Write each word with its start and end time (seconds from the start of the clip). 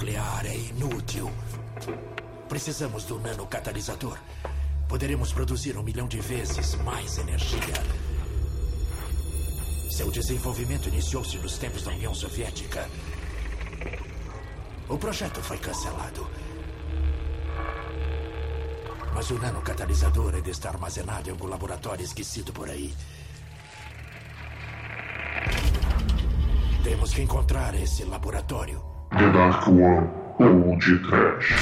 nuclear 0.00 0.46
é 0.46 0.56
inútil. 0.56 1.30
Precisamos 2.48 3.04
do 3.04 3.18
nanocatalisador. 3.18 4.18
Poderemos 4.88 5.30
produzir 5.30 5.76
um 5.76 5.82
milhão 5.82 6.08
de 6.08 6.18
vezes 6.20 6.74
mais 6.76 7.18
energia. 7.18 7.74
Seu 9.90 10.10
desenvolvimento 10.10 10.88
iniciou-se 10.88 11.36
nos 11.36 11.58
tempos 11.58 11.82
da 11.82 11.90
União 11.90 12.14
Soviética. 12.14 12.88
O 14.88 14.96
projeto 14.96 15.42
foi 15.42 15.58
cancelado. 15.58 16.26
Mas 19.14 19.30
o 19.30 19.34
nanocatalisador 19.34 20.34
ainda 20.34 20.50
está 20.50 20.70
armazenado 20.70 21.28
em 21.28 21.32
algum 21.32 21.46
laboratório 21.46 22.02
esquecido 22.02 22.54
por 22.54 22.70
aí. 22.70 22.94
Temos 26.82 27.12
que 27.12 27.20
encontrar 27.20 27.74
esse 27.74 28.02
laboratório. 28.04 28.89
The 29.10 29.32
Dark 29.32 29.66
One 29.66 30.08
ou 30.38 30.76
de 30.78 30.98
Trash. 31.00 31.52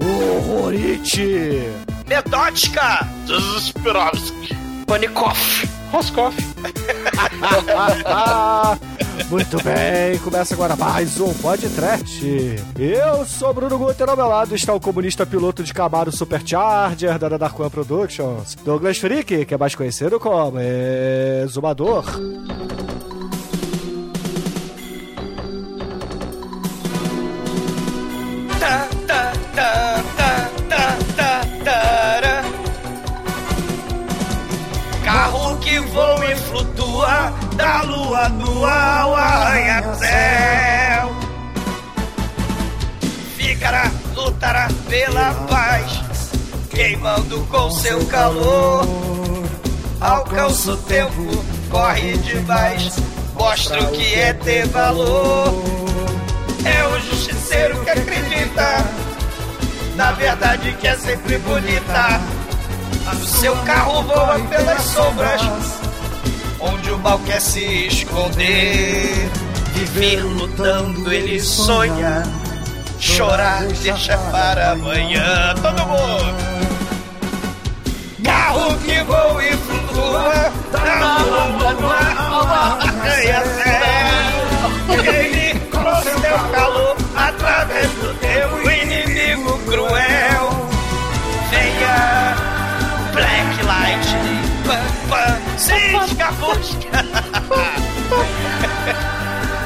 Horrorite! 0.00 1.72
Metódica! 2.08 3.06
Desesperovski. 3.26 4.56
Panikov! 4.86 5.38
Roscoff. 5.92 6.36
Muito 9.28 9.62
bem, 9.62 10.18
começa 10.18 10.54
agora 10.54 10.76
mais 10.76 11.20
um 11.20 11.32
podcast. 11.34 12.24
Eu 12.78 13.24
sou 13.26 13.52
Bruno 13.52 13.78
Guter, 13.78 14.08
ao 14.08 14.16
meu 14.16 14.26
lado 14.26 14.54
está 14.54 14.74
o 14.74 14.80
comunista 14.80 15.26
piloto 15.26 15.62
de 15.62 15.72
Camaro 15.72 16.10
Supercharger 16.10 17.18
da 17.18 17.36
Dark 17.36 17.58
One 17.58 17.70
Productions, 17.70 18.54
Douglas 18.64 18.98
Freak, 18.98 19.44
que 19.44 19.54
é 19.54 19.58
mais 19.58 19.74
conhecido 19.74 20.18
como 20.18 20.58
Exumador. 21.44 22.04
Carro 35.04 35.58
que 35.58 35.78
voa 35.80 36.26
e 36.26 36.36
flutua 36.36 37.51
da 37.54 37.82
lua 37.82 38.28
no 38.28 38.64
arranha-céu. 38.64 40.10
Ficará, 43.36 43.90
lutará 44.14 44.68
pela 44.88 45.34
paz, 45.48 46.00
queimando 46.70 47.40
com 47.46 47.70
seu 47.70 48.04
calor. 48.06 48.86
Alcança 50.00 50.72
o 50.72 50.76
tempo, 50.76 51.44
corre 51.70 52.16
demais, 52.18 52.96
mostra 53.34 53.82
o 53.82 53.92
que 53.92 54.14
é 54.14 54.32
ter 54.32 54.66
valor. 54.68 55.52
É 56.64 56.86
o 56.86 57.00
justiceiro 57.00 57.84
que 57.84 57.90
acredita 57.90 58.84
na 59.96 60.12
verdade 60.12 60.72
que 60.80 60.86
é 60.86 60.96
sempre 60.96 61.38
bonita. 61.38 62.20
O 63.12 63.26
seu 63.26 63.54
carro 63.58 64.02
voa 64.02 64.38
pelas 64.48 64.82
sombras, 64.82 65.42
onde 66.62 66.90
o 66.90 66.98
mal 66.98 67.18
quer 67.20 67.40
se 67.40 67.86
esconder. 67.86 69.30
Viver 69.74 70.22
lutando 70.24 71.12
ele 71.12 71.40
sonha, 71.40 72.22
chorar 73.00 73.64
deixa 73.82 74.16
para 74.30 74.72
amanhã. 74.72 75.54
Todo 75.60 75.86
mundo! 75.86 76.52
Carro 78.22 78.76
que 78.78 79.02
voa 79.02 79.44
e 79.44 79.56
flutua, 79.56 80.52
da 80.70 81.16
lua 81.18 81.72
no 81.74 81.90
ar, 81.90 82.78
arranha-céu. 82.80 83.82
Ele 84.88 85.58
com 85.70 86.02
seu 86.02 86.38
calor 86.52 86.71
cisca, 95.62 96.32
fusca. 96.32 96.88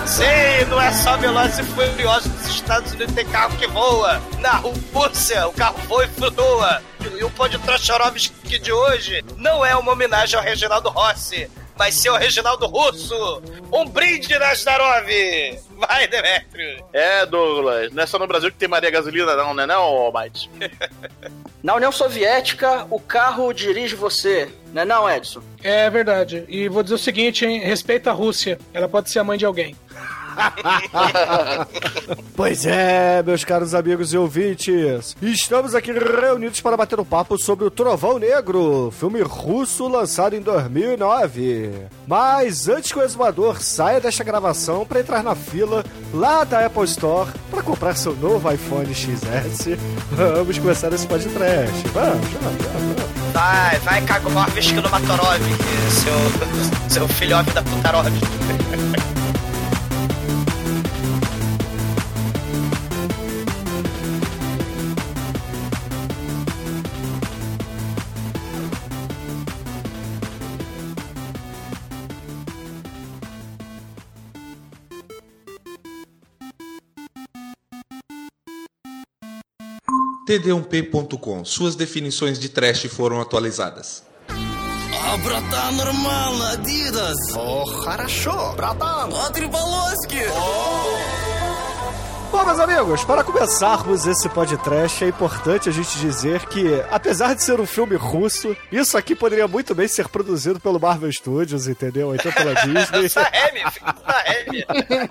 Sim, 0.07 0.65
não 0.69 0.81
é 0.81 0.93
só 0.93 1.17
Velozes 1.17 1.59
e 1.59 1.63
Furiosos 1.63 2.31
dos 2.31 2.47
Estados 2.49 2.93
Unidos, 2.93 3.15
tem 3.15 3.27
carro 3.27 3.57
que 3.57 3.67
voa. 3.67 4.21
Na 4.41 4.57
Rússia, 4.93 5.49
o 5.49 5.53
carro 5.53 5.79
voa 5.89 6.05
e 6.05 6.09
flutua. 6.09 6.83
E 7.19 7.25
o 7.25 7.31
Pão 7.31 7.49
de 7.49 7.59
Trochorovski 7.59 8.59
de 8.59 8.73
hoje 8.73 9.25
não 9.37 9.65
é 9.65 9.75
uma 9.75 9.93
homenagem 9.93 10.39
ao 10.39 10.45
Reginaldo 10.45 10.91
Rossi, 10.91 11.51
mas 11.79 11.95
sim 11.95 12.09
ao 12.09 12.17
Reginaldo 12.17 12.67
Russo. 12.67 13.43
Um 13.73 13.87
brinde, 13.87 14.39
Nazdarov! 14.39 15.07
Vai, 15.77 16.07
Demetrio! 16.09 16.85
É, 16.93 17.25
Douglas. 17.27 17.93
Não 17.93 18.03
é 18.03 18.07
só 18.07 18.19
no 18.19 18.27
Brasil 18.27 18.51
que 18.51 18.57
tem 18.57 18.69
Maria 18.69 18.91
Gasolina, 18.91 19.35
não, 19.35 19.55
né, 19.55 19.67
não, 19.67 19.83
Almighty? 19.83 20.51
Na 21.63 21.75
União 21.75 21.91
Soviética, 21.91 22.87
o 22.91 23.01
carro 23.01 23.53
dirige 23.53 23.95
você, 23.97 24.49
né 24.77 24.85
não, 24.85 25.09
Edson? 25.09 25.41
É 25.63 25.89
verdade. 25.89 26.45
E 26.49 26.69
vou 26.69 26.83
dizer 26.83 26.97
o 26.97 26.99
seguinte, 26.99 27.47
hein? 27.47 27.61
Respeita 27.61 28.11
a 28.11 28.13
Rússia. 28.13 28.59
Ela 28.75 28.87
pode 28.87 29.11
ser 29.11 29.19
a 29.19 29.25
mãe 29.25 29.39
de 29.39 29.47
alguém. 29.47 29.75
Pois 32.37 32.67
é, 32.67 33.23
meus 33.23 33.45
caros 33.45 33.75
amigos 33.75 34.13
e 34.13 34.19
ouvintes, 34.19 35.17
estamos 35.23 35.75
aqui 35.75 35.91
reunidos 35.93 36.61
para 36.61 36.77
bater 36.77 37.01
um 37.01 37.05
papo 37.05 37.39
sobre 37.39 37.65
o 37.65 37.71
Trovão 37.71 38.19
Negro, 38.19 38.93
filme 38.99 39.23
russo 39.23 39.89
lançado 39.89 40.37
em 40.37 40.41
2009. 40.41 41.71
Mas 42.07 42.69
antes 42.69 42.93
que 42.93 42.99
o 42.99 43.03
exumador 43.03 43.63
saia 43.63 44.01
desta 44.01 44.23
gravação 44.23 44.85
para 44.85 45.01
entrar 45.01 45.23
na 45.23 45.35
fila 45.35 45.83
lá 46.13 46.45
da 46.45 46.67
Apple 46.67 46.85
Store 46.85 47.31
para 47.51 47.63
comprar 47.63 47.97
seu 47.97 48.15
novo 48.15 48.53
iPhone 48.53 48.95
XS, 48.95 49.79
vamos 50.13 50.59
começar 50.59 50.93
esse 50.93 51.07
podcast. 51.07 51.89
Vamos, 51.95 52.29
vamos, 52.43 52.65
vamos. 52.67 53.07
Vai, 53.33 53.79
vai, 53.81 54.03
Kagomorvisk 54.03 54.73
no 54.75 54.91
Matorov, 54.91 55.41
seu, 55.91 56.91
seu 56.91 57.09
filhote 57.09 57.51
da 57.53 57.63
Putarov. 57.63 58.07
td1p.com. 80.28 81.44
Suas 81.46 81.76
definições 81.76 82.40
de 82.40 82.50
trash 82.50 82.88
foram 82.88 83.20
atualizadas. 83.22 84.04
А, 84.30 85.18
братан, 85.18 85.72
нормально, 85.74 86.52
Адидас. 86.52 87.36
О, 87.36 87.66
хорошо, 87.66 88.54
братан. 88.56 89.10
Смотри, 89.12 89.48
Волоски. 89.48 90.22
Bom, 92.32 92.46
meus 92.46 92.60
amigos, 92.60 93.04
para 93.04 93.26
começarmos 93.26 94.06
esse 94.06 94.30
podcast, 94.30 95.04
é 95.04 95.10
importante 95.10 95.68
a 95.68 95.72
gente 95.72 96.00
dizer 96.00 96.46
que, 96.46 96.66
apesar 96.90 97.36
de 97.36 97.44
ser 97.44 97.60
um 97.60 97.66
filme 97.66 97.98
russo, 97.98 98.56
isso 98.72 98.98
aqui 98.98 99.14
poderia 99.14 99.50
muito 99.50 99.76
bem 99.76 99.86
ser 99.86 100.08
produzido 100.08 100.58
pelo 100.58 100.80
Marvel 100.80 101.12
Studios, 101.12 101.68
entendeu? 101.68 102.08
Ou 102.08 102.16
então 102.16 102.32
pela 102.32 102.54
Disney. 102.56 103.10
Sahem, 103.10 103.70
filho, 103.70 103.94
Sahem. 104.08 105.10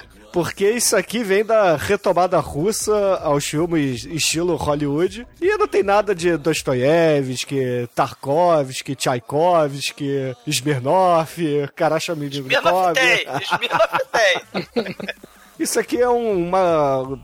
Porque 0.32 0.70
isso 0.70 0.94
aqui 0.96 1.24
vem 1.24 1.44
da 1.44 1.74
retomada 1.76 2.38
russa 2.38 3.16
aos 3.22 3.44
filmes 3.44 4.04
estilo 4.04 4.54
Hollywood. 4.54 5.26
E 5.40 5.56
não 5.56 5.66
tem 5.66 5.82
nada 5.82 6.14
de 6.14 6.36
Dostoiévski, 6.36 7.88
Tarkovsky, 7.94 8.94
Tchaikovsky, 8.94 10.36
Smirnoff, 10.46 11.42
Karachamidnikov. 11.74 12.52
Smirnoff 12.52 12.94
tem, 12.94 13.26
Smirnoff 13.42 13.98
tem. 14.12 14.96
Isso 15.58 15.78
aqui 15.80 16.00
é 16.00 16.08
um- 16.08 16.46
uma. 16.48 17.18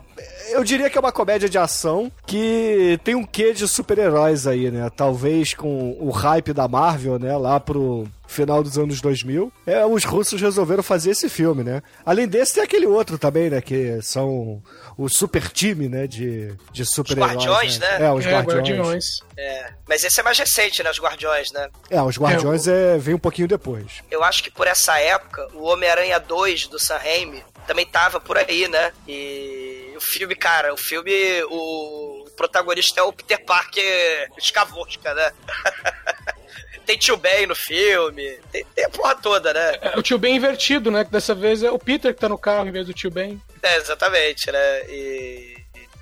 Eu 0.50 0.64
diria 0.64 0.88
que 0.88 0.96
é 0.96 1.00
uma 1.00 1.12
comédia 1.12 1.48
de 1.48 1.58
ação 1.58 2.10
que 2.26 2.98
tem 3.04 3.14
um 3.14 3.25
quê 3.25 3.52
de 3.52 3.66
super-heróis 3.66 4.46
aí, 4.46 4.70
né? 4.70 4.90
Talvez 4.94 5.54
com 5.54 5.96
o 5.98 6.10
hype 6.10 6.52
da 6.52 6.69
Marvel, 6.69 7.19
né? 7.19 7.37
Lá 7.37 7.58
pro 7.58 8.06
final 8.26 8.62
dos 8.62 8.76
anos 8.76 9.00
2000. 9.00 9.52
É, 9.66 9.84
os 9.87 10.04
russos 10.04 10.40
resolveram 10.40 10.82
fazer 10.82 11.10
esse 11.10 11.28
filme, 11.28 11.62
né? 11.62 11.82
Além 12.04 12.26
desse, 12.26 12.54
tem 12.54 12.62
aquele 12.62 12.87
outro 12.87 13.19
também, 13.19 13.50
né? 13.50 13.60
Que 13.60 14.00
são 14.02 14.62
o 14.96 15.08
super 15.08 15.48
time, 15.48 15.88
né? 15.88 16.06
De, 16.06 16.54
de 16.72 16.84
super-heróis. 16.84 17.34
Guardiões, 17.34 17.78
né? 17.78 18.02
É, 18.02 18.12
os 18.12 18.26
é, 18.26 18.31
Guardiões. 18.31 18.69
Guardiões. 18.69 19.04
É, 19.37 19.70
mas 19.88 20.04
esse 20.04 20.20
é 20.20 20.22
mais 20.22 20.38
recente, 20.38 20.82
né? 20.82 20.90
Os 20.90 21.00
Guardiões, 21.00 21.52
né? 21.52 21.69
É, 21.90 22.02
os 22.02 22.19
Guardiões 22.19 22.66
é, 22.66 22.98
vem 22.98 23.14
um 23.14 23.19
pouquinho 23.19 23.48
depois. 23.48 24.02
Eu 24.10 24.22
acho 24.22 24.43
que 24.43 24.50
por 24.50 24.66
essa 24.66 24.98
época, 24.98 25.48
o 25.54 25.64
Homem-Aranha 25.64 26.19
2 26.19 26.66
do 26.66 26.78
Sam 26.78 26.98
Raimi 26.98 27.43
também 27.66 27.87
tava 27.87 28.20
por 28.20 28.37
aí, 28.37 28.69
né? 28.69 28.93
E 29.08 29.85
o 29.96 30.00
filme, 30.00 30.34
cara, 30.34 30.72
o 30.72 30.76
filme, 30.76 31.12
o 31.44 32.26
protagonista 32.37 33.00
é 33.00 33.02
o 33.02 33.12
Peter 33.12 33.44
Parker 33.44 34.31
escavosca, 34.37 35.14
né? 35.14 35.32
tem 36.87 36.96
tio 36.96 37.16
Ben 37.16 37.46
no 37.46 37.54
filme, 37.54 38.38
tem, 38.52 38.64
tem, 38.75 38.84
a 38.84 38.90
porra 38.90 39.14
toda, 39.16 39.52
né? 39.52 39.78
É 39.81 39.98
o 39.98 40.02
tio 40.02 40.19
Ben 40.19 40.37
invertido, 40.37 40.90
né? 40.90 41.04
Que 41.04 41.10
dessa 41.10 41.34
vez 41.34 41.62
é 41.62 41.70
o 41.70 41.78
Peter 41.78 42.14
que 42.14 42.20
tá 42.20 42.28
no 42.28 42.38
carro 42.38 42.69
em 42.69 42.72
vez 42.72 42.87
do 42.87 42.94
tio 42.94 43.10
Ben. 43.10 43.40
É, 43.62 43.76
exatamente, 43.76 44.50
né? 44.50 44.82
E 44.88 45.56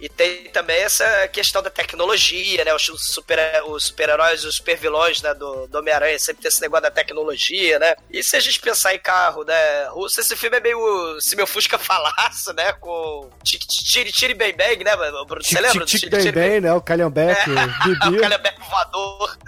e 0.05 0.09
tem 0.11 0.45
também 0.51 0.83
essa 0.83 1.27
questão 1.29 1.63
da 1.63 1.71
tecnologia, 1.71 2.63
né? 2.63 2.75
Os 2.75 2.85
super-heróis, 2.85 3.65
os 3.65 3.87
super 3.87 4.21
os 4.47 4.57
super-vilões 4.57 5.23
né? 5.23 5.33
do, 5.33 5.67
do 5.67 5.79
Homem-Aranha 5.79 6.19
sempre 6.19 6.43
tem 6.43 6.51
esse 6.51 6.61
negócio 6.61 6.83
da 6.83 6.91
tecnologia, 6.91 7.79
né? 7.79 7.97
E 8.11 8.23
se 8.23 8.37
a 8.37 8.41
gente 8.41 8.61
pensar 8.61 8.95
em 8.95 8.99
carro, 8.99 9.45
né? 9.45 9.87
Russo, 9.87 10.21
esse 10.21 10.37
filme 10.37 10.59
é 10.59 10.61
meio. 10.61 11.19
Se 11.23 11.35
meu 11.35 11.47
Fusca 11.47 11.79
falasse, 11.81 12.53
né? 12.53 12.75
Com. 12.75 13.31
Tire, 13.43 14.13
tire, 14.13 14.35
bem, 14.35 14.55
bem, 14.55 14.77
né, 14.85 14.95
Bruno? 14.95 15.43
Você 15.43 15.59
lembra? 15.59 15.87
Tire, 15.87 16.11
bem, 16.11 16.33
bem, 16.33 16.61
né? 16.61 16.75
O 16.75 16.83
Calhambeck, 16.83 17.41
é. 17.49 18.09
o 18.11 18.21
Calhambeck 18.21 18.61
voador. 18.61 19.39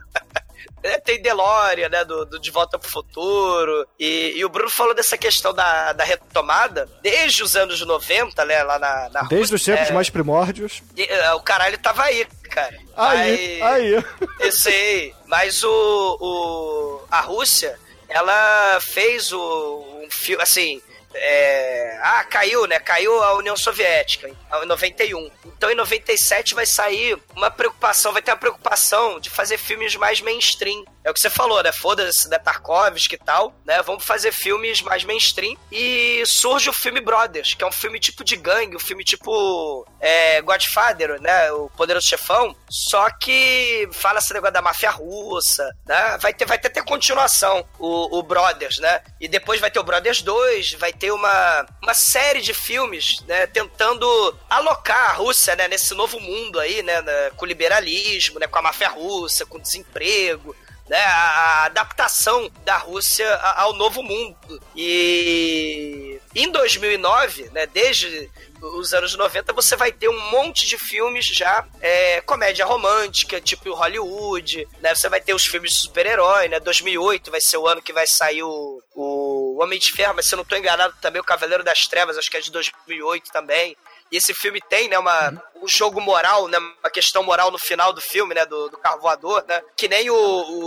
É, 0.83 0.99
tem 0.99 1.21
DeLorean, 1.21 1.89
né, 1.89 2.05
do, 2.05 2.25
do, 2.25 2.39
De 2.39 2.51
Volta 2.51 2.79
pro 2.79 2.89
Futuro, 2.89 3.87
e, 3.99 4.35
e, 4.37 4.45
o 4.45 4.49
Bruno 4.49 4.71
falou 4.71 4.95
dessa 4.95 5.17
questão 5.17 5.53
da, 5.53 5.93
da 5.93 6.05
retomada, 6.05 6.89
desde 7.03 7.43
os 7.43 7.57
anos 7.57 7.81
90, 7.81 8.45
né, 8.45 8.63
lá 8.63 8.79
na... 8.79 9.09
na 9.09 9.23
desde 9.23 9.55
Rússia, 9.55 9.57
os 9.57 9.65
tempos 9.65 9.91
é, 9.91 9.93
mais 9.93 10.11
primórdios. 10.11 10.83
E, 10.97 11.03
uh, 11.03 11.37
o 11.37 11.41
caralho 11.41 11.79
tava 11.79 12.03
aí, 12.05 12.27
cara. 12.51 12.79
Aí, 12.97 13.59
mas, 13.59 13.73
aí. 13.73 14.05
Eu 14.41 14.53
sei, 14.53 15.15
mas 15.27 15.65
o, 15.65 16.19
o... 16.21 17.05
a 17.11 17.21
Rússia, 17.21 17.79
ela 18.09 18.79
fez 18.81 19.33
o, 19.33 20.03
um 20.05 20.11
filme, 20.11 20.43
assim 20.43 20.81
é, 21.17 21.99
ah, 22.03 22.25
caiu, 22.25 22.67
né? 22.67 22.79
Caiu 22.79 23.23
a 23.23 23.35
União 23.35 23.57
Soviética 23.57 24.29
em 24.29 24.67
91. 24.67 25.31
Então 25.45 25.71
em 25.71 25.75
97 25.75 26.55
vai 26.55 26.67
sair 26.67 27.19
uma 27.35 27.51
preocupação, 27.51 28.13
vai 28.13 28.23
ter 28.23 28.31
a 28.31 28.37
preocupação 28.37 29.19
de 29.19 29.31
fazer 29.31 29.59
filmes 29.59 29.97
mais 29.97 30.21
mainstream. 30.21 30.85
É 31.07 31.11
o 31.11 31.15
que 31.15 31.21
você 31.21 31.31
falou, 31.31 31.63
né? 31.63 31.71
Foda-se, 31.71 32.29
né? 32.29 32.37
Tarkovsky 32.37 33.15
e 33.15 33.19
tal, 33.19 33.55
né? 33.65 33.81
Vamos 33.81 34.05
fazer 34.05 34.33
filmes 34.33 34.83
mais 34.83 35.05
mainstream. 35.05 35.57
E 35.71 36.25
surge 36.27 36.69
o 36.69 36.73
filme 36.73 37.01
Brothers, 37.01 37.55
que 37.55 37.63
é 37.63 37.67
um 37.67 37.71
filme 37.71 38.01
tipo 38.01 38.25
de 38.25 38.35
gangue, 38.35 38.75
um 38.75 38.81
filme 38.81 39.05
tipo 39.05 39.87
é, 40.01 40.43
Godfather, 40.43 41.23
né? 41.23 41.53
O 41.53 41.71
Poderoso 41.77 42.09
Chefão. 42.09 42.57
Só 42.69 43.09
que 43.09 43.89
fala 43.93 44.19
esse 44.19 44.35
negócio 44.35 44.55
da 44.55 44.61
máfia 44.61 44.91
russa, 44.91 45.73
né? 45.87 46.19
Vai 46.21 46.35
ter, 46.35 46.45
vai 46.45 46.59
ter, 46.59 46.71
ter 46.71 46.83
continuação, 46.83 47.65
o, 47.79 48.19
o 48.19 48.23
Brothers, 48.25 48.79
né? 48.79 49.01
E 49.21 49.29
depois 49.29 49.61
vai 49.61 49.71
ter 49.71 49.79
o 49.79 49.85
Brothers 49.85 50.23
2, 50.23 50.73
vai 50.73 50.93
ter 50.93 51.13
uma, 51.13 51.67
uma 51.81 51.95
série 51.95 52.41
de 52.41 52.53
filmes, 52.53 53.21
né? 53.29 53.47
Tentando 53.47 54.37
alocar 54.51 55.11
a 55.11 55.13
Rússia, 55.13 55.55
né? 55.55 55.69
Nesse 55.69 55.95
novo 55.95 56.19
mundo 56.19 56.59
aí, 56.59 56.83
né? 56.83 57.01
Com 57.37 57.45
o 57.45 57.49
liberalismo, 57.49 58.41
né? 58.41 58.49
Com 58.49 58.59
a 58.59 58.63
máfia 58.63 58.89
russa, 58.89 59.47
com 59.47 59.59
o 59.59 59.63
desemprego, 59.63 60.57
né, 60.89 60.99
a 60.99 61.65
adaptação 61.65 62.51
da 62.65 62.77
Rússia 62.77 63.29
ao 63.57 63.73
novo 63.75 64.03
mundo. 64.03 64.37
E 64.75 66.21
em 66.35 66.51
2009, 66.51 67.51
né, 67.51 67.67
desde 67.67 68.31
os 68.61 68.95
anos 68.95 69.15
90, 69.15 69.53
você 69.53 69.77
vai 69.77 69.93
ter 69.93 70.09
um 70.09 70.31
monte 70.31 70.67
de 70.67 70.79
filmes 70.79 71.27
já, 71.27 71.67
é, 71.81 72.21
comédia 72.23 72.65
romântica, 72.65 73.41
tipo 73.41 73.75
Hollywood, 73.75 74.67
né? 74.81 74.95
Você 74.95 75.09
vai 75.09 75.21
ter 75.21 75.35
os 75.35 75.45
filmes 75.45 75.73
de 75.73 75.81
super-herói, 75.81 76.49
né? 76.49 76.59
2008 76.59 77.31
vai 77.31 77.41
ser 77.41 77.59
o 77.59 77.67
ano 77.67 77.83
que 77.83 77.93
vai 77.93 78.07
sair 78.07 78.43
o, 78.43 78.83
o 78.95 79.63
Homem 79.63 79.79
de 79.79 79.93
Ferro, 79.93 80.15
mas 80.15 80.27
se 80.27 80.35
eu 80.35 80.37
não 80.39 80.43
estou 80.43 80.59
enganado 80.59 80.95
também, 81.01 81.21
o 81.21 81.25
Cavaleiro 81.25 81.63
das 81.63 81.87
Trevas, 81.87 82.17
acho 82.17 82.31
que 82.31 82.37
é 82.37 82.41
de 82.41 82.51
2008 82.51 83.31
também. 83.31 83.77
E 84.11 84.17
esse 84.17 84.33
filme 84.35 84.61
tem, 84.69 84.89
né, 84.89 84.99
uma, 84.99 85.33
um 85.63 85.67
jogo 85.67 86.01
moral, 86.01 86.49
né, 86.49 86.59
uma 86.59 86.91
questão 86.91 87.23
moral 87.23 87.51
no 87.51 87.59
final 87.59 87.93
do 87.93 88.01
filme, 88.01 88.35
né, 88.35 88.47
do, 88.47 88.69
do 88.69 88.79
carro 88.79 89.01
voador, 89.01 89.45
né, 89.49 89.63
que 89.77 89.89
nem 89.89 90.09
o, 90.11 90.17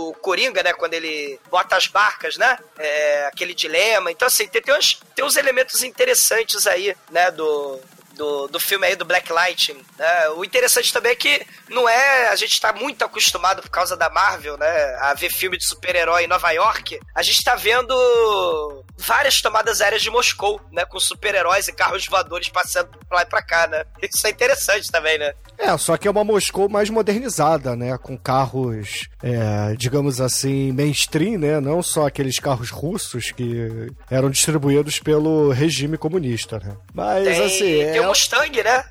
o 0.08 0.14
Coringa, 0.14 0.62
né, 0.62 0.72
quando 0.72 0.94
ele 0.94 1.38
bota 1.50 1.76
as 1.76 1.86
barcas, 1.86 2.36
né, 2.36 2.58
é, 2.78 3.26
aquele 3.26 3.54
dilema. 3.54 4.10
Então, 4.10 4.26
assim, 4.26 4.46
tem, 4.46 4.60
tem, 4.60 4.74
uns, 4.74 5.00
tem 5.14 5.24
uns 5.24 5.36
elementos 5.36 5.82
interessantes 5.82 6.66
aí, 6.66 6.94
né, 7.10 7.30
do, 7.30 7.80
do, 8.20 8.48
do 8.48 8.60
filme 8.60 8.86
aí 8.86 8.94
do 8.94 9.04
Black 9.06 9.32
Lightning. 9.32 9.80
Né? 9.98 10.28
O 10.36 10.44
interessante 10.44 10.92
também 10.92 11.12
é 11.12 11.14
que 11.14 11.46
não 11.70 11.88
é. 11.88 12.28
A 12.28 12.36
gente 12.36 12.52
está 12.52 12.70
muito 12.70 13.02
acostumado 13.02 13.62
por 13.62 13.70
causa 13.70 13.96
da 13.96 14.10
Marvel, 14.10 14.58
né? 14.58 14.96
A 15.00 15.14
ver 15.14 15.30
filme 15.30 15.56
de 15.56 15.66
super-herói 15.66 16.24
em 16.24 16.28
Nova 16.28 16.50
York. 16.50 17.00
A 17.14 17.22
gente 17.22 17.38
está 17.38 17.54
vendo 17.54 18.84
várias 18.98 19.40
tomadas 19.40 19.80
aéreas 19.80 20.02
de 20.02 20.10
Moscou, 20.10 20.60
né? 20.70 20.84
Com 20.84 21.00
super-heróis 21.00 21.66
e 21.66 21.72
carros 21.72 22.06
voadores 22.06 22.50
passando 22.50 22.90
pra 23.08 23.18
lá 23.18 23.22
e 23.22 23.26
pra 23.26 23.42
cá, 23.42 23.66
né? 23.66 23.84
Isso 24.02 24.26
é 24.26 24.30
interessante 24.30 24.90
também, 24.90 25.16
né? 25.18 25.32
É, 25.56 25.76
só 25.78 25.96
que 25.96 26.06
é 26.06 26.10
uma 26.10 26.24
Moscou 26.24 26.68
mais 26.68 26.90
modernizada, 26.90 27.74
né? 27.74 27.96
Com 27.96 28.18
carros, 28.18 29.08
é, 29.22 29.74
digamos 29.76 30.20
assim, 30.20 30.72
mainstream, 30.72 31.38
né? 31.38 31.58
Não 31.58 31.82
só 31.82 32.06
aqueles 32.06 32.38
carros 32.38 32.68
russos 32.68 33.30
que 33.32 33.88
eram 34.10 34.28
distribuídos 34.28 34.98
pelo 34.98 35.50
regime 35.50 35.96
comunista, 35.96 36.58
né? 36.58 36.76
Mas, 36.92 37.24
tem, 37.24 37.46
assim... 37.46 37.80
É... 37.80 37.92
Tem 37.92 38.00
o 38.06 38.09
Mustang, 38.10 38.62
né? 38.62 38.84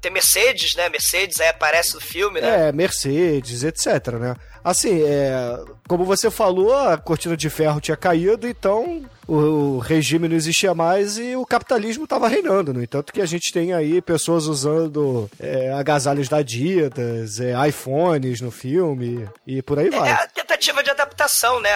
Tem, 0.00 0.12
Mercedes, 0.12 0.74
né? 0.76 0.88
Mercedes 0.88 1.40
aí 1.40 1.48
aparece 1.48 1.94
no 1.94 2.00
filme, 2.00 2.40
né? 2.40 2.68
É, 2.68 2.72
Mercedes, 2.72 3.64
etc, 3.64 4.14
né? 4.20 4.36
Assim, 4.62 5.02
é, 5.02 5.58
como 5.88 6.04
você 6.04 6.30
falou, 6.30 6.74
a 6.74 6.96
cortina 6.96 7.36
de 7.36 7.50
ferro 7.50 7.80
tinha 7.80 7.96
caído, 7.96 8.46
então 8.46 9.02
o, 9.26 9.78
regime 9.78 10.28
não 10.28 10.36
existia 10.36 10.74
mais 10.74 11.18
e 11.18 11.36
o 11.36 11.46
capitalismo 11.46 12.04
estava 12.04 12.28
reinando. 12.28 12.72
No 12.72 12.82
entanto, 12.82 13.12
que 13.12 13.20
a 13.20 13.26
gente 13.26 13.52
tem 13.52 13.72
aí 13.72 14.00
pessoas 14.00 14.46
usando 14.46 15.30
é, 15.38 15.72
agasalhos 15.72 16.28
da 16.28 16.38
Adidas, 16.38 17.40
é, 17.40 17.54
iPhones 17.68 18.40
no 18.40 18.50
filme 18.50 19.28
e 19.46 19.62
por 19.62 19.78
aí 19.78 19.90
vai. 19.90 20.08
É 20.08 20.12
a 20.12 20.26
tentativa 20.26 20.82
de 20.82 20.90
adaptação, 20.90 21.60
né, 21.60 21.70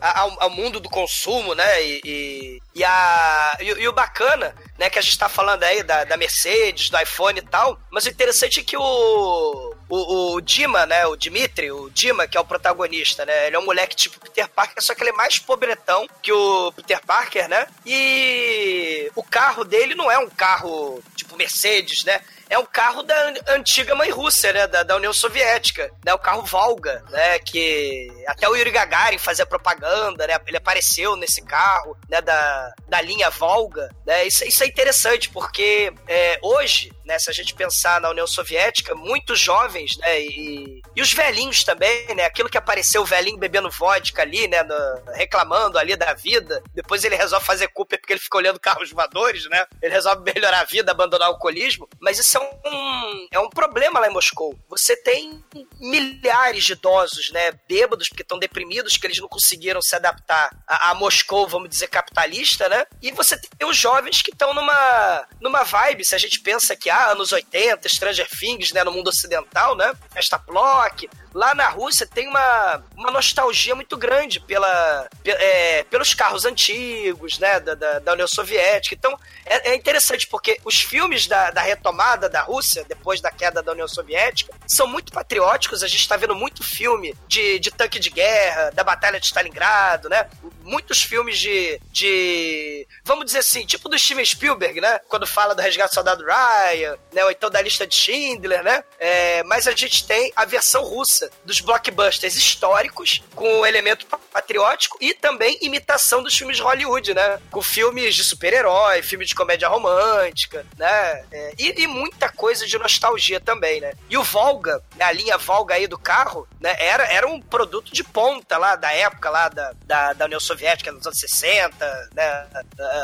ao, 0.00 0.42
ao 0.42 0.50
mundo 0.50 0.80
do 0.80 0.88
consumo, 0.88 1.54
né, 1.54 1.82
e, 1.82 2.00
e, 2.04 2.62
e 2.74 2.84
a, 2.84 3.56
e, 3.60 3.64
e, 3.64 3.88
o 3.88 3.92
bacana, 3.92 4.54
né, 4.78 4.90
que 4.90 4.98
a 4.98 5.02
gente 5.02 5.12
está 5.12 5.28
falando 5.28 5.62
aí 5.62 5.82
da, 5.82 6.04
da 6.04 6.16
Mercedes, 6.16 6.90
do 6.90 7.00
iPhone 7.00 7.38
e 7.38 7.42
tal, 7.42 7.78
mas 7.90 8.04
o 8.04 8.08
interessante 8.08 8.60
é 8.60 8.62
que 8.62 8.76
o, 8.76 9.74
o, 9.88 10.34
o 10.34 10.40
Dima, 10.40 10.86
né, 10.86 11.06
o 11.06 11.16
Dimitri, 11.16 11.70
o 11.70 11.90
Dima, 11.90 12.26
que 12.26 12.36
é 12.36 12.40
o 12.40 12.44
protagonista, 12.44 13.24
né? 13.24 13.46
Ele 13.46 13.56
é 13.56 13.58
um 13.58 13.64
moleque 13.64 13.94
tipo 13.94 14.18
Peter 14.20 14.48
Parker, 14.48 14.82
só 14.82 14.94
que 14.94 15.02
ele 15.02 15.10
é 15.10 15.14
mais 15.14 15.38
pobretão 15.38 16.06
que 16.22 16.32
o 16.32 16.72
Peter 16.72 16.93
Parker, 17.00 17.48
né? 17.48 17.66
E 17.84 19.10
o 19.14 19.22
carro 19.22 19.64
dele 19.64 19.94
não 19.94 20.10
é 20.10 20.18
um 20.18 20.28
carro 20.28 21.02
tipo 21.16 21.36
Mercedes, 21.36 22.04
né? 22.04 22.20
é 22.48 22.58
um 22.58 22.64
carro 22.64 23.02
da 23.02 23.34
antiga 23.48 23.94
mãe 23.94 24.10
Rússia, 24.10 24.52
né? 24.52 24.66
Da, 24.66 24.82
da, 24.82 24.96
União 24.96 25.12
Soviética, 25.12 25.90
né? 26.04 26.12
O 26.14 26.18
carro 26.18 26.42
Volga, 26.42 27.04
né? 27.10 27.38
Que 27.38 28.08
até 28.26 28.48
o 28.48 28.54
Yuri 28.54 28.70
Gagarin 28.70 29.18
fazia 29.18 29.46
propaganda, 29.46 30.26
né? 30.26 30.38
Ele 30.46 30.56
apareceu 30.56 31.16
nesse 31.16 31.42
carro, 31.42 31.96
né? 32.08 32.20
Da, 32.20 32.72
da 32.88 33.00
linha 33.00 33.30
Volga, 33.30 33.90
né? 34.06 34.24
Isso, 34.26 34.44
isso 34.44 34.62
é 34.62 34.66
interessante, 34.66 35.28
porque 35.30 35.92
é, 36.06 36.38
hoje, 36.42 36.92
né? 37.04 37.18
Se 37.18 37.30
a 37.30 37.32
gente 37.32 37.54
pensar 37.54 38.00
na 38.00 38.10
União 38.10 38.26
Soviética, 38.26 38.94
muitos 38.94 39.40
jovens, 39.40 39.96
né? 39.98 40.20
E, 40.20 40.82
e 40.94 41.02
os 41.02 41.12
velhinhos 41.12 41.64
também, 41.64 42.14
né? 42.14 42.24
Aquilo 42.24 42.48
que 42.48 42.58
apareceu 42.58 43.02
o 43.02 43.06
velhinho 43.06 43.38
bebendo 43.38 43.70
vodka 43.70 44.22
ali, 44.22 44.48
né? 44.48 44.62
No, 44.62 45.12
reclamando 45.12 45.78
ali 45.78 45.96
da 45.96 46.14
vida. 46.14 46.62
Depois 46.74 47.04
ele 47.04 47.16
resolve 47.16 47.44
fazer 47.44 47.68
culpa 47.68 47.96
porque 47.98 48.12
ele 48.12 48.20
fica 48.20 48.38
olhando 48.38 48.60
carros 48.60 48.90
voadores, 48.90 49.48
né? 49.48 49.66
Ele 49.82 49.92
resolve 49.92 50.22
melhorar 50.32 50.60
a 50.60 50.64
vida, 50.64 50.92
abandonar 50.92 51.28
o 51.28 51.32
alcoolismo. 51.32 51.88
Mas 52.00 52.18
isso 52.18 52.38
é 52.38 52.40
um, 52.40 53.28
é 53.32 53.38
um 53.38 53.50
problema 53.50 54.00
lá 54.00 54.08
em 54.08 54.12
Moscou. 54.12 54.58
Você 54.68 54.96
tem 54.96 55.44
milhares 55.80 56.64
de 56.64 56.72
idosos, 56.72 57.30
né? 57.30 57.52
Bêbados, 57.68 58.08
porque 58.08 58.22
estão 58.22 58.38
deprimidos, 58.38 58.96
que 58.96 59.06
eles 59.06 59.18
não 59.18 59.28
conseguiram 59.28 59.80
se 59.80 59.94
adaptar 59.94 60.50
a, 60.66 60.90
a 60.90 60.94
Moscou, 60.94 61.46
vamos 61.46 61.68
dizer, 61.68 61.88
capitalista, 61.88 62.68
né? 62.68 62.84
E 63.02 63.12
você 63.12 63.38
tem 63.38 63.68
os 63.68 63.76
jovens 63.76 64.22
que 64.22 64.30
estão 64.30 64.54
numa, 64.54 65.26
numa 65.40 65.62
vibe, 65.62 66.04
se 66.04 66.14
a 66.14 66.18
gente 66.18 66.40
pensa 66.40 66.76
que, 66.76 66.90
anos 66.94 67.32
80, 67.32 67.88
Stranger 67.88 68.28
Things, 68.28 68.72
né? 68.72 68.84
No 68.84 68.92
mundo 68.92 69.08
ocidental, 69.08 69.76
né? 69.76 69.92
Festa 70.12 70.38
Plock, 70.38 71.08
lá 71.34 71.54
na 71.54 71.68
Rússia 71.68 72.06
tem 72.06 72.28
uma, 72.28 72.82
uma 72.96 73.10
nostalgia 73.10 73.74
muito 73.74 73.96
grande 73.96 74.38
pela, 74.38 75.08
é, 75.24 75.82
pelos 75.84 76.14
carros 76.14 76.44
antigos, 76.44 77.38
né, 77.40 77.58
da, 77.58 77.74
da, 77.74 77.98
da 77.98 78.12
União 78.12 78.28
Soviética. 78.28 78.94
Então, 78.94 79.18
é, 79.44 79.72
é, 79.72 79.74
interessante 79.74 80.28
porque 80.28 80.58
os 80.64 80.76
filmes 80.76 81.26
da, 81.26 81.50
da 81.50 81.60
retomada 81.60 82.28
da 82.28 82.42
Rússia, 82.42 82.84
depois 82.88 83.20
da 83.20 83.32
queda 83.32 83.62
da 83.62 83.72
União 83.72 83.88
Soviética, 83.88 84.54
são 84.66 84.86
muito 84.86 85.12
patrióticos. 85.12 85.82
A 85.82 85.88
gente 85.88 86.00
está 86.00 86.16
vendo 86.16 86.36
muito 86.36 86.62
filme 86.62 87.14
de, 87.26 87.58
de 87.58 87.70
tanque 87.72 87.98
de 87.98 88.10
guerra, 88.10 88.70
da 88.70 88.84
Batalha 88.84 89.18
de 89.18 89.26
Stalingrado, 89.26 90.08
né? 90.08 90.28
Muitos 90.62 91.02
filmes 91.02 91.38
de, 91.38 91.80
de. 91.90 92.86
Vamos 93.04 93.26
dizer 93.26 93.38
assim, 93.38 93.66
tipo 93.66 93.88
do 93.88 93.98
Steven 93.98 94.24
Spielberg, 94.24 94.80
né? 94.80 95.00
Quando 95.08 95.26
fala 95.26 95.54
do 95.54 95.60
Resgate 95.60 95.90
do 95.90 95.94
Soldado 95.94 96.24
Ryan, 96.24 96.96
né? 97.12 97.24
Ou 97.24 97.30
então 97.30 97.50
da 97.50 97.60
lista 97.60 97.86
de 97.86 97.94
Schindler, 97.94 98.62
né? 98.62 98.84
É, 98.98 99.42
mas 99.42 99.66
a 99.66 99.72
gente 99.72 100.06
tem 100.06 100.32
a 100.36 100.44
versão 100.44 100.84
russa 100.84 101.23
dos 101.44 101.60
blockbusters 101.60 102.36
históricos 102.36 103.22
com 103.34 103.60
o 103.60 103.66
elemento 103.66 104.06
patriótico 104.32 104.98
e 105.00 105.14
também 105.14 105.58
imitação 105.62 106.22
dos 106.22 106.36
filmes 106.36 106.56
de 106.56 106.62
Hollywood, 106.62 107.14
né? 107.14 107.40
Com 107.50 107.62
filmes 107.62 108.14
de 108.14 108.24
super-herói, 108.24 109.02
filmes 109.02 109.28
de 109.28 109.34
comédia 109.34 109.68
romântica, 109.68 110.66
né? 110.76 111.24
É, 111.30 111.54
e, 111.58 111.82
e, 111.82 111.86
muita 111.86 112.28
coisa 112.28 112.66
de 112.66 112.78
nostalgia 112.78 113.40
também, 113.40 113.80
né? 113.80 113.92
E 114.08 114.16
o 114.16 114.22
Volga, 114.22 114.82
né, 114.96 115.04
a 115.04 115.12
linha 115.12 115.38
Volga 115.38 115.74
aí 115.74 115.86
do 115.86 115.98
carro, 115.98 116.48
né? 116.60 116.74
Era, 116.78 117.04
era 117.04 117.26
um 117.26 117.40
produto 117.40 117.92
de 117.92 118.02
ponta 118.02 118.58
lá 118.58 118.76
da 118.76 118.92
época 118.92 119.30
lá 119.30 119.48
da, 119.48 119.72
da, 119.84 120.12
da 120.12 120.24
União 120.24 120.40
Soviética, 120.40 120.92
nos 120.92 121.06
anos 121.06 121.18
60, 121.18 122.10
né? 122.14 122.46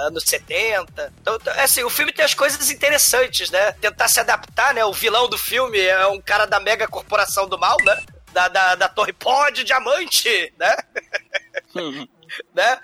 Anos 0.07 0.25
70. 0.25 1.13
Então, 1.21 1.39
assim, 1.57 1.83
o 1.85 1.91
filme 1.91 2.13
tem 2.13 2.25
as 2.25 2.35
coisas 2.35 2.71
interessantes, 2.71 3.51
né? 3.51 3.73
Tentar 3.73 4.09
se 4.09 4.21
adaptar, 4.21 4.75
né? 4.75 4.85
O 4.85 4.93
vilão 4.93 5.29
do 5.29 5.39
filme 5.39 5.79
é 5.79 6.07
um 6.07 6.21
cara 6.21 6.47
da 6.47 6.61
mega 6.61 6.89
corporação 6.89 7.49
do 7.49 7.59
mal, 7.59 7.77
né? 7.85 8.03
Da, 8.33 8.49
da, 8.49 8.75
da 8.75 8.89
Torre 8.89 9.13
Pó 9.13 9.51
de 9.51 9.65
Diamante, 9.65 10.53
né? 10.59 10.77
né? 12.55 12.81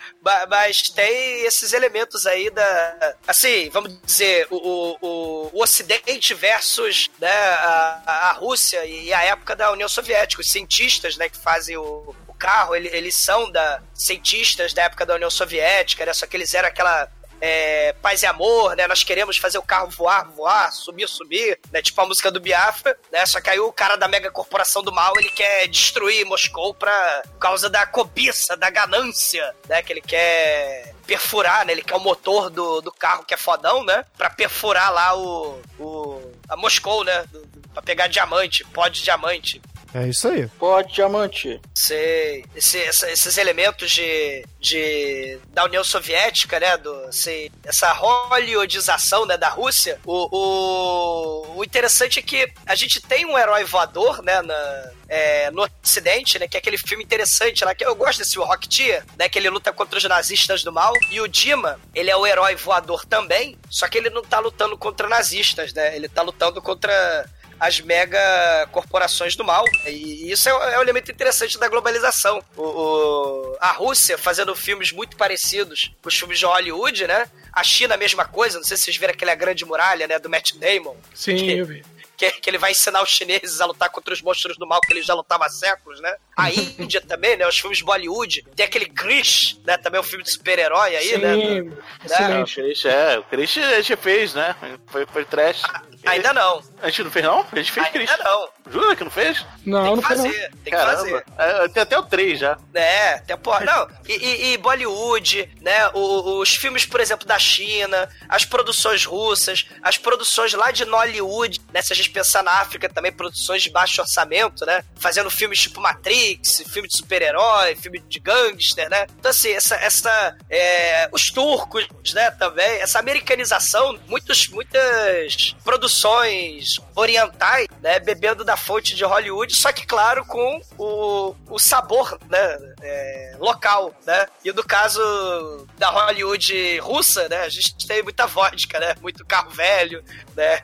Mas 0.48 0.76
tem 0.94 1.44
esses 1.44 1.72
elementos 1.72 2.26
aí 2.26 2.50
da. 2.50 3.16
Assim, 3.26 3.70
vamos 3.70 4.00
dizer, 4.02 4.46
o, 4.50 4.96
o, 5.00 5.50
o 5.52 5.62
Ocidente 5.62 6.34
versus 6.34 7.08
né, 7.18 7.30
a, 7.30 8.28
a 8.30 8.32
Rússia 8.32 8.84
e 8.84 9.12
a 9.12 9.22
época 9.22 9.54
da 9.54 9.70
União 9.70 9.88
Soviética. 9.88 10.42
Os 10.42 10.50
cientistas 10.50 11.16
né, 11.16 11.28
que 11.28 11.38
fazem 11.38 11.76
o, 11.76 12.14
carro, 12.38 12.74
eles, 12.74 12.92
eles 12.92 13.14
são 13.14 13.50
da 13.50 13.82
cientistas 13.94 14.72
da 14.72 14.82
época 14.82 15.06
da 15.06 15.14
União 15.14 15.30
Soviética, 15.30 16.04
né? 16.04 16.12
Só 16.12 16.26
que 16.26 16.36
eles 16.36 16.54
eram 16.54 16.68
aquela 16.68 17.10
é, 17.40 17.94
paz 18.02 18.22
e 18.22 18.26
amor, 18.26 18.76
né? 18.76 18.86
Nós 18.86 19.02
queremos 19.02 19.36
fazer 19.36 19.58
o 19.58 19.62
carro 19.62 19.90
voar, 19.90 20.28
voar, 20.30 20.72
subir, 20.72 21.08
subir, 21.08 21.58
né? 21.70 21.82
Tipo 21.82 22.00
a 22.00 22.06
música 22.06 22.30
do 22.30 22.40
Biafra, 22.40 22.98
né? 23.12 23.24
Só 23.26 23.40
que 23.40 23.50
aí 23.50 23.60
o 23.60 23.72
cara 23.72 23.96
da 23.96 24.08
mega 24.08 24.30
corporação 24.30 24.82
do 24.82 24.92
mal, 24.92 25.12
ele 25.18 25.30
quer 25.30 25.68
destruir 25.68 26.24
Moscou 26.24 26.74
pra, 26.74 27.22
causa 27.38 27.68
da 27.68 27.86
cobiça, 27.86 28.56
da 28.56 28.70
ganância, 28.70 29.54
né? 29.68 29.82
Que 29.82 29.92
ele 29.92 30.02
quer 30.02 30.94
perfurar, 31.06 31.64
né? 31.64 31.72
Ele 31.72 31.82
quer 31.82 31.96
o 31.96 32.00
motor 32.00 32.50
do, 32.50 32.80
do 32.80 32.92
carro 32.92 33.24
que 33.24 33.34
é 33.34 33.36
fodão, 33.36 33.84
né? 33.84 34.04
Pra 34.16 34.30
perfurar 34.30 34.92
lá 34.92 35.16
o, 35.16 35.60
o 35.78 36.32
a 36.48 36.56
Moscou, 36.56 37.04
né? 37.04 37.24
Pra 37.72 37.82
pegar 37.82 38.06
diamante, 38.06 38.64
pó 38.64 38.88
de 38.88 39.02
diamante. 39.02 39.60
É 39.96 40.08
isso 40.08 40.28
aí. 40.28 40.46
Pó 40.58 40.82
de 40.82 40.92
diamante. 40.92 41.58
Sei. 41.74 42.44
Esse, 42.54 42.76
esses 42.78 43.38
elementos 43.38 43.90
de, 43.90 44.44
de 44.60 45.38
da 45.54 45.64
União 45.64 45.82
Soviética, 45.82 46.60
né? 46.60 46.76
Do, 46.76 47.10
sei, 47.10 47.50
essa 47.64 47.90
hollywoodização 47.92 49.24
né, 49.24 49.38
da 49.38 49.48
Rússia. 49.48 49.98
O, 50.04 50.28
o, 50.36 51.56
o, 51.56 51.64
interessante 51.64 52.18
é 52.18 52.22
que 52.22 52.52
a 52.66 52.74
gente 52.74 53.00
tem 53.00 53.24
um 53.24 53.38
herói 53.38 53.64
voador, 53.64 54.22
né? 54.22 54.42
Na, 54.42 54.90
é, 55.08 55.50
no 55.50 55.66
Ocidente, 55.82 56.38
né? 56.38 56.46
Que 56.46 56.58
é 56.58 56.60
aquele 56.60 56.76
filme 56.76 57.02
interessante 57.02 57.64
lá, 57.64 57.74
que 57.74 57.84
eu 57.84 57.94
gosto 57.94 58.18
desse 58.18 58.36
Rocketeer, 58.36 59.02
né? 59.18 59.30
Que 59.30 59.38
ele 59.38 59.48
luta 59.48 59.72
contra 59.72 59.96
os 59.96 60.04
nazistas 60.04 60.62
do 60.62 60.70
mal. 60.70 60.92
E 61.10 61.22
o 61.22 61.26
Dima, 61.26 61.80
ele 61.94 62.10
é 62.10 62.16
o 62.16 62.26
herói 62.26 62.54
voador 62.54 63.06
também, 63.06 63.56
só 63.70 63.88
que 63.88 63.96
ele 63.96 64.10
não 64.10 64.22
tá 64.22 64.40
lutando 64.40 64.76
contra 64.76 65.08
nazistas, 65.08 65.72
né? 65.72 65.96
Ele 65.96 66.08
tá 66.08 66.20
lutando 66.20 66.60
contra 66.60 67.26
as 67.58 67.80
mega 67.80 68.68
corporações 68.72 69.34
do 69.36 69.44
mal. 69.44 69.64
E 69.86 70.30
isso 70.30 70.48
é, 70.48 70.52
é 70.74 70.78
um 70.78 70.82
elemento 70.82 71.10
interessante 71.10 71.58
da 71.58 71.68
globalização. 71.68 72.42
O, 72.56 72.62
o, 72.62 73.56
a 73.60 73.72
Rússia 73.72 74.18
fazendo 74.18 74.54
filmes 74.54 74.92
muito 74.92 75.16
parecidos 75.16 75.92
com 76.02 76.08
os 76.08 76.18
filmes 76.18 76.38
de 76.38 76.44
Hollywood, 76.44 77.06
né? 77.06 77.26
A 77.52 77.62
China, 77.62 77.94
a 77.94 77.98
mesma 77.98 78.24
coisa. 78.24 78.58
Não 78.58 78.64
sei 78.64 78.76
se 78.76 78.84
vocês 78.84 78.96
viram 78.96 79.12
aquela 79.12 79.34
grande 79.34 79.64
muralha, 79.64 80.06
né? 80.06 80.18
Do 80.18 80.28
Matt 80.28 80.52
Damon. 80.54 80.96
Sim, 81.14 81.36
que, 81.36 81.52
eu 81.52 81.66
vi 81.66 81.82
que, 82.16 82.30
que 82.32 82.50
ele 82.50 82.58
vai 82.58 82.70
ensinar 82.70 83.02
os 83.02 83.10
chineses 83.10 83.60
a 83.60 83.66
lutar 83.66 83.90
contra 83.90 84.12
os 84.12 84.22
monstros 84.22 84.56
do 84.56 84.66
mal 84.66 84.80
que 84.80 84.92
ele 84.92 85.02
já 85.02 85.14
lutava 85.14 85.46
há 85.46 85.48
séculos, 85.48 86.00
né? 86.00 86.14
A 86.36 86.50
Índia 86.78 87.00
também, 87.00 87.36
né? 87.36 87.46
Os 87.46 87.58
filmes 87.58 87.80
Bollywood. 87.82 88.44
Tem 88.54 88.66
aquele 88.66 88.86
Chris, 88.86 89.58
né? 89.64 89.76
Também 89.76 89.98
é 89.98 90.00
um 90.00 90.04
filme 90.04 90.24
de 90.24 90.32
super-herói 90.32 90.96
aí, 90.96 91.08
Sim, 91.08 91.18
né? 91.18 91.76
Excelente. 92.04 92.60
É, 92.60 92.62
o 92.62 92.64
Chris, 92.64 92.84
é, 92.84 93.18
o 93.18 93.22
Chris 93.24 93.58
a 93.58 93.80
gente 93.80 93.96
fez, 93.96 94.34
né? 94.34 94.56
Foi, 94.86 95.06
foi 95.06 95.24
trash. 95.24 95.62
Ah, 95.64 95.82
ainda 96.06 96.32
não. 96.32 96.62
A 96.82 96.88
gente 96.88 97.04
não 97.04 97.10
fez, 97.10 97.24
não? 97.24 97.46
A 97.50 97.56
gente 97.56 97.72
fez 97.72 97.86
ainda 97.86 97.98
Chris. 97.98 98.24
não. 98.24 98.48
Jura 98.68 98.96
que 98.96 99.04
não 99.04 99.10
fez? 99.10 99.44
Não, 99.64 99.82
tem 99.82 99.94
não 99.94 100.02
que 100.02 100.08
foi 100.08 100.16
fazer, 100.16 100.50
não. 100.50 100.58
tem 100.62 100.72
Caramba. 100.72 101.02
que 101.04 101.10
fazer. 101.10 101.64
É, 101.64 101.68
tem 101.68 101.82
até 101.82 101.98
o 101.98 102.02
3 102.02 102.38
já. 102.38 102.58
É, 102.74 103.18
tem 103.18 103.36
porra. 103.36 103.64
Não, 103.64 103.88
e, 104.08 104.12
e, 104.12 104.52
e 104.52 104.58
Bollywood, 104.58 105.48
né? 105.60 105.88
O, 105.94 106.40
os 106.40 106.54
filmes, 106.56 106.84
por 106.84 107.00
exemplo, 107.00 107.26
da 107.26 107.38
China, 107.38 108.08
as 108.28 108.44
produções 108.44 109.04
russas, 109.04 109.66
as 109.82 109.98
produções 109.98 110.52
lá 110.54 110.70
de 110.70 110.84
Nollywood, 110.84 111.60
né? 111.72 111.80
Se 111.82 111.92
a 111.92 111.96
gente 111.96 112.05
pensar 112.10 112.42
na 112.42 112.60
África 112.60 112.88
também, 112.88 113.12
produções 113.12 113.62
de 113.62 113.70
baixo 113.70 114.00
orçamento, 114.00 114.64
né? 114.64 114.82
Fazendo 114.96 115.30
filmes 115.30 115.60
tipo 115.60 115.80
Matrix, 115.80 116.62
filme 116.68 116.88
de 116.88 116.96
super-herói, 116.96 117.76
filme 117.76 118.00
de 118.00 118.18
gangster, 118.18 118.88
né? 118.88 119.06
Então, 119.18 119.30
assim, 119.30 119.50
essa. 119.50 119.76
essa 119.76 120.36
é, 120.50 121.08
os 121.12 121.30
turcos, 121.30 121.86
né, 122.14 122.30
também, 122.32 122.80
essa 122.80 122.98
americanização, 122.98 123.98
muitos, 124.06 124.48
muitas 124.48 125.54
produções 125.64 126.76
orientais, 126.94 127.66
né? 127.82 127.98
Bebendo 128.00 128.44
da 128.44 128.56
fonte 128.56 128.94
de 128.94 129.04
Hollywood, 129.04 129.54
só 129.54 129.72
que, 129.72 129.86
claro, 129.86 130.24
com 130.24 130.60
o, 130.78 131.34
o 131.48 131.58
sabor, 131.58 132.18
né? 132.28 132.58
É, 132.82 133.36
local, 133.38 133.94
né? 134.06 134.26
E 134.44 134.52
no 134.52 134.64
caso 134.64 135.66
da 135.78 135.90
Hollywood 135.90 136.78
russa, 136.80 137.28
né? 137.28 137.42
A 137.42 137.48
gente 137.48 137.86
tem 137.86 138.02
muita 138.02 138.26
vodka, 138.26 138.78
né? 138.78 138.94
Muito 139.00 139.24
carro 139.24 139.50
velho, 139.50 140.02
né? 140.34 140.62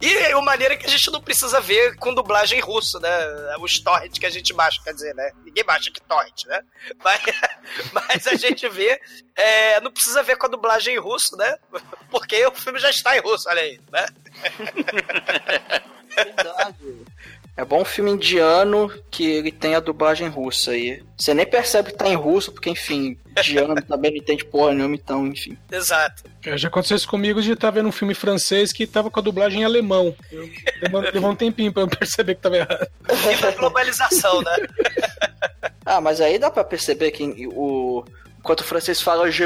E 0.00 0.34
uma 0.34 0.42
maneira 0.42 0.76
que 0.76 0.86
a 0.86 0.88
gente 0.88 1.10
não 1.10 1.20
precisa 1.20 1.60
ver 1.60 1.96
com 1.96 2.14
dublagem 2.14 2.60
russo, 2.60 2.98
né? 3.00 3.10
Os 3.60 3.78
torrent 3.80 4.18
que 4.18 4.26
a 4.26 4.30
gente 4.30 4.52
baixa, 4.52 4.80
quer 4.82 4.92
dizer, 4.92 5.14
né? 5.14 5.30
Ninguém 5.44 5.64
baixa 5.64 5.90
que 5.90 6.00
torrent, 6.00 6.44
né? 6.46 6.62
Mas, 7.02 7.20
mas 7.92 8.26
a 8.26 8.34
gente 8.34 8.68
vê, 8.68 9.00
é, 9.34 9.80
não 9.80 9.90
precisa 9.90 10.22
ver 10.22 10.36
com 10.36 10.46
a 10.46 10.50
dublagem 10.50 10.94
em 10.94 10.98
russo, 10.98 11.36
né? 11.36 11.58
Porque 12.10 12.44
o 12.46 12.52
filme 12.52 12.78
já 12.78 12.90
está 12.90 13.16
em 13.16 13.20
russo, 13.20 13.48
olha 13.48 13.62
aí, 13.62 13.80
né? 13.90 14.06
Verdade. 16.14 17.06
É 17.56 17.64
bom 17.64 17.82
um 17.82 17.84
filme 17.84 18.10
indiano 18.10 18.90
que 19.10 19.24
ele 19.24 19.52
tem 19.52 19.74
a 19.74 19.80
dublagem 19.80 20.28
russa 20.28 20.70
aí. 20.70 21.02
Você 21.18 21.34
nem 21.34 21.44
percebe 21.44 21.90
que 21.90 21.98
tá 21.98 22.08
em 22.08 22.14
russo, 22.14 22.52
porque, 22.52 22.70
enfim, 22.70 23.18
indiano 23.36 23.74
também 23.82 24.12
não 24.12 24.18
entende 24.18 24.44
porra 24.44 24.72
nenhuma, 24.72 24.94
então, 24.94 25.26
enfim. 25.26 25.58
Exato. 25.70 26.24
É, 26.44 26.56
Já 26.56 26.68
aconteceu 26.68 26.96
isso 26.96 27.08
comigo 27.08 27.42
de 27.42 27.52
estar 27.52 27.70
vendo 27.70 27.88
um 27.88 27.92
filme 27.92 28.14
francês 28.14 28.72
que 28.72 28.86
tava 28.86 29.10
com 29.10 29.20
a 29.20 29.22
dublagem 29.22 29.60
em 29.60 29.64
alemão. 29.64 30.14
Levou, 31.12 31.30
um 31.30 31.36
tempinho 31.36 31.72
pra 31.72 31.82
eu 31.82 31.88
perceber 31.88 32.34
que 32.36 32.40
tava 32.40 32.56
errado. 32.56 32.88
A 33.46 33.50
globalização, 33.52 34.40
né? 34.42 34.56
Ah, 35.84 36.00
mas 36.00 36.20
aí 36.20 36.38
dá 36.38 36.50
pra 36.50 36.62
perceber 36.62 37.10
que 37.10 37.48
o. 37.48 38.04
Enquanto 38.40 38.60
o 38.60 38.64
francês 38.64 39.02
fala 39.02 39.30
Je 39.30 39.44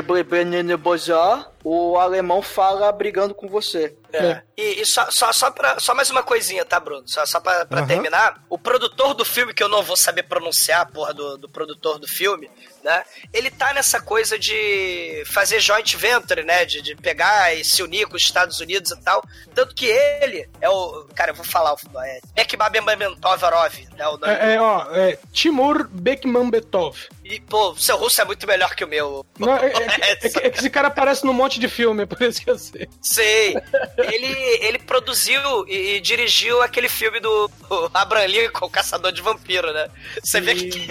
o 1.64 1.98
alemão 1.98 2.40
fala 2.40 2.92
brigando 2.92 3.34
com 3.34 3.48
você. 3.48 3.96
É. 4.12 4.42
E, 4.56 4.82
e 4.82 4.86
só, 4.86 5.10
só, 5.10 5.32
só, 5.32 5.50
pra, 5.50 5.80
só 5.80 5.96
mais 5.96 6.10
uma 6.10 6.22
coisinha, 6.22 6.64
tá, 6.64 6.78
Bruno? 6.78 7.02
Só, 7.04 7.26
só 7.26 7.40
pra, 7.40 7.66
pra 7.66 7.80
Aham. 7.80 7.88
terminar. 7.88 8.44
O 8.48 8.56
produtor 8.56 9.12
do 9.14 9.24
filme, 9.24 9.52
que 9.52 9.64
eu 9.64 9.68
não 9.68 9.82
vou 9.82 9.96
saber 9.96 10.22
pronunciar, 10.22 10.82
a 10.82 10.86
porra 10.86 11.12
do, 11.12 11.36
do 11.36 11.48
produtor 11.48 11.98
do 11.98 12.06
filme, 12.06 12.48
né? 12.84 13.02
Ele 13.32 13.50
tá 13.50 13.72
nessa 13.72 14.00
coisa 14.00 14.38
de 14.38 15.22
fazer 15.26 15.58
joint 15.60 15.96
venture, 15.96 16.42
né? 16.44 16.64
De, 16.64 16.82
de 16.82 16.94
pegar 16.94 17.54
e 17.54 17.64
se 17.64 17.82
unir 17.82 18.06
com 18.06 18.16
os 18.16 18.22
Estados 18.22 18.60
Unidos 18.60 18.90
e 18.92 19.00
tal. 19.02 19.22
Tanto 19.54 19.74
que 19.74 19.86
ele 19.86 20.48
é 20.60 20.68
o. 20.68 21.06
Cara, 21.14 21.30
eu 21.30 21.34
vou 21.34 21.44
falar. 21.44 21.72
o- 21.72 21.78
É 22.04 22.20
Bekbabentovarov, 22.34 23.74
né? 23.96 24.06
O 24.08 24.18
nome 24.18 24.32
É, 24.32 24.54
é, 24.54 24.60
ó, 24.60 24.86
é 24.94 25.18
Timur 25.32 25.88
Bekmambetov. 25.88 26.96
E, 27.24 27.40
pô, 27.40 27.70
o 27.70 27.78
seu 27.78 27.96
russo 27.96 28.20
é 28.20 28.24
muito 28.24 28.46
melhor 28.46 28.74
que 28.74 28.84
o 28.84 28.88
meu. 28.88 29.24
Não, 29.38 29.56
é, 29.56 29.66
é- 29.68 30.10
é 30.12 30.16
que- 30.16 30.38
é 30.46 30.50
que 30.50 30.58
esse 30.58 30.68
cara 30.70 30.88
aparece 30.88 31.24
num 31.24 31.32
monte 31.32 31.58
de 31.58 31.68
filme, 31.68 32.04
por 32.06 32.20
isso 32.22 32.42
que 32.42 32.50
eu 32.50 32.58
sei. 32.58 32.88
Sei. 33.00 33.56
Ele, 33.96 34.26
ele 34.60 34.78
produziu 34.78 35.66
e, 35.66 35.94
e 35.96 36.00
dirigiu 36.00 36.60
aquele 36.60 36.88
filme 36.88 37.20
do 37.20 37.50
Abraham 37.94 38.26
Lincoln, 38.26 38.68
Caçador 38.68 39.10
de 39.12 39.22
Vampiro, 39.22 39.72
né? 39.72 39.88
Você 40.22 40.40
vê 40.40 40.54
que 40.54 40.86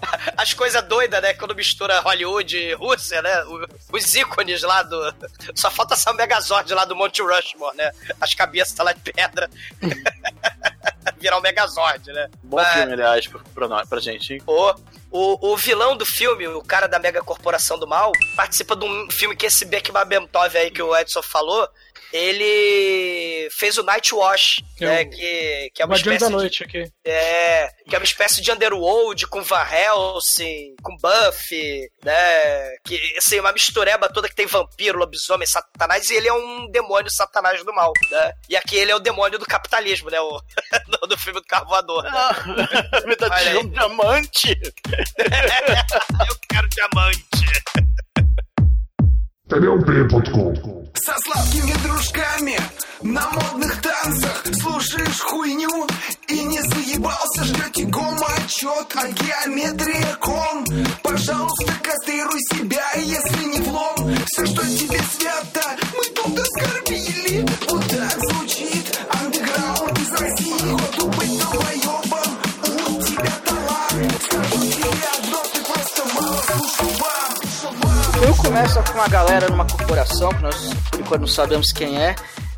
as 0.36 0.54
coisas 0.54 0.82
doidas, 0.84 1.20
né? 1.22 1.33
Quando 1.34 1.54
mistura 1.54 2.00
Hollywood 2.00 2.56
e 2.56 2.74
Rússia, 2.74 3.20
né? 3.22 3.44
Os 3.92 4.14
ícones 4.14 4.62
lá 4.62 4.82
do... 4.82 5.14
Só 5.54 5.70
falta 5.70 5.94
essa 5.94 6.12
Megazord 6.12 6.72
lá 6.72 6.84
do 6.84 6.96
Monte 6.96 7.22
Rushmore, 7.22 7.76
né? 7.76 7.90
As 8.20 8.32
cabeças 8.34 8.76
lá 8.78 8.92
de 8.92 9.00
pedra. 9.12 9.50
Virar 11.18 11.38
o 11.38 11.42
Megazord, 11.42 12.12
né? 12.12 12.28
Bom 12.42 12.56
Mas- 12.56 12.72
filme, 12.72 12.92
aliás, 12.92 13.26
pra, 13.54 13.68
nós, 13.68 13.88
pra 13.88 14.00
gente, 14.00 14.34
hein? 14.34 14.42
o, 14.46 14.74
o, 15.10 15.52
o 15.52 15.56
vilão 15.56 15.96
do 15.96 16.04
filme, 16.04 16.46
o 16.48 16.62
cara 16.62 16.86
da 16.86 16.98
mega 16.98 17.22
corporação 17.22 17.78
do 17.78 17.86
mal, 17.86 18.12
participa 18.36 18.74
de 18.74 18.84
um 18.84 19.10
filme 19.10 19.36
que 19.36 19.46
esse 19.46 19.64
Bekmambetov 19.64 20.56
aí 20.56 20.70
que 20.70 20.82
o 20.82 20.96
Edson 20.96 21.22
falou, 21.22 21.68
ele 22.16 23.48
fez 23.50 23.76
o 23.76 23.82
Night 23.82 24.14
Wash, 24.14 24.60
É 24.80 24.84
né, 24.86 25.02
o- 25.02 25.10
que, 25.10 25.70
que 25.74 25.82
é 25.82 25.84
uma 25.84 25.96
espécie 25.96 26.20
da 26.20 26.26
de, 26.28 26.32
Noite 26.32 26.62
aqui. 26.62 26.88
é, 27.04 27.68
que 27.88 27.94
é 27.96 27.98
uma 27.98 28.04
espécie 28.04 28.40
de 28.40 28.52
Underworld 28.52 29.26
com 29.26 29.42
Van 29.42 29.66
Helsing, 29.68 30.76
com 30.80 30.96
Buffy, 30.96 31.90
né, 32.04 32.76
que, 32.86 33.16
assim, 33.18 33.40
uma 33.40 33.52
mistureba 33.52 34.08
toda 34.08 34.28
que 34.28 34.34
tem 34.36 34.46
vampiro, 34.46 34.96
lobisomem, 34.98 35.46
satanás, 35.46 36.08
e 36.08 36.14
ele 36.14 36.28
é 36.28 36.32
um 36.32 36.70
demônio 36.70 37.10
satanás 37.10 37.64
do 37.64 37.74
mal, 37.74 37.92
né, 38.10 38.32
e 38.48 38.56
aqui 38.56 38.76
ele 38.76 38.92
é 38.92 38.96
o 38.96 39.00
demônio 39.00 39.36
do 39.38 39.44
capitalismo, 39.46 40.08
né, 40.08 40.20
o, 40.20 40.40
do 41.02 41.06
do 41.08 41.18
filme 41.18 41.40
do 41.40 41.46
carvoador. 41.46 42.02
Né? 42.04 42.10
Me 43.06 43.16
dá 43.16 43.26
Olha 43.26 43.50
aí. 43.50 43.56
um 43.58 43.68
diamante. 43.68 44.50
Eu 46.28 46.36
quero 46.48 46.68
diamante. 46.68 47.44
TVP.com 49.48 50.83
Со 51.04 51.14
сладкими 51.18 51.74
дружками. 51.82 52.58
На 53.02 53.28
модных 53.28 53.78
танцах 53.82 54.42
Слушаешь 54.62 55.20
хуйню 55.20 55.86
и 56.28 56.44
не 56.44 56.62
заебался 56.62 57.44
Ждете 57.44 57.84
гома 57.84 58.26
отчет 58.38 58.86
о 58.94 59.08
геометрии 59.08 60.16
ком. 60.18 60.64
Пожалуйста, 61.02 61.74
кастрируй 61.82 62.40
себя, 62.54 62.86
если 62.96 63.44
не 63.44 63.60
влом. 63.60 63.94
Все, 64.28 64.46
что 64.46 64.62
тебе 64.62 64.98
свято, 65.18 65.76
мы 65.94 66.04
тут 66.14 66.38
оскорбили. 66.38 67.46
Вот 67.68 67.83
O 78.14 78.16
filme 78.16 78.36
começa 78.36 78.80
com 78.82 78.92
uma 78.92 79.08
galera 79.08 79.48
numa 79.48 79.66
corporação, 79.66 80.28
que 80.28 80.40
nós 80.40 80.72
por 80.90 81.00
enquanto 81.00 81.20
não 81.22 81.26
sabemos 81.26 81.72
quem 81.72 82.00
é. 82.00 82.14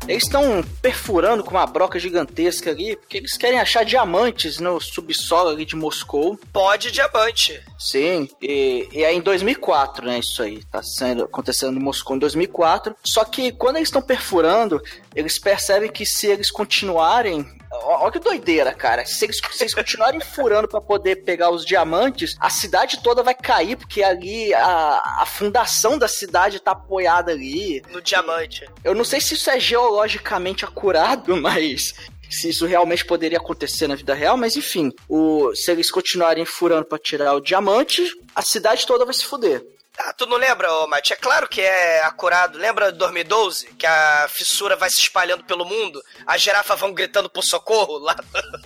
Eles 0.07 0.23
estão 0.23 0.63
perfurando 0.81 1.43
com 1.43 1.51
uma 1.51 1.65
broca 1.65 1.99
gigantesca 1.99 2.69
ali, 2.69 2.95
porque 2.95 3.17
eles 3.17 3.35
querem 3.35 3.59
achar 3.59 3.83
diamantes 3.83 4.59
no 4.59 4.79
subsolo 4.79 5.49
ali 5.49 5.65
de 5.65 5.75
Moscou. 5.75 6.39
Pode 6.53 6.91
diamante. 6.91 7.59
Sim, 7.77 8.29
e, 8.41 8.87
e 8.93 9.03
é 9.03 9.13
em 9.13 9.19
2004, 9.19 10.05
né? 10.05 10.19
Isso 10.19 10.41
aí 10.43 10.63
tá 10.65 10.81
sendo, 10.81 11.23
acontecendo 11.25 11.77
em 11.77 11.83
Moscou 11.83 12.15
em 12.15 12.19
2004. 12.19 12.95
Só 13.03 13.25
que 13.25 13.51
quando 13.51 13.77
eles 13.77 13.89
estão 13.89 14.01
perfurando, 14.01 14.81
eles 15.13 15.37
percebem 15.39 15.91
que 15.91 16.05
se 16.05 16.27
eles 16.27 16.49
continuarem. 16.49 17.45
Olha 17.83 18.11
que 18.11 18.19
doideira, 18.19 18.73
cara. 18.73 19.05
Se 19.05 19.25
eles, 19.25 19.37
se 19.51 19.63
eles 19.63 19.73
continuarem 19.73 20.19
furando 20.21 20.67
pra 20.67 20.81
poder 20.81 21.17
pegar 21.17 21.49
os 21.49 21.65
diamantes, 21.65 22.35
a 22.39 22.49
cidade 22.49 23.01
toda 23.01 23.23
vai 23.23 23.33
cair, 23.33 23.75
porque 23.75 24.03
ali 24.03 24.53
a, 24.53 25.21
a 25.21 25.25
fundação 25.25 25.97
da 25.97 26.07
cidade 26.07 26.59
tá 26.59 26.71
apoiada 26.71 27.31
ali. 27.31 27.81
No 27.89 28.01
diamante. 28.01 28.67
Eu 28.83 28.95
não 28.95 29.03
sei 29.03 29.21
se 29.21 29.33
isso 29.33 29.49
é 29.49 29.59
geologicamente 29.59 30.65
acurado, 30.65 31.35
mas 31.41 31.93
se 32.29 32.49
isso 32.49 32.65
realmente 32.65 33.05
poderia 33.05 33.37
acontecer 33.37 33.87
na 33.87 33.95
vida 33.95 34.13
real, 34.13 34.37
mas 34.37 34.55
enfim, 34.55 34.91
o, 35.07 35.53
se 35.55 35.71
eles 35.71 35.89
continuarem 35.89 36.45
furando 36.45 36.85
pra 36.85 36.97
tirar 36.97 37.33
o 37.33 37.41
diamante, 37.41 38.03
a 38.35 38.41
cidade 38.41 38.85
toda 38.85 39.05
vai 39.05 39.13
se 39.13 39.25
fuder. 39.25 39.65
Ah, 39.99 40.13
tu 40.13 40.27
não 40.27 40.37
lembra, 40.37 40.71
ô 40.71 40.87
Mate? 40.87 41.13
É 41.13 41.15
claro 41.15 41.47
que 41.47 41.59
é 41.59 42.03
acurado. 42.03 42.57
Lembra 42.57 42.91
de 42.91 42.99
2012? 42.99 43.73
Que 43.73 43.87
a 43.87 44.27
fissura 44.29 44.75
vai 44.75 44.91
se 44.91 44.99
espalhando 44.99 45.43
pelo 45.43 45.65
mundo? 45.65 46.01
As 46.25 46.39
girafas 46.39 46.79
vão 46.79 46.93
gritando 46.93 47.27
por 47.29 47.43
socorro 47.43 47.97
lá 47.97 48.15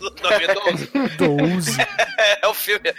no 0.02 0.10
2012? 0.10 0.92
12. 1.18 1.78
é 2.42 2.48
o 2.48 2.54
filme. 2.54 2.94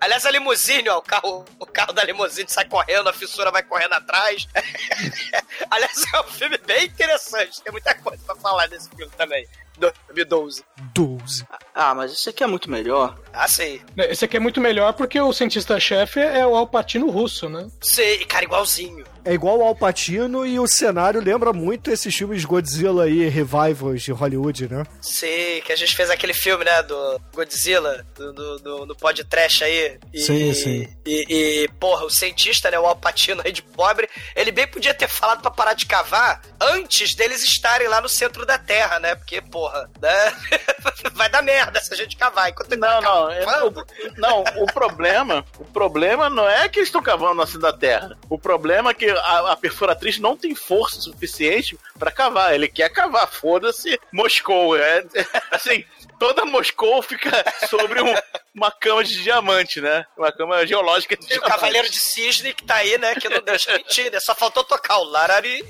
Aliás, 0.00 0.24
a 0.24 0.30
limusine, 0.30 0.88
ó, 0.88 0.98
o 0.98 1.02
carro, 1.02 1.44
o 1.58 1.66
carro 1.66 1.92
da 1.92 2.02
limusine 2.04 2.48
sai 2.48 2.64
correndo, 2.64 3.08
a 3.08 3.12
fissura 3.12 3.50
vai 3.50 3.62
correndo 3.62 3.92
atrás. 3.92 4.48
Aliás, 5.70 6.04
é 6.14 6.20
um 6.20 6.24
filme 6.24 6.56
bem 6.58 6.86
interessante. 6.86 7.60
Tem 7.62 7.70
muita 7.70 7.94
coisa 7.96 8.22
pra 8.24 8.36
falar 8.36 8.66
desse 8.66 8.88
filme 8.88 9.12
também. 9.16 9.46
2012. 9.78 10.64
12. 10.94 11.46
Ah, 11.74 11.94
mas 11.94 12.12
isso 12.12 12.30
aqui 12.30 12.44
é 12.44 12.46
muito 12.46 12.70
melhor. 12.70 13.18
Ah, 13.32 13.48
sei. 13.48 13.82
Esse 13.96 14.24
aqui 14.24 14.36
é 14.36 14.40
muito 14.40 14.60
melhor 14.60 14.92
porque 14.92 15.20
o 15.20 15.32
cientista-chefe 15.32 16.20
é 16.20 16.46
o 16.46 16.54
Alpatino 16.56 17.10
russo, 17.10 17.48
né? 17.48 17.68
Sei, 17.80 18.24
cara, 18.24 18.44
igualzinho. 18.44 19.04
É 19.24 19.32
igual 19.32 19.60
ao 19.62 19.68
Alpatino 19.68 20.44
e 20.46 20.58
o 20.60 20.66
cenário 20.66 21.20
lembra 21.20 21.52
muito 21.52 21.90
esses 21.90 22.14
filmes 22.14 22.44
Godzilla 22.44 23.08
e 23.08 23.26
revivals 23.28 24.02
de 24.02 24.12
Hollywood, 24.12 24.68
né? 24.68 24.84
Sei, 25.00 25.62
que 25.62 25.72
a 25.72 25.76
gente 25.76 25.96
fez 25.96 26.10
aquele 26.10 26.34
filme, 26.34 26.64
né, 26.64 26.82
do 26.82 27.20
Godzilla, 27.32 28.04
do, 28.14 28.32
do, 28.32 28.58
do, 28.58 28.86
do 28.86 28.96
pod 28.96 29.24
trash 29.24 29.62
aí. 29.62 29.98
E, 30.12 30.20
Sim, 30.20 30.52
sim. 30.52 30.88
E, 31.06 31.24
e, 31.64 31.68
porra, 31.80 32.04
o 32.04 32.10
cientista, 32.10 32.70
né, 32.70 32.78
o 32.78 32.84
Alpatino 32.84 33.40
aí 33.44 33.50
de 33.50 33.62
pobre, 33.62 34.08
ele 34.36 34.52
bem 34.52 34.66
podia 34.68 34.92
ter 34.92 35.08
falado 35.08 35.40
pra 35.40 35.50
parar 35.50 35.72
de 35.72 35.86
cavar 35.86 36.42
antes 36.60 37.14
deles 37.14 37.42
estarem 37.44 37.88
lá 37.88 38.00
no 38.02 38.08
centro 38.08 38.44
da 38.44 38.58
Terra, 38.58 38.98
né? 38.98 39.14
Porque, 39.14 39.40
porra, 39.40 39.90
né? 40.02 40.34
vai 41.14 41.28
dar 41.30 41.42
merda 41.42 41.80
se 41.80 41.94
a 41.94 41.96
gente 41.96 42.16
cavar. 42.16 42.50
Enquanto 42.50 42.76
Não, 42.76 43.00
não, 43.00 43.30
é- 43.30 43.44
cavando, 43.44 43.80
o, 43.80 44.20
não, 44.20 44.44
o 44.62 44.66
problema, 44.66 45.44
o 45.58 45.64
problema 45.64 46.28
não 46.28 46.48
é 46.48 46.68
que 46.68 46.78
eles 46.78 46.88
estão 46.88 47.02
cavando 47.02 47.40
assim 47.40 47.58
da 47.58 47.72
Terra. 47.72 48.18
O 48.28 48.38
problema 48.38 48.90
é 48.90 48.94
que 48.94 49.13
a, 49.20 49.52
a 49.52 49.56
perfuratriz 49.56 50.18
não 50.18 50.36
tem 50.36 50.54
força 50.54 51.00
suficiente 51.00 51.78
pra 51.98 52.10
cavar. 52.10 52.54
Ele 52.54 52.68
quer 52.68 52.88
cavar, 52.90 53.28
foda-se 53.28 53.98
Moscou. 54.12 54.76
É, 54.76 55.04
assim, 55.50 55.84
toda 56.18 56.44
Moscou 56.44 57.02
fica 57.02 57.30
sobre 57.68 58.00
um- 58.02 58.14
uma 58.54 58.70
cama 58.70 59.02
de 59.02 59.22
diamante, 59.22 59.80
né? 59.80 60.04
Uma 60.16 60.30
cama 60.30 60.64
geológica 60.66 61.16
de 61.16 61.24
o 61.24 61.28
diamante. 61.28 61.50
Cavaleiro 61.50 61.90
de 61.90 61.98
Cisne 61.98 62.54
que 62.54 62.64
tá 62.64 62.76
aí, 62.76 62.96
né? 62.98 63.14
Que 63.16 63.28
não 63.28 63.40
deixa 63.42 63.72
mentir, 63.72 64.10
né? 64.12 64.20
Só 64.20 64.34
faltou 64.34 64.62
tocar 64.64 64.98
o 64.98 65.04
Larari. 65.04 65.64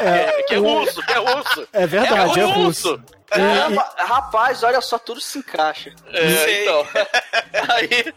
É, 0.00 0.38
é, 0.38 0.42
que 0.42 0.54
é 0.54 0.58
russo, 0.58 1.02
que 1.06 1.12
é 1.12 1.16
russo. 1.18 1.68
É 1.72 1.86
verdade, 1.86 2.40
é 2.40 2.44
russo. 2.44 2.94
É, 2.94 3.21
E- 3.34 4.02
rapaz, 4.04 4.62
olha 4.62 4.80
só, 4.80 4.98
tudo 4.98 5.20
se 5.20 5.38
encaixa. 5.38 5.92
É, 6.12 6.62
então. 6.62 6.86
Aí, 7.68 8.14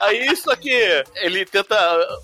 aí 0.00 0.26
isso 0.32 0.50
aqui, 0.50 0.72
ele 1.16 1.44
tenta 1.44 1.76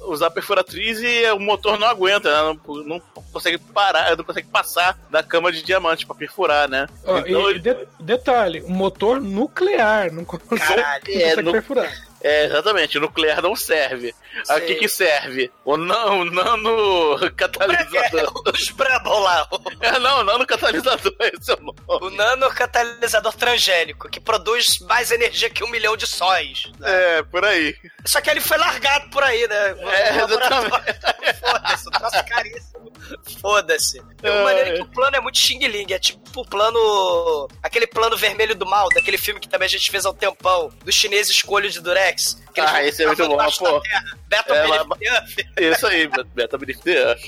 usar 0.07 0.27
a 0.27 0.31
perfuratriz 0.31 0.99
e 1.01 1.31
o 1.31 1.39
motor 1.39 1.79
não 1.79 1.87
aguenta, 1.87 2.31
né? 2.31 2.59
não, 2.67 2.75
não 2.85 3.01
consegue 3.33 3.59
parar, 3.59 4.17
não 4.17 4.25
consegue 4.25 4.49
passar 4.49 4.99
da 5.11 5.23
cama 5.23 5.53
de 5.53 5.63
diamante 5.63 6.07
pra 6.07 6.15
perfurar, 6.17 6.69
né? 6.69 6.87
Ó, 7.05 7.19
Então 7.19 7.49
e 7.51 7.51
ele- 7.53 7.59
de- 7.61 7.87
detalhe, 8.01 8.63
um 8.63 8.71
motor 8.71 9.21
nuclear, 9.21 10.11
não 10.13 10.25
consegue, 10.25 10.59
Caralho. 10.59 11.03
não 11.07 11.13
É, 11.15 11.21
consegue 11.29 11.43
no- 11.43 11.53
perfurar. 11.53 11.93
É, 12.23 12.45
exatamente, 12.47 12.97
o 12.99 13.01
nuclear 13.03 13.43
não 13.43 13.55
serve. 13.55 14.15
Sei. 14.43 14.57
O 14.57 14.67
que 14.67 14.75
que 14.77 14.89
serve? 14.89 15.51
O 15.65 15.77
não, 15.79 16.25
nano 16.25 17.17
catalisador. 17.37 18.33
Os 18.53 18.71
Brabble 18.71 19.13
lá. 19.21 19.47
o- 19.51 19.61
É, 19.81 19.99
não, 19.99 20.25
nano 20.25 20.47
catalisador, 20.47 21.15
esse 21.21 21.51
é 21.51 21.55
o 21.55 21.61
nome. 21.61 21.79
O 21.87 22.11
nanocatalisador 22.11 23.33
transgênico, 23.35 24.09
que 24.09 24.21
produz 24.21 24.79
mais 24.81 25.11
energia 25.11 25.49
que 25.51 25.63
um 25.65 25.69
milhão 25.69 25.97
de 25.97 26.07
sóis. 26.07 26.71
né? 26.79 27.19
É, 27.19 27.23
por 27.23 27.45
aí. 27.45 27.77
Só 28.05 28.21
que 28.21 28.31
ele 28.31 28.41
foi 28.41 28.57
largado 28.59 29.09
por 29.11 29.23
aí, 29.23 29.47
né? 29.49 29.75
No 29.75 29.89
É, 29.91 30.11
laboratório. 30.21 30.95
Foda-se, 31.41 31.91
troço 31.91 32.25
caríssimo. 32.27 32.93
Foda-se. 33.41 33.99
De 34.23 34.31
uma 34.31 34.41
É. 34.41 34.45
maneira 34.45 34.75
que 34.75 34.83
o 34.83 34.87
plano 34.87 35.17
é 35.17 35.21
muito 35.21 35.39
xing-ling. 35.39 35.93
É 35.93 35.99
tipo 35.99 36.41
o 36.41 36.47
plano. 36.47 37.49
Aquele 37.63 37.87
plano 37.87 38.17
vermelho 38.17 38.55
do 38.55 38.67
mal, 38.67 38.89
daquele 38.95 39.19
filme 39.19 39.41
que 39.41 39.49
também 39.49 39.67
a 39.67 39.71
gente 39.71 39.91
fez 39.91 40.05
há 40.07 40.11
um 40.11 40.15
tempão, 40.15 40.71
dos 40.85 40.95
chineses 40.95 41.41
com 41.43 41.55
olho 41.55 41.71
de 41.71 41.81
Durex. 41.81 42.43
Ah, 42.61 42.85
esse 42.85 43.03
é 43.03 43.07
muito 43.07 43.27
bom, 43.29 43.37
pô. 43.37 43.83
Beto 44.29 44.53
É, 44.55 44.67
lá- 44.67 44.85
Belief, 44.85 45.37
Isso 45.59 45.87
aí, 45.87 46.09
Beta 46.35 46.57
Briefdeus. 46.59 47.21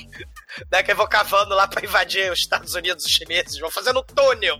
Né, 0.70 0.82
que 0.82 0.90
eles 0.90 0.96
vão 0.96 1.06
cavando 1.06 1.54
lá 1.54 1.66
pra 1.66 1.84
invadir 1.84 2.30
os 2.30 2.40
Estados 2.40 2.74
Unidos, 2.74 3.04
os 3.04 3.10
chineses. 3.10 3.58
Vão 3.58 3.70
fazendo 3.70 4.00
um 4.00 4.02
túnel 4.02 4.58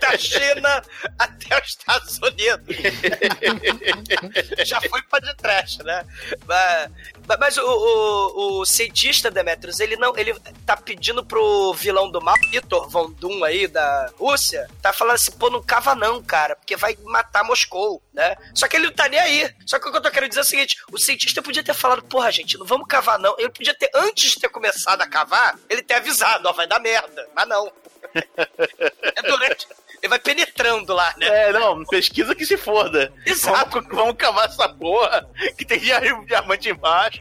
da 0.00 0.16
China 0.18 0.82
até 1.18 1.60
os 1.60 1.68
Estados 1.68 2.18
Unidos. 2.18 2.76
Já 4.64 4.80
foi 4.80 5.02
trash, 5.36 5.78
né? 5.78 6.04
Mas, 6.46 6.90
mas 7.38 7.56
o, 7.56 7.62
o, 7.62 8.60
o 8.60 8.66
cientista 8.66 9.30
Demetrius, 9.30 9.80
ele 9.80 9.96
não. 9.96 10.16
Ele 10.16 10.34
tá 10.66 10.76
pedindo 10.76 11.24
pro 11.24 11.74
vilão 11.74 12.10
do 12.10 12.20
mal, 12.20 12.34
Vitor 12.50 12.88
Von 12.88 13.10
Doom 13.12 13.44
aí 13.44 13.66
da 13.66 14.10
Rússia, 14.18 14.68
tá 14.82 14.92
falando 14.92 15.14
assim, 15.14 15.32
pô, 15.32 15.50
não 15.50 15.62
cava 15.62 15.94
não, 15.94 16.22
cara, 16.22 16.56
porque 16.56 16.76
vai 16.76 16.96
matar 17.04 17.44
Moscou, 17.44 18.02
né? 18.12 18.36
Só 18.54 18.68
que 18.68 18.76
ele 18.76 18.86
não 18.86 18.92
tá 18.92 19.08
nem 19.08 19.18
aí. 19.18 19.54
Só 19.66 19.78
que 19.78 19.88
o 19.88 19.90
que 19.90 19.98
eu 19.98 20.02
tô 20.02 20.10
querendo 20.10 20.30
dizer 20.30 20.40
é 20.40 20.44
o 20.44 20.46
seguinte: 20.46 20.76
o 20.92 20.98
cientista 20.98 21.42
podia 21.42 21.62
ter 21.62 21.74
falado, 21.74 22.02
porra, 22.02 22.30
gente, 22.30 22.58
não 22.58 22.66
vamos 22.66 22.86
cavar 22.86 23.18
não. 23.18 23.34
Ele 23.38 23.50
podia 23.50 23.74
ter, 23.74 23.90
antes 23.94 24.32
de 24.32 24.40
ter 24.40 24.48
começado 24.48 25.02
a 25.02 25.06
cavar, 25.14 25.56
ele 25.70 25.80
ter 25.82 25.94
avisado, 25.94 26.48
ó, 26.48 26.52
vai 26.52 26.66
dar 26.66 26.80
merda. 26.80 27.28
Mas 27.34 27.46
não. 27.46 27.70
É 28.14 29.22
durante. 29.22 29.66
Ele 30.02 30.10
vai 30.10 30.18
penetrando 30.18 30.92
lá, 30.92 31.14
né? 31.16 31.26
É, 31.48 31.52
não, 31.52 31.82
pesquisa 31.86 32.34
que 32.34 32.44
se 32.44 32.58
foda. 32.58 33.10
Exato. 33.24 33.70
Vamos, 33.80 33.88
vamos 33.96 34.16
cavar 34.16 34.46
essa 34.48 34.68
porra 34.68 35.26
que 35.56 35.64
tem 35.64 35.78
dia- 35.78 36.00
diamante 36.26 36.68
embaixo. 36.68 37.20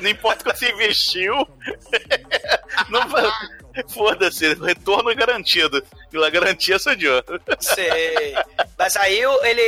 Não 0.00 0.08
importa 0.08 0.48
o 0.48 0.52
que 0.52 0.58
você 0.58 0.70
investiu. 0.70 1.34
Não 2.88 3.06
vai. 3.08 3.30
Foda-se, 3.88 4.54
retorno 4.54 5.10
é 5.10 5.14
garantido. 5.14 5.84
Pela 6.10 6.30
garantia 6.30 6.78
sou 6.78 6.92
eu. 6.92 7.22
Sei. 7.60 8.34
Mas 8.78 8.96
aí 8.96 9.20
ele, 9.42 9.60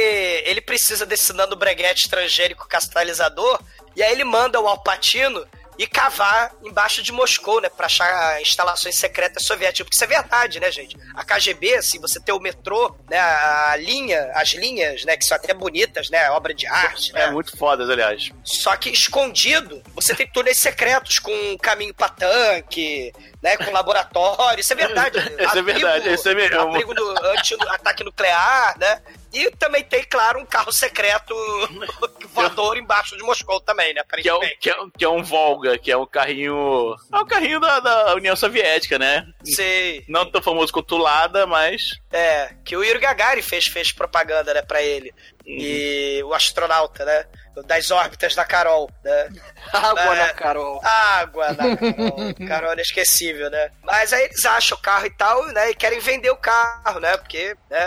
ele 0.49 0.61
precisa 0.61 1.05
desse 1.05 1.33
nano 1.33 1.57
breguete 1.57 2.09
transgênico 2.09 2.67
castalizador. 2.69 3.61
E 3.95 4.03
aí 4.03 4.13
ele 4.13 4.25
manda 4.25 4.61
o 4.61 4.67
Alpatino 4.69 5.47
e 5.79 5.87
cavar 5.87 6.53
embaixo 6.65 7.03
de 7.03 7.13
Moscou, 7.13 7.61
né? 7.61 7.69
Pra 7.69 7.87
achar 7.87 8.41
instalações 8.41 8.97
secretas 8.97 9.45
soviéticas. 9.45 9.85
Porque 9.87 9.97
isso 9.97 10.05
é 10.05 10.07
verdade, 10.07 10.59
né, 10.61 10.71
gente? 10.71 10.97
A 11.15 11.25
KGB, 11.25 11.75
assim, 11.75 12.01
você 12.01 12.19
tem 12.21 12.35
o 12.35 12.41
metrô, 12.41 12.95
né? 13.11 13.19
A 13.19 13.77
linha, 13.77 14.31
as 14.35 14.51
linhas, 14.51 15.05
né? 15.05 15.17
Que 15.17 15.25
são 15.25 15.37
até 15.37 15.53
bonitas, 15.55 16.09
né? 16.11 16.31
Obra 16.31 16.55
de 16.55 16.67
arte, 16.67 17.11
É 17.15 17.27
né? 17.27 17.31
muito 17.31 17.57
fodas, 17.57 17.89
aliás. 17.91 18.31
Só 18.45 18.75
que 18.77 18.91
escondido, 18.91 19.83
você 19.95 20.15
tem 20.15 20.27
túneis 20.27 20.57
secretos 20.59 21.19
com 21.19 21.57
caminho 21.59 21.95
pra 21.95 22.09
tanque, 22.09 23.13
né? 23.47 23.57
Com 23.57 23.71
laboratório. 23.71 24.61
Isso 24.61 24.73
é 24.73 24.77
verdade. 24.77 25.19
Isso 25.39 25.59
é 25.59 25.63
verdade, 25.63 26.13
isso 26.13 26.29
é 26.29 26.35
mesmo. 26.35 26.61
Abrigo 26.61 26.93
do 26.95 27.11
anti-ataque 27.29 28.03
nuclear, 28.05 28.77
né? 28.79 29.01
E 29.33 29.51
também 29.53 29.83
tem, 29.85 30.03
claro, 30.05 30.41
um 30.41 30.47
carro 30.47 30.73
secreto 30.73 31.35
voador 32.33 32.77
embaixo 32.79 33.17
de 33.17 33.23
Moscou 33.23 33.61
também, 33.61 33.93
né? 33.95 34.03
Que 34.21 34.29
é, 34.29 34.35
um, 34.35 34.41
que, 34.61 34.71
é, 34.71 34.81
um- 34.81 34.91
que 34.91 35.05
é 35.05 35.09
um 35.09 35.23
Volga, 35.23 35.79
que 35.79 35.91
é 35.93 35.97
um 35.97 36.07
carrinho. 36.07 36.95
É 37.13 37.17
um 37.19 37.27
carrinho 37.27 37.61
da, 37.61 37.81
da 37.81 38.15
União 38.15 38.35
Soviética, 38.35 38.99
né? 38.99 39.27
Sei. 39.45 40.05
Não 40.09 40.25
tão 40.31 40.41
famoso 40.43 40.73
quanto 40.73 40.95
o 40.97 40.99
Lada, 40.99 41.47
mas. 41.47 41.91
É, 42.11 42.55
que 42.65 42.77
o 42.77 42.83
Yuri 42.83 42.99
Gagarin 42.99 43.43
fez, 43.43 43.67
fez 43.67 43.93
propaganda, 43.93 44.55
né, 44.55 44.63
pra 44.63 44.83
ele. 44.83 45.13
E 45.45 46.21
o 46.25 46.33
astronauta, 46.35 47.05
né? 47.05 47.27
Das 47.65 47.91
órbitas 47.91 48.35
da 48.35 48.45
Carol, 48.45 48.91
né? 49.03 49.31
Água 49.73 50.15
É. 50.17 50.27
na 50.27 50.29
Carol. 50.35 50.81
Água 50.85 51.53
na 51.53 51.77
Carol. 51.77 52.35
Carol 52.49 52.73
inesquecível, 52.75 53.49
né? 53.51 53.71
Mas 53.83 54.13
aí 54.13 54.25
eles 54.25 54.45
acham 54.45 54.77
o 54.77 54.81
carro 54.81 55.07
e 55.07 55.11
tal, 55.11 55.47
né? 55.49 55.71
E 55.71 55.75
querem 55.75 55.99
vender 56.01 56.31
o 56.31 56.37
carro, 56.37 57.01
né? 57.01 57.17
Porque, 57.17 57.57
né? 57.71 57.79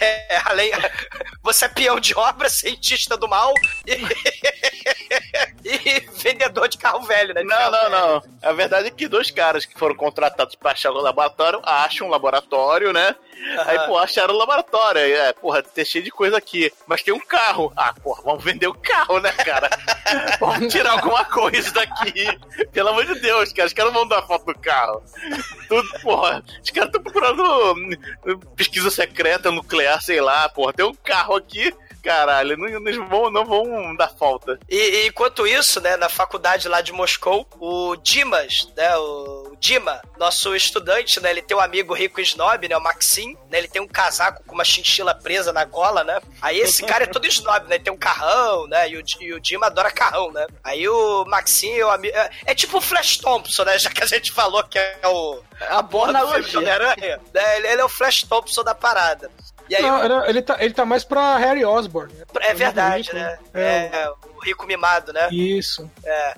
é- 0.00 0.40
além. 0.44 0.70
Você 1.42 1.64
é 1.64 1.68
peão 1.68 1.98
de 1.98 2.14
obra, 2.16 2.48
cientista 2.48 3.16
do 3.16 3.28
mal 3.28 3.52
e, 3.86 3.94
e 5.64 6.00
vendedor 6.22 6.68
de 6.68 6.78
carro 6.78 7.02
velho, 7.02 7.34
né? 7.34 7.42
Não, 7.42 7.70
não, 7.70 7.70
velho. 7.70 7.90
não. 7.90 8.22
A 8.42 8.52
verdade 8.52 8.88
é 8.88 8.90
que 8.90 9.08
dois 9.08 9.30
caras 9.30 9.64
que 9.64 9.78
foram 9.78 9.94
contratados 9.94 10.54
pra 10.54 10.72
achar 10.72 10.90
o 10.90 11.00
laboratório 11.00 11.60
acham 11.64 12.06
um 12.06 12.10
laboratório, 12.10 12.92
né? 12.92 13.14
Aí, 13.66 13.78
pô, 13.86 13.98
acharam 13.98 14.34
o 14.34 14.38
laboratório. 14.38 15.00
Aí, 15.00 15.12
é, 15.12 15.32
porra, 15.32 15.62
tem 15.62 15.84
cheio 15.84 16.04
de 16.04 16.10
coisa 16.10 16.36
aqui. 16.36 16.72
Mas 16.86 17.02
tem 17.02 17.12
um 17.14 17.20
carro. 17.20 17.72
Ah, 17.76 17.94
porra, 17.94 18.22
vamos 18.22 18.42
vender 18.42 18.66
o 18.66 18.74
carro, 18.74 19.20
né, 19.20 19.32
cara? 19.32 19.70
vamos 20.40 20.72
tirar 20.72 20.92
alguma 20.92 21.24
coisa 21.24 21.70
daqui. 21.72 22.26
Pelo 22.72 22.88
amor 22.88 23.04
de 23.04 23.20
Deus, 23.20 23.52
cara. 23.52 23.66
Os 23.66 23.72
caras 23.72 23.92
não 23.92 24.00
vão 24.00 24.08
dar 24.08 24.26
foto 24.26 24.46
do 24.46 24.58
carro. 24.58 25.02
Tudo, 25.68 25.88
porra. 26.00 26.42
Os 26.62 26.70
caras 26.70 26.88
estão 26.88 27.02
procurando 27.02 27.74
hum, 27.74 28.40
pesquisa 28.56 28.90
secreta, 28.90 29.50
nuclear, 29.50 30.00
sei 30.02 30.20
lá, 30.20 30.48
porra. 30.48 30.72
Tem 30.72 30.84
um 30.84 30.94
carro 30.94 31.36
aqui. 31.36 31.72
Caralho, 32.06 32.56
não, 32.56 32.68
não 32.80 33.08
vão, 33.08 33.30
não 33.30 33.44
vão 33.44 33.96
dar 33.96 34.08
falta. 34.08 34.60
E, 34.68 34.76
e 34.76 35.06
enquanto 35.08 35.44
isso, 35.44 35.80
né, 35.80 35.96
na 35.96 36.08
faculdade 36.08 36.68
lá 36.68 36.80
de 36.80 36.92
Moscou, 36.92 37.44
o 37.58 37.96
Dimas, 37.96 38.68
né, 38.76 38.96
o 38.96 39.56
Dima, 39.58 40.00
nosso 40.16 40.54
estudante, 40.54 41.18
né, 41.20 41.30
ele 41.30 41.42
tem 41.42 41.56
um 41.56 41.60
amigo 41.60 41.92
rico 41.94 42.20
e 42.20 42.22
snob, 42.22 42.68
né, 42.68 42.76
o 42.76 42.80
Maxim, 42.80 43.36
né, 43.50 43.58
ele 43.58 43.66
tem 43.66 43.82
um 43.82 43.88
casaco 43.88 44.44
com 44.44 44.54
uma 44.54 44.64
chinchila 44.64 45.14
presa 45.14 45.52
na 45.52 45.64
gola, 45.64 46.04
né, 46.04 46.20
aí 46.40 46.60
esse 46.60 46.84
cara 46.84 47.04
é 47.04 47.06
todo 47.08 47.26
snob, 47.26 47.66
né, 47.66 47.74
ele 47.74 47.84
tem 47.84 47.92
um 47.92 47.98
carrão, 47.98 48.68
né, 48.68 48.88
e 48.88 48.96
o, 48.96 49.02
e 49.20 49.32
o 49.32 49.40
Dima 49.40 49.66
adora 49.66 49.90
carrão, 49.90 50.30
né, 50.30 50.46
aí 50.62 50.88
o 50.88 51.24
Maxim 51.24 51.72
é 51.72 51.84
o 51.84 51.90
amigo, 51.90 52.16
é, 52.16 52.30
é 52.46 52.54
tipo 52.54 52.78
o 52.78 52.80
Flash 52.80 53.16
Thompson, 53.16 53.64
né, 53.64 53.78
já 53.78 53.90
que 53.90 54.04
a 54.04 54.06
gente 54.06 54.30
falou 54.30 54.62
que 54.62 54.78
é 54.78 55.08
o... 55.08 55.42
A 55.70 55.82
boa 55.82 56.12
do 56.12 56.58
Homem-Aranha, 56.58 57.20
né, 57.34 57.56
ele, 57.56 57.66
ele 57.66 57.80
é 57.80 57.84
o 57.84 57.88
Flash 57.88 58.22
Thompson 58.22 58.62
da 58.62 58.74
parada. 58.74 59.30
E 59.68 59.74
aí 59.76 59.82
Não, 59.82 59.98
era- 60.02 60.28
ele, 60.28 60.42
tá, 60.42 60.56
ele 60.60 60.72
tá 60.74 60.84
mais 60.84 61.02
pra 61.04 61.36
Harry 61.38 61.64
Osborn. 61.64 62.12
né? 62.14 62.24
é 62.42 62.54
verdade, 62.54 63.02
Rico, 63.10 63.16
né, 63.16 63.38
É, 63.54 63.60
é, 63.92 64.12
rico 64.40 64.66
mimado, 64.66 65.12
né. 65.12 65.28
Isso. 65.30 65.90
É. 66.04 66.34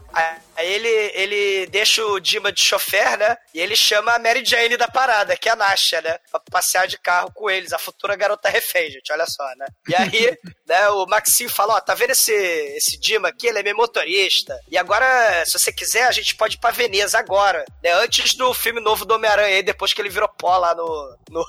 Aí 0.59 0.73
ele, 0.73 0.89
ele 1.15 1.67
deixa 1.67 2.05
o 2.05 2.19
Dima 2.19 2.51
de 2.51 2.65
chofer, 2.65 3.17
né? 3.17 3.37
E 3.55 3.61
ele 3.61 3.77
chama 3.77 4.13
a 4.13 4.19
Mary 4.19 4.45
Jane 4.45 4.77
da 4.77 4.89
parada, 4.89 5.37
que 5.37 5.49
é 5.49 5.53
a 5.53 5.57
Nasha, 5.57 6.01
né? 6.01 6.19
Pra 6.31 6.41
passear 6.51 6.87
de 6.87 6.99
carro 6.99 7.31
com 7.33 7.49
eles, 7.49 7.73
a 7.73 7.79
futura 7.79 8.17
garota 8.17 8.49
refém, 8.49 8.91
gente, 8.91 9.13
olha 9.13 9.27
só, 9.27 9.45
né? 9.57 9.67
E 9.89 9.95
aí, 9.95 10.37
né, 10.67 10.89
o 10.91 11.07
Maxim 11.07 11.49
fala, 11.49 11.77
ó, 11.77 11.81
tá 11.81 11.95
vendo 11.95 12.11
esse, 12.11 12.33
esse 12.33 12.99
Dima 12.99 13.29
aqui? 13.29 13.47
Ele 13.47 13.61
é 13.61 13.63
meu 13.63 13.77
motorista. 13.77 14.59
E 14.69 14.77
agora, 14.77 15.45
se 15.47 15.59
você 15.59 15.73
quiser, 15.73 16.09
a 16.09 16.13
gente 16.13 16.35
pode 16.35 16.57
ir 16.57 16.59
pra 16.59 16.71
Veneza 16.71 17.19
agora, 17.19 17.65
né? 17.83 17.93
Antes 17.93 18.35
do 18.35 18.53
filme 18.53 18.81
novo 18.81 19.05
do 19.05 19.15
Homem-Aranha, 19.15 19.57
aí, 19.57 19.63
depois 19.63 19.93
que 19.93 20.01
ele 20.01 20.09
virou 20.09 20.29
pó 20.29 20.57
lá 20.59 20.75
no... 20.75 21.17
no 21.31 21.45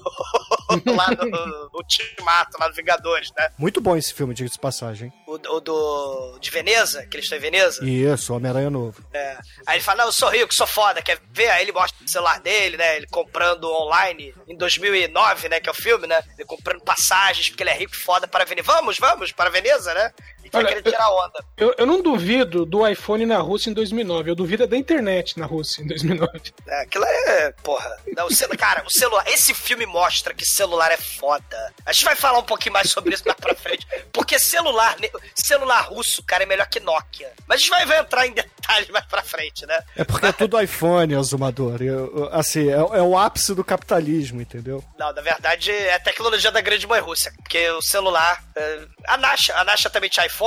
lá 0.96 1.10
no 1.10 1.70
Ultimato, 1.74 2.58
lá 2.60 2.70
no 2.70 2.76
Vingadores, 2.76 3.32
né? 3.36 3.50
Muito 3.58 3.82
bom 3.82 3.98
esse 3.98 4.14
filme, 4.14 4.34
diga-se 4.34 4.54
de 4.54 4.62
passagem. 4.62 5.12
O, 5.28 5.34
o 5.34 5.60
do... 5.60 6.39
de 6.40 6.50
Veneza, 6.50 7.06
que 7.06 7.18
eles 7.18 7.26
estão 7.26 7.38
em 7.38 7.42
Veneza. 7.42 7.84
Isso, 7.84 8.34
Homem-Aranha 8.34 8.70
Novo. 8.70 9.04
É. 9.14 9.38
Aí 9.66 9.78
ele 9.78 9.84
fala, 9.84 10.00
não, 10.00 10.06
eu 10.06 10.12
sou 10.12 10.30
rico, 10.30 10.54
sou 10.54 10.68
foda, 10.68 11.02
quer 11.02 11.20
ver? 11.32 11.50
Aí 11.50 11.64
ele 11.64 11.72
mostra 11.72 12.04
o 12.04 12.10
celular 12.10 12.40
dele, 12.40 12.78
né? 12.78 12.98
Ele 12.98 13.08
comprando 13.08 13.66
online 13.66 14.34
em 14.48 14.56
2009, 14.56 15.50
né? 15.50 15.60
Que 15.60 15.70
é 15.70 15.72
o 15.72 15.76
filme, 15.76 16.08
né? 16.08 16.22
Ele 16.38 16.46
comprando 16.46 16.82
passagens, 16.82 17.50
porque 17.50 17.64
ele 17.64 17.70
é 17.70 17.78
rico 17.78 17.94
e 17.94 17.98
foda 17.98 18.28
para 18.28 18.46
Veneza. 18.46 18.66
Vamos, 18.66 18.98
vamos, 18.98 19.32
para 19.32 19.50
Veneza, 19.50 19.94
né? 19.94 20.14
E 20.50 20.52
vai 20.52 20.62
Olha, 20.64 20.68
querer 20.76 20.84
tirar 20.92 21.10
onda. 21.12 21.44
Eu, 21.58 21.74
eu 21.78 21.86
não 21.86 22.02
duvido 22.02 22.66
do 22.66 22.88
iPhone 22.88 23.26
na 23.26 23.38
Rússia 23.38 23.70
em 23.70 23.74
2009. 23.74 24.32
Eu 24.32 24.36
duvido 24.36 24.64
é 24.64 24.68
da 24.68 24.76
internet 24.78 25.38
na 25.40 25.46
Rússia 25.46 25.82
em 25.82 25.88
2009. 25.88 26.30
É, 26.68 26.82
aquilo 26.82 27.06
é, 27.06 27.52
porra. 27.64 27.98
Não, 28.16 28.28
o 28.28 28.34
celu... 28.34 28.58
Cara, 28.58 28.84
o 28.86 28.92
celular. 28.92 29.24
Esse 29.28 29.54
filme 29.54 29.86
mostra 29.86 30.34
que 30.34 30.46
celular 30.46 30.92
é 30.92 30.98
foda. 30.98 31.74
A 31.86 31.94
gente 31.94 32.04
vai 32.06 32.16
falar 32.16 32.40
um 32.40 32.44
pouquinho 32.44 32.74
mais 32.74 32.90
sobre 32.90 33.14
isso 33.14 33.24
mais 33.26 33.38
pra 33.40 33.56
frente. 33.56 33.86
Porque 34.12 34.40
celular, 34.40 34.96
celular 35.36 35.82
russo, 35.82 36.24
cara, 36.24 36.44
é 36.44 36.46
melhor 36.48 36.68
que 36.68 36.80
Nokia. 36.80 37.32
Mas 37.48 37.58
a 37.58 37.60
gente 37.60 37.70
vai, 37.70 37.86
vai 37.86 38.00
entrar 38.00 38.28
em 38.28 38.32
detalhes 38.34 38.90
mais 38.90 39.06
pra 39.06 39.22
frente, 39.24 39.66
né? 39.66 39.82
É 39.96 40.04
porque 40.04 40.26
é 40.26 40.32
tudo 40.32 40.60
iPhone, 40.62 41.16
Azumador. 41.16 41.82
Eu- 41.82 42.16
eu- 42.18 42.30
assim, 42.34 42.68
é, 42.70 42.74
é 42.74 43.02
o 43.02 43.18
ápice 43.18 43.54
do 43.54 43.64
capitalismo, 43.64 44.42
entendeu? 44.42 44.84
Não, 44.98 45.14
na 45.14 45.22
verdade 45.22 45.72
é 45.72 45.94
a 45.96 46.00
tecnologia 46.00 46.52
da 46.52 46.62
grande 46.62 46.88
mãe 46.88 47.00
Rússia. 47.00 47.32
Porque 47.38 47.70
o 47.72 47.82
celular. 47.82 48.44
é, 48.56 48.80
A 49.08 49.18
Nasha, 49.18 49.56
a 49.56 49.64
Nasha 49.64 49.90
também 49.90 50.10
tinha 50.10 50.26
iPhone? 50.26 50.39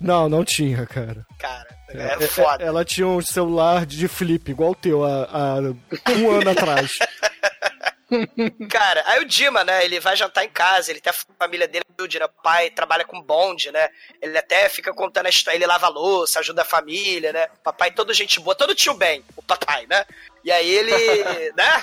Não, 0.00 0.28
não 0.28 0.44
tinha, 0.44 0.86
cara. 0.86 1.26
Cara, 1.38 1.66
É, 1.88 2.24
é, 2.24 2.26
foda. 2.28 2.62
é- 2.64 2.66
ela 2.66 2.84
tinha 2.84 3.06
um 3.06 3.20
celular 3.20 3.84
de 3.84 4.06
flip, 4.08 4.50
igual 4.50 4.70
o 4.70 4.74
teu, 4.74 5.04
há, 5.04 5.58
um 6.16 6.30
ano 6.30 6.50
atrás. 6.50 6.98
Cara, 8.68 9.04
aí 9.06 9.20
o 9.20 9.24
Dima, 9.24 9.62
né, 9.62 9.84
ele 9.84 10.00
vai 10.00 10.16
jantar 10.16 10.44
em 10.44 10.48
casa, 10.48 10.90
ele 10.90 11.00
tem 11.00 11.10
a 11.12 11.34
família 11.38 11.68
dele, 11.68 11.84
o 12.00 12.42
pai, 12.42 12.70
trabalha 12.70 13.04
com 13.04 13.20
bonde, 13.22 13.70
né? 13.70 13.88
Ele 14.20 14.36
até 14.36 14.68
fica 14.68 14.92
contando 14.92 15.26
a 15.26 15.30
história, 15.30 15.56
ele 15.56 15.66
lava 15.66 15.86
louça, 15.88 16.40
ajuda 16.40 16.62
a 16.62 16.64
família, 16.64 17.32
né? 17.32 17.46
Papai 17.62 17.90
todo 17.90 18.12
gente 18.14 18.40
boa, 18.40 18.54
todo 18.54 18.74
tio 18.74 18.94
bem, 18.94 19.22
o 19.36 19.42
papai, 19.42 19.86
né? 19.86 20.04
E 20.42 20.50
aí 20.50 20.68
ele, 20.68 20.92
né? 21.56 21.82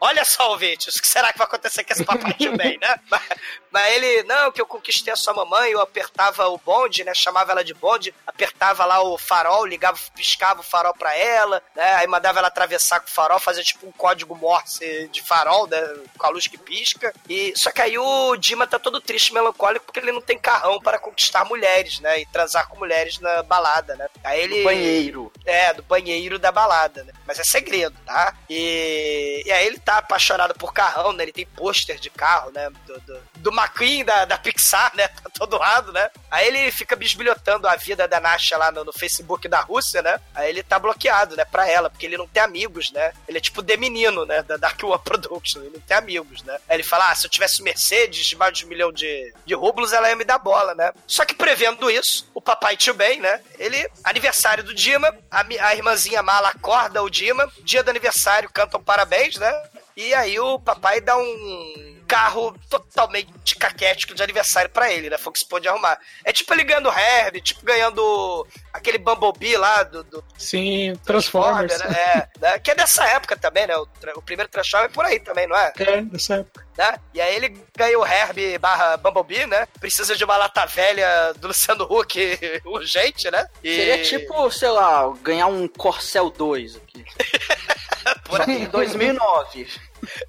Olha 0.00 0.24
só, 0.24 0.50
ouvintes, 0.50 0.94
o 0.94 1.00
que 1.00 1.08
será 1.08 1.32
que 1.32 1.38
vai 1.38 1.46
acontecer 1.46 1.84
com 1.84 1.92
esse 1.92 2.04
papai 2.04 2.34
bem, 2.56 2.78
né? 2.78 2.96
Mas, 3.10 3.22
mas 3.70 3.94
ele, 3.94 4.22
não, 4.22 4.50
que 4.50 4.60
eu 4.60 4.66
conquistei 4.66 5.12
a 5.12 5.16
sua 5.16 5.34
mamãe, 5.34 5.70
eu 5.70 5.82
apertava 5.82 6.48
o 6.48 6.56
bonde, 6.56 7.04
né? 7.04 7.12
Chamava 7.12 7.52
ela 7.52 7.62
de 7.62 7.74
bonde, 7.74 8.14
apertava 8.26 8.86
lá 8.86 9.02
o 9.02 9.18
farol, 9.18 9.66
ligava, 9.66 9.98
piscava 10.14 10.60
o 10.60 10.64
farol 10.64 10.94
pra 10.94 11.14
ela, 11.14 11.62
né? 11.74 11.94
Aí 11.96 12.06
mandava 12.06 12.38
ela 12.38 12.48
atravessar 12.48 13.00
com 13.00 13.06
o 13.06 13.10
farol, 13.10 13.38
fazia 13.38 13.62
tipo 13.62 13.86
um 13.86 13.92
código 13.92 14.34
Morse 14.34 15.08
de 15.08 15.22
farol, 15.22 15.66
né? 15.66 15.78
Com 16.16 16.26
a 16.26 16.30
luz 16.30 16.46
que 16.46 16.56
pisca. 16.56 17.12
E 17.28 17.52
só 17.54 17.70
que 17.70 17.82
aí 17.82 17.98
o 17.98 18.36
Dima 18.36 18.66
tá 18.66 18.78
todo 18.78 19.00
triste, 19.00 19.34
melancólico, 19.34 19.84
porque 19.84 20.00
ele 20.00 20.12
não 20.12 20.22
tem 20.22 20.38
carrão 20.38 20.80
para 20.80 20.98
conquistar 20.98 21.44
mulheres, 21.44 22.00
né? 22.00 22.20
E 22.20 22.26
transar 22.26 22.68
com 22.68 22.78
mulheres 22.78 23.18
na 23.18 23.42
balada, 23.42 23.94
né? 23.96 24.08
Aí 24.24 24.40
ele. 24.40 24.58
Do 24.58 24.64
banheiro. 24.64 25.32
É, 25.44 25.74
do 25.74 25.82
banheiro 25.82 26.38
da 26.38 26.50
balada, 26.50 27.04
né? 27.04 27.12
Mas 27.26 27.38
é 27.38 27.44
segredo, 27.44 27.96
tá? 28.06 28.34
E, 28.48 29.42
e 29.44 29.52
aí 29.52 29.66
ele 29.66 29.78
tá 29.86 29.98
apaixonado 29.98 30.52
por 30.54 30.74
carrão, 30.74 31.12
né? 31.12 31.22
Ele 31.22 31.32
tem 31.32 31.46
pôster 31.46 31.96
de 32.00 32.10
carro, 32.10 32.50
né? 32.50 32.68
Do, 32.84 33.00
do, 33.00 33.20
do 33.36 33.50
McQueen 33.52 34.04
da, 34.04 34.24
da 34.24 34.36
Pixar, 34.36 34.92
né? 34.96 35.06
Tá 35.26 35.30
todo 35.32 35.58
lado, 35.58 35.92
né? 35.92 36.10
Aí 36.30 36.48
ele 36.48 36.70
fica 36.72 36.96
bisbilhotando 36.96 37.68
a 37.68 37.76
vida 37.76 38.08
da 38.08 38.18
Nasha 38.20 38.56
lá 38.56 38.72
no, 38.72 38.84
no 38.84 38.92
Facebook 38.92 39.46
da 39.48 39.60
Rússia, 39.60 40.02
né? 40.02 40.20
Aí 40.34 40.50
ele 40.50 40.62
tá 40.62 40.78
bloqueado, 40.78 41.36
né? 41.36 41.44
Pra 41.44 41.68
ela, 41.68 41.88
porque 41.88 42.04
ele 42.04 42.16
não 42.16 42.26
tem 42.26 42.42
amigos, 42.42 42.90
né? 42.90 43.12
Ele 43.28 43.38
é 43.38 43.40
tipo 43.40 43.62
de 43.62 43.76
menino, 43.76 44.24
né? 44.24 44.42
Da 44.42 44.56
Dark 44.56 44.82
One 44.82 44.98
Production. 45.04 45.60
Ele 45.62 45.74
não 45.74 45.80
tem 45.80 45.96
amigos, 45.96 46.42
né? 46.42 46.58
Aí 46.68 46.76
ele 46.76 46.82
fala: 46.82 47.10
ah, 47.10 47.14
se 47.14 47.26
eu 47.26 47.30
tivesse 47.30 47.62
Mercedes 47.62 48.26
de 48.26 48.36
mais 48.36 48.56
de 48.56 48.64
um 48.64 48.68
milhão 48.68 48.92
de, 48.92 49.32
de 49.44 49.54
rublos, 49.54 49.92
ela 49.92 50.08
ia 50.08 50.16
me 50.16 50.24
dar 50.24 50.38
bola, 50.38 50.74
né? 50.74 50.92
Só 51.06 51.24
que 51.24 51.34
prevendo 51.34 51.90
isso, 51.90 52.28
o 52.34 52.40
papai 52.40 52.76
tio 52.76 52.94
Ben, 52.94 53.20
né? 53.20 53.40
Ele, 53.58 53.88
aniversário 54.02 54.64
do 54.64 54.74
Dima, 54.74 55.14
a, 55.30 55.44
a 55.60 55.74
irmãzinha 55.74 56.22
mala 56.22 56.48
acorda 56.48 57.02
o 57.02 57.10
Dima, 57.10 57.48
dia 57.62 57.82
do 57.82 57.90
aniversário, 57.90 58.50
cantam 58.52 58.82
parabéns, 58.82 59.36
né? 59.36 59.52
E 59.96 60.12
aí 60.12 60.38
o 60.38 60.58
papai 60.58 61.00
dá 61.00 61.16
um 61.16 61.96
carro 62.06 62.54
totalmente 62.70 63.56
caquético 63.56 64.14
de 64.14 64.22
aniversário 64.22 64.70
pra 64.70 64.92
ele, 64.92 65.10
né? 65.10 65.18
Foi 65.18 65.30
o 65.30 65.32
que 65.32 65.38
se 65.40 65.46
pôde 65.46 65.66
arrumar. 65.68 65.98
É 66.24 66.32
tipo 66.32 66.52
ele 66.54 66.64
ganhando 66.64 66.88
Herbie, 66.88 67.40
tipo 67.40 67.64
ganhando 67.64 68.46
aquele 68.72 68.98
Bumblebee 68.98 69.56
lá 69.56 69.82
do, 69.82 70.04
do 70.04 70.24
Sim, 70.38 70.94
Transformers. 71.04 71.78
né? 71.78 71.86
É, 71.86 72.28
né? 72.40 72.58
Que 72.58 72.70
é 72.70 72.74
dessa 72.74 73.04
época 73.06 73.36
também, 73.36 73.66
né? 73.66 73.76
O, 73.76 73.88
o 74.16 74.22
primeiro 74.22 74.50
Transformer 74.50 74.90
é 74.90 74.92
por 74.92 75.04
aí 75.04 75.18
também, 75.18 75.46
não 75.46 75.56
é? 75.56 75.72
É, 75.78 76.02
dessa 76.02 76.36
época. 76.36 76.66
Né? 76.76 76.98
E 77.14 77.20
aí 77.20 77.34
ele 77.34 77.58
ganha 77.76 77.98
o 77.98 78.06
Herbie 78.06 78.58
barra 78.58 78.96
Bumblebee, 78.98 79.46
né? 79.46 79.66
Precisa 79.80 80.14
de 80.14 80.24
uma 80.24 80.36
lata 80.36 80.66
velha 80.66 81.32
do 81.38 81.48
Luciano 81.48 81.84
Huck 81.84 82.38
urgente, 82.66 83.30
né? 83.30 83.48
E... 83.64 83.74
Seria 83.74 84.02
tipo, 84.02 84.50
sei 84.50 84.68
lá, 84.68 85.10
ganhar 85.22 85.46
um 85.46 85.66
Corcel 85.66 86.30
2 86.30 86.76
aqui. 86.76 87.04
Por 88.24 88.40
aí. 88.40 88.62
Em 88.62 88.66
2009. 88.66 89.66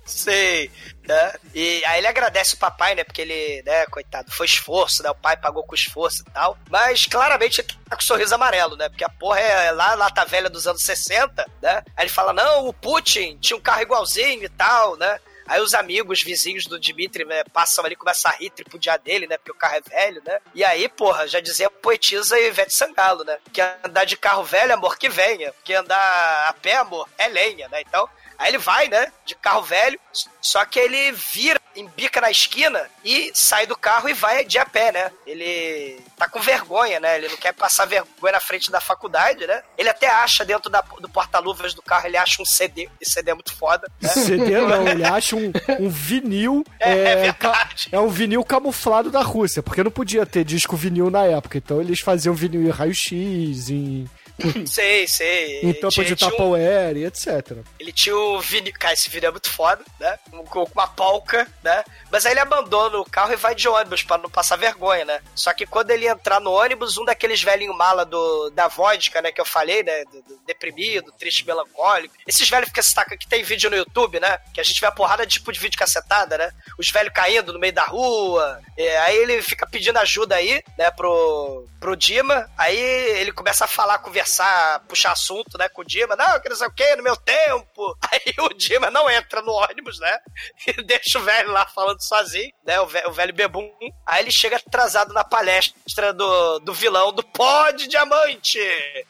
Sei, 0.06 0.72
né? 1.08 1.34
E 1.54 1.84
aí 1.86 2.00
ele 2.00 2.08
agradece 2.08 2.56
o 2.56 2.58
papai, 2.58 2.96
né? 2.96 3.04
Porque 3.04 3.22
ele, 3.22 3.62
né, 3.64 3.86
coitado, 3.88 4.32
foi 4.32 4.46
esforço, 4.46 5.04
né? 5.04 5.10
O 5.10 5.16
pai 5.16 5.38
pagou 5.38 5.64
com 5.64 5.76
esforço 5.76 6.22
e 6.22 6.32
tal. 6.32 6.58
Mas 6.70 7.06
claramente 7.06 7.62
ele 7.62 7.68
tá 7.90 7.96
com 7.96 8.02
sorriso 8.02 8.36
amarelo, 8.36 8.76
né? 8.76 8.90
Porque 8.90 9.04
a 9.04 9.10
porra 9.10 9.40
é 9.40 9.72
lá, 9.72 9.96
lata 9.96 10.26
velha 10.26 10.50
dos 10.50 10.68
anos 10.68 10.84
60, 10.84 11.46
né? 11.62 11.84
Aí 11.96 12.06
ele 12.06 12.10
fala: 12.10 12.34
não, 12.34 12.68
o 12.68 12.74
Putin 12.74 13.38
tinha 13.38 13.58
um 13.58 13.62
carro 13.62 13.82
igualzinho 13.82 14.44
e 14.44 14.50
tal, 14.50 14.98
né? 14.98 15.20
Aí 15.48 15.62
os 15.62 15.74
amigos, 15.74 16.22
vizinhos 16.22 16.66
do 16.66 16.78
Dimitri, 16.78 17.24
né, 17.24 17.42
passam 17.54 17.86
ali 17.86 17.94
e 17.94 17.98
começam 17.98 18.30
a 18.30 18.36
rir, 18.36 18.50
tripudiar 18.50 19.00
dele, 19.00 19.28
né? 19.28 19.38
Porque 19.38 19.52
o 19.52 19.56
carro 19.56 19.76
é 19.76 19.82
velho, 19.82 20.22
né? 20.26 20.40
E 20.54 20.64
aí, 20.64 20.90
porra, 20.90 21.26
já 21.26 21.40
dizia 21.40 21.70
poetisa 21.70 22.38
Ivete 22.38 22.74
Sangalo, 22.74 23.24
né? 23.24 23.38
Que 23.54 23.62
andar 23.62 24.04
de 24.04 24.18
carro 24.18 24.44
velho, 24.44 24.74
amor, 24.74 24.98
que 24.98 25.08
venha. 25.08 25.54
Que 25.64 25.74
andar 25.74 26.50
a 26.50 26.54
pé, 26.54 26.76
amor, 26.76 27.08
é 27.18 27.30
lenha, 27.30 27.70
né? 27.70 27.82
Então, 27.82 28.10
Aí 28.38 28.50
ele 28.52 28.58
vai, 28.58 28.88
né, 28.88 29.12
de 29.26 29.36
carro 29.36 29.62
velho, 29.64 30.00
só 30.42 30.64
que 30.66 30.80
ele 30.80 31.12
vira, 31.12 31.60
embica 31.76 32.20
na 32.22 32.32
esquina 32.32 32.88
e 33.04 33.32
sai 33.36 33.68
do 33.68 33.76
carro 33.78 34.10
e 34.10 34.14
vai 34.14 34.44
de 34.46 34.58
a 34.58 34.66
pé, 34.66 34.92
né? 34.92 35.12
Ele 35.26 36.00
tá 36.18 36.28
com 36.28 36.40
vergonha, 36.40 37.00
né? 37.00 37.18
Ele 37.18 37.28
não 37.30 37.38
quer 37.38 37.54
passar 37.54 37.86
vergonha 37.86 38.34
na 38.34 38.40
frente 38.40 38.72
da 38.72 38.82
faculdade, 38.82 39.46
né? 39.46 39.62
Ele 39.78 39.90
até 39.90 40.08
acha 40.10 40.44
dentro 40.44 40.70
da- 40.72 40.84
do 41.00 41.08
porta-luvas 41.10 41.74
do 41.76 41.82
carro, 41.84 42.08
ele 42.08 42.18
acha 42.18 42.42
um 42.42 42.46
CD. 42.46 42.90
Esse 43.00 43.14
CD 43.14 43.32
é 43.32 43.34
muito 43.36 43.54
foda. 43.56 43.88
Né? 44.02 44.10
CD 44.10 44.60
não, 44.62 44.88
ele 44.88 45.04
acha 45.06 45.36
um, 45.36 45.52
um 45.80 45.90
vinil. 45.90 46.64
É, 46.80 46.92
é 46.92 47.10
É, 47.10 47.16
verdade. 47.18 47.90
é 47.92 48.00
um 48.00 48.08
vinil 48.08 48.44
camuflado 48.44 49.10
da 49.12 49.22
Rússia, 49.22 49.62
porque 49.64 49.84
não 49.84 49.92
podia 49.92 50.26
ter 50.26 50.44
disco 50.44 50.76
vinil 50.76 51.10
na 51.12 51.26
época. 51.26 51.58
Então 51.58 51.82
eles 51.82 52.00
faziam 52.00 52.34
vinil 52.34 52.62
em 52.64 52.70
raio-x, 52.70 53.70
em, 53.70 54.08
Sei, 54.68 55.08
sei. 55.08 55.62
em 55.62 55.74
tampa 55.74 56.04
de 56.04 56.16
tinha 56.16 56.28
um- 56.28 56.32
Tupperware 56.32 56.98
e 56.98 57.06
etc. 57.06 57.58
Ele 57.80 57.92
tinha 57.92 58.16
o 58.16 58.40
vinil. 58.40 58.72
Cara, 58.78 58.94
esse 58.94 59.10
vinil 59.10 59.30
é 59.30 59.32
muito 59.32 59.50
foda, 59.50 59.84
né? 60.00 60.18
Com 60.50 60.64
uma 60.76 60.88
polca, 60.88 61.48
né? 61.64 61.84
Mas 62.12 62.26
aí 62.26 62.34
ele 62.34 62.40
abandona 62.40 62.98
o 62.98 63.10
carro 63.10 63.34
e 63.34 63.36
vai 63.36 63.54
de 63.54 63.68
ônibus 63.68 64.04
pra 64.04 64.18
não 64.18 64.30
passar 64.30 64.56
vergonha, 64.56 65.06
né? 65.06 65.22
Só 65.36 65.54
que 65.54 65.66
quando 65.66 65.92
ele 65.92 66.08
entrar 66.08 66.40
no 66.40 66.52
ônibus, 66.52 66.98
um 66.98 67.06
daqueles 67.06 67.42
velhinhos 67.42 67.76
mala 67.76 68.06
do, 68.06 68.50
da 68.52 68.68
vodka, 68.68 69.22
né? 69.22 69.32
Que 69.32 69.42
eu 69.42 69.46
falei, 69.46 69.84
né? 69.84 70.04
Do, 70.06 70.22
do 70.22 70.40
deprimido, 70.46 71.12
triste, 71.18 71.46
melancólico. 71.46 72.16
Esses 72.26 72.50
velhos 72.50 72.72
que 72.72 72.82
taca 72.94 73.18
que 73.18 73.28
tem 73.28 73.44
vídeo 73.44 73.70
no 73.70 73.76
YouTube, 73.76 74.20
né? 74.20 74.40
Que 74.54 74.62
a 74.62 74.64
gente 74.64 74.80
vê 74.80 74.88
a 74.88 74.92
porrada 74.92 75.26
de 75.26 75.34
tipo 75.34 75.52
de 75.52 75.60
vídeo 75.60 75.78
cacetada, 75.78 76.38
né? 76.38 76.52
Os 76.78 76.90
velhos 76.90 77.14
caindo 77.14 77.54
no 77.54 77.60
meio 77.60 77.74
da 77.74 77.84
rua. 77.84 78.60
É, 78.78 78.98
aí 79.00 79.18
ele 79.18 79.42
fica 79.42 79.68
pedindo 79.68 80.00
ajuda 80.00 80.36
aí, 80.36 80.64
né? 80.78 80.90
Pro, 80.92 81.68
pro 81.80 81.96
Dima. 81.96 82.50
Aí 82.58 82.78
ele 82.78 83.32
começa 83.32 83.66
a 83.66 83.68
falar, 83.68 84.00
conversar, 84.00 84.80
puxar 84.88 85.12
assunto, 85.12 85.58
né? 85.58 85.68
Com 85.70 85.82
o 85.82 85.86
Dima. 85.86 86.16
Não, 86.16 86.40
que 86.40 86.50
não 86.50 86.56
sei 86.56 86.68
o 86.68 86.74
que, 86.74 86.96
no 86.96 87.04
meu 87.04 87.16
tempo. 87.16 87.98
Aí 88.12 88.34
o 88.40 88.54
Dima 88.54 88.90
não 88.90 89.10
entra 89.10 89.42
no 89.42 89.52
ônibus, 89.52 90.00
né? 90.00 90.18
E 90.68 90.84
deixa 90.84 91.18
o 91.18 91.24
velho 91.24 91.52
lá 91.52 91.66
falando 91.68 91.97
sozinho, 92.04 92.52
né? 92.66 92.80
O 92.80 92.88
velho, 92.88 93.10
o 93.10 93.12
velho 93.12 93.34
bebum. 93.34 93.70
Aí 94.06 94.24
ele 94.24 94.32
chega 94.32 94.58
atrasado 94.58 95.14
na 95.14 95.24
palestra 95.24 96.14
do, 96.14 96.60
do 96.60 96.74
vilão 96.74 97.12
do 97.14 97.24
Pó 97.24 97.72
de 97.72 97.88
Diamante, 97.88 98.60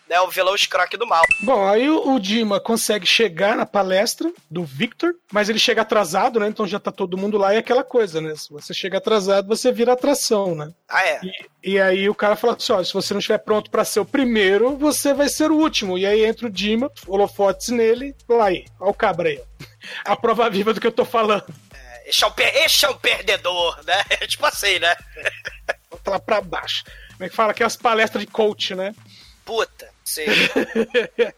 né? 0.09 0.19
O 0.21 0.29
vilão 0.29 0.55
escroque 0.55 0.97
do 0.97 1.07
mal. 1.07 1.23
Bom, 1.41 1.67
aí 1.67 1.89
o, 1.89 2.15
o 2.15 2.19
Dima 2.19 2.59
consegue 2.59 3.05
chegar 3.05 3.55
na 3.55 3.65
palestra 3.65 4.31
do 4.49 4.63
Victor, 4.63 5.13
mas 5.31 5.49
ele 5.49 5.59
chega 5.59 5.81
atrasado, 5.81 6.39
né? 6.39 6.47
Então 6.47 6.67
já 6.67 6.79
tá 6.79 6.91
todo 6.91 7.17
mundo 7.17 7.37
lá 7.37 7.53
e 7.53 7.57
é 7.57 7.59
aquela 7.59 7.83
coisa, 7.83 8.21
né? 8.21 8.35
Se 8.35 8.49
você 8.51 8.73
chega 8.73 8.97
atrasado, 8.97 9.47
você 9.47 9.71
vira 9.71 9.93
atração, 9.93 10.55
né? 10.55 10.71
Ah, 10.87 11.05
é? 11.05 11.21
E 11.63 11.79
aí 11.79 12.07
o 12.09 12.15
cara 12.15 12.35
fala 12.35 12.53
assim: 12.53 12.73
ó, 12.73 12.83
se 12.83 12.93
você 12.93 13.13
não 13.13 13.19
estiver 13.19 13.39
pronto 13.39 13.69
pra 13.69 13.83
ser 13.85 13.99
o 13.99 14.05
primeiro, 14.05 14.77
você 14.77 15.13
vai 15.13 15.29
ser 15.29 15.51
o 15.51 15.57
último. 15.57 15.97
E 15.97 16.05
aí 16.05 16.25
entra 16.25 16.47
o 16.47 16.49
Dima, 16.49 16.91
holofotes 17.07 17.69
nele, 17.69 18.15
lá 18.27 18.45
aí, 18.45 18.65
ó 18.79 18.89
o 18.89 18.93
cabra 18.93 19.29
aí. 19.29 19.39
ó. 19.39 19.47
A 20.05 20.15
prova 20.15 20.49
viva 20.49 20.73
do 20.73 20.81
que 20.81 20.87
eu 20.87 20.91
tô 20.91 21.05
falando. 21.05 21.45
Este 22.07 22.23
é 22.25 22.29
per- 22.31 22.55
este 22.55 22.85
é 22.85 22.89
um 22.89 22.97
perdedor, 22.97 23.83
né? 23.85 24.03
É 24.21 24.25
tipo 24.27 24.45
assim, 24.45 24.79
né? 24.79 24.95
Bota 25.91 26.11
lá 26.11 26.19
pra 26.19 26.41
baixo. 26.41 26.83
Como 27.13 27.25
é 27.25 27.29
que 27.29 27.35
fala? 27.35 27.53
Que 27.53 27.63
é 27.63 27.65
as 27.65 27.75
palestras 27.75 28.23
de 28.23 28.31
coach, 28.31 28.73
né? 28.75 28.93
Puta, 29.43 29.89
sim. 30.07 30.25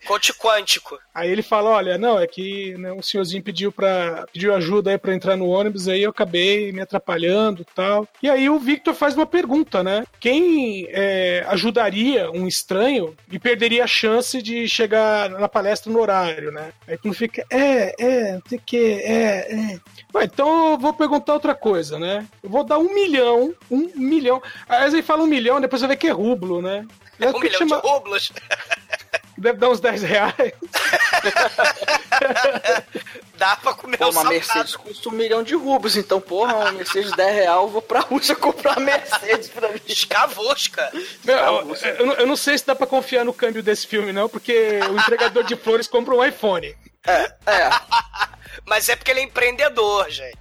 Coach 0.06 0.34
quântico. 0.34 1.00
Aí 1.14 1.30
ele 1.30 1.42
fala, 1.42 1.72
olha, 1.72 1.98
não, 1.98 2.20
é 2.20 2.28
que 2.28 2.78
né, 2.78 2.94
um 2.94 3.02
senhorzinho 3.02 3.44
pediu 3.44 3.72
para 3.72 4.26
pediu 4.32 4.54
ajuda 4.54 4.92
aí 4.92 4.98
para 4.98 5.16
entrar 5.16 5.36
no 5.36 5.48
ônibus, 5.48 5.88
aí 5.88 6.04
eu 6.04 6.12
acabei 6.12 6.72
me 6.72 6.82
atrapalhando 6.82 7.66
tal. 7.76 8.08
E 8.22 8.30
aí 8.30 8.50
o 8.50 8.60
Victor 8.60 8.94
faz 8.94 9.16
uma 9.16 9.26
pergunta, 9.26 9.84
né? 9.84 10.06
Quem 10.20 10.88
é, 10.90 11.44
ajudaria 11.48 12.30
um 12.32 12.48
estranho 12.48 13.16
e 13.32 13.40
perderia 13.40 13.84
a 13.84 13.88
chance 13.88 14.42
de 14.42 14.68
chegar 14.68 15.30
na 15.30 15.50
palestra 15.50 15.92
no 15.92 16.00
horário, 16.00 16.52
né? 16.52 16.72
Aí 16.88 16.98
tu 16.98 17.12
fica, 17.14 17.44
é, 17.50 17.96
é, 18.00 18.34
não 18.34 18.60
que, 18.66 18.78
é, 18.78 19.54
é. 19.54 19.80
Ué, 20.14 20.26
então 20.26 20.72
eu 20.72 20.78
vou 20.78 20.94
perguntar 20.94 21.34
outra 21.34 21.56
coisa, 21.56 21.98
né? 21.98 22.28
Eu 22.44 22.50
vou 22.50 22.64
dar 22.64 22.78
um 22.78 22.94
milhão, 22.94 23.54
um 23.70 23.90
milhão. 23.96 24.42
Aí 24.68 24.88
ele 24.92 25.02
fala 25.02 25.24
um 25.24 25.28
milhão, 25.28 25.60
depois 25.60 25.82
você 25.82 25.88
vê 25.88 25.96
que 25.96 26.08
é 26.08 26.12
rublo, 26.12 26.62
né? 26.62 26.86
Aí 27.20 27.28
Um 27.28 27.40
milhão 27.40 27.52
de 27.52 27.58
chamar- 27.58 27.82
rublos. 27.82 28.32
Deve 29.38 29.58
dar 29.58 29.70
uns 29.70 29.80
10 29.80 30.04
reais. 30.04 30.34
Dá 33.38 33.56
pra 33.56 33.74
comer 33.74 33.98
Pô, 33.98 34.06
um 34.06 34.08
uma 34.10 34.14
salgado. 34.22 34.36
Mercedes 34.36 34.76
custa 34.76 35.08
um 35.10 35.14
milhão 35.14 35.42
de 35.44 35.56
rublos, 35.56 35.96
então, 35.96 36.20
porra, 36.20 36.56
uma 36.56 36.72
Mercedes 36.74 37.12
de 37.12 37.16
10 37.18 37.36
real, 37.36 37.64
eu 37.64 37.70
vou 37.70 37.82
pra 37.82 38.02
Rússia 38.02 38.36
comprar 38.36 38.78
a 38.78 38.80
Mercedes 38.82 39.48
pra 39.48 39.70
mim. 39.70 39.80
Escavosca. 39.88 40.92
Meu, 41.24 41.38
eu, 41.38 41.76
eu 42.00 42.06
não- 42.06 42.14
eu 42.16 42.28
não 42.28 42.36
sei 42.36 42.58
se 42.58 42.66
dá 42.66 42.76
pra 42.76 42.86
confiar 42.86 43.24
no 43.24 43.34
câmbio 43.34 43.64
desse 43.64 43.88
filme, 43.88 44.12
não, 44.12 44.28
porque 44.28 44.80
o 44.92 44.98
entregador 45.00 45.44
de 45.46 45.56
flores 45.56 45.88
compra 45.88 46.14
um 46.14 46.24
iPhone. 46.26 46.76
É, 47.08 47.34
é. 47.46 47.70
Mas 48.68 48.90
é 48.90 48.96
porque 48.96 49.10
ele 49.12 49.22
é 49.22 49.24
empreendedor, 49.24 50.10
gente. 50.10 50.38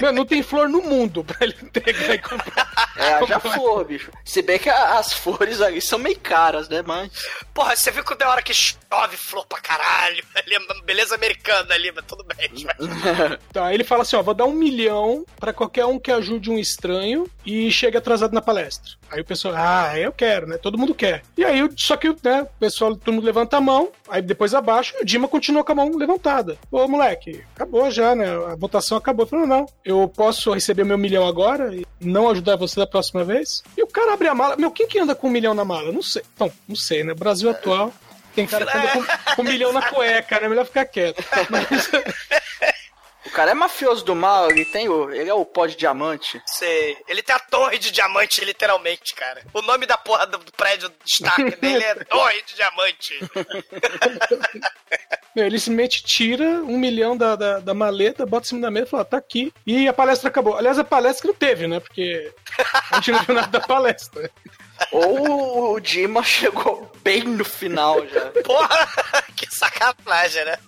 Meu, 0.00 0.12
não 0.12 0.24
tem 0.24 0.42
flor 0.42 0.68
no 0.68 0.80
mundo 0.82 1.24
pra 1.24 1.36
ele 1.40 1.54
entregar 1.62 2.14
e 2.14 2.18
comprar. 2.18 2.92
É, 2.96 3.14
haja 3.14 3.40
flor, 3.40 3.84
bicho. 3.84 4.10
Se 4.24 4.40
bem 4.40 4.58
que 4.58 4.68
a- 4.70 4.98
as 4.98 5.12
flores 5.12 5.60
ali 5.60 5.80
são 5.80 5.98
meio 5.98 6.18
caras, 6.18 6.68
né, 6.68 6.82
mas... 6.86 7.10
Porra, 7.52 7.74
você 7.76 7.90
viu 7.90 8.04
que 8.04 8.16
tem 8.16 8.26
hora 8.26 8.40
que 8.42 8.54
chove 8.54 9.16
flor 9.16 9.44
pra 9.46 9.60
caralho. 9.60 10.24
Ali 10.36 10.54
é 10.54 10.82
beleza 10.84 11.14
americana 11.14 11.74
ali, 11.74 11.92
mas 11.92 12.04
tudo 12.06 12.24
bem. 12.24 12.50
Mas... 12.64 13.38
Tá, 13.52 13.72
ele 13.74 13.84
fala 13.84 14.02
assim, 14.02 14.16
ó, 14.16 14.22
vou 14.22 14.32
dar 14.34 14.44
um 14.46 14.52
milhão 14.52 15.24
pra 15.38 15.52
qualquer 15.52 15.84
um 15.86 15.98
que 15.98 16.10
ajude 16.10 16.50
um 16.50 16.58
estranho 16.58 17.28
e 17.44 17.70
chegue 17.70 17.96
atrasado 17.96 18.32
na 18.32 18.40
palestra. 18.40 18.92
Aí 19.10 19.20
o 19.20 19.24
pessoal, 19.24 19.54
ah, 19.56 19.98
eu 19.98 20.12
quero, 20.12 20.46
né? 20.46 20.56
Todo 20.56 20.78
mundo 20.78 20.94
quer. 20.94 21.22
E 21.36 21.44
aí, 21.44 21.68
só 21.76 21.96
que, 21.96 22.08
né, 22.22 22.42
o 22.42 22.58
pessoal, 22.58 22.94
todo 22.94 23.12
mundo 23.12 23.24
levanta 23.24 23.56
a 23.56 23.60
mão, 23.60 23.90
aí 24.08 24.22
depois 24.22 24.54
abaixa, 24.54 24.94
e 24.98 25.02
o 25.02 25.04
Dima 25.04 25.26
continua 25.26 25.64
com 25.64 25.72
a 25.72 25.74
mão 25.74 25.90
levantada. 25.96 26.56
Ô, 26.70 26.86
moleque, 26.86 27.42
acabou 27.54 27.90
já, 27.90 28.14
né? 28.14 28.30
A 28.30 28.54
votação 28.54 28.96
acabou. 28.96 29.26
Falou, 29.26 29.46
não, 29.46 29.66
eu 29.84 30.08
posso 30.08 30.52
receber 30.52 30.84
meu 30.84 30.96
milhão 30.96 31.26
agora 31.26 31.74
e 31.74 31.84
não 32.00 32.30
ajudar 32.30 32.56
você 32.56 32.78
da 32.78 32.86
próxima 32.86 33.24
vez? 33.24 33.62
E 33.76 33.82
o 33.82 33.86
cara 33.86 34.14
abre 34.14 34.28
a 34.28 34.34
mala. 34.34 34.56
Meu, 34.56 34.70
quem 34.70 34.86
que 34.86 34.98
anda 34.98 35.14
com 35.14 35.26
um 35.26 35.30
milhão 35.30 35.54
na 35.54 35.64
mala? 35.64 35.90
Não 35.92 36.02
sei. 36.02 36.22
Então, 36.34 36.50
não 36.68 36.76
sei, 36.76 37.02
né? 37.02 37.14
Brasil 37.14 37.50
atual. 37.50 37.92
Tem 38.34 38.46
cara 38.46 38.64
que 38.64 38.76
anda 38.76 38.88
com, 38.92 39.34
com 39.36 39.42
um 39.42 39.44
milhão 39.44 39.72
na 39.72 39.82
cueca, 39.82 40.38
né? 40.40 40.48
Melhor 40.48 40.64
ficar 40.64 40.84
quieto. 40.84 41.22
Mas, 41.50 41.66
O 43.26 43.30
cara 43.30 43.50
é 43.50 43.54
mafioso 43.54 44.04
do 44.04 44.14
mal, 44.14 44.50
ele 44.50 44.64
tem 44.64 44.88
o... 44.88 45.12
Ele 45.12 45.28
é 45.28 45.34
o 45.34 45.44
pó 45.44 45.66
de 45.66 45.76
diamante. 45.76 46.40
Sei. 46.46 46.96
Ele 47.06 47.22
tem 47.22 47.34
a 47.36 47.38
torre 47.38 47.78
de 47.78 47.90
diamante, 47.90 48.42
literalmente, 48.44 49.14
cara. 49.14 49.42
O 49.52 49.60
nome 49.62 49.84
da 49.86 49.96
porra 49.98 50.26
do 50.26 50.38
do 50.38 50.52
prédio 50.52 50.88
de 50.88 50.94
destaque 51.04 51.50
dele 51.60 51.84
é 51.84 51.94
Torre 52.04 52.42
de 52.42 52.54
Diamante. 52.54 53.20
Meu, 55.36 55.46
ele 55.46 55.58
simplesmente 55.60 56.02
tira 56.02 56.44
um 56.44 56.76
milhão 56.78 57.16
da, 57.16 57.36
da, 57.36 57.58
da 57.60 57.74
maleta, 57.74 58.26
bota 58.26 58.46
em 58.46 58.48
cima 58.48 58.60
da 58.62 58.70
mesa 58.70 58.86
e 58.86 58.90
fala, 58.90 59.04
tá 59.04 59.16
aqui. 59.16 59.52
E 59.66 59.86
a 59.86 59.92
palestra 59.92 60.28
acabou. 60.28 60.56
Aliás, 60.56 60.78
a 60.78 60.84
palestra 60.84 61.28
não 61.28 61.34
teve, 61.34 61.66
né? 61.68 61.78
Porque 61.78 62.32
a 62.90 62.96
gente 62.96 63.12
não 63.12 63.22
viu 63.22 63.34
nada 63.34 63.46
da 63.48 63.60
palestra. 63.60 64.30
Ou 64.90 65.74
o 65.74 65.80
Dima 65.80 66.22
chegou 66.24 66.90
bem 67.02 67.22
no 67.22 67.44
final 67.44 68.04
já. 68.08 68.30
Porra, 68.42 68.88
que 69.36 69.46
sacanagem, 69.54 70.44
né? 70.46 70.58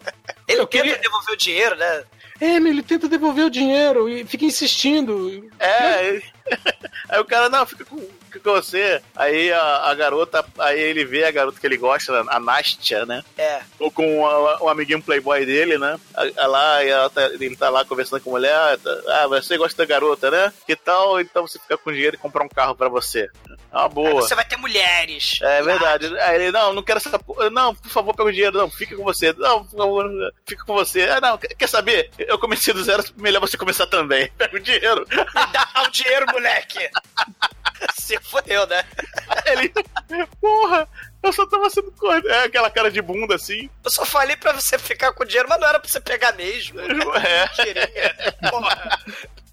Ele 0.47 0.61
Eu 0.61 0.67
tenta 0.67 0.85
queria- 0.85 0.99
devolver 0.99 1.35
o 1.35 1.37
dinheiro, 1.37 1.75
né? 1.77 2.05
É, 2.43 2.57
ele 2.57 2.83
tenta 2.83 3.09
devolver 3.09 3.47
o 3.47 3.51
dinheiro 3.51 4.09
e 4.09 4.25
fica 4.25 4.45
insistindo. 4.45 5.49
É. 5.61 6.21
Aí 7.09 7.21
o 7.21 7.25
cara, 7.25 7.49
não, 7.49 7.65
fica 7.65 7.85
com, 7.85 8.05
fica 8.33 8.41
com 8.51 8.53
você. 8.57 9.01
Aí 9.15 9.53
a, 9.53 9.91
a 9.91 9.95
garota, 9.95 10.45
aí 10.59 10.81
ele 10.81 11.05
vê 11.05 11.25
a 11.25 11.31
garota 11.31 11.59
que 11.61 11.67
ele 11.67 11.77
gosta, 11.77 12.13
a 12.29 12.41
Nastia, 12.41 13.05
né? 13.07 13.23
É. 13.37 13.61
Ou 13.79 13.91
com 13.91 14.21
o 14.21 14.69
amiguinho 14.69 15.03
playboy 15.03 15.45
dele, 15.45 15.79
né? 15.79 15.99
A- 16.15 16.43
a 16.45 16.47
Lá, 16.47 16.85
ela 16.85 17.09
tá- 17.11 17.27
ele 17.27 17.57
tá 17.57 17.71
lá 17.71 17.85
conversando 17.85 18.21
com 18.21 18.31
a 18.31 18.33
mulher. 18.35 18.79
tá- 18.79 19.01
Ah, 19.09 19.27
você 19.27 19.57
gosta 19.57 19.77
da 19.77 19.87
garota, 19.87 20.31
né? 20.31 20.53
Que 20.67 20.77
tal 20.77 21.21
então 21.21 21.47
você 21.47 21.59
ficar 21.59 21.79
com 21.79 21.93
dinheiro 21.93 22.17
e 22.17 22.19
comprar 22.19 22.45
um 22.45 22.49
carro 22.49 22.75
pra 22.75 22.89
você? 22.89 23.29
É 23.73 23.77
uma 23.77 23.85
Aí 23.85 23.89
boa. 23.91 24.21
você 24.23 24.35
vai 24.35 24.45
ter 24.45 24.57
mulheres. 24.57 25.39
É 25.41 25.63
verdade. 25.63 26.07
Aí 26.21 26.35
ele, 26.37 26.53
não, 26.53 26.73
não 26.75 26.83
quero 26.83 26.99
essa. 26.99 27.11
Não, 27.51 27.75
por 27.75 27.89
favor, 27.91 28.15
pega 28.15 28.29
o 28.29 28.33
dinheiro. 28.33 28.59
Não, 28.59 28.71
fica 28.71 28.95
com 28.95 29.03
você. 29.03 29.33
Não, 29.33 29.65
por 29.65 29.77
favor, 29.79 30.11
fica 30.47 30.65
com 30.65 30.75
você. 30.75 31.03
Ah, 31.05 31.21
não, 31.21 31.39
quer 31.39 31.67
saber? 31.69 32.11
Eu 32.19 32.39
comecei 32.39 32.75
do 32.75 32.85
zero, 32.85 33.03
melhor 33.17 33.41
você 33.41 33.57
começar 33.57 33.87
também. 33.87 34.31
Pega 34.37 34.57
o 34.57 34.61
dinheiro. 34.61 35.07
Dá 35.09 35.83
o 35.87 35.91
dinheiro, 35.91 36.27
moleque. 36.33 36.79
Se 38.25 38.31
fodeu, 38.31 38.67
né? 38.67 38.85
Ele, 39.47 39.73
porra, 40.41 40.89
eu 41.23 41.33
só 41.33 41.47
tava 41.47 41.69
sendo 41.71 41.91
corno. 41.93 42.29
É 42.29 42.45
aquela 42.45 42.71
cara 42.71 42.91
de 42.91 43.03
bunda 43.03 43.35
assim. 43.35 43.69
Eu 43.85 43.91
só 43.91 44.05
falei 44.05 44.37
pra 44.37 44.53
você 44.53 44.79
ficar 44.79 45.13
com 45.13 45.25
dinheiro, 45.25 45.49
mas 45.49 45.61
não 45.61 45.69
era 45.69 45.81
pra 45.81 45.91
você 45.91 46.01
pegar 46.01 46.33
mesmo. 46.33 46.81
É. 47.23 47.49
Mentirinha. 47.49 48.15
Porra. 48.51 49.01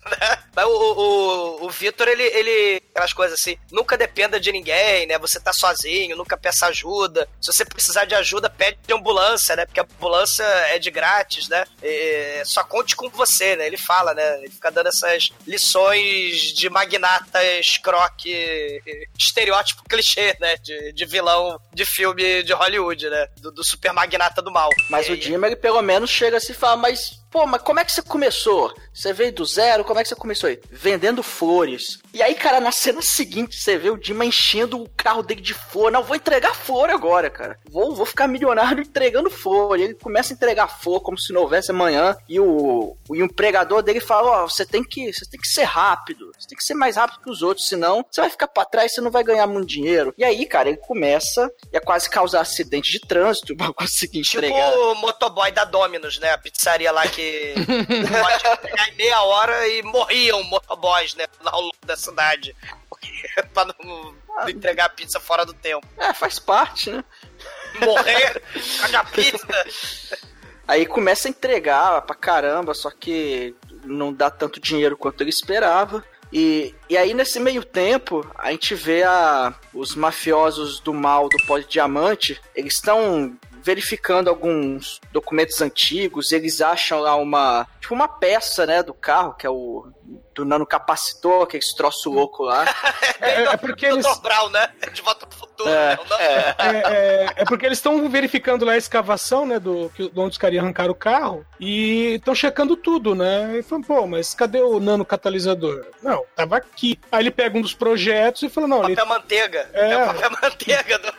Né? 0.05 0.37
Mas 0.55 0.65
o, 0.65 0.69
o, 0.69 1.65
o 1.65 1.69
Vitor, 1.69 2.07
ele, 2.07 2.23
ele. 2.23 2.81
Aquelas 2.91 3.13
coisas 3.13 3.39
assim, 3.39 3.57
nunca 3.71 3.97
dependa 3.97 4.39
de 4.39 4.51
ninguém, 4.51 5.07
né? 5.07 5.17
Você 5.19 5.39
tá 5.39 5.53
sozinho, 5.53 6.17
nunca 6.17 6.35
peça 6.37 6.67
ajuda. 6.67 7.29
Se 7.41 7.51
você 7.53 7.63
precisar 7.63 8.05
de 8.05 8.13
ajuda, 8.15 8.49
pede 8.49 8.77
ambulância, 8.91 9.55
né? 9.55 9.65
Porque 9.65 9.79
a 9.79 9.83
ambulância 9.83 10.43
é 10.43 10.79
de 10.79 10.91
grátis, 10.91 11.47
né? 11.47 11.63
E 11.81 12.43
só 12.45 12.63
conte 12.63 12.95
com 12.95 13.09
você, 13.09 13.55
né? 13.55 13.67
Ele 13.67 13.77
fala, 13.77 14.13
né? 14.13 14.39
Ele 14.39 14.49
fica 14.49 14.69
dando 14.71 14.87
essas 14.87 15.29
lições 15.47 16.53
de 16.53 16.69
magnata 16.69 17.41
escroque, 17.59 18.81
estereótipo 19.17 19.83
clichê, 19.87 20.35
né? 20.39 20.55
De, 20.57 20.91
de 20.93 21.05
vilão 21.05 21.59
de 21.73 21.85
filme 21.85 22.43
de 22.43 22.53
Hollywood, 22.53 23.09
né? 23.09 23.27
Do, 23.37 23.51
do 23.51 23.63
super 23.63 23.93
magnata 23.93 24.41
do 24.41 24.51
mal. 24.51 24.69
Mas 24.89 25.07
E- 25.07 25.13
o 25.13 25.21
Jimmy, 25.21 25.47
ele 25.47 25.55
pelo 25.55 25.81
menos 25.81 26.09
chega 26.09 26.37
assim 26.37 26.51
e 26.51 26.55
fala, 26.55 26.75
mas, 26.75 27.18
pô, 27.31 27.45
mas 27.45 27.61
como 27.61 27.79
é 27.79 27.85
que 27.85 27.91
você 27.91 28.01
começou? 28.01 28.73
Você 28.93 29.13
veio 29.13 29.31
do 29.33 29.45
zero? 29.45 29.83
Como 29.83 29.99
é 29.99 30.03
que 30.03 30.09
você 30.09 30.15
começou 30.15 30.49
aí? 30.49 30.59
Vendendo 30.69 31.21
flores. 31.23 31.99
E 32.13 32.21
aí, 32.21 32.35
cara, 32.35 32.59
na 32.59 32.71
cena 32.71 33.01
seguinte, 33.01 33.55
você 33.55 33.77
vê 33.77 33.89
o 33.89 33.99
Jimmy 34.01 34.27
enchendo 34.27 34.81
o 34.81 34.89
carro 34.89 35.21
dele 35.23 35.41
de 35.41 35.53
flor. 35.53 35.91
Não, 35.91 36.03
vou 36.03 36.15
entregar 36.15 36.55
flor 36.55 36.89
agora, 36.89 37.29
cara. 37.29 37.57
Vou, 37.69 37.95
vou 37.95 38.05
ficar 38.05 38.27
milionário 38.27 38.81
entregando 38.81 39.29
flor. 39.29 39.79
E 39.79 39.83
ele 39.83 39.93
começa 39.93 40.33
a 40.33 40.35
entregar 40.35 40.67
flor 40.67 41.01
como 41.01 41.17
se 41.19 41.31
não 41.31 41.41
houvesse 41.41 41.71
amanhã. 41.71 42.15
E 42.27 42.39
o, 42.39 42.97
o 43.07 43.15
empregador 43.15 43.81
dele 43.81 43.99
fala, 43.99 44.43
ó, 44.43 44.47
você 44.49 44.65
tem 44.65 44.83
que, 44.83 45.13
você 45.13 45.25
tem 45.29 45.39
que 45.39 45.47
ser 45.47 45.63
rápido. 45.63 46.31
Você 46.37 46.47
tem 46.47 46.57
que 46.57 46.63
ser 46.63 46.73
mais 46.73 46.95
rápido 46.95 47.21
que 47.21 47.29
os 47.29 47.41
outros, 47.41 47.67
senão 47.67 48.05
você 48.09 48.21
vai 48.21 48.29
ficar 48.29 48.47
pra 48.47 48.65
trás, 48.65 48.93
você 48.93 49.01
não 49.01 49.11
vai 49.11 49.23
ganhar 49.23 49.45
muito 49.47 49.67
dinheiro. 49.67 50.13
E 50.17 50.23
aí, 50.23 50.45
cara, 50.45 50.69
ele 50.69 50.77
começa 50.77 51.49
a 51.73 51.79
quase 51.79 52.09
causar 52.09 52.41
acidente 52.41 52.91
de 52.91 52.99
trânsito 52.99 53.55
pra 53.57 53.71
conseguir 53.73 54.21
Tipo 54.23 54.37
entregar. 54.39 54.73
o 54.77 54.95
motoboy 54.95 55.51
da 55.51 55.63
Dominus, 55.63 56.19
né? 56.19 56.31
A 56.31 56.37
pizzaria 56.37 56.91
lá 56.91 57.07
que 57.07 57.18
pode 57.55 58.47
entregar 58.47 58.89
em 58.89 58.95
meia 58.95 59.21
hora 59.21 59.67
e 59.67 59.81
morriam 59.83 60.43
motoboys, 60.43 61.15
né? 61.15 61.25
Ao 61.45 61.61
longo 61.61 61.75
da 61.85 61.95
cidade. 61.97 62.55
Porque- 62.89 63.09
pra 63.53 63.65
não, 63.65 64.15
não 64.27 64.49
entregar 64.49 64.85
a 64.85 64.89
pizza 64.89 65.19
fora 65.19 65.45
do 65.45 65.53
tempo. 65.53 65.85
É, 65.97 66.13
faz 66.13 66.39
parte, 66.39 66.89
né? 66.91 67.03
Morrer, 67.85 68.41
cagar 68.81 69.09
pizza. 69.11 69.47
Aí 70.67 70.85
começa 70.85 71.27
a 71.27 71.31
entregar 71.31 72.01
pra 72.03 72.15
caramba, 72.15 72.73
só 72.73 72.91
que 72.91 73.55
não 73.83 74.13
dá 74.13 74.29
tanto 74.29 74.59
dinheiro 74.59 74.97
quanto 74.97 75.21
ele 75.21 75.29
esperava. 75.29 76.03
E, 76.31 76.75
e 76.87 76.95
aí, 76.95 77.13
nesse 77.15 77.39
meio 77.39 77.63
tempo, 77.63 78.29
a 78.37 78.51
gente 78.51 78.75
vê 78.75 79.01
a, 79.01 79.51
os 79.73 79.95
mafiosos 79.95 80.79
do 80.79 80.93
mal 80.93 81.27
do 81.27 81.43
Pó 81.47 81.57
de 81.57 81.65
Diamante, 81.65 82.39
eles 82.53 82.75
estão 82.75 83.35
verificando 83.69 84.29
alguns 84.29 84.99
documentos 85.11 85.61
antigos, 85.61 86.31
eles 86.31 86.59
acham 86.59 86.99
lá 87.01 87.15
uma, 87.15 87.67
tipo 87.79 87.93
uma 87.93 88.07
peça, 88.07 88.65
né, 88.65 88.81
do 88.81 88.95
carro, 88.95 89.35
que 89.35 89.45
é 89.45 89.49
o 89.49 89.85
do 90.33 90.43
nanocapacitor, 90.43 91.45
que 91.45 91.55
é 91.57 91.59
esse 91.59 91.75
troço 91.75 92.09
louco 92.09 92.43
lá. 92.43 92.65
É, 93.21 93.43
é 93.43 93.57
porque 93.57 93.85
eles. 93.85 94.05
Brown, 94.21 94.49
né? 94.49 94.69
De 94.93 95.01
volta 95.01 95.27
pro 95.27 95.37
futuro. 95.37 95.69
É. 95.69 95.89
né? 95.89 95.99
O 96.01 96.07
nome- 96.09 96.23
É, 96.23 96.55
é- 96.57 97.33
é 97.35 97.45
porque 97.45 97.65
eles 97.65 97.77
estão 97.77 98.09
verificando 98.09 98.63
lá 98.63 98.71
a 98.71 98.77
escavação, 98.77 99.45
né, 99.45 99.59
do 99.59 99.91
que 99.93 100.09
onde 100.15 100.31
os 100.31 100.37
caras 100.37 100.55
iam 100.55 100.63
arrancar 100.63 100.89
o 100.89 100.95
carro 100.95 101.45
e 101.59 102.13
estão 102.15 102.33
checando 102.33 102.77
tudo, 102.77 103.13
né? 103.13 103.57
E 103.57 103.61
falam, 103.61 103.83
pô, 103.83 104.07
mas 104.07 104.33
cadê 104.33 104.61
o 104.61 104.79
nano 104.79 105.03
catalisador? 105.05 105.85
Não, 106.01 106.23
tava 106.33 106.55
aqui. 106.57 106.97
Aí 107.11 107.21
ele 107.23 107.29
pega 107.31 107.57
um 107.57 107.61
dos 107.61 107.73
projetos 107.73 108.41
e 108.41 108.49
fala, 108.49 108.67
não, 108.67 108.83
ele- 108.85 108.95
Papel 108.95 109.05
manteiga. 109.13 109.69
É. 109.73 109.91
É, 109.91 110.03
o 110.03 110.07
papel 110.07 110.31
manteiga. 110.41 110.99
Do... 110.99 111.13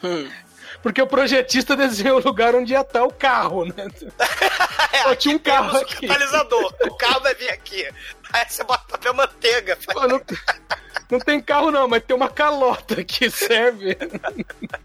porque 0.86 1.02
o 1.02 1.06
projetista 1.08 1.74
desenhou 1.74 2.20
o 2.20 2.22
lugar 2.22 2.54
onde 2.54 2.72
ia 2.72 2.80
estar 2.82 3.02
o 3.02 3.12
carro, 3.12 3.64
né? 3.64 3.74
É, 4.92 5.02
Pô, 5.02 5.16
tinha 5.16 5.34
um 5.34 5.38
carro 5.38 5.78
aqui. 5.78 6.06
o 6.06 6.08
catalisador. 6.08 6.74
O 6.82 6.94
carro 6.96 7.20
vai 7.20 7.34
vir 7.34 7.50
aqui. 7.50 7.90
Aí 8.32 8.48
você 8.48 8.62
bota 8.62 8.84
papel 8.92 9.12
manteiga. 9.12 9.76
Pô, 9.84 10.06
não, 10.06 10.22
não 11.10 11.18
tem 11.18 11.40
carro 11.40 11.72
não, 11.72 11.88
mas 11.88 12.04
tem 12.04 12.14
uma 12.14 12.28
calota 12.28 13.02
que 13.04 13.28
serve. 13.28 13.98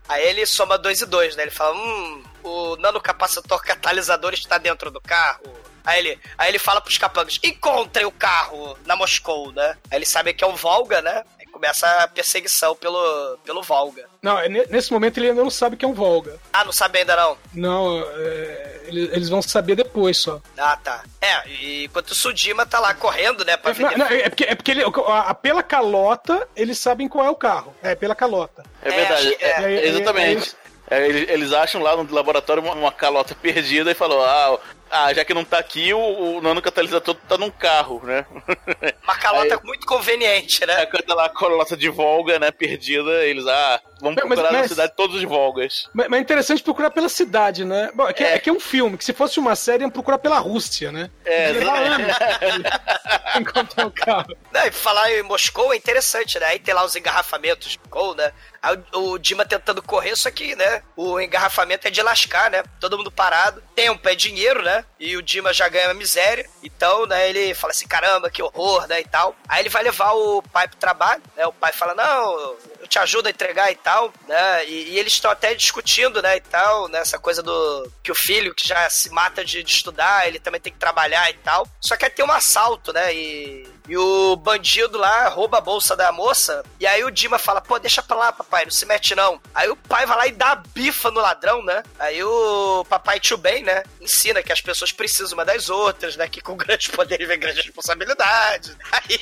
Aí 0.09 0.27
ele 0.27 0.45
soma 0.47 0.75
dois 0.75 1.01
e 1.01 1.05
dois, 1.05 1.35
né? 1.35 1.43
Ele 1.43 1.51
fala, 1.51 1.75
hum, 1.75 2.23
o 2.43 2.75
nanocapacitor 2.77 3.61
catalisador 3.61 4.33
está 4.33 4.57
dentro 4.57 4.89
do 4.89 4.99
carro. 4.99 5.53
Aí 5.85 5.99
ele, 5.99 6.19
aí 6.35 6.49
ele 6.49 6.59
fala 6.59 6.81
pros 6.81 6.97
capangas, 6.97 7.39
encontrem 7.43 8.07
o 8.07 8.11
carro 8.11 8.75
na 8.87 8.95
Moscou, 8.95 9.51
né? 9.51 9.77
Aí 9.89 9.99
eles 9.99 10.09
sabem 10.09 10.33
que 10.33 10.43
é 10.43 10.47
um 10.47 10.55
Volga, 10.55 10.99
né? 11.01 11.23
Começa 11.61 11.87
a 12.03 12.07
perseguição 12.07 12.75
pelo, 12.75 13.37
pelo 13.45 13.61
Volga. 13.61 14.05
Não, 14.19 14.39
é 14.39 14.49
ne- 14.49 14.65
nesse 14.67 14.91
momento 14.91 15.19
ele 15.19 15.29
ainda 15.29 15.43
não 15.43 15.49
sabe 15.51 15.77
que 15.77 15.85
é 15.85 15.87
um 15.87 15.93
Volga. 15.93 16.39
Ah, 16.51 16.65
não 16.65 16.73
sabe 16.73 16.97
ainda 16.97 17.15
não? 17.15 17.37
Não, 17.53 18.03
é, 18.15 18.81
eles, 18.87 19.29
vão 19.29 19.43
saber 19.43 19.75
depois 19.75 20.19
só. 20.19 20.41
Ah, 20.57 20.75
tá. 20.83 21.03
É, 21.21 21.47
e 21.47 21.83
enquanto 21.85 22.09
o 22.09 22.15
Sudima 22.15 22.65
tá 22.65 22.79
lá 22.79 22.95
correndo, 22.95 23.45
né, 23.45 23.57
pra 23.57 23.73
Não, 23.75 23.77
vender... 23.89 23.95
não, 23.99 24.07
é 24.07 24.27
porque, 24.27 24.43
é 24.43 24.55
porque 24.55 24.71
ele, 24.71 24.83
a- 24.83 25.35
pela 25.35 25.61
calota, 25.61 26.47
eles 26.55 26.79
sabem 26.79 27.07
qual 27.07 27.27
é 27.27 27.29
o 27.29 27.35
carro. 27.35 27.75
É, 27.83 27.93
pela 27.93 28.15
calota. 28.15 28.63
É 28.81 28.89
É, 28.89 28.95
verdade. 28.95 29.37
é, 29.39 29.45
é, 29.45 29.73
é, 29.75 29.87
exatamente. 29.87 30.55
É, 30.89 31.07
eles, 31.07 31.29
eles 31.29 31.53
acham 31.53 31.79
lá 31.79 31.95
no 31.95 32.11
laboratório 32.11 32.63
uma, 32.63 32.73
uma 32.73 32.91
calota 32.91 33.35
perdida 33.39 33.91
e 33.91 33.95
falou: 33.95 34.25
ah, 34.25 34.57
ah, 34.91 35.13
já 35.13 35.23
que 35.25 35.33
não 35.33 35.43
tá 35.45 35.57
aqui, 35.57 35.93
o, 35.93 35.99
o 36.37 36.41
nano 36.41 36.61
catalisador 36.61 37.15
tá 37.27 37.37
num 37.37 37.49
carro, 37.49 38.01
né? 38.03 38.25
Uma 39.03 39.15
calota 39.15 39.55
Aí- 39.55 39.61
muito 39.63 39.85
conveniente, 39.87 40.65
né? 40.65 40.75
Aí 40.75 40.87
quando 40.87 41.03
tá 41.03 41.13
lá 41.15 41.25
a 41.25 41.29
calota 41.29 41.75
de 41.77 41.89
Volga, 41.89 42.37
né, 42.39 42.51
perdida, 42.51 43.23
eles, 43.25 43.45
ah, 43.47 43.79
vamos 44.01 44.15
Mas- 44.15 44.25
procurar 44.25 44.51
na 44.51 44.59
mas- 44.59 44.69
cidade 44.69 44.93
todos 44.95 45.15
os 45.15 45.23
Volgas. 45.23 45.89
Mas, 45.93 46.07
mas 46.07 46.19
é 46.19 46.21
interessante 46.21 46.61
procurar 46.63 46.91
pela 46.91 47.09
cidade, 47.09 47.63
né? 47.65 47.89
Bom, 47.93 48.07
é 48.07 48.13
que 48.13 48.23
é, 48.23 48.35
É. 48.35 48.39
que 48.39 48.49
é 48.49 48.53
um 48.53 48.59
filme, 48.59 48.97
que 48.97 49.05
se 49.05 49.13
fosse 49.13 49.39
uma 49.39 49.55
série, 49.55 49.83
iam 49.83 49.89
procurar 49.89 50.17
pela 50.17 50.39
Rússia, 50.39 50.91
né? 50.91 51.09
É, 51.25 51.53
pra 51.53 53.39
encontrar 53.39 53.87
o 53.87 53.91
carro. 53.91 54.35
Não, 54.51 54.65
e 54.65 54.71
falar 54.71 55.11
em 55.11 55.23
Moscou 55.23 55.73
é 55.73 55.77
interessante, 55.77 56.39
né? 56.39 56.47
Aí 56.47 56.59
tem 56.59 56.73
lá 56.73 56.83
os 56.83 56.95
engarrafamentos 56.95 57.69
de 57.71 57.79
Moscou, 57.79 58.15
né? 58.15 58.31
Aí 58.61 58.77
o, 58.93 59.11
o 59.13 59.17
Dima 59.19 59.45
tentando 59.45 59.81
correr, 59.81 60.15
só 60.15 60.29
que, 60.29 60.55
né? 60.55 60.81
O 60.95 61.19
engarrafamento 61.19 61.87
é 61.87 61.91
de 61.91 62.01
lascar, 62.01 62.49
né? 62.51 62.63
Todo 62.79 62.97
mundo 62.97 63.11
parado. 63.11 63.63
Tempo 63.75 64.07
é 64.07 64.15
dinheiro, 64.15 64.61
né? 64.61 64.80
E 64.99 65.17
o 65.17 65.21
Dima 65.21 65.53
já 65.53 65.67
ganha 65.67 65.93
miséria. 65.93 66.49
Então, 66.63 67.05
né? 67.05 67.29
Ele 67.29 67.53
fala 67.53 67.71
assim: 67.71 67.87
caramba, 67.87 68.29
que 68.29 68.41
horror, 68.41 68.87
né? 68.87 69.01
E 69.01 69.05
tal. 69.05 69.35
Aí 69.47 69.61
ele 69.61 69.69
vai 69.69 69.83
levar 69.83 70.11
o 70.13 70.41
pai 70.41 70.67
pro 70.67 70.77
trabalho, 70.77 71.21
né? 71.35 71.45
O 71.45 71.53
pai 71.53 71.71
fala: 71.71 71.93
não, 71.93 72.55
te 72.91 72.99
ajudo 72.99 73.27
a 73.27 73.31
entregar 73.31 73.71
e 73.71 73.75
tal, 73.75 74.13
né? 74.27 74.65
E, 74.65 74.89
e 74.89 74.99
eles 74.99 75.13
estão 75.13 75.31
até 75.31 75.55
discutindo, 75.55 76.21
né? 76.21 76.35
E 76.35 76.41
tal, 76.41 76.89
né? 76.89 77.01
Coisa 77.21 77.41
do 77.41 77.89
que 78.03 78.11
o 78.11 78.15
filho 78.15 78.53
que 78.53 78.67
já 78.67 78.89
se 78.89 79.09
mata 79.09 79.45
de, 79.45 79.63
de 79.63 79.71
estudar, 79.71 80.27
ele 80.27 80.39
também 80.39 80.59
tem 80.59 80.73
que 80.73 80.79
trabalhar 80.79 81.29
e 81.29 81.35
tal. 81.35 81.65
Só 81.79 81.95
que 81.95 82.03
aí 82.03 82.11
tem 82.11 82.25
um 82.25 82.31
assalto, 82.31 82.91
né? 82.91 83.15
E, 83.15 83.65
e 83.87 83.97
o 83.97 84.35
bandido 84.35 84.97
lá 84.97 85.29
rouba 85.29 85.59
a 85.59 85.61
bolsa 85.61 85.95
da 85.95 86.11
moça. 86.11 86.65
E 86.81 86.85
aí 86.85 87.01
o 87.05 87.09
Dima 87.09 87.39
fala: 87.39 87.61
pô, 87.61 87.79
deixa 87.79 88.03
pra 88.03 88.17
lá, 88.17 88.31
papai, 88.33 88.65
não 88.65 88.71
se 88.71 88.85
mete 88.85 89.15
não. 89.15 89.39
Aí 89.55 89.69
o 89.69 89.77
pai 89.77 90.05
vai 90.05 90.17
lá 90.17 90.27
e 90.27 90.33
dá 90.33 90.51
a 90.51 90.55
bifa 90.55 91.09
no 91.11 91.21
ladrão, 91.21 91.63
né? 91.63 91.81
Aí 91.97 92.21
o 92.21 92.83
papai 92.89 93.21
tio 93.21 93.37
bem, 93.37 93.63
né? 93.63 93.83
Ensina 94.01 94.43
que 94.43 94.51
as 94.51 94.59
pessoas 94.59 94.91
precisam 94.91 95.37
uma 95.37 95.45
das 95.45 95.69
outras, 95.69 96.17
né? 96.17 96.27
Que 96.27 96.41
com 96.41 96.57
grandes 96.57 96.87
poderes 96.87 97.25
vem 97.25 97.39
grandes 97.39 97.63
responsabilidades. 97.63 98.75
Aí. 98.91 99.21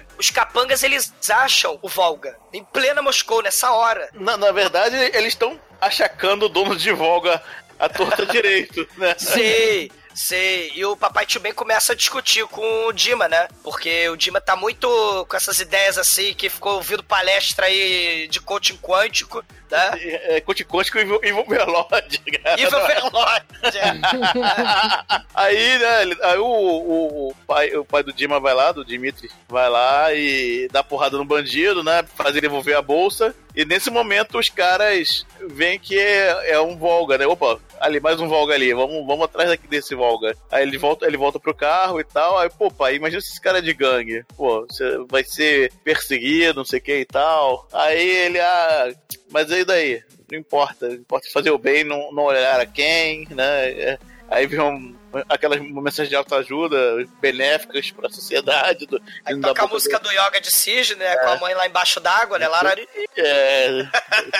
Os 0.18 0.30
capangas, 0.30 0.82
eles 0.82 1.12
acham 1.30 1.78
o 1.82 1.88
Volga 1.88 2.36
em 2.52 2.64
plena 2.64 3.02
Moscou, 3.02 3.42
nessa 3.42 3.70
hora. 3.72 4.08
Na, 4.14 4.36
na 4.36 4.52
verdade, 4.52 4.96
eles 4.96 5.28
estão 5.28 5.60
achacando 5.80 6.46
o 6.46 6.48
dono 6.48 6.76
de 6.76 6.92
Volga 6.92 7.42
a 7.78 7.88
torta 7.88 8.24
direito, 8.26 8.88
né? 8.96 9.14
Sei, 9.18 9.90
sei. 10.14 10.72
E 10.74 10.84
o 10.84 10.96
papai 10.96 11.26
tio 11.26 11.40
Ben 11.40 11.52
começa 11.52 11.92
a 11.92 11.96
discutir 11.96 12.46
com 12.46 12.86
o 12.86 12.92
Dima, 12.92 13.28
né? 13.28 13.48
Porque 13.62 14.08
o 14.08 14.16
Dima 14.16 14.40
tá 14.40 14.56
muito 14.56 14.88
com 15.28 15.36
essas 15.36 15.60
ideias 15.60 15.98
assim, 15.98 16.34
que 16.34 16.48
ficou 16.48 16.74
ouvindo 16.74 17.04
palestra 17.04 17.66
aí 17.66 18.26
de 18.28 18.40
coaching 18.40 18.78
quântico, 18.78 19.44
né? 19.70 19.90
É, 20.02 20.40
Conte-conte 20.40 20.90
com 20.92 20.98
o 20.98 21.00
Ivo, 21.00 21.18
cara. 21.44 22.60
Ivo 22.60 22.70
Velode. 22.86 23.46
Aí, 25.34 25.78
né, 25.78 26.02
ele- 26.02 26.18
aí 26.22 26.38
o, 26.38 26.44
o, 26.46 27.28
o 27.28 27.34
pai, 27.46 27.74
o 27.76 27.84
pai 27.84 28.02
do 28.02 28.12
Dima 28.12 28.40
vai 28.40 28.54
lá, 28.54 28.72
do 28.72 28.84
Dimitri, 28.84 29.30
vai 29.48 29.68
lá 29.68 30.12
e 30.14 30.68
dá 30.72 30.82
porrada 30.82 31.16
no 31.18 31.24
bandido, 31.24 31.82
né? 31.84 32.02
Faz 32.14 32.30
ele 32.30 32.40
devolver 32.42 32.76
a 32.76 32.82
bolsa. 32.82 33.34
E 33.56 33.64
nesse 33.64 33.90
momento 33.90 34.38
os 34.38 34.50
caras 34.50 35.24
veem 35.48 35.78
que 35.78 35.98
é, 35.98 36.52
é 36.52 36.60
um 36.60 36.76
Volga, 36.76 37.16
né? 37.16 37.26
Opa, 37.26 37.58
ali, 37.80 37.98
mais 37.98 38.20
um 38.20 38.28
Volga 38.28 38.52
ali, 38.52 38.74
vamos, 38.74 39.06
vamos 39.06 39.24
atrás 39.24 39.50
aqui 39.50 39.66
desse 39.66 39.94
Volga. 39.94 40.36
Aí 40.50 40.62
ele 40.62 40.76
volta, 40.76 41.06
ele 41.06 41.16
volta 41.16 41.40
pro 41.40 41.54
carro 41.54 41.98
e 41.98 42.04
tal. 42.04 42.38
Aí, 42.38 42.50
pô, 42.50 42.70
pai, 42.70 42.96
imagina 42.96 43.22
se 43.22 43.30
esse 43.30 43.40
cara 43.40 43.58
é 43.58 43.62
de 43.62 43.72
gangue. 43.72 44.24
Pô, 44.36 44.66
você 44.68 44.98
vai 45.08 45.24
ser 45.24 45.72
perseguido, 45.82 46.58
não 46.58 46.66
sei 46.66 46.80
o 46.80 46.82
que 46.82 46.98
e 46.98 47.04
tal. 47.06 47.66
Aí 47.72 48.06
ele, 48.06 48.38
ah, 48.38 48.92
mas 49.30 49.50
aí 49.50 49.64
daí? 49.64 50.02
Não 50.30 50.38
importa, 50.38 50.88
importa 50.88 51.26
fazer 51.32 51.50
o 51.50 51.58
bem, 51.58 51.82
não, 51.82 52.12
não 52.12 52.24
olhar 52.24 52.60
a 52.60 52.66
quem, 52.66 53.26
né? 53.30 53.70
É, 53.70 53.98
Aí 54.28 54.46
vem 54.46 54.60
um, 54.60 54.94
aquelas 55.28 55.60
mensagens 55.60 56.08
de 56.08 56.16
autoajuda 56.16 57.06
benéficas 57.20 57.90
pra 57.90 58.10
sociedade. 58.10 58.86
Do, 58.86 59.00
Aí 59.24 59.38
dá 59.38 59.48
toca 59.48 59.64
a 59.64 59.68
música 59.68 59.98
do 59.98 60.10
Yoga 60.10 60.40
de 60.40 60.54
Cisne, 60.54 60.96
né? 60.96 61.16
Com 61.16 61.28
a 61.28 61.36
mãe 61.36 61.54
lá 61.54 61.66
embaixo 61.66 62.00
d'água, 62.00 62.38
né? 62.38 62.48
Larari. 62.48 62.86
É. 63.16 63.86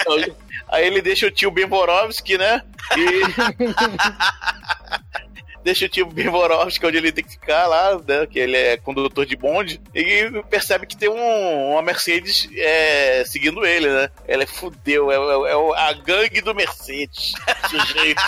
Aí 0.69 0.87
ele 0.87 1.01
deixa 1.01 1.27
o 1.27 1.31
tio 1.31 1.51
Bemborovski, 1.51 2.37
né? 2.37 2.63
E. 2.97 3.07
deixa 5.63 5.87
o 5.87 5.89
tio 5.89 6.07
Bemborovski 6.07 6.87
onde 6.87 6.97
ele 6.97 7.11
tem 7.13 7.25
que 7.25 7.33
ficar 7.33 7.67
lá, 7.67 7.99
né? 8.07 8.27
Que 8.27 8.39
ele 8.39 8.57
é 8.57 8.77
condutor 8.77 9.27
de 9.27 9.37
bonde. 9.37 9.81
E 9.95 10.31
percebe 10.49 10.87
que 10.87 10.97
tem 10.97 11.09
um, 11.09 11.73
uma 11.73 11.83
Mercedes 11.83 12.49
é, 12.57 13.25
seguindo 13.27 13.65
ele, 13.67 13.89
né? 13.89 14.09
Ela 14.29 14.45
é 14.45 14.47
fudeu, 14.47 15.11
é, 15.11 15.17
é- 15.17 15.53
é 15.53 15.81
a 15.89 15.93
gangue 15.93 16.41
do 16.41 16.55
Mercedes. 16.55 17.33
Sujeito. 17.71 18.23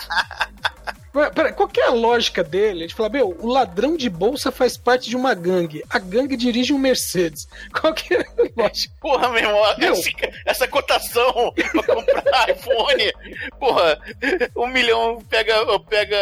Ué, 1.15 1.31
Peraí, 1.31 1.53
qual 1.53 1.69
que 1.69 1.81
é 1.81 1.87
a 1.87 1.91
lógica 1.93 2.45
dele? 2.45 2.85
Ele 2.85 2.93
fala, 2.93 3.09
meu, 3.09 3.37
o 3.41 3.47
ladrão 3.49 3.97
de 3.97 4.09
bolsa 4.09 4.53
faz 4.53 4.77
parte 4.77 5.09
de 5.11 5.17
uma 5.17 5.35
gangue. 5.35 5.83
A 5.91 5.99
gangue 5.99 6.37
dirige 6.37 6.73
um 6.73 6.79
Mercedes. 6.79 7.49
Qual 7.73 7.93
que 7.95 8.15
é 8.15 8.21
a 8.21 8.27
lógica? 8.63 8.95
Porra, 9.01 9.29
meu 9.31 9.39
irmão, 9.43 9.77
Meu. 9.79 9.93
esse- 9.95 10.15
essa 10.47 10.69
cotação 10.69 11.53
pra 11.55 11.83
comprar 11.83 12.49
iPhone, 12.51 13.13
porra, 13.59 13.99
um 14.57 14.67
milhão 14.67 15.23
pega, 15.29 15.55
pega, 15.89 16.17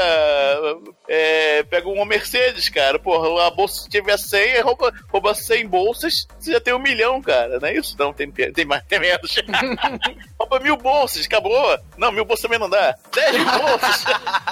é, 1.09 1.63
pega 1.65 1.89
uma 1.89 2.05
Mercedes, 2.07 2.69
cara, 2.69 2.99
porra, 2.99 3.47
a 3.47 3.51
bolsa 3.51 3.83
se 3.83 3.89
tiver 3.89 4.17
100, 4.19 4.61
rouba, 4.63 4.93
rouba 5.09 5.35
100 5.35 5.67
bolsas, 5.67 6.27
você 6.39 6.53
já 6.53 6.61
tem 6.61 6.75
um 6.75 6.79
milhão, 6.79 7.21
cara, 7.21 7.59
não 7.61 7.69
é 7.69 7.75
isso? 7.77 7.97
Não, 7.99 8.13
tem, 8.13 8.31
tem 8.31 8.65
mais, 8.65 8.83
tem 8.87 8.99
menos. 9.01 9.35
rouba 10.39 10.61
mil 10.61 10.77
bolsas, 10.77 11.27
acabou. 11.27 11.79
Não, 11.97 12.13
mil 12.13 12.25
bolsas 12.25 12.43
também 12.43 12.59
não 12.59 12.69
dá. 12.71 12.95
10 13.15 13.33
mil 13.37 13.45
bolsas, 13.45 14.05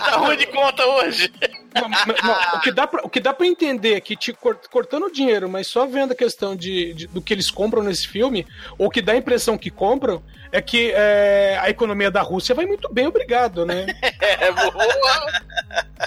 tá 0.05 0.17
ruim 0.17 0.37
de 0.37 0.47
conta 0.47 0.85
hoje. 0.87 1.33
Não, 1.75 1.89
não, 1.89 1.99
não, 2.23 2.55
o, 2.57 2.61
que 2.61 2.71
dá 2.71 2.87
pra, 2.87 3.03
o 3.03 3.09
que 3.11 3.19
dá 3.21 3.35
pra 3.35 3.47
entender 3.47 3.95
é 3.95 4.01
que 4.01 4.15
te 4.17 4.33
cort- 4.33 4.69
cortando 4.71 5.07
o 5.07 5.13
dinheiro, 5.13 5.49
mas 5.49 5.67
só 5.67 5.87
vendo 5.87 6.13
a 6.13 6.15
questão 6.15 6.55
de, 6.55 6.95
de- 6.95 7.07
do 7.09 7.21
que 7.21 7.33
eles 7.35 7.51
compram 7.51 7.83
nesse 7.83 8.07
filme, 8.07 8.47
ou 8.79 8.89
que 8.89 9.03
dá 9.03 9.13
a 9.13 9.17
impressão 9.17 9.59
que 9.59 9.71
compram, 9.71 10.23
é 10.53 10.63
que 10.63 10.93
é, 10.95 11.59
a 11.61 11.69
economia 11.69 12.13
da 12.13 12.23
Rússia 12.23 12.55
vai 12.55 12.65
muito 12.65 12.89
bem, 12.93 13.07
obrigado, 13.09 13.67
né? 13.67 13.87
É, 14.21 14.51
boa. 14.53 14.75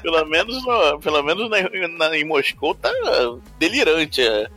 Pelo 0.02 0.26
menos, 0.26 0.66
no- 0.66 1.00
pelo 1.00 1.22
menos 1.24 1.50
na, 1.50 1.88
na- 2.10 2.18
em 2.18 2.24
Moscou 2.24 2.74
tá 2.74 2.89
delirante. 3.60 4.26
É. 4.26 4.48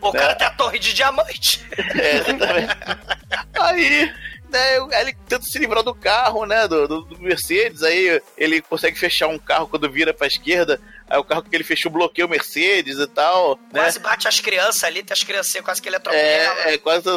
O 0.00 0.12
cara 0.12 0.34
tem 0.36 0.46
a 0.46 0.50
torre 0.50 0.78
de 0.78 0.94
diamante. 0.94 1.60
É, 2.00 2.18
exatamente. 2.18 2.68
Aí, 3.60 4.14
né, 4.50 4.76
ele 5.00 5.14
tenta 5.28 5.44
se 5.44 5.58
livrar 5.58 5.82
do 5.82 5.94
carro, 5.94 6.44
né, 6.46 6.66
do, 6.68 6.86
do- 6.88 7.02
do 7.02 7.18
Mercedes, 7.20 7.82
aí 7.82 8.20
ele 8.36 8.60
consegue 8.62 8.98
fechar 8.98 9.26
um 9.28 9.38
carro 9.38 9.68
quando 9.68 9.90
vira 9.90 10.12
pra 10.14 10.26
esquerda, 10.26 10.80
aí 11.08 11.18
o 11.18 11.24
carro 11.24 11.42
que 11.42 11.54
ele 11.54 11.64
fechou 11.64 11.90
bloqueia 11.90 12.26
o 12.26 12.28
Mercedes 12.30 12.98
e 12.98 13.06
tal, 13.06 13.56
né. 13.72 13.80
Quase 13.82 13.98
bate 13.98 14.28
as 14.28 14.40
crianças 14.40 14.82
ali, 14.84 15.02
tem 15.02 15.12
as 15.14 15.22
criancinhas 15.24 15.64
quase 15.64 15.80
que 15.82 15.88
ele 15.88 15.96
atropela. 15.96 16.22
É, 16.22 16.74
é, 16.74 16.78
quase. 16.78 17.08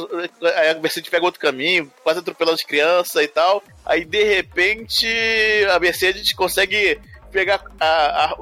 Aí 0.55 0.69
a 0.69 0.75
Mercedes 0.75 1.09
pega 1.09 1.25
outro 1.25 1.39
caminho, 1.39 1.91
quase 2.03 2.19
atropelando 2.19 2.55
as 2.55 2.63
crianças 2.63 3.21
e 3.23 3.27
tal. 3.27 3.63
Aí 3.85 4.03
de 4.05 4.23
repente 4.23 5.07
a 5.73 5.79
Mercedes 5.79 6.33
consegue 6.33 6.99
pegar 7.31 7.61
a. 7.79 8.25
a- 8.25 8.35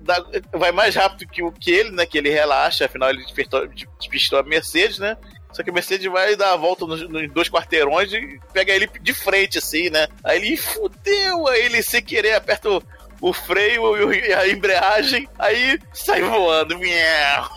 da- 0.00 0.24
vai 0.52 0.70
mais 0.72 0.94
rápido 0.94 1.28
que, 1.28 1.42
o- 1.42 1.50
que 1.52 1.70
ele, 1.70 1.90
né? 1.90 2.06
Que 2.06 2.18
ele 2.18 2.30
relaxa, 2.30 2.84
afinal 2.84 3.10
ele 3.10 3.22
despistou, 3.24 3.66
despistou 3.98 4.38
a 4.38 4.42
Mercedes, 4.42 4.98
né? 4.98 5.16
Só 5.56 5.62
que 5.62 5.70
a 5.70 5.72
Mercedes 5.72 6.12
vai 6.12 6.36
dar 6.36 6.52
a 6.52 6.56
volta 6.56 6.84
nos, 6.84 7.08
nos 7.08 7.32
dois 7.32 7.48
quarteirões 7.48 8.12
e 8.12 8.38
pega 8.52 8.74
ele 8.74 8.86
de 9.00 9.14
frente, 9.14 9.56
assim, 9.56 9.88
né? 9.88 10.06
Aí 10.22 10.36
ele 10.36 10.54
fudeu, 10.54 11.48
aí 11.48 11.62
ele 11.62 11.82
sem 11.82 12.02
querer 12.02 12.34
aperta 12.34 12.68
o, 12.68 12.82
o 13.22 13.32
freio 13.32 14.12
e 14.12 14.34
a 14.34 14.46
embreagem, 14.46 15.26
aí 15.38 15.80
sai 15.94 16.20
voando. 16.20 16.78
Miau. 16.78 17.50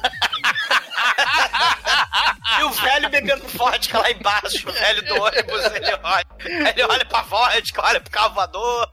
E 2.57 2.63
o 2.63 2.69
velho 2.71 3.09
bebendo 3.09 3.47
vodka 3.49 3.99
lá 3.99 4.11
embaixo, 4.11 4.69
o 4.69 4.71
velho 4.71 5.05
do 5.05 5.21
ônibus, 5.21 5.65
ele 5.65 5.99
olha. 6.01 6.25
Ele 6.69 6.83
olha 6.83 7.05
pra 7.05 7.21
vodka, 7.23 7.81
olha 7.83 7.99
pro 7.99 8.11
carro 8.11 8.33
voador. 8.33 8.89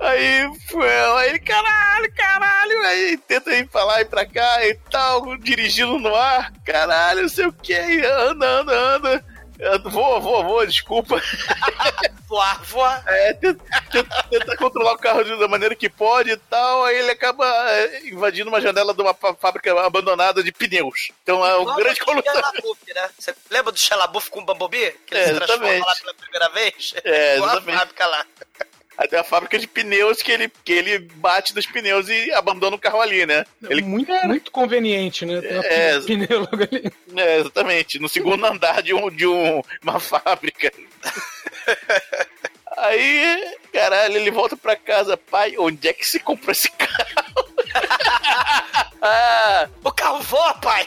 Aí, 0.00 0.50
foi, 0.70 0.88
aí 1.18 1.38
caralho, 1.40 2.14
caralho, 2.14 2.86
aí 2.86 3.18
tenta 3.18 3.52
ir 3.52 3.68
pra 3.68 3.84
lá 3.84 4.00
e 4.00 4.04
pra 4.06 4.24
cá 4.26 4.66
e 4.66 4.74
tal, 4.90 5.36
dirigindo 5.36 5.98
no 5.98 6.14
ar, 6.14 6.50
caralho, 6.64 7.22
não 7.22 7.28
sei 7.28 7.46
o 7.46 7.52
que, 7.52 7.74
anda, 7.76 8.46
anda, 8.46 8.72
anda, 8.96 9.24
voa, 9.90 10.18
voa, 10.18 10.42
voa, 10.42 10.66
desculpa. 10.66 11.20
Voar, 12.26 12.62
voar. 12.64 13.04
É, 13.08 13.34
tenta, 13.34 13.62
tenta- 13.92 14.22
tenta 14.30 14.56
controlar 14.56 14.92
o 14.94 14.98
carro 14.98 15.22
da 15.36 15.48
maneira 15.48 15.74
que 15.76 15.90
pode 15.90 16.30
e 16.30 16.36
tal, 16.36 16.84
aí 16.86 16.96
ele 16.96 17.10
acaba 17.10 17.44
é, 17.70 18.06
invadindo 18.08 18.48
uma 18.48 18.60
janela 18.60 18.94
de 18.94 19.02
uma 19.02 19.12
fá- 19.12 19.34
fábrica 19.34 19.78
abandonada 19.84 20.42
de 20.42 20.50
pneus. 20.50 21.10
Então 21.22 21.44
é 21.44 21.58
um 21.58 21.74
grande 21.76 22.00
LaBeouf, 22.06 22.94
né? 22.94 23.10
Você 23.18 23.34
lembra 23.50 23.70
do 23.72 23.78
LaBeouf 23.98 24.30
com 24.30 24.40
o 24.40 24.44
Bumblebee? 24.46 24.92
Que 25.06 25.14
ele 25.14 25.22
É, 25.24 25.26
se 25.26 25.34
transforma 25.34 25.84
lá 25.86 25.94
pela 25.96 26.14
primeira 26.14 26.48
vez? 26.50 26.94
É, 27.04 27.36
exatamente. 27.36 27.78
fábrica 27.78 28.06
lá. 28.06 28.24
Tem 29.08 29.18
a 29.18 29.24
fábrica 29.24 29.58
de 29.58 29.66
pneus 29.66 30.22
que 30.22 30.30
ele, 30.30 30.52
que 30.64 30.72
ele 30.72 30.98
bate 31.16 31.54
nos 31.54 31.66
pneus 31.66 32.08
e 32.08 32.32
abandona 32.32 32.76
o 32.76 32.78
carro 32.78 33.00
ali, 33.00 33.24
né? 33.26 33.44
Ele 33.68 33.82
Muito, 33.82 34.12
muito 34.26 34.50
conveniente, 34.50 35.24
né? 35.24 35.40
Tem 35.40 35.58
É. 35.64 36.00
pneu 36.00 36.40
logo 36.40 36.62
ali. 36.62 36.92
É, 37.16 37.38
exatamente. 37.38 37.98
No 37.98 38.08
segundo 38.08 38.44
andar 38.44 38.82
de, 38.82 38.92
um, 38.94 39.10
de 39.10 39.26
um, 39.26 39.62
uma 39.82 39.98
fábrica. 39.98 40.72
Aí, 42.76 43.56
caralho, 43.72 44.16
ele 44.16 44.30
volta 44.30 44.56
pra 44.56 44.76
casa, 44.76 45.16
pai, 45.16 45.54
onde 45.58 45.88
é 45.88 45.92
que 45.92 46.06
se 46.06 46.18
comprou 46.20 46.52
esse 46.52 46.70
carro? 46.70 47.19
ah, 49.02 49.68
O 49.84 49.92
carro 49.92 50.20
voa, 50.20 50.54
pai! 50.54 50.86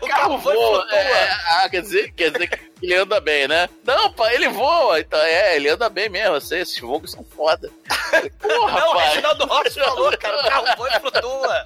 O 0.00 0.06
carro, 0.08 0.38
voa, 0.38 0.54
e 0.54 0.56
voa. 0.56 0.80
flutua. 0.80 0.98
É, 0.98 1.30
ah, 1.30 1.68
quer 1.70 1.82
dizer, 1.82 2.12
quer 2.12 2.30
dizer 2.32 2.48
que 2.48 2.58
ele 2.82 2.94
anda 2.94 3.20
bem, 3.20 3.46
né? 3.48 3.68
Não, 3.84 4.12
pai, 4.12 4.34
ele 4.34 4.48
voa. 4.48 5.00
Então, 5.00 5.18
é, 5.20 5.56
ele 5.56 5.68
anda 5.68 5.88
bem 5.88 6.08
mesmo. 6.08 6.36
Eu 6.36 6.40
sei, 6.40 6.60
esses 6.60 6.78
voos 6.80 7.12
são 7.12 7.24
foda. 7.24 7.70
Porra, 8.40 8.80
Não, 8.80 8.90
o 8.90 8.94
pai. 8.94 9.08
Reginaldo 9.08 9.46
Rossi 9.46 9.80
falou, 9.80 10.18
cara, 10.18 10.36
o 10.40 10.48
carro 10.48 10.76
voa 10.76 10.88
e 10.88 11.00
flutua. 11.00 11.64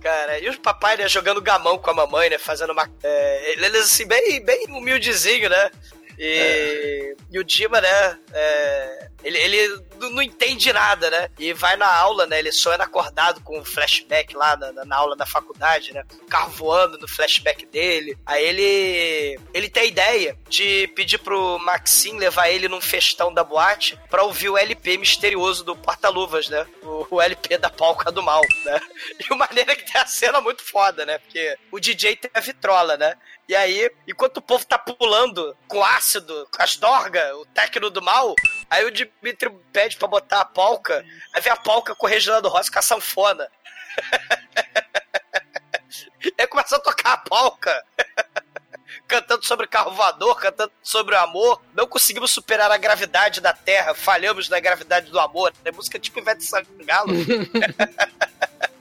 cara, 0.00 0.38
e 0.38 0.48
os 0.48 0.56
papai, 0.56 0.96
né, 0.96 1.08
jogando 1.08 1.40
gamão 1.40 1.78
com 1.78 1.90
a 1.90 1.94
mamãe, 1.94 2.30
né, 2.30 2.38
fazendo 2.38 2.72
uma... 2.72 2.88
É, 3.02 3.52
eles, 3.52 3.74
assim, 3.82 4.06
bem, 4.06 4.44
bem 4.44 4.66
humildezinho, 4.68 5.48
né? 5.48 5.70
E, 6.24 7.16
e 7.32 7.38
o 7.38 7.44
Dima, 7.44 7.80
né, 7.80 8.18
é, 8.32 9.08
ele, 9.24 9.38
ele 9.38 9.82
não 9.98 10.22
entende 10.22 10.72
nada, 10.72 11.10
né? 11.10 11.28
E 11.38 11.52
vai 11.52 11.76
na 11.76 11.86
aula, 11.96 12.26
né? 12.26 12.38
Ele 12.38 12.52
sonha 12.52 12.76
acordado 12.76 13.40
com 13.42 13.58
um 13.58 13.64
flashback 13.64 14.34
lá 14.36 14.56
na, 14.56 14.72
na- 14.72 14.84
na 14.84 14.96
aula 14.96 15.16
da 15.16 15.24
faculdade, 15.26 15.92
né? 15.92 16.04
O 16.22 16.26
carro 16.26 16.50
voando 16.50 16.98
no 16.98 17.08
flashback 17.08 17.64
dele. 17.66 18.16
Aí 18.26 18.44
ele 18.44 19.38
ele 19.54 19.68
tem 19.68 19.84
a 19.84 19.86
ideia 19.86 20.36
de 20.48 20.88
pedir 20.96 21.18
pro 21.18 21.58
Maxim 21.60 22.18
levar 22.18 22.48
ele 22.50 22.68
num 22.68 22.80
festão 22.80 23.32
da 23.32 23.44
boate 23.44 23.98
pra 24.10 24.22
ouvir 24.24 24.48
o 24.48 24.58
LP 24.58 24.98
misterioso 24.98 25.64
do 25.64 25.76
Porta-Luvas, 25.76 26.48
né? 26.48 26.66
O, 26.82 27.06
o 27.16 27.20
LP 27.20 27.58
da 27.58 27.70
Palca 27.70 28.10
do 28.10 28.22
Mal, 28.22 28.42
né? 28.64 28.80
E 29.28 29.32
o 29.32 29.36
maneiro 29.36 29.70
é 29.70 29.76
que 29.76 29.90
tem 29.92 30.00
a 30.00 30.06
cena 30.06 30.40
muito 30.40 30.62
foda, 30.64 31.04
né? 31.06 31.18
Porque 31.18 31.56
o 31.70 31.78
DJ 31.80 32.16
tem 32.16 32.30
a 32.34 32.40
vitrola, 32.40 32.96
né? 32.96 33.14
E 33.52 33.54
aí, 33.54 33.90
enquanto 34.08 34.38
o 34.38 34.42
povo 34.42 34.64
tá 34.64 34.78
pulando 34.78 35.54
com 35.68 35.84
ácido, 35.84 36.48
com 36.50 36.62
as 36.62 36.78
dorgas, 36.78 37.34
o 37.34 37.44
técnico 37.44 37.90
do 37.90 38.00
mal, 38.00 38.34
aí 38.70 38.82
o 38.82 38.90
Dimitri 38.90 39.50
pede 39.70 39.98
pra 39.98 40.08
botar 40.08 40.40
a 40.40 40.44
polca, 40.46 41.04
aí 41.34 41.42
vem 41.42 41.52
a 41.52 41.56
polca 41.56 41.94
com 41.94 42.06
o 42.06 42.08
Reginaldo 42.08 42.48
Rossi 42.48 42.70
com 42.70 42.78
a 42.78 42.82
sanfona. 42.82 43.46
aí 46.38 46.46
começa 46.46 46.76
a 46.76 46.80
tocar 46.80 47.12
a 47.12 47.18
polca. 47.18 47.84
Cantando 49.06 49.44
sobre 49.44 49.66
carro 49.66 49.90
voador, 49.90 50.40
cantando 50.40 50.72
sobre 50.82 51.14
o 51.14 51.18
amor. 51.18 51.60
Não 51.74 51.86
conseguimos 51.86 52.30
superar 52.30 52.70
a 52.70 52.78
gravidade 52.78 53.38
da 53.38 53.52
Terra, 53.52 53.94
falhamos 53.94 54.48
na 54.48 54.60
gravidade 54.60 55.10
do 55.10 55.20
amor. 55.20 55.52
É 55.62 55.70
música 55.70 55.98
tipo 55.98 56.18
Ivete 56.18 56.42
Sangalo. 56.42 57.12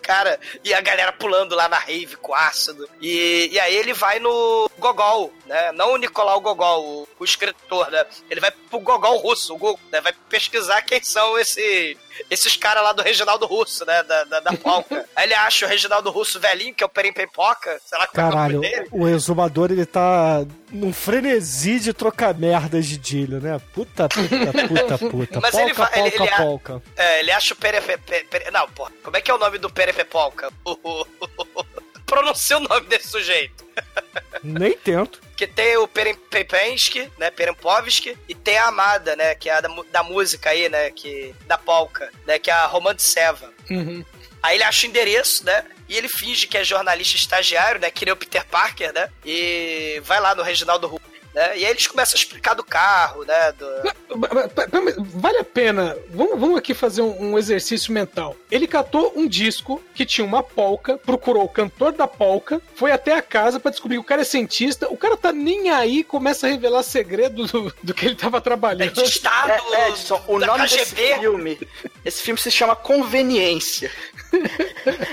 Cara, 0.00 0.38
e 0.64 0.72
a 0.72 0.80
galera 0.80 1.12
pulando 1.12 1.54
lá 1.54 1.68
na 1.68 1.78
rave 1.78 2.16
com 2.16 2.34
ácido. 2.34 2.88
E, 3.00 3.48
e 3.52 3.60
aí 3.60 3.74
ele 3.74 3.92
vai 3.92 4.18
no 4.18 4.70
Gogol, 4.78 5.32
né? 5.46 5.72
Não 5.72 5.92
o 5.92 5.96
Nicolau 5.96 6.40
Gogol, 6.40 6.84
o, 6.84 7.08
o 7.18 7.24
escritor, 7.24 7.90
né? 7.90 8.04
Ele 8.30 8.40
vai 8.40 8.50
pro 8.50 8.80
Gogol 8.80 9.18
russo, 9.18 9.54
o 9.54 9.58
Google, 9.58 9.80
né? 9.90 10.00
Vai 10.00 10.12
pesquisar 10.28 10.82
quem 10.82 11.02
são 11.02 11.38
esse, 11.38 11.96
esses 12.30 12.56
caras 12.56 12.82
lá 12.82 12.92
do 12.92 13.02
Reginaldo 13.02 13.46
Russo, 13.46 13.84
né? 13.84 14.02
Da, 14.02 14.24
da, 14.24 14.40
da 14.40 14.52
Polka. 14.54 15.04
aí 15.16 15.24
ele 15.26 15.34
acha 15.34 15.66
o 15.66 15.68
Reginaldo 15.68 16.10
Russo 16.10 16.38
velhinho, 16.40 16.74
que 16.74 16.82
é 16.82 16.86
o 16.86 16.88
Perimpepoca. 16.88 17.80
Será 17.84 18.06
que 18.06 18.14
Caralho, 18.14 18.56
é 18.56 18.58
o 18.58 18.62
nome 18.62 18.68
dele? 18.70 18.88
o 18.92 19.08
exumador 19.08 19.70
ele 19.70 19.86
tá 19.86 20.44
num 20.70 20.92
frenesi 20.92 21.78
de 21.80 21.92
trocar 21.92 22.34
merdas 22.34 22.86
de 22.86 22.96
Dilho, 22.98 23.40
né? 23.40 23.60
Puta, 23.74 24.08
puta, 24.08 24.68
puta, 24.68 24.98
puta. 25.10 25.40
Mas 25.42 25.50
polca, 25.52 25.64
ele 25.64 25.72
vai- 25.74 25.98
ele- 26.00 26.10
polca, 26.10 26.24
ele- 26.34 26.36
polca. 26.44 26.82
É, 26.96 27.20
ele 27.20 27.30
acha 27.30 27.54
o 27.54 27.56
Perepe... 27.56 27.98
Pe- 27.98 28.24
Pere- 28.24 28.50
Não, 28.50 28.68
pô. 28.68 28.88
Como 29.02 29.16
é 29.16 29.20
que 29.20 29.30
é 29.30 29.34
o 29.34 29.38
nome 29.38 29.58
do 29.58 29.68
Perepepolka? 29.70 30.50
Pronuncia 32.06 32.58
o 32.58 32.60
nome 32.60 32.86
desse 32.88 33.08
sujeito. 33.08 33.64
Nem 34.42 34.76
tento. 34.76 35.20
Que 35.42 35.46
tem 35.48 35.76
o 35.76 35.88
Perempensky, 35.88 37.10
né, 37.18 37.28
Perempovsky, 37.28 38.16
e 38.28 38.32
tem 38.32 38.56
a 38.58 38.68
Amada, 38.68 39.16
né, 39.16 39.34
que 39.34 39.50
é 39.50 39.54
a 39.54 39.60
da, 39.60 39.68
da 39.90 40.02
música 40.04 40.50
aí, 40.50 40.68
né, 40.68 40.88
que, 40.92 41.34
da 41.48 41.58
polka, 41.58 42.12
né, 42.24 42.38
que 42.38 42.48
é 42.48 42.54
a 42.54 42.66
Romantseva. 42.66 43.52
Uhum. 43.68 44.04
Aí 44.40 44.56
ele 44.56 44.62
acha 44.62 44.86
o 44.86 44.88
endereço, 44.88 45.44
né, 45.44 45.64
e 45.88 45.96
ele 45.96 46.08
finge 46.08 46.46
que 46.46 46.56
é 46.56 46.62
jornalista 46.62 47.16
estagiário, 47.16 47.80
né, 47.80 47.90
que 47.90 48.04
nem 48.04 48.14
o 48.14 48.16
Peter 48.16 48.46
Parker, 48.46 48.92
né, 48.92 49.10
e 49.24 50.00
vai 50.04 50.20
lá 50.20 50.32
no 50.32 50.44
Reginaldo 50.44 50.86
Hulk, 50.86 51.04
né, 51.34 51.58
e 51.58 51.64
aí 51.64 51.70
eles 51.70 51.86
começam 51.86 52.14
a 52.16 52.18
explicar 52.18 52.54
do 52.54 52.64
carro, 52.64 53.24
né, 53.24 53.52
do... 53.52 53.66
Vale 55.14 55.38
a 55.38 55.44
pena. 55.44 55.96
Vamos, 56.10 56.38
vamos 56.38 56.58
aqui 56.58 56.74
fazer 56.74 57.02
um, 57.02 57.32
um 57.32 57.38
exercício 57.38 57.92
mental. 57.92 58.36
Ele 58.50 58.66
catou 58.66 59.12
um 59.16 59.26
disco 59.26 59.82
que 59.94 60.04
tinha 60.04 60.24
uma 60.24 60.42
polca, 60.42 60.98
procurou 60.98 61.44
o 61.44 61.48
cantor 61.48 61.92
da 61.92 62.06
polca, 62.06 62.60
foi 62.74 62.92
até 62.92 63.14
a 63.14 63.22
casa 63.22 63.58
pra 63.58 63.70
descobrir 63.70 63.96
que 63.96 64.00
o 64.00 64.04
cara 64.04 64.22
é 64.22 64.24
cientista. 64.24 64.88
O 64.90 64.96
cara 64.96 65.16
tá 65.16 65.32
nem 65.32 65.70
aí, 65.70 66.04
começa 66.04 66.46
a 66.46 66.50
revelar 66.50 66.82
segredo 66.82 67.46
do, 67.46 67.74
do 67.82 67.94
que 67.94 68.06
ele 68.06 68.16
tava 68.16 68.40
trabalhando. 68.40 69.02
Estado 69.02 69.52
É, 69.74 69.88
Edson, 69.88 70.22
o 70.28 70.38
da 70.38 70.46
nome 70.46 70.62
desse 70.68 70.94
KGB. 70.94 71.18
filme. 71.20 71.68
Esse 72.04 72.22
filme 72.22 72.38
se 72.40 72.50
chama 72.50 72.76
Conveniência. 72.76 73.90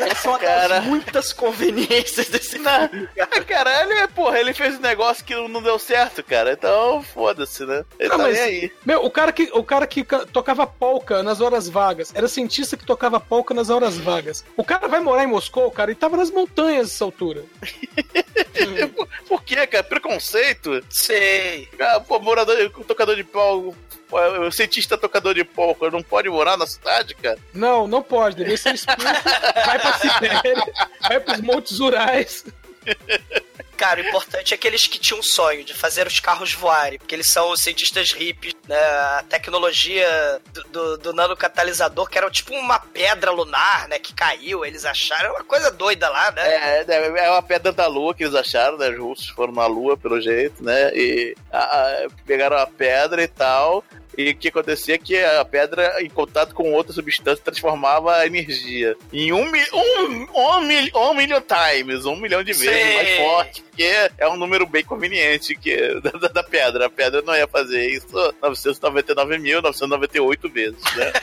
Essa 0.09 0.27
é 0.27 0.31
uma 0.31 0.39
das 0.69 0.83
muitas 0.85 1.33
conveniências 1.33 2.27
desse 2.29 2.51
filme. 2.51 2.67
Ah, 2.67 3.41
cara, 3.45 3.81
ele, 3.83 4.07
porra, 4.09 4.39
ele 4.39 4.53
fez 4.53 4.75
um 4.75 4.81
negócio 4.81 5.23
que 5.25 5.35
não 5.47 5.61
deu 5.61 5.77
certo, 5.79 6.23
cara. 6.23 6.53
Então, 6.53 7.01
foda-se, 7.03 7.65
né? 7.65 7.83
Ele 7.99 8.09
Ah, 8.09 8.17
tá 8.17 8.23
mas, 8.23 8.33
nem 8.33 8.41
aí. 8.43 8.71
Meu, 8.85 9.03
o 9.03 9.11
cara 9.11 9.31
que, 9.31 9.49
o 9.53 9.63
cara 9.63 9.85
que 9.87 10.03
ca- 10.03 10.25
tocava 10.25 10.65
polca 10.65 11.21
nas 11.23 11.41
horas 11.41 11.67
vagas, 11.69 12.11
era 12.15 12.27
cientista 12.27 12.75
que 12.77 12.85
tocava 12.85 13.19
polca 13.19 13.53
nas 13.53 13.69
horas 13.69 13.97
vagas. 13.97 14.43
O 14.55 14.63
cara 14.63 14.87
vai 14.87 14.99
morar 14.99 15.23
em 15.23 15.27
Moscou, 15.27 15.69
cara, 15.71 15.91
e 15.91 15.95
tava 15.95 16.17
nas 16.17 16.31
montanhas 16.31 16.87
essa 16.91 17.03
altura. 17.05 17.43
Por 19.27 19.43
quê, 19.43 19.65
cara? 19.67 19.83
Preconceito? 19.83 20.83
Sei. 20.89 21.67
Ah, 21.79 21.99
pô, 21.99 22.19
morador, 22.19 22.69
tocador 22.87 23.15
de 23.15 23.23
pau, 23.23 23.75
pô, 24.07 24.19
o 24.47 24.51
cientista 24.51 24.97
tocador 24.97 25.33
de 25.33 25.43
pau, 25.43 25.75
não 25.91 26.01
pode 26.01 26.29
morar 26.29 26.57
na 26.57 26.67
cidade, 26.67 27.15
cara? 27.15 27.39
Não, 27.53 27.87
não 27.87 28.01
pode, 28.01 28.37
deve 28.37 28.57
ser 28.57 28.75
expulso, 28.75 28.99
vai 29.65 29.79
pra 29.79 29.93
Sibéria, 29.93 30.63
vai 31.01 31.19
pros 31.19 31.41
Montes 31.41 31.79
Urais. 31.79 32.45
Cara, 33.79 34.01
o 34.01 34.05
importante 34.05 34.53
é 34.53 34.55
aqueles 34.55 34.85
que 34.85 34.99
tinham 34.99 35.21
um 35.21 35.23
sonho 35.23 35.63
de 35.63 35.73
fazer 35.73 36.05
os 36.05 36.19
carros 36.19 36.51
voarem, 36.53 36.99
porque 36.99 37.15
eles 37.15 37.27
são 37.31 37.49
os 37.49 37.61
cientistas 37.61 38.11
hippies, 38.11 38.53
né? 38.67 38.75
A 38.77 39.23
tecnologia 39.29 40.41
do, 40.53 40.63
do, 40.65 40.97
do 40.97 41.13
nanocatalisador, 41.13 42.09
que 42.09 42.17
era 42.17 42.29
tipo 42.29 42.53
uma 42.53 42.77
pedra 42.77 43.31
lunar, 43.31 43.87
né? 43.87 43.97
Que 43.97 44.13
caiu, 44.13 44.65
eles 44.65 44.83
acharam 44.83 45.31
uma 45.31 45.45
coisa 45.45 45.71
doida 45.71 46.09
lá, 46.09 46.29
né? 46.31 46.41
É, 46.55 46.85
é 46.87 47.25
é 47.25 47.31
uma 47.31 47.41
pedra 47.41 47.71
da 47.71 47.87
lua 47.87 48.13
que 48.13 48.23
eles 48.25 48.35
acharam, 48.35 48.77
né? 48.77 48.89
Os 48.89 48.97
russos 48.99 49.29
foram 49.29 49.53
na 49.53 49.65
lua, 49.65 49.95
pelo 49.95 50.19
jeito, 50.19 50.61
né? 50.61 50.91
E 50.93 51.33
a- 51.49 51.59
a- 52.03 52.07
pegaram 52.25 52.57
a 52.57 52.67
pedra 52.67 53.23
e 53.23 53.29
tal. 53.29 53.81
E 54.21 54.31
o 54.31 54.35
que 54.35 54.49
acontecia 54.49 54.95
é 54.95 54.97
que 54.97 55.17
a 55.17 55.45
pedra, 55.45 56.03
em 56.03 56.09
contato 56.09 56.53
com 56.53 56.73
outra 56.73 56.91
substância, 56.91 57.41
transformava 57.41 58.17
a 58.17 58.25
energia 58.27 58.97
em 59.13 59.31
um, 59.31 59.49
mi- 59.49 59.65
um, 59.71 60.27
um, 60.35 60.59
mil, 60.61 60.91
um 60.93 61.13
million 61.13 61.39
times, 61.41 62.03
um 62.05 62.17
milhão 62.17 62.43
de 62.43 62.51
vezes 62.51 62.69
Sei. 62.69 62.95
mais 62.95 63.15
forte, 63.17 63.61
porque 63.63 63.89
é 64.17 64.27
um 64.27 64.35
número 64.35 64.65
bem 64.65 64.83
conveniente 64.83 65.55
que, 65.55 65.77
da, 66.01 66.09
da- 66.27 66.43
pedra. 66.43 66.87
A 66.87 66.89
pedra 66.89 67.21
não 67.21 67.33
ia 67.33 67.47
fazer 67.47 67.89
isso 67.89 68.07
999.998 68.41 70.51
vezes, 70.51 70.81
né? 70.95 71.13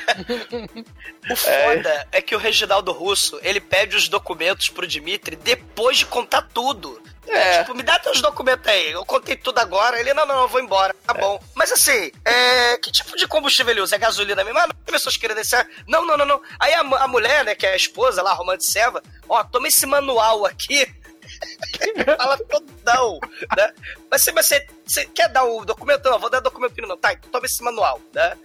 O 1.29 1.35
foda 1.37 2.07
é. 2.13 2.23
que 2.23 2.37
o 2.37 2.39
Reginaldo 2.39 2.93
Russo, 2.93 3.39
ele 3.43 3.59
pede 3.61 3.97
os 3.97 4.09
documentos 4.09 4.69
pro 4.69 4.87
Dimitri 4.87 5.35
depois 5.37 5.99
de 5.99 6.07
contar 6.07 6.43
tudo. 6.55 7.03
É. 7.29 7.59
Tipo, 7.59 7.75
me 7.75 7.83
dá 7.83 7.99
teus 7.99 8.21
documentos 8.21 8.67
aí. 8.67 8.93
Eu 8.93 9.05
contei 9.05 9.37
tudo 9.37 9.59
agora. 9.59 9.99
Ele, 9.99 10.15
não, 10.15 10.27
não, 10.27 10.43
eu 10.43 10.49
vou 10.49 10.61
embora. 10.61 10.95
Tá 11.07 11.13
bom. 11.15 11.43
Mas 11.55 11.73
assim, 11.73 12.11
é... 12.25 12.77
que 12.79 12.91
tipo 12.91 13.17
de 13.17 13.27
combustível 13.27 13.73
ele 13.73 13.81
usa? 13.81 13.97
É 13.97 13.99
gasolina 13.99 14.45
mesmo? 14.45 14.59
Ah, 14.59 14.69
não, 14.69 14.99
suas 14.99 15.17
credenciais. 15.17 15.67
Não, 15.87 16.07
não, 16.07 16.17
não, 16.17 16.27
não. 16.27 16.41
Aí 16.59 16.73
a, 16.75 16.81
a 16.81 17.09
mulher, 17.09 17.45
né, 17.45 17.55
que 17.55 17.67
é 17.67 17.73
a 17.73 17.77
esposa 17.77 18.23
lá, 18.23 18.31
a 18.31 18.35
Romance 18.35 18.71
Seva, 18.71 19.03
ó, 19.29 19.43
toma 19.45 19.69
esse 19.69 19.87
manual 19.87 20.47
aqui. 20.47 20.87
Fala 22.17 22.39
todão, 22.39 23.19
né? 23.57 23.73
Mas 24.11 24.23
você, 24.23 24.33
mas 24.33 24.47
você, 24.47 24.67
você 24.87 25.05
quer 25.07 25.29
dar 25.29 25.45
o 25.45 25.65
documento? 25.65 26.09
Não, 26.09 26.19
vou 26.19 26.31
dar 26.31 26.41
documento 26.41 26.81
não. 26.83 26.97
Tá, 26.97 27.13
então 27.13 27.31
toma 27.31 27.47
esse 27.47 27.63
manual, 27.63 28.01
né? 28.15 28.37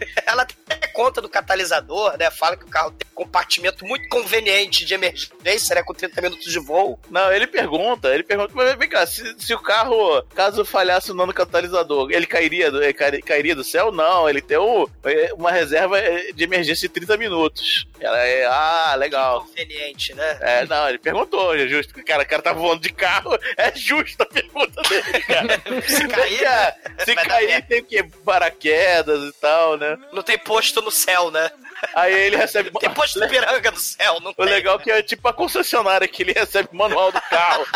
Ela 0.26 0.42
até 0.42 0.86
conta 0.88 1.20
do 1.20 1.28
catalisador, 1.28 2.16
né? 2.18 2.30
Fala 2.30 2.56
que 2.56 2.64
o 2.64 2.68
carro 2.68 2.90
tem 2.92 3.06
um 3.12 3.14
compartimento 3.24 3.84
muito 3.84 4.08
conveniente 4.08 4.84
de 4.84 4.94
emergência, 4.94 5.74
né? 5.74 5.82
Com 5.82 5.92
30 5.94 6.20
minutos 6.22 6.50
de 6.50 6.58
voo. 6.58 6.98
Não, 7.10 7.32
ele 7.32 7.46
pergunta, 7.46 8.08
ele 8.12 8.22
pergunta, 8.22 8.52
mas 8.54 8.74
vem 8.76 8.88
cá, 8.88 9.06
se, 9.06 9.34
se 9.38 9.52
o 9.54 9.58
carro, 9.58 10.22
caso 10.34 10.64
falhasse 10.64 11.10
o 11.10 11.14
nanocatalisador, 11.14 12.10
ele 12.10 12.26
cairia 12.26 12.66
ele 12.66 12.92
cai- 12.92 13.20
cairia 13.22 13.54
do 13.54 13.64
céu? 13.64 13.90
Não, 13.92 14.28
ele 14.28 14.40
tem 14.40 14.58
um- 14.58 14.86
é, 15.04 15.32
uma 15.34 15.50
reserva 15.50 15.98
é, 15.98 16.32
de 16.32 16.44
emergência 16.44 16.88
de 16.88 16.94
30 16.94 17.16
minutos. 17.16 17.86
Ela 18.04 18.18
é, 18.18 18.44
ah, 18.44 18.94
legal. 18.96 19.40
Conveniente, 19.46 20.12
né? 20.12 20.38
É, 20.42 20.66
não, 20.66 20.86
ele 20.86 20.98
perguntou, 20.98 21.56
é 21.56 21.66
justo. 21.66 21.94
Cara, 22.04 22.22
o 22.22 22.26
cara 22.26 22.42
tá 22.42 22.52
voando 22.52 22.82
de 22.82 22.92
carro, 22.92 23.38
é 23.56 23.74
justa 23.74 24.24
a 24.24 24.26
pergunta 24.26 24.82
dele, 24.82 25.22
cara. 25.22 25.62
Se 25.88 26.06
cair, 26.06 26.44
É, 26.44 26.76
se 27.02 27.14
cair 27.14 27.66
tem 27.66 27.80
o 27.80 27.84
quê? 27.84 28.04
Paraquedas 28.22 29.30
e 29.30 29.32
tal, 29.40 29.78
né? 29.78 29.96
Não 30.12 30.22
tem 30.22 30.36
posto 30.36 30.82
no 30.82 30.90
céu, 30.90 31.30
né? 31.30 31.50
Aí 31.94 32.12
ele 32.12 32.36
recebe. 32.36 32.70
Posto 32.94 33.20
de 33.20 33.26
piranga 33.28 33.70
no 33.70 33.76
céu, 33.78 34.20
não 34.20 34.30
O 34.30 34.34
tem. 34.34 34.46
legal 34.46 34.78
é 34.78 34.82
que 34.82 34.90
é 34.90 35.02
tipo 35.02 35.26
a 35.28 35.32
concessionária 35.32 36.06
que 36.08 36.22
ele 36.22 36.32
recebe 36.32 36.68
o 36.72 36.76
manual 36.76 37.10
do 37.12 37.20
carro. 37.22 37.66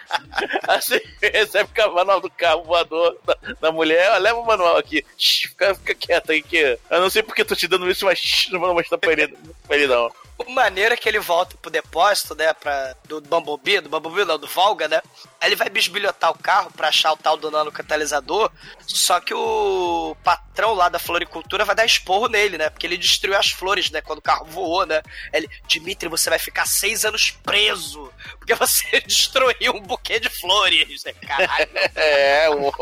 assim, 0.68 1.00
recebe 1.22 1.68
o 1.86 1.94
manual 1.94 2.20
do 2.20 2.30
carro 2.30 2.62
voador 2.64 3.16
da, 3.24 3.36
da 3.60 3.72
mulher, 3.72 4.10
ó, 4.12 4.18
leva 4.18 4.38
o 4.38 4.46
manual 4.46 4.76
aqui. 4.76 5.04
Shh, 5.18 5.48
fica, 5.48 5.74
fica 5.74 5.94
quieto 5.94 6.32
aí 6.32 6.42
que. 6.42 6.78
Eu 6.90 7.00
não 7.00 7.10
sei 7.10 7.22
porque 7.22 7.42
eu 7.42 7.46
tô 7.46 7.54
te 7.56 7.66
dando 7.68 7.90
isso, 7.90 8.04
mas 8.04 8.18
shh, 8.18 8.50
não 8.50 8.60
vou 8.60 8.74
mostrar 8.74 8.98
pra 8.98 9.12
ele, 9.12 9.28
pra 9.66 9.76
ele 9.76 9.86
não. 9.86 10.10
O 10.46 10.50
maneiro 10.52 10.94
é 10.94 10.96
que 10.96 11.06
ele 11.06 11.18
volta 11.18 11.56
pro 11.58 11.70
depósito, 11.70 12.34
né? 12.34 12.52
Pra, 12.54 12.96
do 13.04 13.20
Bumblebee, 13.20 13.80
do 13.80 13.90
Bumblebee 13.90 14.24
não, 14.24 14.38
do 14.38 14.46
Volga, 14.46 14.88
né? 14.88 15.02
Aí 15.38 15.48
ele 15.48 15.56
vai 15.56 15.68
bisbilhotar 15.68 16.30
o 16.30 16.38
carro 16.38 16.70
pra 16.70 16.88
achar 16.88 17.12
o 17.12 17.16
tal 17.16 17.36
do 17.36 17.50
nanocatalisador. 17.50 18.50
Só 18.86 19.20
que 19.20 19.34
o 19.34 20.16
patrão 20.24 20.72
lá 20.72 20.88
da 20.88 20.98
floricultura 20.98 21.64
vai 21.64 21.74
dar 21.74 21.84
esporro 21.84 22.26
nele, 22.26 22.56
né? 22.56 22.70
Porque 22.70 22.86
ele 22.86 22.96
destruiu 22.96 23.36
as 23.36 23.50
flores, 23.50 23.90
né? 23.90 24.00
Quando 24.00 24.20
o 24.20 24.22
carro 24.22 24.46
voou, 24.46 24.86
né? 24.86 25.02
Ele, 25.32 25.48
Dimitri, 25.66 26.08
você 26.08 26.30
vai 26.30 26.38
ficar 26.38 26.66
seis 26.66 27.04
anos 27.04 27.30
preso. 27.30 28.10
Porque 28.38 28.54
você 28.54 29.00
destruiu 29.06 29.74
um 29.74 29.82
buquê 29.82 30.18
de 30.18 30.30
flores, 30.30 31.04
né? 31.04 31.12
Caralho. 31.12 31.70
É, 31.94 32.48
o. 32.48 32.72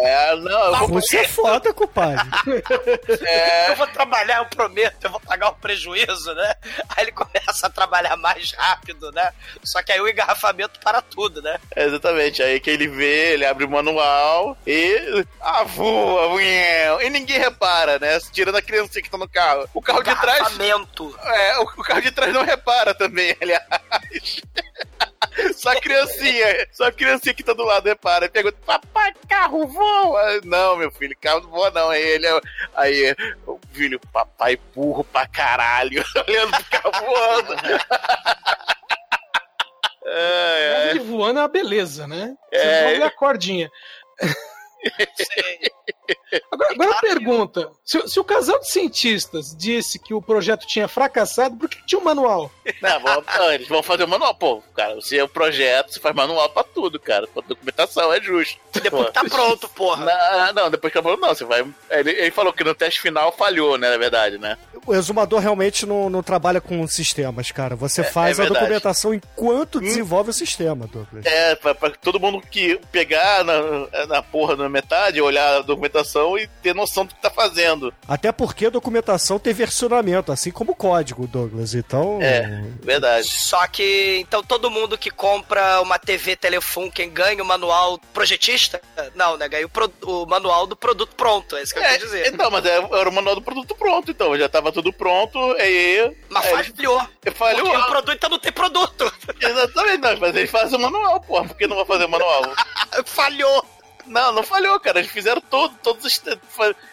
É, 0.00 0.36
não, 0.36 0.50
eu 0.66 0.76
vou. 0.78 0.88
Rússia 0.88 1.20
é 1.20 1.28
foda, 1.28 1.72
compadre. 1.72 2.28
É, 3.26 3.70
Eu 3.70 3.76
vou 3.76 3.86
trabalhar, 3.88 4.38
eu 4.38 4.46
prometo, 4.46 5.04
eu 5.04 5.10
vou 5.10 5.20
pagar 5.20 5.48
o 5.50 5.54
prejuízo, 5.54 6.34
né? 6.34 6.54
Aí 6.90 7.04
ele 7.04 7.12
começa 7.12 7.66
a 7.66 7.70
trabalhar 7.70 8.16
mais 8.16 8.52
rápido, 8.52 9.10
né? 9.12 9.32
Só 9.62 9.82
que 9.82 9.92
aí 9.92 10.00
o 10.00 10.08
engarrafamento 10.08 10.78
para 10.80 11.02
tudo, 11.02 11.42
né? 11.42 11.58
exatamente. 11.76 12.42
Aí 12.42 12.60
que 12.60 12.70
ele 12.70 12.88
vê, 12.88 13.32
ele 13.34 13.44
abre 13.46 13.64
o 13.64 13.70
manual 13.70 14.56
e. 14.66 15.24
Ah, 15.40 15.64
voa, 15.64 16.34
uéu. 16.34 17.00
e 17.02 17.10
ninguém 17.10 17.38
repara, 17.38 17.98
né? 17.98 18.18
Tirando 18.32 18.56
a 18.56 18.62
criança 18.62 19.00
que 19.02 19.10
tá 19.10 19.18
no 19.18 19.28
carro. 19.28 19.68
O 19.74 19.82
carro 19.82 20.02
de 20.02 20.14
trás. 20.20 20.38
Engarrafamento. 20.38 21.18
É, 21.24 21.58
o, 21.58 21.62
o 21.62 21.82
carro 21.82 22.02
de 22.02 22.10
trás 22.10 22.32
não 22.32 22.44
repara 22.44 22.94
também, 22.94 23.36
aliás. 23.40 23.62
Só 25.54 25.70
a 25.70 25.80
criancinha, 25.80 26.66
só 26.72 26.84
a 26.84 26.92
criancinha 26.92 27.34
que 27.34 27.42
tá 27.42 27.52
do 27.52 27.64
lado 27.64 27.86
repara 27.86 28.26
e 28.26 28.28
pergunta: 28.28 28.56
Papai, 28.64 29.12
carro 29.28 29.66
voa? 29.66 30.40
Não, 30.44 30.76
meu 30.76 30.90
filho, 30.90 31.16
carro 31.20 31.40
não 31.40 31.50
voa, 31.50 31.70
não. 31.70 31.90
Aí 31.90 32.02
ele, 32.02 32.26
aí, 32.76 33.16
o 33.46 33.58
filho, 33.72 34.00
papai 34.12 34.58
burro 34.74 35.02
pra 35.04 35.26
caralho, 35.26 36.04
olhando 36.28 36.52
pro 36.52 36.64
carro 36.80 37.04
voando. 37.06 37.54
É, 40.10 40.86
é. 40.86 40.90
ele 40.90 41.00
voando 41.00 41.38
é 41.38 41.42
uma 41.42 41.48
beleza, 41.48 42.06
né? 42.06 42.34
Vocês 42.50 42.64
É. 42.66 42.84
vão 42.84 42.96
ver 42.96 43.02
a 43.02 43.10
cordinha. 43.10 43.70
Agora, 46.50 46.72
agora 46.74 46.90
a 46.92 47.00
pergunta: 47.00 47.70
se, 47.84 48.06
se 48.08 48.20
o 48.20 48.24
casal 48.24 48.58
de 48.60 48.70
cientistas 48.70 49.54
disse 49.56 49.98
que 49.98 50.14
o 50.14 50.22
projeto 50.22 50.66
tinha 50.66 50.86
fracassado, 50.88 51.56
por 51.56 51.68
que 51.68 51.84
tinha 51.86 52.00
um 52.00 52.04
manual? 52.04 52.50
Não, 52.82 53.00
vão- 53.00 53.24
não, 53.38 53.52
eles 53.52 53.68
vão 53.68 53.82
fazer 53.82 54.04
o 54.04 54.08
manual, 54.08 54.34
pô, 54.34 54.62
cara. 54.74 55.00
Se 55.00 55.18
é 55.18 55.24
o 55.24 55.28
projeto, 55.28 55.92
você 55.92 56.00
faz 56.00 56.14
manual 56.14 56.48
pra 56.50 56.62
tudo, 56.64 56.98
cara. 57.00 57.26
Pra 57.26 57.42
documentação, 57.46 58.12
é 58.12 58.20
justo. 58.20 58.58
Depois 58.82 59.10
tá 59.10 59.24
pronto, 59.24 59.68
porra. 59.70 60.04
Não, 60.04 60.52
não, 60.52 60.70
depois 60.70 60.92
que 60.92 60.98
acabou, 60.98 61.16
não, 61.16 61.30
você 61.34 61.44
vai. 61.44 61.66
Ele, 61.90 62.10
ele 62.10 62.30
falou 62.30 62.52
que 62.52 62.62
no 62.62 62.74
teste 62.74 63.00
final 63.00 63.32
falhou, 63.32 63.76
né, 63.76 63.90
na 63.90 63.96
verdade, 63.96 64.38
né? 64.38 64.56
O 64.86 64.94
exumador 64.94 65.40
realmente 65.40 65.84
não, 65.84 66.08
não 66.08 66.22
trabalha 66.22 66.60
com 66.60 66.86
sistemas, 66.86 67.50
cara. 67.50 67.74
Você 67.74 68.02
É- 68.02 68.04
faz 68.04 68.38
é 68.38 68.44
a 68.44 68.46
documentação 68.46 69.12
enquanto 69.12 69.80
desenvolve 69.80 70.30
o 70.30 70.32
sistema, 70.32 70.86
Douglas. 70.86 71.26
É, 71.26 71.54
pra, 71.56 71.74
pra 71.74 71.90
todo 71.90 72.20
mundo 72.20 72.40
que 72.40 72.80
pegar 72.92 73.44
na, 73.44 74.06
na 74.06 74.22
porra 74.22 74.54
na 74.68 74.72
metade, 74.72 75.20
olhar 75.20 75.56
a 75.56 75.62
documentação 75.62 76.38
e 76.38 76.46
ter 76.62 76.74
noção 76.74 77.04
do 77.04 77.14
que 77.14 77.20
tá 77.20 77.30
fazendo. 77.30 77.92
Até 78.06 78.30
porque 78.32 78.66
a 78.66 78.70
documentação 78.70 79.38
tem 79.38 79.52
versionamento, 79.52 80.30
assim 80.30 80.50
como 80.50 80.72
o 80.72 80.76
código, 80.76 81.26
Douglas. 81.26 81.74
Então. 81.74 82.18
É, 82.20 82.62
verdade. 82.82 83.28
Só 83.28 83.66
que, 83.66 84.18
então, 84.20 84.42
todo 84.42 84.70
mundo 84.70 84.96
que 84.98 85.10
compra 85.10 85.80
uma 85.80 85.98
TV 85.98 86.36
Telefunken 86.36 87.10
ganha 87.10 87.42
o 87.42 87.46
manual 87.46 87.98
projetista? 88.12 88.80
Não, 89.14 89.36
né? 89.36 89.48
Ganha 89.48 89.66
o, 89.66 89.68
pro- 89.68 89.92
o 90.02 90.26
manual 90.26 90.66
do 90.66 90.76
produto 90.76 91.14
pronto, 91.16 91.56
é 91.56 91.62
isso 91.62 91.72
que 91.72 91.78
eu 91.80 91.84
É, 91.84 91.88
quero 91.92 92.04
dizer. 92.04 92.26
então, 92.32 92.50
mas 92.50 92.64
é- 92.64 92.76
era 92.76 93.08
o 93.08 93.12
manual 93.12 93.34
do 93.34 93.42
produto 93.42 93.74
pronto, 93.74 94.10
então. 94.10 94.36
Já 94.36 94.48
tava 94.48 94.70
tudo 94.72 94.92
pronto, 94.92 95.38
aí. 95.58 96.14
Mas 96.28 96.46
aí 96.46 96.64
falhou. 96.64 97.02
ele 97.24 97.34
falhou. 97.34 97.64
Porque 97.64 97.76
o 97.78 97.86
produto 97.86 98.12
então 98.16 98.30
não 98.30 98.38
tem 98.38 98.52
produto. 98.52 99.12
Exatamente, 99.40 99.98
não, 99.98 100.16
mas 100.18 100.36
eles 100.36 100.50
fazem 100.50 100.78
o 100.78 100.82
manual, 100.82 101.20
porra. 101.20 101.46
Por 101.48 101.56
que 101.56 101.66
não 101.66 101.76
vai 101.76 101.84
fazer 101.86 102.04
o 102.04 102.08
manual? 102.08 102.42
Falhou. 103.06 103.64
Não, 104.08 104.32
não 104.32 104.42
falhou, 104.42 104.78
cara. 104.80 104.98
Eles 104.98 105.10
fizeram 105.10 105.40
tudo, 105.40 105.74
todos 105.82 106.04
os. 106.04 106.20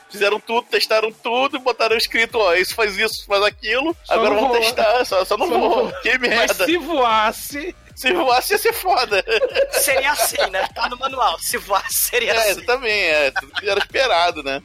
Fizeram 0.10 0.40
tudo, 0.40 0.68
testaram 0.70 1.12
tudo 1.12 1.58
e 1.58 1.60
botaram 1.60 1.98
escrito, 1.98 2.38
ó, 2.38 2.54
isso 2.54 2.74
faz 2.76 2.98
isso, 2.98 3.26
faz 3.26 3.44
aquilo. 3.44 3.96
Só 4.06 4.14
agora 4.14 4.36
vamos 4.36 4.50
voa. 4.50 4.60
testar, 4.60 5.06
só, 5.06 5.26
só 5.26 5.36
não 5.38 5.48
Só 5.48 5.54
não 5.58 5.70
voa. 5.70 5.92
Que 6.02 6.18
Mas 6.18 6.30
merda. 6.30 6.66
se 6.66 6.78
voasse. 6.78 7.76
Se 7.96 8.12
voasse 8.12 8.54
ia 8.54 8.58
ser 8.60 8.74
foda. 8.74 9.24
Seria 9.72 10.12
assim, 10.12 10.36
né? 10.52 10.68
Tá 10.76 10.90
no 10.90 10.98
manual. 10.98 11.40
Se 11.40 11.58
voar, 11.58 11.86
seria 11.90 12.34
É, 12.34 12.52
assim. 12.52 12.62
também, 12.66 12.92
é. 13.06 13.32
Tudo 13.32 13.54
que 13.54 13.70
era 13.70 13.80
esperado, 13.80 14.44
né? 14.44 14.62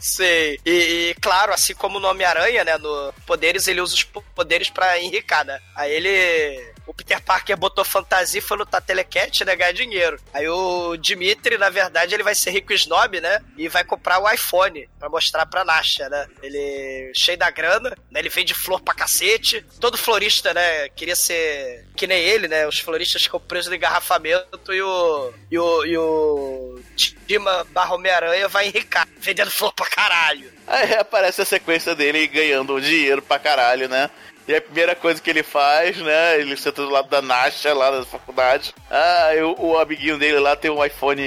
Sei. 0.00 0.58
E, 0.66 1.10
e, 1.10 1.14
claro, 1.20 1.52
assim 1.52 1.74
como 1.74 2.00
o 2.00 2.04
Homem-Aranha, 2.04 2.64
né? 2.64 2.76
No 2.78 3.14
Poderes, 3.24 3.68
ele 3.68 3.80
usa 3.80 3.94
os 3.94 4.02
po- 4.02 4.24
poderes 4.34 4.68
pra 4.68 4.98
enricar, 5.00 5.44
né? 5.44 5.60
Aí 5.76 5.92
ele. 5.92 6.71
O 6.86 6.94
Peter 6.94 7.20
Parker 7.22 7.56
botou 7.56 7.84
fantasia 7.84 8.38
e 8.38 8.42
foi 8.42 8.56
lutar 8.56 8.82
telecat, 8.82 9.44
né? 9.44 9.56
Ganhar 9.56 9.72
dinheiro. 9.72 10.20
Aí 10.32 10.48
o 10.48 10.96
Dimitri, 10.96 11.56
na 11.58 11.70
verdade, 11.70 12.14
ele 12.14 12.22
vai 12.22 12.34
ser 12.34 12.50
rico 12.50 12.72
snob, 12.72 13.20
né? 13.20 13.40
E 13.56 13.68
vai 13.68 13.84
comprar 13.84 14.18
o 14.18 14.30
iPhone 14.30 14.88
pra 14.98 15.08
mostrar 15.08 15.46
pra 15.46 15.64
Nasha, 15.64 16.08
né? 16.08 16.26
Ele 16.42 17.12
cheio 17.14 17.38
da 17.38 17.50
grana, 17.50 17.90
né? 18.10 18.20
Ele 18.20 18.28
vende 18.28 18.54
flor 18.54 18.80
pra 18.80 18.94
cacete. 18.94 19.64
Todo 19.80 19.98
florista, 19.98 20.52
né? 20.52 20.88
Queria 20.90 21.16
ser 21.16 21.86
que 21.96 22.06
nem 22.06 22.22
ele, 22.22 22.48
né? 22.48 22.66
Os 22.66 22.78
floristas 22.78 23.22
ficam 23.22 23.40
presos 23.40 23.68
no 23.68 23.76
engarrafamento 23.76 24.72
e 24.72 24.82
o. 24.82 25.32
E 25.50 25.58
o. 25.58 25.84
E 25.84 25.96
o 25.96 26.80
Dima 27.26 27.64
barra 27.70 27.94
Homem-Aranha 27.94 28.48
vai 28.48 28.66
enricar, 28.66 29.08
vendendo 29.18 29.50
flor 29.50 29.72
pra 29.72 29.86
caralho. 29.86 30.52
Aí 30.66 30.94
aparece 30.94 31.42
a 31.42 31.44
sequência 31.44 31.94
dele 31.94 32.26
ganhando 32.26 32.80
dinheiro 32.80 33.22
pra 33.22 33.38
caralho, 33.38 33.88
né? 33.88 34.10
E 34.46 34.54
a 34.54 34.60
primeira 34.60 34.94
coisa 34.94 35.20
que 35.20 35.30
ele 35.30 35.42
faz, 35.42 35.96
né? 35.98 36.40
Ele 36.40 36.56
senta 36.56 36.82
do 36.82 36.90
lado 36.90 37.08
da 37.08 37.22
Nasha 37.22 37.72
lá 37.72 37.90
na 37.90 38.04
faculdade. 38.04 38.74
Ah, 38.90 39.34
e 39.34 39.42
o, 39.42 39.78
amiguinho 39.78 40.18
dele 40.18 40.38
lá 40.40 40.56
tem 40.56 40.70
um 40.70 40.84
iPhone 40.84 41.22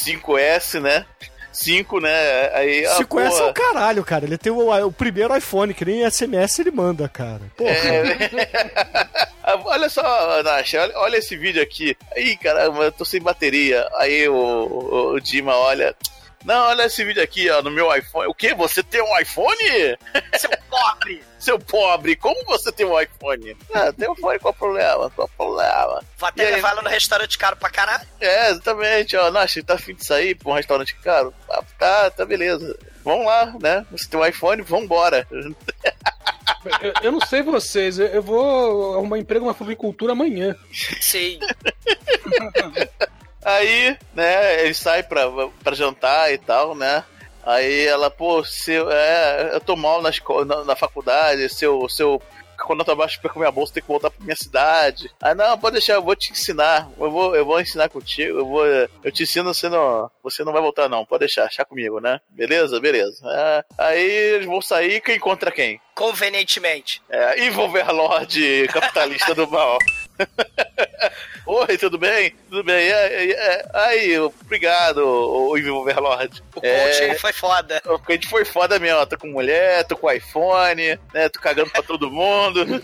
5S, 0.00 0.80
né? 0.80 1.04
5, 1.52 2.00
né? 2.00 2.50
Aí, 2.54 2.86
ah, 2.86 2.98
5S 2.98 3.02
é 3.02 3.28
porra. 3.28 3.46
o 3.46 3.54
caralho, 3.54 4.04
cara. 4.04 4.24
Ele 4.26 4.38
tem 4.38 4.52
o, 4.52 4.86
o 4.86 4.92
primeiro 4.92 5.36
iPhone, 5.36 5.74
que 5.74 5.84
nem 5.84 6.08
SMS 6.08 6.58
ele 6.60 6.70
manda, 6.70 7.08
cara. 7.08 7.42
Porra. 7.56 7.72
Ah, 9.48 9.60
olha 9.64 9.88
só, 9.88 10.42
Nasha, 10.42 10.82
olha, 10.82 10.98
olha 10.98 11.16
esse 11.18 11.36
vídeo 11.36 11.62
aqui. 11.62 11.96
Ih, 12.16 12.36
caramba, 12.36 12.82
eu 12.82 12.90
tô 12.90 13.04
sem 13.04 13.22
bateria. 13.22 13.88
Aí 13.94 14.28
o, 14.28 14.34
o, 14.34 15.14
o 15.14 15.20
Dima 15.20 15.54
olha. 15.54 15.94
Não, 16.44 16.68
olha 16.68 16.84
esse 16.84 17.04
vídeo 17.04 17.22
aqui, 17.22 17.50
ó, 17.50 17.60
no 17.62 17.70
meu 17.70 17.94
iPhone. 17.94 18.28
O 18.28 18.34
quê? 18.34 18.54
Você 18.54 18.82
tem 18.82 19.02
um 19.02 19.18
iPhone? 19.18 19.98
Seu 20.38 20.50
pobre! 20.70 21.24
Seu 21.38 21.58
pobre, 21.58 22.16
como 22.16 22.44
você 22.44 22.72
tem 22.72 22.86
um 22.86 23.00
iPhone? 23.00 23.56
Ah, 23.72 23.92
tem 23.92 24.08
um 24.08 24.12
iPhone, 24.14 24.38
qual 24.38 24.52
o 24.52 24.56
problema? 24.56 25.10
Qual 25.10 25.26
o 25.26 25.36
problema? 25.36 26.02
Vou 26.18 26.28
até 26.28 26.46
aí? 26.46 26.54
levar 26.54 26.70
ela 26.70 26.82
no 26.82 26.88
restaurante 26.88 27.38
caro 27.38 27.56
pra 27.56 27.70
caralho. 27.70 28.06
É, 28.20 28.50
exatamente, 28.50 29.16
ó. 29.16 29.30
Nasha, 29.30 29.62
tá 29.62 29.74
afim 29.74 29.94
de 29.94 30.04
sair 30.04 30.34
pra 30.34 30.50
um 30.50 30.54
restaurante 30.54 30.94
caro? 30.96 31.32
Ah, 31.48 31.62
tá, 31.78 32.10
tá, 32.10 32.24
beleza. 32.24 32.76
Vamos 33.04 33.26
lá, 33.26 33.54
né? 33.60 33.86
Você 33.92 34.08
tem 34.08 34.18
um 34.18 34.26
iPhone, 34.26 34.62
vambora. 34.62 35.26
Eu, 36.80 36.92
eu 37.02 37.12
não 37.12 37.20
sei 37.20 37.42
vocês, 37.42 37.98
eu, 37.98 38.06
eu 38.06 38.22
vou 38.22 38.94
arrumar 38.94 39.18
emprego 39.18 39.46
na 39.46 39.54
floricultura 39.54 40.12
amanhã. 40.12 40.56
Sim. 41.00 41.38
Aí, 43.46 43.96
né, 44.12 44.64
ele 44.64 44.74
sai 44.74 45.04
pra, 45.04 45.30
pra 45.62 45.72
jantar 45.72 46.32
e 46.32 46.38
tal, 46.38 46.74
né? 46.74 47.04
Aí 47.44 47.86
ela, 47.86 48.10
pô, 48.10 48.44
seu, 48.44 48.90
é, 48.90 49.50
eu 49.52 49.60
tô 49.60 49.76
mal 49.76 50.02
na, 50.02 50.10
escola, 50.10 50.44
na, 50.44 50.64
na 50.64 50.74
faculdade, 50.74 51.48
seu, 51.48 51.88
seu, 51.88 52.20
quando 52.66 52.80
eu 52.80 52.84
tô 52.84 52.90
abaixo 52.90 53.20
perco 53.22 53.38
minha 53.38 53.52
bolsa, 53.52 53.74
tem 53.74 53.84
que 53.84 53.88
voltar 53.88 54.10
pra 54.10 54.24
minha 54.24 54.34
cidade. 54.34 55.08
Ah, 55.22 55.32
não, 55.32 55.56
pode 55.56 55.74
deixar, 55.74 55.94
eu 55.94 56.02
vou 56.02 56.16
te 56.16 56.32
ensinar, 56.32 56.90
eu 56.98 57.08
vou, 57.08 57.36
eu 57.36 57.44
vou 57.44 57.60
ensinar 57.60 57.88
contigo, 57.88 58.40
eu 58.40 58.46
vou, 58.46 58.66
eu 58.66 59.12
te 59.12 59.22
ensino, 59.22 59.54
você 59.54 59.68
não, 59.68 60.10
você 60.24 60.42
não 60.42 60.52
vai 60.52 60.60
voltar 60.60 60.88
não, 60.88 61.06
pode 61.06 61.20
deixar, 61.20 61.44
deixar 61.44 61.64
comigo, 61.64 62.00
né? 62.00 62.20
Beleza? 62.28 62.80
Beleza. 62.80 63.24
É, 63.30 63.64
aí 63.78 64.10
eles 64.10 64.46
vão 64.46 64.60
sair, 64.60 65.00
quem 65.00 65.14
encontra 65.14 65.52
quem? 65.52 65.80
Convenientemente. 65.94 67.00
É, 67.08 67.44
Evil 67.44 67.62
Overlord 67.62 68.66
capitalista 68.72 69.36
do 69.36 69.48
mal. 69.48 69.78
Oi, 71.46 71.78
tudo 71.78 71.96
bem? 71.96 72.34
Tudo 72.48 72.64
bem? 72.64 72.90
É, 72.90 73.24
é, 73.24 73.30
é, 73.30 73.68
aí, 73.72 74.18
obrigado, 74.18 74.98
o 74.98 75.56
Evil 75.56 75.76
Overlord. 75.76 76.42
O 76.54 76.60
coaching 76.60 77.14
foi 77.20 77.32
foda. 77.32 77.80
O 77.86 77.98
coaching 77.98 78.28
foi 78.28 78.44
foda 78.44 78.78
mesmo. 78.78 78.98
ó. 78.98 79.06
Tô 79.06 79.16
com 79.16 79.28
mulher, 79.28 79.84
tô 79.84 79.96
com 79.96 80.10
iPhone, 80.10 80.98
né? 81.14 81.28
Tô 81.28 81.40
cagando 81.40 81.70
pra 81.70 81.82
todo 81.82 82.10
mundo. 82.10 82.66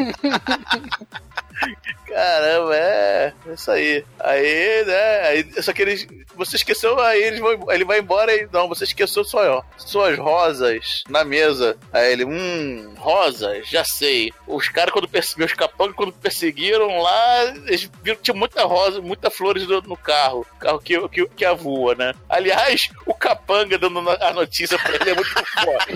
Caramba, 2.06 2.76
é. 2.76 3.32
É 3.46 3.54
isso 3.54 3.70
aí. 3.70 4.04
Aí, 4.20 4.84
né? 4.84 5.20
Aí, 5.28 5.62
só 5.62 5.72
que 5.72 5.82
eles. 5.82 6.06
Você 6.34 6.56
esqueceu, 6.56 6.98
aí 7.00 7.22
eles 7.22 7.40
vão, 7.40 7.70
ele 7.70 7.84
vai 7.84 8.00
embora 8.00 8.34
e. 8.34 8.48
Não, 8.52 8.68
você 8.68 8.84
esqueceu 8.84 9.24
só, 9.24 9.64
suas 9.78 10.18
rosas 10.18 11.04
na 11.08 11.24
mesa. 11.24 11.76
Aí 11.92 12.12
ele, 12.12 12.24
hum, 12.24 12.94
rosas, 12.98 13.66
já 13.68 13.84
sei. 13.84 14.32
Os 14.46 14.68
caras, 14.68 14.92
quando 14.92 15.08
perseguiram, 15.08 15.46
os 15.46 15.52
capangas, 15.54 15.96
quando 15.96 16.12
perseguiram 16.12 16.98
lá, 17.00 17.44
eles 17.66 17.90
viram 18.02 18.16
que 18.16 18.22
tinha 18.22 18.36
muita 18.36 18.64
rosa, 18.64 19.00
muita 19.00 19.30
flores 19.30 19.66
no, 19.66 19.80
no 19.82 19.96
carro. 19.96 20.46
Carro 20.58 20.78
que, 20.80 21.08
que, 21.08 21.26
que 21.28 21.44
avua, 21.44 21.94
né? 21.94 22.14
Aliás, 22.28 22.90
o 23.06 23.14
capanga 23.14 23.78
dando 23.78 24.00
a 24.10 24.32
notícia 24.32 24.78
pra 24.78 24.94
ele 24.94 25.10
é 25.10 25.14
muito 25.14 25.30
forte. 25.30 25.92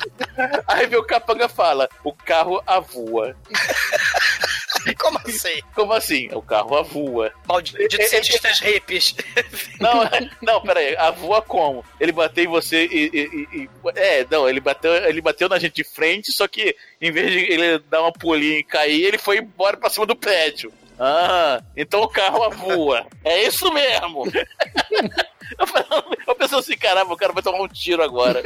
Aí 0.66 0.86
vê 0.86 0.96
o 0.96 1.04
capanga 1.04 1.48
fala: 1.48 1.88
o 2.04 2.12
carro 2.12 2.62
avua. 2.66 3.36
Como 4.98 5.18
assim? 5.26 5.60
Como 5.74 5.92
assim? 5.92 6.28
O 6.32 6.42
carro 6.42 6.76
avua. 6.76 7.32
Maldito 7.46 7.96
cientistas 8.08 8.60
hippies. 8.60 9.14
Não, 9.80 10.02
não, 10.42 10.60
pera 10.60 10.80
aí. 10.80 10.94
Avua 10.96 11.40
como? 11.40 11.82
Ele 11.98 12.12
bateu 12.12 12.44
em 12.44 12.48
você 12.48 12.84
e, 12.86 13.10
e- 13.12 13.46
e- 13.54 13.62
e- 13.62 13.68
É, 13.96 14.26
não, 14.30 14.46
ele 14.48 14.60
bateu, 14.60 14.92
ele 14.94 15.20
bateu 15.22 15.48
na 15.48 15.58
gente 15.58 15.74
de 15.76 15.84
frente, 15.84 16.30
só 16.32 16.46
que 16.46 16.76
em 17.00 17.10
vez 17.10 17.30
de 17.32 17.38
ele 17.50 17.78
dar 17.90 18.02
uma 18.02 18.12
pulinha 18.12 18.58
e 18.58 18.62
cair, 18.64 19.04
ele 19.04 19.16
foi 19.18 19.38
embora 19.38 19.76
pra 19.78 19.88
cima 19.88 20.04
do 20.04 20.14
prédio. 20.14 20.70
Ah, 20.98 21.62
então 21.74 22.02
o 22.02 22.08
carro 22.08 22.42
avua. 22.42 23.06
É 23.24 23.42
isso 23.44 23.72
mesmo. 23.72 24.24
Eu, 25.58 25.66
falando- 25.66 26.16
eu 26.26 26.34
penso 26.34 26.56
assim, 26.58 26.76
caramba, 26.76 27.12
o 27.12 27.16
cara 27.16 27.32
vai 27.32 27.42
tomar 27.42 27.60
um 27.60 27.68
tiro 27.68 28.02
agora. 28.02 28.42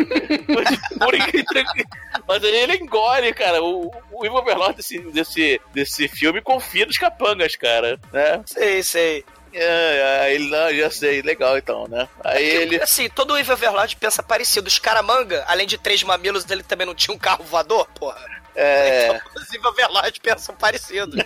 Mas 2.26 2.44
aí 2.44 2.54
ele 2.56 2.76
engole, 2.76 3.32
cara. 3.32 3.62
O, 3.62 3.90
o 4.12 4.24
Ivo 4.26 4.38
Overlord 4.38 4.76
desse, 4.76 4.98
desse, 5.12 5.60
desse 5.72 6.08
filme 6.08 6.40
confia 6.40 6.86
nos 6.86 6.96
capangas, 6.96 7.56
cara. 7.56 7.98
Né? 8.12 8.42
Sei, 8.46 8.82
sei. 8.82 9.24
É, 9.52 10.20
aí 10.22 10.34
ele, 10.34 10.50
não, 10.50 10.74
já 10.74 10.90
sei, 10.90 11.22
legal 11.22 11.56
então, 11.56 11.86
né? 11.86 12.08
Aí 12.24 12.44
ele. 12.44 12.82
Assim, 12.82 13.08
todo 13.08 13.34
o 13.34 13.38
Evil 13.38 13.54
Overlord 13.54 13.94
pensa 13.96 14.20
parecido. 14.22 14.66
Os 14.66 14.78
caramanga, 14.80 15.44
além 15.46 15.66
de 15.66 15.78
três 15.78 16.02
mamilos, 16.02 16.44
ele 16.50 16.64
também 16.64 16.86
não 16.86 16.94
tinha 16.94 17.14
um 17.14 17.18
carro 17.18 17.44
voador, 17.44 17.86
porra. 17.94 18.18
É. 18.56 19.06
Então, 19.06 19.20
os 19.36 19.52
Evil 19.54 19.70
Overlord 19.70 20.20
pensam 20.20 20.54
parecido. 20.56 21.16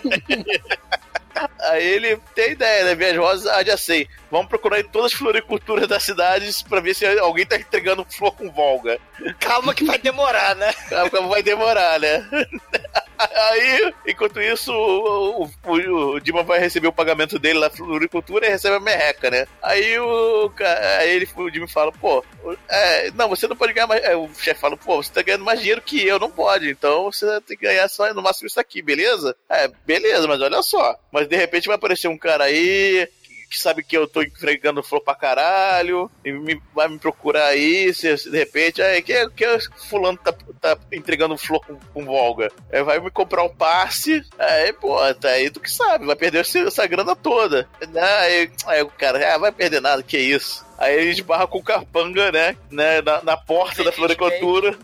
Aí 1.59 1.85
ele 1.85 2.17
tem 2.35 2.51
ideia, 2.51 2.85
né? 2.85 2.95
Minhas 2.95 3.17
rosas, 3.17 3.47
ah, 3.47 3.63
já 3.63 3.77
sei. 3.77 4.07
Vamos 4.31 4.47
procurar 4.47 4.79
em 4.79 4.87
todas 4.87 5.13
as 5.13 5.17
floriculturas 5.17 5.87
das 5.87 6.03
cidades 6.03 6.61
pra 6.61 6.79
ver 6.79 6.93
se 6.93 7.05
alguém 7.19 7.45
tá 7.45 7.55
entregando 7.55 8.05
flor 8.09 8.35
com 8.35 8.51
Volga. 8.51 8.99
Calma 9.39 9.73
que 9.73 9.83
vai 9.83 9.97
demorar, 9.97 10.55
né? 10.55 10.73
Calma, 10.89 11.29
Vai 11.29 11.43
demorar, 11.43 11.99
né? 11.99 12.25
Aí, 13.19 13.93
enquanto 14.07 14.39
isso, 14.39 14.71
o, 14.71 15.43
o, 15.65 16.15
o 16.15 16.19
Dima 16.21 16.41
vai 16.41 16.59
receber 16.59 16.87
o 16.87 16.93
pagamento 16.93 17.37
dele 17.37 17.59
lá 17.59 17.69
na 17.69 17.75
floricultura 17.75 18.47
e 18.47 18.49
recebe 18.49 18.75
a 18.75 18.79
merreca, 18.79 19.29
né? 19.29 19.45
Aí 19.61 19.99
o, 19.99 20.51
aí 20.99 21.09
ele, 21.09 21.27
o 21.35 21.49
Dima 21.49 21.67
fala, 21.67 21.91
pô, 21.91 22.23
é, 22.67 23.11
não, 23.11 23.29
você 23.29 23.47
não 23.47 23.55
pode 23.55 23.73
ganhar 23.73 23.87
mais. 23.87 24.03
aí 24.03 24.15
o 24.15 24.29
chefe 24.39 24.59
fala, 24.59 24.77
pô, 24.77 25.01
você 25.03 25.11
tá 25.11 25.21
ganhando 25.21 25.43
mais 25.43 25.59
dinheiro 25.59 25.81
que 25.81 26.05
eu, 26.05 26.19
não 26.19 26.31
pode. 26.31 26.69
Então 26.69 27.11
você 27.11 27.41
tem 27.41 27.57
que 27.57 27.65
ganhar 27.65 27.87
só 27.89 28.11
no 28.13 28.21
máximo 28.21 28.47
isso 28.47 28.59
aqui, 28.59 28.81
beleza? 28.81 29.35
É, 29.49 29.69
beleza, 29.85 30.27
mas 30.27 30.41
olha 30.41 30.61
só. 30.61 30.97
Mas 31.11 31.27
de 31.29 31.35
repente 31.35 31.67
vai 31.67 31.75
aparecer 31.75 32.07
um 32.07 32.17
cara 32.17 32.45
aí 32.45 33.07
que 33.49 33.59
sabe 33.59 33.81
que 33.81 33.97
eu 33.97 34.07
tô 34.07 34.21
entregando 34.21 34.83
flor 34.83 35.01
pra 35.01 35.15
caralho, 35.15 36.07
e 36.23 36.31
me- 36.31 36.61
vai 36.71 36.87
me 36.87 36.99
procurar 36.99 37.47
aí, 37.47 37.91
se, 37.95 38.29
de 38.29 38.37
repente, 38.37 38.79
aí, 38.79 39.01
que, 39.01 39.27
que 39.31 39.45
fulano 39.89 40.19
tá, 40.19 40.31
tá 40.61 40.77
entregando 40.91 41.35
flor 41.35 41.59
com, 41.65 41.75
com 41.91 42.05
Volga? 42.05 42.51
Aí 42.71 42.83
vai 42.83 42.99
me 42.99 43.09
comprar 43.09 43.41
um 43.43 43.49
passe, 43.49 44.23
aí, 44.37 44.71
pô, 44.73 44.95
tá 45.15 45.29
aí 45.29 45.49
tu 45.49 45.59
que 45.59 45.71
sabe, 45.71 46.05
vai 46.05 46.15
perder 46.15 46.41
essa, 46.41 46.59
essa 46.59 46.85
grana 46.85 47.15
toda. 47.15 47.67
Aí, 47.81 48.51
aí 48.67 48.81
o 48.83 48.87
cara, 48.89 49.33
ah, 49.33 49.39
vai 49.39 49.51
perder 49.51 49.81
nada, 49.81 50.03
que 50.03 50.19
isso. 50.19 50.63
Aí 50.79 50.95
ele 50.95 51.11
esbarra 51.11 51.45
com 51.45 51.57
o 51.57 51.63
capanga, 51.63 52.31
né? 52.31 52.55
né 52.71 53.01
na, 53.01 53.21
na 53.21 53.37
porta 53.37 53.83
da 53.83 53.91
floricultura. 53.91 54.77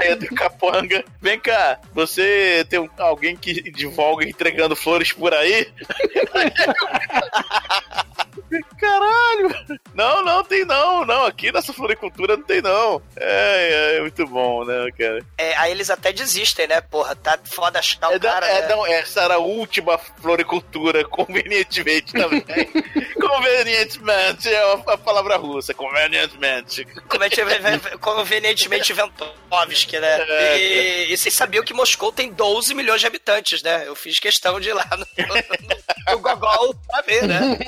Aí 0.00 0.12
entra 0.12 0.32
o 0.32 0.34
capanga. 0.34 1.04
Vem 1.20 1.38
cá, 1.38 1.78
você 1.92 2.64
tem 2.70 2.88
alguém 2.96 3.36
que 3.36 3.70
divulga 3.70 4.26
entregando 4.26 4.74
flores 4.74 5.12
por 5.12 5.34
aí? 5.34 5.68
Caralho! 8.78 9.78
Não, 9.94 10.24
não 10.24 10.44
tem 10.44 10.64
não, 10.64 11.04
não. 11.04 11.24
Aqui 11.26 11.50
nessa 11.52 11.72
floricultura 11.72 12.36
não 12.36 12.44
tem 12.44 12.60
não. 12.62 13.02
É, 13.16 13.96
é, 13.96 14.00
muito 14.00 14.26
bom, 14.26 14.64
né, 14.64 14.88
cara? 14.98 15.24
É, 15.38 15.56
aí 15.56 15.70
eles 15.70 15.90
até 15.90 16.12
desistem, 16.12 16.66
né? 16.66 16.80
Porra, 16.80 17.14
tá 17.16 17.38
foda 17.44 17.78
achar 17.78 18.08
o 18.10 18.14
É, 18.14 18.18
cara. 18.18 18.46
é, 18.46 18.62
né? 18.62 18.68
não, 18.68 18.86
essa 18.86 19.22
era 19.22 19.34
a 19.34 19.38
última 19.38 19.98
floricultura, 19.98 21.04
convenientemente 21.08 22.12
também. 22.12 22.42
convenientemente 23.20 24.48
é 24.48 24.58
a, 24.58 24.72
a 24.94 24.98
palavra 24.98 25.36
russa, 25.36 25.72
convenientemente. 25.74 26.84
Convenientemente- 27.08 27.98
Convenientemente 27.98 28.92
Ventovski, 28.92 29.98
né? 29.98 30.20
É, 30.28 30.58
E, 30.58 31.12
e 31.12 31.16
vocês 31.16 31.34
sabiam 31.34 31.64
que 31.64 31.74
Moscou 31.74 32.12
tem 32.12 32.32
12 32.32 32.74
milhões 32.74 33.00
de 33.00 33.06
habitantes, 33.06 33.62
né? 33.62 33.84
Eu 33.86 33.94
fiz 33.94 34.18
questão 34.18 34.60
de 34.60 34.68
ir 34.70 34.72
lá 34.72 34.86
no, 34.92 35.06
no, 35.26 36.14
no 36.14 36.18
Gogol 36.20 36.74
pra 36.86 37.00
ver, 37.02 37.26
né? 37.26 37.58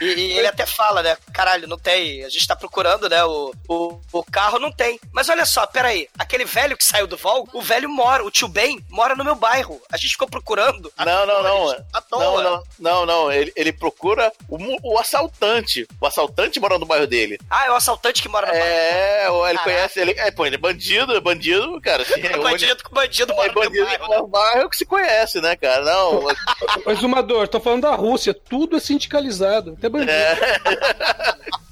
E, 0.00 0.04
e 0.04 0.38
ele 0.38 0.46
até 0.46 0.64
fala, 0.66 1.02
né? 1.02 1.16
Caralho, 1.32 1.66
não 1.68 1.78
tem. 1.78 2.24
A 2.24 2.28
gente 2.28 2.46
tá 2.46 2.54
procurando, 2.56 3.08
né? 3.08 3.24
O, 3.24 3.52
o, 3.68 4.00
o 4.12 4.24
carro 4.24 4.58
não 4.58 4.70
tem. 4.72 4.98
Mas 5.12 5.28
olha 5.28 5.44
só, 5.46 5.66
peraí. 5.66 6.08
Aquele 6.18 6.44
velho 6.44 6.76
que 6.76 6.84
saiu 6.84 7.06
do 7.06 7.16
Volga, 7.16 7.50
o 7.54 7.62
velho 7.62 7.88
mora, 7.88 8.24
o 8.24 8.30
tio 8.30 8.48
Ben 8.48 8.78
mora 8.88 9.14
no 9.14 9.24
meu 9.24 9.34
bairro. 9.34 9.80
A 9.90 9.96
gente 9.96 10.12
ficou 10.12 10.28
procurando. 10.28 10.92
Não, 10.98 11.26
não, 11.26 11.42
não. 11.42 11.76
Não, 12.10 12.42
não, 12.42 12.62
não, 12.78 13.06
não. 13.06 13.32
Ele, 13.32 13.52
ele 13.56 13.72
procura 13.72 14.32
o, 14.48 14.58
o 14.94 14.98
assaltante. 14.98 15.86
O 16.00 16.06
assaltante 16.06 16.60
mora 16.60 16.78
no 16.78 16.86
bairro 16.86 17.06
dele. 17.06 17.38
Ah, 17.50 17.66
é 17.66 17.70
o 17.70 17.74
assaltante 17.74 18.22
que 18.22 18.28
mora 18.28 18.46
no 18.46 18.52
bairro. 18.52 18.66
É, 18.66 19.24
ele 19.26 19.58
Caraca. 19.58 19.62
conhece 19.64 20.00
ele. 20.00 20.12
É, 20.12 20.30
pô, 20.30 20.46
ele 20.46 20.56
é 20.56 20.58
bandido, 20.58 21.14
é 21.16 21.20
bandido, 21.20 21.80
cara. 21.80 22.02
Assim, 22.02 22.20
é 22.26 22.38
Bandido 22.38 22.82
com 22.82 22.94
bandido 22.94 23.34
mora 23.34 23.48
É 23.50 23.54
no 23.54 23.60
meu 23.60 23.70
bandido 23.70 23.84
bairro. 23.86 24.22
no 24.22 24.26
bairro 24.28 24.70
que 24.70 24.76
se 24.76 24.86
conhece, 24.86 25.40
né, 25.40 25.56
cara? 25.56 25.84
Não. 25.84 26.24
Ô, 26.86 26.90
Exumador, 26.90 27.44
estão 27.44 27.60
falando 27.60 27.82
da 27.82 27.94
Rússia, 27.94 28.32
tudo 28.34 28.76
é 28.76 28.80
sindicalizado, 28.80 29.76
até 29.88 30.34
bandido. 30.36 31.58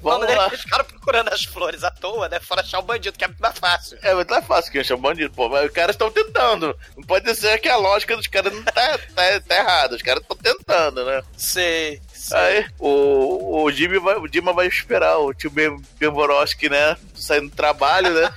Vamos 0.00 0.26
Vamos, 0.26 0.36
lá. 0.36 0.46
Eles 0.46 0.60
ficaram 0.60 0.84
procurando 0.84 1.28
as 1.28 1.44
flores 1.44 1.82
à 1.82 1.90
toa, 1.90 2.28
né? 2.28 2.38
Fora 2.38 2.60
achar 2.60 2.78
o 2.78 2.82
bandido, 2.82 3.18
que 3.18 3.24
é 3.24 3.26
muito 3.26 3.40
mais 3.40 3.58
fácil. 3.58 3.98
É 4.02 4.14
muito 4.14 4.30
mais 4.30 4.46
fácil 4.46 4.70
que 4.70 4.78
achar 4.78 4.94
um 4.94 5.00
bandido, 5.00 5.34
pô. 5.34 5.48
Mas 5.48 5.66
os 5.66 5.72
caras 5.72 5.94
estão 5.94 6.10
tentando. 6.10 6.78
Não 6.96 7.02
pode 7.02 7.24
dizer 7.24 7.58
que 7.60 7.68
a 7.68 7.76
lógica 7.76 8.16
dos 8.16 8.28
caras 8.28 8.52
não 8.52 8.62
tá, 8.62 8.72
tá, 8.72 9.40
tá 9.40 9.56
errada. 9.56 9.96
Os 9.96 10.02
caras 10.02 10.22
estão 10.22 10.36
tentando, 10.36 11.04
né? 11.04 11.22
Sei. 11.36 12.00
sei. 12.12 12.38
Aí, 12.38 12.66
o, 12.78 13.64
o, 13.64 13.70
Jimmy 13.72 13.98
vai, 13.98 14.16
o 14.16 14.28
Dima 14.28 14.52
vai 14.52 14.68
esperar 14.68 15.18
o 15.18 15.34
tio 15.34 15.50
Bemborowski, 15.98 16.68
né? 16.68 16.96
Saindo 17.14 17.50
do 17.50 17.56
trabalho, 17.56 18.10
né? 18.14 18.32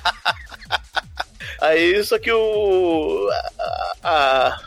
Aí, 1.62 2.04
só 2.04 2.18
que 2.18 2.32
o. 2.32 3.30
A, 4.02 4.02
a, 4.04 4.62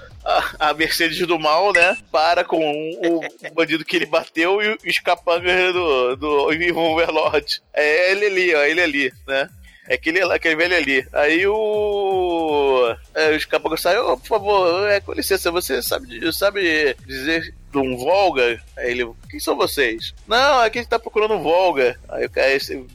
a 0.74 0.76
Mercedes 0.76 1.26
do 1.26 1.38
mal, 1.38 1.72
né? 1.72 1.96
Para 2.10 2.44
com 2.44 2.58
o, 2.58 3.18
o 3.18 3.54
bandido 3.54 3.84
que 3.84 3.96
ele 3.96 4.06
bateu 4.06 4.60
e 4.60 4.76
os 4.88 4.98
capangas 4.98 5.72
do, 5.72 6.16
do 6.16 6.78
Overlord. 6.78 7.62
É 7.72 8.10
ele 8.10 8.26
ali, 8.26 8.54
ó, 8.54 8.62
ele 8.62 8.80
ali, 8.80 9.12
né? 9.26 9.48
É 9.86 9.94
aquele, 9.94 10.22
aquele 10.22 10.56
velho 10.56 10.76
ali. 10.76 11.06
Aí 11.12 11.46
o. 11.46 12.96
É, 13.14 13.36
os 13.36 13.44
capangas 13.44 13.84
ô, 13.84 14.16
por 14.16 14.26
favor, 14.26 14.90
é, 14.90 15.00
com 15.00 15.12
licença, 15.12 15.50
você 15.50 15.82
sabe, 15.82 16.32
sabe 16.32 16.96
dizer 17.06 17.54
de 17.70 17.78
um 17.78 17.96
Volga? 17.96 18.62
Aí 18.78 18.92
ele, 18.92 19.10
quem 19.28 19.38
são 19.38 19.56
vocês? 19.56 20.14
Não, 20.26 20.62
é 20.62 20.70
que 20.70 20.78
a 20.78 20.82
gente 20.82 20.90
tá 20.90 20.98
procurando 20.98 21.34
um 21.34 21.42
Volga. 21.42 21.98
Aí 22.08 22.24
o 22.24 22.30
cara 22.30 22.48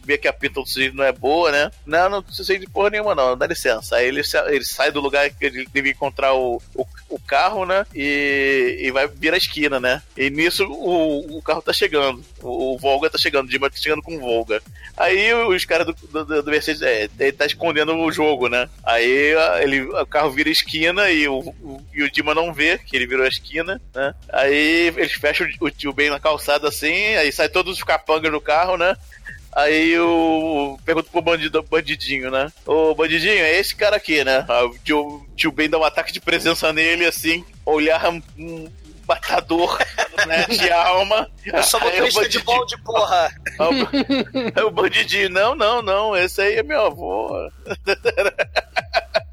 vê 0.03 0.17
que 0.17 0.27
a 0.27 0.33
pinta 0.33 0.61
do 0.61 0.67
sujeito 0.67 0.95
não 0.95 1.03
é 1.03 1.11
boa, 1.11 1.51
né? 1.51 1.69
Não, 1.85 2.09
não 2.09 2.23
sei 2.31 2.57
de 2.57 2.67
porra 2.67 2.89
nenhuma, 2.89 3.13
não, 3.13 3.37
dá 3.37 3.45
licença. 3.45 3.97
Aí 3.97 4.07
ele, 4.07 4.21
ele 4.47 4.65
sai 4.65 4.91
do 4.91 5.01
lugar 5.01 5.29
que 5.29 5.45
ele 5.45 5.67
devia 5.71 5.91
encontrar 5.91 6.33
o, 6.33 6.59
o, 6.73 6.85
o 7.09 7.19
carro, 7.19 7.65
né? 7.65 7.85
E, 7.93 8.77
e 8.81 8.91
vai 8.91 9.07
virar 9.07 9.35
a 9.35 9.37
esquina, 9.37 9.79
né? 9.79 10.01
E 10.15 10.29
nisso 10.29 10.65
o, 10.65 11.37
o 11.37 11.41
carro 11.41 11.61
tá 11.61 11.73
chegando. 11.73 12.23
O, 12.41 12.75
o 12.75 12.77
Volga 12.77 13.09
tá 13.09 13.17
chegando, 13.17 13.47
o 13.47 13.49
Dima 13.49 13.69
tá 13.69 13.77
chegando 13.77 14.01
com 14.01 14.15
o 14.15 14.19
Volga. 14.19 14.61
Aí 14.95 15.33
os 15.33 15.65
caras 15.65 15.87
do, 15.87 15.93
do, 16.23 16.43
do 16.43 16.51
Mercedes, 16.51 16.81
é, 16.81 17.09
ele 17.19 17.31
tá 17.31 17.45
escondendo 17.45 17.95
o 17.95 18.11
jogo, 18.11 18.47
né? 18.47 18.69
Aí 18.83 19.33
ele, 19.61 19.81
o 19.81 20.05
carro 20.05 20.31
vira 20.31 20.49
esquina 20.49 21.09
e 21.09 21.27
o, 21.27 21.39
o, 21.39 21.81
e 21.93 22.03
o 22.03 22.11
Dima 22.11 22.35
não 22.35 22.53
vê 22.53 22.77
que 22.77 22.95
ele 22.95 23.07
virou 23.07 23.25
a 23.25 23.29
esquina, 23.29 23.81
né? 23.93 24.13
Aí 24.31 24.93
eles 24.95 25.13
fecham 25.13 25.47
o, 25.59 25.65
o 25.65 25.71
tio 25.71 25.93
bem 25.93 26.09
na 26.09 26.19
calçada 26.19 26.67
assim, 26.67 27.15
aí 27.15 27.31
sai 27.31 27.49
todos 27.49 27.77
os 27.77 27.83
capangas 27.83 28.31
do 28.31 28.41
carro, 28.41 28.77
né? 28.77 28.95
Aí 29.51 29.99
o. 29.99 30.77
Pergunta 30.85 31.09
pro 31.11 31.21
bandido, 31.21 31.63
bandidinho, 31.63 32.29
né? 32.29 32.51
Ô 32.65 32.93
bandidinho, 32.93 33.43
é 33.43 33.57
esse 33.57 33.75
cara 33.75 33.95
aqui, 33.95 34.23
né? 34.23 34.45
O 34.47 34.77
tio, 34.79 35.27
tio 35.35 35.51
Ben 35.51 35.69
dá 35.69 35.77
um 35.77 35.83
ataque 35.83 36.11
de 36.11 36.21
presença 36.21 36.71
nele, 36.71 37.05
assim, 37.05 37.43
olhar 37.65 38.09
um 38.37 38.69
matador 39.07 39.79
né, 40.27 40.45
de 40.45 40.71
alma. 40.71 41.29
Eu 41.43 41.63
sou 41.63 41.79
motorista 41.79 42.29
de 42.29 42.39
bonde, 42.39 42.77
porra. 42.83 43.31
Aí 44.55 44.63
o 44.63 44.69
bandidinho, 44.69 45.29
não, 45.29 45.55
não, 45.55 45.81
não, 45.81 46.15
esse 46.15 46.41
aí 46.41 46.57
é 46.57 46.63
meu 46.63 46.85
avô. 46.85 47.29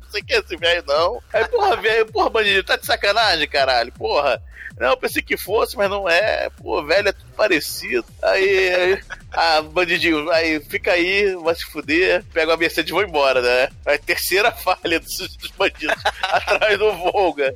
Não 0.06 0.12
sei 0.12 0.22
que 0.22 0.34
é 0.34 0.38
esse 0.38 0.56
velho, 0.56 0.84
não. 0.86 1.22
Aí, 1.32 1.46
porra, 1.48 1.76
velho, 1.76 2.06
porra, 2.06 2.30
bandidinho, 2.30 2.64
tá 2.64 2.76
de 2.76 2.86
sacanagem, 2.86 3.48
caralho, 3.48 3.92
porra. 3.92 4.40
Não, 4.78 4.90
eu 4.90 4.96
pensei 4.96 5.22
que 5.22 5.38
fosse, 5.38 5.74
mas 5.76 5.88
não 5.88 6.08
é. 6.08 6.50
Pô, 6.50 6.84
velho, 6.84 7.08
é 7.08 7.12
tudo 7.12 7.32
parecido. 7.34 8.04
Aí, 8.22 8.74
aí 8.74 9.02
ah, 9.32 9.62
bandidinho, 9.62 10.30
aí 10.30 10.60
fica 10.60 10.92
aí, 10.92 11.34
vai 11.36 11.54
se 11.54 11.64
fuder, 11.64 12.22
pega 12.32 12.52
a 12.52 12.56
Mercedes 12.56 12.90
e 12.90 12.92
vou 12.92 13.02
embora, 13.02 13.40
né? 13.40 13.68
A 13.86 13.96
terceira 13.96 14.52
falha 14.56 15.00
dos, 15.00 15.16
dos 15.36 15.50
bandidos 15.52 15.96
atrás 16.22 16.78
do 16.78 16.92
Volga. 16.92 17.54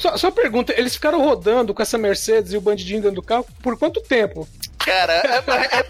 Só, 0.00 0.16
só 0.16 0.30
pergunta, 0.32 0.74
eles 0.76 0.94
ficaram 0.94 1.22
rodando 1.22 1.72
com 1.72 1.82
essa 1.82 1.96
Mercedes 1.96 2.52
e 2.52 2.56
o 2.56 2.60
bandidinho 2.60 3.00
dentro 3.00 3.16
do 3.16 3.22
carro 3.22 3.46
por 3.62 3.78
quanto 3.78 4.00
tempo? 4.00 4.48
Cara, 4.78 5.12
é, 5.14 5.76
é, 5.76 5.78
é, 5.78 5.82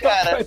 cara, 0.00 0.46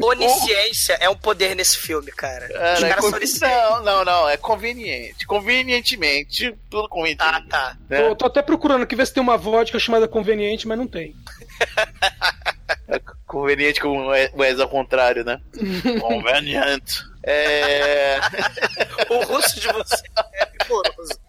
Onisciência 0.00 0.96
é 1.00 1.08
um 1.08 1.16
poder 1.16 1.54
nesse 1.54 1.78
filme, 1.78 2.10
cara. 2.10 2.46
Os 2.46 2.80
Cara, 2.80 3.22
é 3.22 3.26
são 3.26 3.50
não, 3.50 3.82
não, 3.82 4.04
não, 4.04 4.28
é 4.28 4.36
conveniente. 4.36 5.26
Convenientemente, 5.26 6.54
tudo 6.68 6.88
conveniente. 6.88 7.18
Tá, 7.18 7.44
tá. 7.48 7.76
né? 7.88 8.08
Tô, 8.08 8.16
tô 8.16 8.26
até 8.26 8.42
procurando 8.42 8.82
aqui 8.82 8.96
ver 8.96 9.06
se 9.06 9.14
tem 9.14 9.22
uma 9.22 9.36
vodka 9.36 9.78
chamada 9.78 10.08
conveniente, 10.08 10.66
mas 10.66 10.78
não 10.78 10.86
tem. 10.86 11.14
É 12.88 13.00
conveniente 13.26 13.80
com 13.80 14.08
o 14.08 14.14
S 14.14 14.60
ao 14.60 14.68
contrário, 14.68 15.24
né? 15.24 15.40
Conveniente. 16.00 17.02
É... 17.22 18.18
O 19.10 19.24
russo 19.24 19.60
de 19.60 19.68
você 19.68 20.02
é 20.34 20.48
rigoroso. 20.62 21.20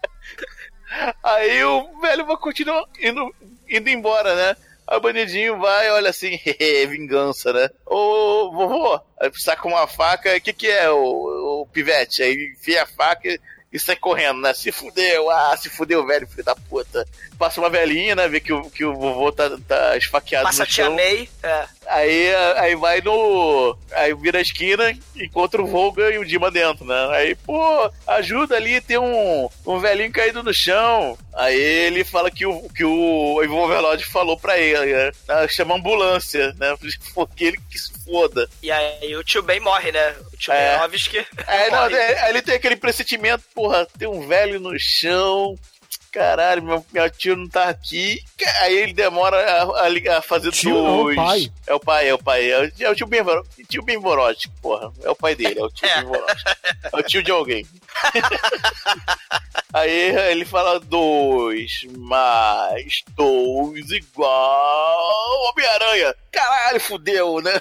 Aí 1.22 1.62
o 1.64 2.00
velho 2.00 2.26
vai 2.26 2.36
continuar 2.36 2.84
indo, 3.00 3.34
indo 3.68 3.88
embora, 3.88 4.34
né? 4.34 4.56
Aí 4.86 4.96
o 4.96 5.00
bandidinho 5.00 5.58
vai, 5.58 5.90
olha 5.90 6.10
assim, 6.10 6.38
vingança, 6.88 7.52
né? 7.52 7.68
Ô, 7.84 8.52
vovô, 8.52 9.00
aí 9.20 9.30
saca 9.34 9.66
uma 9.66 9.86
faca, 9.86 10.36
o 10.36 10.40
que 10.40 10.52
que 10.52 10.68
é, 10.68 10.88
o, 10.90 11.62
o 11.62 11.66
pivete? 11.66 12.22
Aí 12.22 12.54
enfia 12.56 12.84
a 12.84 12.86
faca 12.86 13.28
e, 13.28 13.40
e 13.72 13.80
sai 13.80 13.96
correndo, 13.96 14.40
né? 14.40 14.54
Se 14.54 14.70
fudeu, 14.70 15.28
ah, 15.28 15.56
se 15.56 15.68
fudeu, 15.68 16.06
velho, 16.06 16.28
filho 16.28 16.44
da 16.44 16.54
puta. 16.54 17.04
Passa 17.38 17.60
uma 17.60 17.70
velhinha, 17.70 18.14
né? 18.14 18.28
Vê 18.28 18.40
que 18.40 18.52
o, 18.52 18.70
que 18.70 18.84
o 18.84 18.94
vovô 18.94 19.30
tá, 19.30 19.50
tá 19.66 19.96
esfaqueado 19.96 20.46
Passa 20.46 20.62
a 20.62 20.66
no 20.66 20.70
tia 20.70 20.84
chão. 20.84 20.94
May. 20.94 21.28
É. 21.42 21.66
Aí, 21.86 22.34
aí 22.56 22.74
vai 22.74 23.00
no. 23.00 23.76
Aí 23.92 24.14
vira 24.14 24.38
a 24.38 24.42
esquina, 24.42 24.96
encontra 25.16 25.62
o 25.62 25.66
Volga 25.66 26.10
e 26.10 26.18
o 26.18 26.24
Dima 26.24 26.50
dentro, 26.50 26.84
né? 26.84 27.08
Aí, 27.12 27.34
pô, 27.34 27.90
ajuda 28.06 28.56
ali, 28.56 28.80
tem 28.80 28.98
um, 28.98 29.48
um 29.66 29.78
velhinho 29.78 30.12
caído 30.12 30.42
no 30.42 30.52
chão. 30.52 31.16
Aí 31.34 31.54
ele 31.60 32.02
fala 32.02 32.30
que 32.30 32.46
o, 32.46 32.68
que 32.70 32.84
o 32.84 33.42
Ivan 33.42 33.56
Overlord 33.56 34.04
falou 34.06 34.38
pra 34.38 34.58
ele, 34.58 34.92
né? 34.92 35.12
Ah, 35.28 35.46
Chama 35.46 35.76
ambulância, 35.76 36.54
né? 36.58 36.76
Porque 37.14 37.44
ele 37.44 37.58
que 37.70 37.78
se 37.78 37.92
foda. 38.04 38.48
E 38.62 38.70
aí 38.70 39.14
o 39.16 39.22
tio 39.22 39.42
Ben 39.42 39.60
morre, 39.60 39.92
né? 39.92 40.14
O 40.32 40.36
tio 40.36 40.52
É. 40.52 40.76
Ben 40.78 40.86
Ovski 40.86 41.26
Aí, 41.46 41.70
não, 41.70 41.86
é, 41.94 42.20
aí 42.20 42.30
ele 42.30 42.42
tem 42.42 42.54
aquele 42.54 42.76
pressentimento, 42.76 43.44
porra, 43.54 43.86
tem 43.98 44.08
um 44.08 44.26
velho 44.26 44.58
no 44.58 44.74
chão. 44.78 45.56
Caralho, 46.16 46.62
meu, 46.62 46.86
meu 46.94 47.10
tio 47.10 47.36
não 47.36 47.46
tá 47.46 47.64
aqui. 47.64 48.24
Aí 48.62 48.74
ele 48.74 48.94
demora 48.94 49.36
a, 49.36 50.16
a 50.16 50.22
fazer 50.22 50.50
Tio 50.50 50.72
não, 50.72 51.02
dois. 51.02 51.18
o 51.18 51.22
pai. 51.22 51.52
É 51.66 51.74
o 51.74 51.80
pai, 51.80 52.08
é 52.08 52.14
o 52.14 52.18
pai. 52.18 52.50
É 52.50 52.58
o, 52.58 52.72
é 52.84 52.90
o 52.90 52.94
tio 52.94 53.06
Ben 53.06 53.22
tio 53.68 53.82
Ben 53.82 54.00
porra. 54.62 54.90
É 55.02 55.10
o 55.10 55.14
pai 55.14 55.34
dele, 55.34 55.60
é 55.60 55.62
o 55.62 55.68
tio 55.68 55.86
É. 55.86 55.96
Ben 55.96 56.04
Vorotti. 56.06 56.44
É 56.90 56.96
o 56.96 57.02
tio 57.02 57.22
de 57.22 57.30
alguém. 57.30 57.66
Aí 59.74 59.90
ele 60.30 60.46
fala 60.46 60.80
dois 60.80 61.82
mais 61.98 62.94
dois 63.10 63.90
igual 63.90 65.50
Homem-Aranha. 65.50 66.14
Caralho, 66.32 66.80
fudeu, 66.80 67.42
né? 67.42 67.60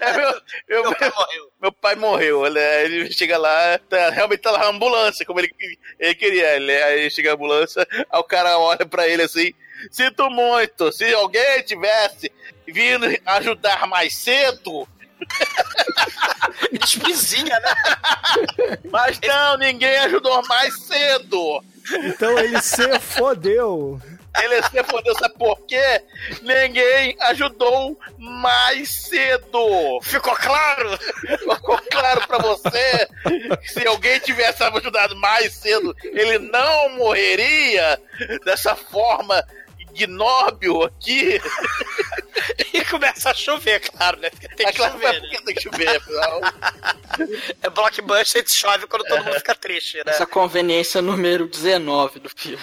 É, 0.00 0.12
meu, 0.16 0.40
meu, 0.68 0.82
Meu 0.84 0.94
pai 0.94 1.10
morreu. 1.10 1.52
meu 1.60 1.72
pai 1.72 1.94
morreu, 1.96 2.50
né? 2.50 2.84
Ele 2.84 3.12
chega 3.12 3.36
lá, 3.38 3.78
tá- 3.88 4.10
realmente 4.10 4.40
tá 4.40 4.50
lá 4.50 4.62
a 4.62 4.68
ambulância, 4.68 5.24
como 5.26 5.40
ele, 5.40 5.50
ele 5.98 6.14
queria. 6.14 6.56
Ele, 6.56 6.72
aí 6.82 7.10
chega 7.10 7.30
a 7.30 7.34
ambulância, 7.34 7.86
aí 7.90 8.18
o 8.20 8.24
cara 8.24 8.58
olha 8.58 8.86
pra 8.86 9.06
ele 9.08 9.22
assim: 9.22 9.52
Sinto 9.90 10.30
muito, 10.30 10.90
se 10.92 11.12
alguém 11.14 11.62
tivesse 11.62 12.30
vindo 12.66 13.06
ajudar 13.26 13.86
mais 13.86 14.16
cedo. 14.16 14.86
Despizinha, 16.72 17.58
né? 17.60 18.78
Mas 18.90 19.20
não, 19.20 19.56
ninguém 19.58 19.96
ajudou 19.98 20.42
mais 20.48 20.76
cedo. 20.82 21.62
Então 22.04 22.38
ele 22.38 22.60
se 22.60 22.98
fodeu. 23.00 24.00
Ele 24.40 24.62
se 24.62 24.82
fodeu, 24.84 25.14
sabe 25.14 25.34
por 25.38 25.58
quê? 25.66 26.02
Ninguém 26.42 27.16
ajudou 27.20 27.98
mais 28.18 28.88
cedo. 28.88 30.00
Ficou 30.02 30.34
claro? 30.36 30.98
Ficou 30.98 31.78
claro 31.90 32.26
pra 32.26 32.38
você 32.38 33.08
que 33.60 33.68
se 33.68 33.86
alguém 33.86 34.18
tivesse 34.20 34.62
ajudado 34.62 35.14
mais 35.16 35.52
cedo, 35.54 35.94
ele 36.02 36.38
não 36.38 36.96
morreria 36.96 38.00
dessa 38.44 38.74
forma 38.74 39.44
ignóbil 39.94 40.82
aqui. 40.84 41.40
E 42.72 42.84
começa 42.86 43.30
a 43.30 43.34
chover, 43.34 43.78
claro, 43.80 44.18
né? 44.18 44.30
Porque 44.30 44.48
tem 44.48 44.66
que 44.66 44.72
claro 44.72 44.94
chover, 44.94 45.12
né? 45.12 45.20
porque 45.20 45.42
tem 45.42 45.54
que 45.54 45.62
chover, 45.62 45.96
afinal. 45.96 46.40
É 47.62 47.70
blockbuster 47.70 48.42
e 48.42 48.50
chove 48.50 48.86
quando 48.86 49.04
todo 49.04 49.22
mundo 49.22 49.34
fica 49.34 49.54
triste, 49.54 49.98
né? 49.98 50.04
Essa 50.06 50.26
conveniência 50.26 51.02
número 51.02 51.46
19 51.46 52.20
do 52.20 52.30
filme. 52.30 52.62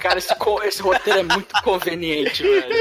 Cara, 0.00 0.18
esse, 0.18 0.34
esse 0.64 0.82
roteiro 0.82 1.20
é 1.20 1.22
muito 1.22 1.62
conveniente, 1.62 2.42
velho. 2.42 2.74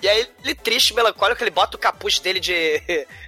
E 0.00 0.08
aí 0.08 0.28
ele 0.44 0.54
triste, 0.54 0.94
melancólico, 0.94 1.42
ele 1.42 1.50
bota 1.50 1.76
o 1.76 1.80
capuz 1.80 2.18
dele 2.18 2.40
de, 2.40 2.80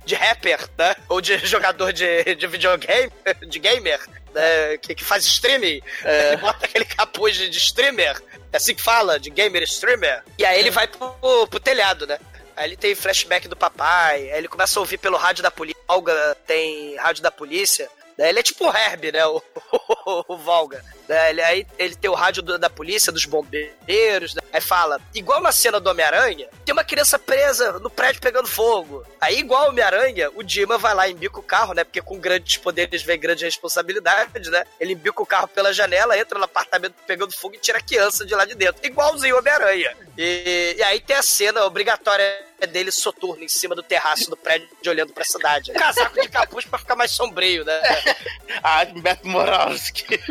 de 0.05 0.15
rapper, 0.15 0.69
né? 0.79 0.95
Ou 1.09 1.21
de 1.21 1.39
jogador 1.39 1.93
de, 1.93 2.35
de 2.35 2.47
videogame, 2.47 3.13
de 3.49 3.59
gamer, 3.59 4.01
né? 4.35 4.77
Que, 4.79 4.95
que 4.95 5.05
faz 5.05 5.25
streaming. 5.25 5.81
Ele 6.05 6.37
bota 6.39 6.67
aquele 6.67 6.85
capuz 6.85 7.37
de, 7.37 7.49
de 7.49 7.59
streamer, 7.59 8.21
é 8.53 8.57
assim 8.57 8.75
que 8.75 8.83
fala, 8.83 9.19
de 9.19 9.31
gamer 9.31 9.63
streamer. 9.63 10.23
E 10.39 10.45
aí 10.45 10.59
ele 10.59 10.71
vai 10.71 10.87
pro, 10.87 11.47
pro 11.49 11.61
telhado, 11.61 12.07
né? 12.07 12.19
Aí 12.57 12.69
ele 12.69 12.77
tem 12.77 12.95
flashback 12.95 13.49
do 13.49 13.57
papai, 13.57 14.31
aí 14.31 14.39
ele 14.39 14.49
começa 14.49 14.79
a 14.79 14.81
ouvir 14.81 14.99
pelo 14.99 15.17
rádio 15.17 15.43
da 15.43 15.51
polícia. 15.51 15.81
Olga 15.89 16.37
tem 16.47 16.97
rádio 16.97 17.23
da 17.23 17.31
polícia. 17.31 17.89
Ele 18.19 18.39
é 18.39 18.43
tipo 18.43 18.67
o 18.69 18.77
Herb, 18.77 19.11
né? 19.13 19.27
O, 19.27 19.43
o 20.29 20.37
Volga. 20.37 20.85
né? 21.09 21.31
Ele, 21.31 21.43
aí 21.43 21.67
ele 21.79 21.97
tem 21.97 22.09
o 22.11 22.15
rádio 22.15 22.43
do- 22.43 22.59
da 22.59 22.71
polícia, 22.71 23.11
dos 23.13 23.25
bombeiros. 23.25 24.35
né? 24.35 24.43
Aí 24.53 24.61
fala, 24.61 25.01
igual 25.15 25.41
na 25.41 25.51
cena 25.53 25.81
do 25.81 25.91
Homem-Aranha, 25.91 26.49
tem 26.65 26.73
uma 26.73 26.85
criança 26.85 27.19
presa 27.19 27.73
no 27.81 27.91
prédio 27.91 28.21
pegando 28.21 28.47
fogo. 28.49 29.05
Aí, 29.21 29.39
igual 29.41 29.67
o 29.67 29.69
Homem-Aranha, 29.71 30.31
o 30.35 30.43
Dima 30.43 30.79
vai 30.79 30.95
lá 30.95 31.09
e 31.09 31.13
embica 31.13 31.39
o 31.41 31.43
carro, 31.43 31.75
né? 31.75 31.83
Porque 31.85 32.01
com 32.01 32.19
grandes 32.19 32.57
poderes 32.57 33.03
vem 33.03 33.19
grande 33.19 33.45
responsabilidade, 33.45 34.49
né? 34.51 34.65
Ele 34.79 34.93
embica 34.93 35.21
o 35.23 35.27
carro 35.27 35.49
pela 35.49 35.73
janela, 35.73 36.17
entra 36.19 36.39
no 36.39 36.45
apartamento 36.45 36.95
pegando 37.07 37.33
fogo 37.37 37.57
e 37.57 37.59
tira 37.59 37.79
a 37.79 37.83
criança 37.83 38.25
de 38.25 38.35
lá 38.35 38.45
de 38.45 38.55
dentro. 38.55 38.85
Igualzinho 38.87 39.35
o 39.35 39.39
Homem-Aranha. 39.41 39.97
E, 40.17 40.77
e 40.79 40.83
aí 40.85 41.01
tem 41.01 41.17
a 41.17 41.23
cena 41.23 41.65
obrigatória 41.65 42.25
dele 42.67 42.91
soturno 42.91 43.43
em 43.43 43.49
cima 43.49 43.75
do 43.75 43.83
terraço 43.83 44.31
do 44.31 44.37
prédio, 44.37 44.69
olhando 44.87 45.13
pra 45.13 45.25
cidade. 45.25 45.73
Casaco 45.73 46.21
de 46.21 46.29
capuz 46.29 46.65
pra 46.65 46.79
ficar 46.79 46.97
mais 46.97 47.11
sombrio, 47.11 47.65
né? 47.65 47.81
Ah, 48.63 48.85
Beto 48.85 49.27
Moralski. 49.27 50.19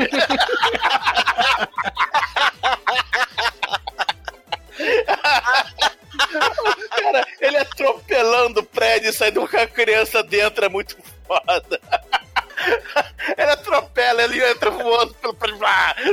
Cara, 6.89 7.27
ele 7.39 7.57
atropelando 7.57 8.61
o 8.61 8.63
prédio 8.63 9.09
e 9.09 9.13
saindo 9.13 9.47
com 9.47 9.57
a 9.57 9.67
criança 9.67 10.23
dentro 10.23 10.65
é 10.65 10.69
muito 10.69 10.97
foda. 11.27 11.79
Ele 13.38 13.51
atropela, 13.51 14.22
ele 14.24 14.43
entra 14.43 14.70
voando 14.70 15.14
pelo 15.16 15.34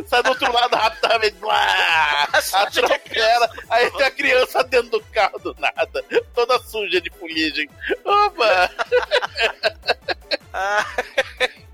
sai 0.07 0.23
do 0.23 0.31
outro 0.31 0.53
lado 0.53 0.77
rapidamente, 0.77 1.37
blá, 1.37 2.29
atropela, 2.33 3.51
aí 3.69 3.91
tem 3.91 4.07
a 4.07 4.11
criança 4.11 4.63
dentro 4.65 4.91
do 4.91 5.01
carro 5.07 5.39
do 5.41 5.55
nada, 5.59 6.05
toda 6.33 6.59
suja 6.61 7.01
de 7.01 7.11
fuligem. 7.11 7.69
Opa! 8.05 8.71
Ah. 10.53 10.85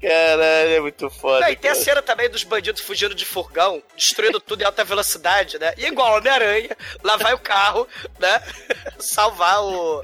Caralho, 0.03 0.71
é 0.71 0.81
muito 0.81 1.09
foda. 1.09 1.41
Não, 1.41 1.49
e 1.49 1.57
tem 1.57 1.71
a 1.71 1.75
cara. 1.75 1.85
cena 1.85 2.03
também 2.03 2.29
dos 2.29 2.45
bandidos 2.45 2.83
fugindo 2.83 3.15
de 3.15 3.25
furgão, 3.25 3.83
destruindo 3.97 4.39
tudo 4.39 4.61
em 4.61 4.65
alta 4.67 4.85
velocidade, 4.85 5.59
né? 5.59 5.73
E 5.79 5.87
igual 5.87 6.19
Homem-Aranha, 6.19 6.77
lá 7.03 7.17
vai 7.17 7.33
o 7.33 7.39
carro, 7.39 7.89
né? 8.19 8.43
Salvar 9.01 9.63
o- 9.65 10.03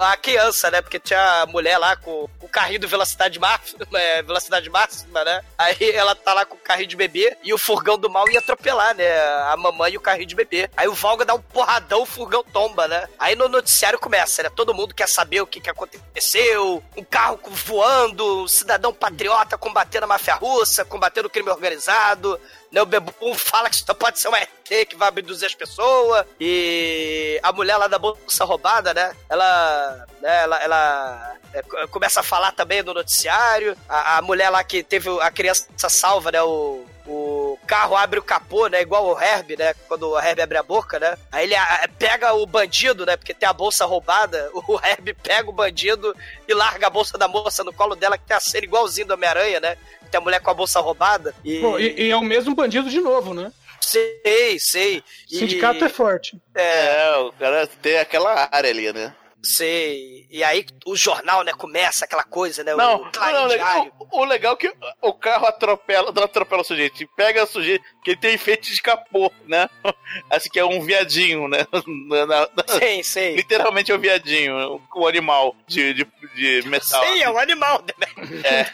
a 0.00 0.16
criança, 0.16 0.70
né? 0.70 0.80
Porque 0.80 0.98
tinha 0.98 1.42
a 1.42 1.46
mulher 1.46 1.78
lá 1.78 1.96
com 1.96 2.28
o 2.40 2.48
carrinho 2.48 2.80
do 2.80 2.88
velocidade 2.88 3.38
máxima, 3.38 3.86
é, 3.94 4.22
velocidade 4.22 4.68
máxima, 4.70 5.24
né? 5.24 5.42
Aí 5.56 5.90
ela 5.92 6.14
tá 6.14 6.32
lá 6.32 6.44
com 6.44 6.56
o 6.56 6.60
carrinho 6.60 6.88
de 6.88 6.96
bebê 6.96 7.36
e 7.42 7.52
o 7.52 7.58
furgão 7.58 7.98
do 7.98 8.08
mal 8.08 8.28
ia 8.30 8.38
atropelar, 8.38 8.94
né? 8.94 9.08
A 9.50 9.56
mamãe 9.56 9.92
e 9.92 9.96
o 9.96 10.00
carrinho 10.00 10.26
de 10.26 10.34
bebê. 10.34 10.70
Aí 10.76 10.88
o 10.88 10.94
Valga 10.94 11.24
dá 11.24 11.34
um 11.34 11.42
porradão, 11.42 12.02
o 12.02 12.06
furgão 12.06 12.42
tomba, 12.42 12.88
né? 12.88 13.08
Aí 13.18 13.34
no 13.34 13.48
noticiário 13.48 13.98
começa, 13.98 14.42
né? 14.42 14.50
Todo 14.50 14.74
mundo 14.74 14.94
quer 14.94 15.08
saber 15.08 15.40
o 15.40 15.46
que, 15.46 15.60
que 15.60 15.70
aconteceu, 15.70 16.82
um 16.96 17.04
carro 17.04 17.38
voando, 17.44 18.42
um 18.42 18.48
cidadão 18.48 18.92
patriota 18.92 19.58
combatendo 19.58 20.04
a 20.04 20.08
máfia 20.08 20.34
russa, 20.34 20.84
combatendo 20.84 21.28
o 21.28 21.30
crime 21.30 21.50
organizado. 21.50 22.40
Né, 22.70 22.82
o 22.82 22.86
Bebum 22.86 23.34
fala 23.34 23.70
que 23.70 23.76
isso 23.76 23.94
pode 23.94 24.20
ser 24.20 24.28
um 24.28 24.34
Que 24.68 24.96
vai 24.96 25.08
abduzir 25.08 25.46
as 25.46 25.54
pessoas. 25.54 26.24
E 26.40 27.38
a 27.42 27.52
mulher 27.52 27.76
lá 27.76 27.86
da 27.88 27.98
bolsa 27.98 28.44
roubada, 28.44 28.92
né? 28.94 29.14
Ela. 29.28 30.06
né, 30.20 30.42
ela, 30.42 30.62
ela 30.62 31.36
é, 31.52 31.62
co- 31.62 31.88
começa 31.88 32.20
a 32.20 32.22
falar 32.22 32.52
também 32.52 32.82
no 32.82 32.92
noticiário. 32.94 33.76
A, 33.88 34.18
a 34.18 34.22
mulher 34.22 34.50
lá 34.50 34.62
que 34.62 34.82
teve 34.82 35.08
a 35.20 35.30
criança 35.30 35.66
salva, 35.88 36.30
né? 36.32 36.42
O, 36.42 36.84
o 37.06 37.58
carro 37.66 37.96
abre 37.96 38.18
o 38.18 38.22
capô, 38.22 38.66
né? 38.66 38.82
Igual 38.82 39.06
o 39.06 39.18
Herb, 39.18 39.56
né? 39.56 39.72
Quando 39.88 40.10
o 40.10 40.18
Herb 40.18 40.40
abre 40.42 40.58
a 40.58 40.62
boca, 40.62 40.98
né? 40.98 41.16
Aí 41.32 41.44
ele 41.44 41.54
pega 41.98 42.34
o 42.34 42.44
bandido, 42.44 43.06
né? 43.06 43.16
Porque 43.16 43.32
tem 43.32 43.48
a 43.48 43.52
bolsa 43.52 43.86
roubada. 43.86 44.50
O 44.68 44.78
Herb 44.78 45.14
pega 45.22 45.48
o 45.48 45.52
bandido 45.52 46.14
e 46.46 46.52
larga 46.52 46.86
a 46.88 46.90
bolsa 46.90 47.16
da 47.16 47.26
moça 47.26 47.64
no 47.64 47.72
colo 47.72 47.94
dela, 47.96 48.18
que 48.18 48.24
tem 48.26 48.36
a 48.36 48.40
cena 48.40 48.64
igualzinho 48.66 49.06
do 49.06 49.14
Homem-Aranha, 49.14 49.60
né? 49.60 49.76
Tem 50.10 50.18
a 50.18 50.20
mulher 50.22 50.40
com 50.40 50.50
a 50.50 50.54
bolsa 50.54 50.80
roubada. 50.80 51.34
E... 51.44 51.60
E, 51.78 52.02
e 52.06 52.10
é 52.10 52.16
o 52.16 52.22
mesmo 52.22 52.54
bandido 52.54 52.90
de 52.90 53.00
novo, 53.00 53.32
né? 53.32 53.50
Sei, 53.80 54.58
sei. 54.58 54.98
O 55.30 55.34
sindicato 55.34 55.84
é 55.84 55.88
forte. 55.88 56.40
É, 56.54 57.16
o 57.18 57.32
cara 57.32 57.66
tem 57.66 57.98
aquela 57.98 58.48
área 58.50 58.70
ali, 58.70 58.92
né? 58.92 59.14
Sei. 59.42 60.26
E 60.30 60.42
aí 60.42 60.66
o 60.84 60.96
jornal, 60.96 61.42
né, 61.44 61.52
começa 61.52 62.04
aquela 62.04 62.24
coisa, 62.24 62.62
né? 62.64 62.74
Não, 62.74 63.02
o 63.02 63.10
não, 63.12 63.92
o, 64.10 64.20
o 64.20 64.24
legal 64.24 64.54
é 64.54 64.56
que 64.56 64.72
o 65.00 65.12
carro 65.12 65.46
atropela, 65.46 66.12
não 66.12 66.24
atropela 66.24 66.62
o 66.62 66.64
sujeito, 66.64 67.08
pega 67.16 67.44
o 67.44 67.46
sujeito, 67.46 67.84
que 68.02 68.10
ele 68.10 68.20
tem 68.20 68.34
efeito 68.34 68.68
de 68.68 68.82
capô, 68.82 69.30
né? 69.46 69.68
Assim 70.28 70.50
que 70.50 70.58
é 70.58 70.64
um 70.64 70.80
viadinho, 70.82 71.46
né? 71.48 71.66
Na- 71.86 72.26
na- 72.26 72.48
Sim, 72.78 73.02
sei. 73.02 73.36
literalmente 73.36 73.92
é 73.92 73.94
um 73.94 73.98
viadinho, 74.00 74.82
o 74.94 75.06
animal 75.06 75.54
de, 75.66 75.94
de, 75.94 76.06
de 76.34 76.68
metal. 76.68 77.04
Sim, 77.06 77.22
é 77.22 77.30
um 77.30 77.38
animal, 77.38 77.82
né? 77.98 78.06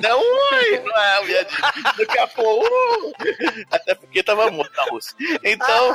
Não, 0.00 0.18
ui, 0.18 0.78
não 0.78 0.96
é 0.96 1.20
um 1.20 1.24
viadinho. 1.24 1.60
Do 1.96 2.06
capô, 2.06 2.62
uh! 2.64 3.12
Até 3.70 3.94
porque 3.94 4.22
tava 4.22 4.50
morto 4.50 4.74
na 4.74 4.84
Rússia. 4.84 5.14
Então, 5.44 5.94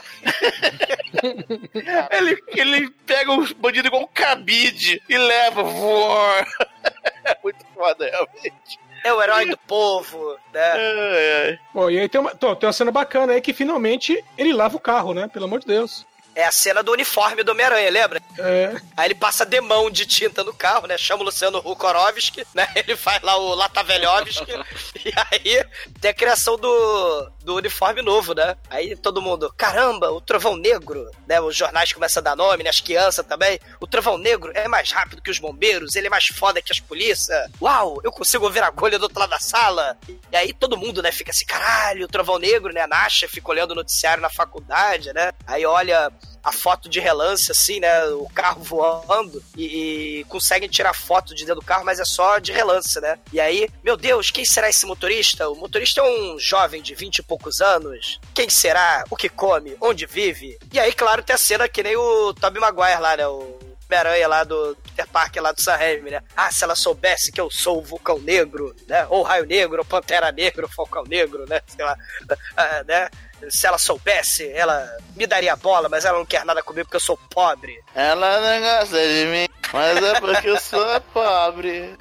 ele, 2.12 2.44
ele 2.50 2.90
pega 3.06 3.32
os 3.34 3.52
bandidos 3.60 3.88
igual 3.88 4.04
um 4.04 4.08
cabide 4.08 5.02
e 5.08 5.18
leva, 5.18 5.64
voar. 5.64 6.48
É 7.28 7.36
muito 7.44 7.66
foda, 7.74 8.08
realmente. 8.08 8.80
é 9.04 9.12
o 9.12 9.20
herói 9.20 9.48
do 9.48 9.58
povo, 9.58 10.38
né? 10.54 10.74
É, 10.76 11.50
é. 11.50 11.60
Bom, 11.74 11.90
e 11.90 11.98
aí 12.00 12.08
tem 12.08 12.22
uma, 12.22 12.36
tô, 12.36 12.56
tem 12.56 12.68
uma 12.68 12.74
cena 12.74 12.92
bacana 12.92 13.34
aí 13.34 13.42
que 13.42 13.52
finalmente 13.52 14.24
ele 14.38 14.54
lava 14.54 14.78
o 14.78 14.80
carro, 14.80 15.12
né? 15.12 15.28
Pelo 15.28 15.46
amor 15.46 15.60
de 15.60 15.66
Deus. 15.66 16.06
É 16.36 16.44
a 16.44 16.52
cena 16.52 16.84
do 16.84 16.92
uniforme 16.92 17.44
do 17.44 17.52
Homem-Aranha, 17.52 17.90
lembra? 17.90 18.22
É. 18.38 18.76
Aí 18.98 19.08
ele 19.08 19.16
passa 19.16 19.46
demão 19.46 19.90
de 19.90 20.06
tinta 20.06 20.44
no 20.44 20.54
carro, 20.54 20.86
né? 20.86 20.98
Chama 20.98 21.22
o 21.22 21.26
Luciano 21.26 21.60
Hukorovski, 21.60 22.46
né? 22.54 22.68
Ele 22.76 22.96
faz 22.98 23.22
lá 23.22 23.38
o 23.38 23.56
Latavelhovski. 23.56 24.52
e 25.06 25.14
aí 25.16 25.66
tem 26.02 26.12
a 26.12 26.14
criação 26.14 26.58
do, 26.58 27.32
do 27.42 27.56
uniforme 27.56 28.02
novo, 28.02 28.34
né? 28.34 28.58
Aí 28.70 28.96
todo 28.96 29.22
mundo, 29.22 29.54
caramba, 29.56 30.12
o 30.12 30.20
Trovão 30.20 30.58
Negro, 30.58 31.10
né? 31.26 31.40
Os 31.40 31.56
jornais 31.56 31.94
começam 31.94 32.20
a 32.20 32.24
dar 32.24 32.36
nome, 32.36 32.64
né? 32.64 32.70
As 32.70 32.82
crianças 32.82 33.26
também. 33.26 33.60
O 33.80 33.88
Trovão 33.88 34.18
Negro 34.18 34.52
é 34.54 34.68
mais 34.68 34.92
rápido 34.92 35.22
que 35.22 35.32
os 35.32 35.40
bombeiros, 35.40 35.96
ele 35.96 36.08
é 36.08 36.10
mais 36.10 36.26
foda 36.26 36.62
que 36.62 36.72
as 36.72 36.80
polícias. 36.80 37.50
Uau, 37.62 38.02
eu 38.04 38.12
consigo 38.12 38.44
ouvir 38.46 38.62
a 38.62 38.68
agulha 38.68 39.00
do 39.00 39.04
outro 39.04 39.20
lado 39.20 39.30
da 39.30 39.40
sala. 39.40 39.98
E 40.32 40.36
aí 40.36 40.52
todo 40.52 40.78
mundo, 40.78 41.02
né? 41.02 41.12
Fica 41.12 41.32
assim, 41.32 41.46
caralho, 41.46 42.06
o 42.06 42.10
Trovão 42.10 42.38
Negro, 42.38 42.74
né? 42.74 42.82
A 42.82 42.88
Nasha 42.88 43.30
fica 43.30 43.50
olhando 43.50 43.72
o 43.72 43.76
noticiário 43.76 44.22
na 44.22 44.30
faculdade, 44.30 45.14
né? 45.14 45.32
Aí 45.48 45.66
olha 45.66 46.12
a 46.46 46.52
foto 46.52 46.88
de 46.88 47.00
relance, 47.00 47.52
assim, 47.52 47.80
né? 47.80 48.06
O 48.10 48.30
carro 48.30 48.62
voando 48.62 49.44
e, 49.58 50.20
e 50.20 50.24
conseguem 50.26 50.70
tirar 50.70 50.94
foto 50.94 51.34
de 51.34 51.44
dentro 51.44 51.60
do 51.60 51.66
carro, 51.66 51.84
mas 51.84 52.00
é 52.00 52.06
só 52.06 52.38
de 52.38 52.52
relance, 52.52 53.02
né? 53.02 53.18
E 53.34 53.40
aí, 53.40 53.68
meu 53.84 53.98
Deus, 53.98 54.30
quem 54.30 54.46
será 54.46 54.70
esse 54.70 54.86
motorista? 54.86 55.50
O 55.50 55.56
motorista 55.56 56.02
é 56.02 56.04
um 56.04 56.38
jovem 56.40 56.84
de 56.84 56.94
20 56.94 57.18
e 57.18 57.24
poucos 57.24 57.62
anos. 57.62 58.20
Quem 58.36 58.48
será? 58.48 59.04
O 59.10 59.16
que 59.16 59.28
come? 59.28 59.76
Onde 59.82 60.06
vive? 60.06 60.60
E 60.72 60.80
aí, 60.80 60.94
claro, 60.94 61.24
tem 61.24 61.34
a 61.34 61.40
cena 61.40 61.68
que 61.68 61.82
nem 61.82 61.98
o 61.98 62.32
Tobey 62.36 62.62
Maguire 62.62 63.02
lá, 63.02 63.18
né? 63.18 63.28
O 63.28 63.66
Homem-Aranha 63.90 64.28
lá 64.28 64.44
do 64.44 64.76
Peter 64.84 65.08
Parker 65.08 65.42
lá 65.42 65.52
do 65.52 65.62
Sam 65.62 65.78
né? 65.78 66.22
Ah, 66.36 66.52
se 66.52 66.64
ela 66.64 66.76
soubesse 66.76 67.32
que 67.32 67.40
eu 67.40 67.50
sou 67.50 67.80
o 67.80 67.84
Vulcão 67.84 68.20
Negro, 68.20 68.76
né? 68.88 69.06
Ou 69.10 69.24
Raio 69.24 69.46
Negro, 69.46 69.80
ou 69.80 69.86
Pantera 69.86 70.32
Negro, 70.32 70.64
ou 70.64 70.70
Falcão 70.70 71.04
Negro, 71.04 71.46
né? 71.48 71.62
Sei 71.68 71.84
lá, 71.84 71.96
ah, 72.58 72.84
né? 72.84 73.10
Se 73.50 73.68
ela 73.68 73.78
soubesse, 73.78 74.50
ela 74.52 74.86
me 75.16 75.26
daria 75.28 75.54
a 75.54 75.56
bola, 75.56 75.90
mas 75.90 76.06
ela 76.06 76.18
não 76.18 76.26
quer 76.26 76.46
nada 76.46 76.64
comigo 76.64 76.86
porque 76.86 76.98
eu 76.98 77.02
sou 77.02 77.18
pobre. 77.30 77.80
Ela 77.94 78.40
não 78.40 78.62
gosta 78.62 78.98
de 78.98 79.26
mim, 79.26 79.48
mas 79.72 80.04
é 80.04 80.20
porque 80.20 80.50
eu 80.50 80.60
sou 80.60 81.02
pobre. 81.14 81.98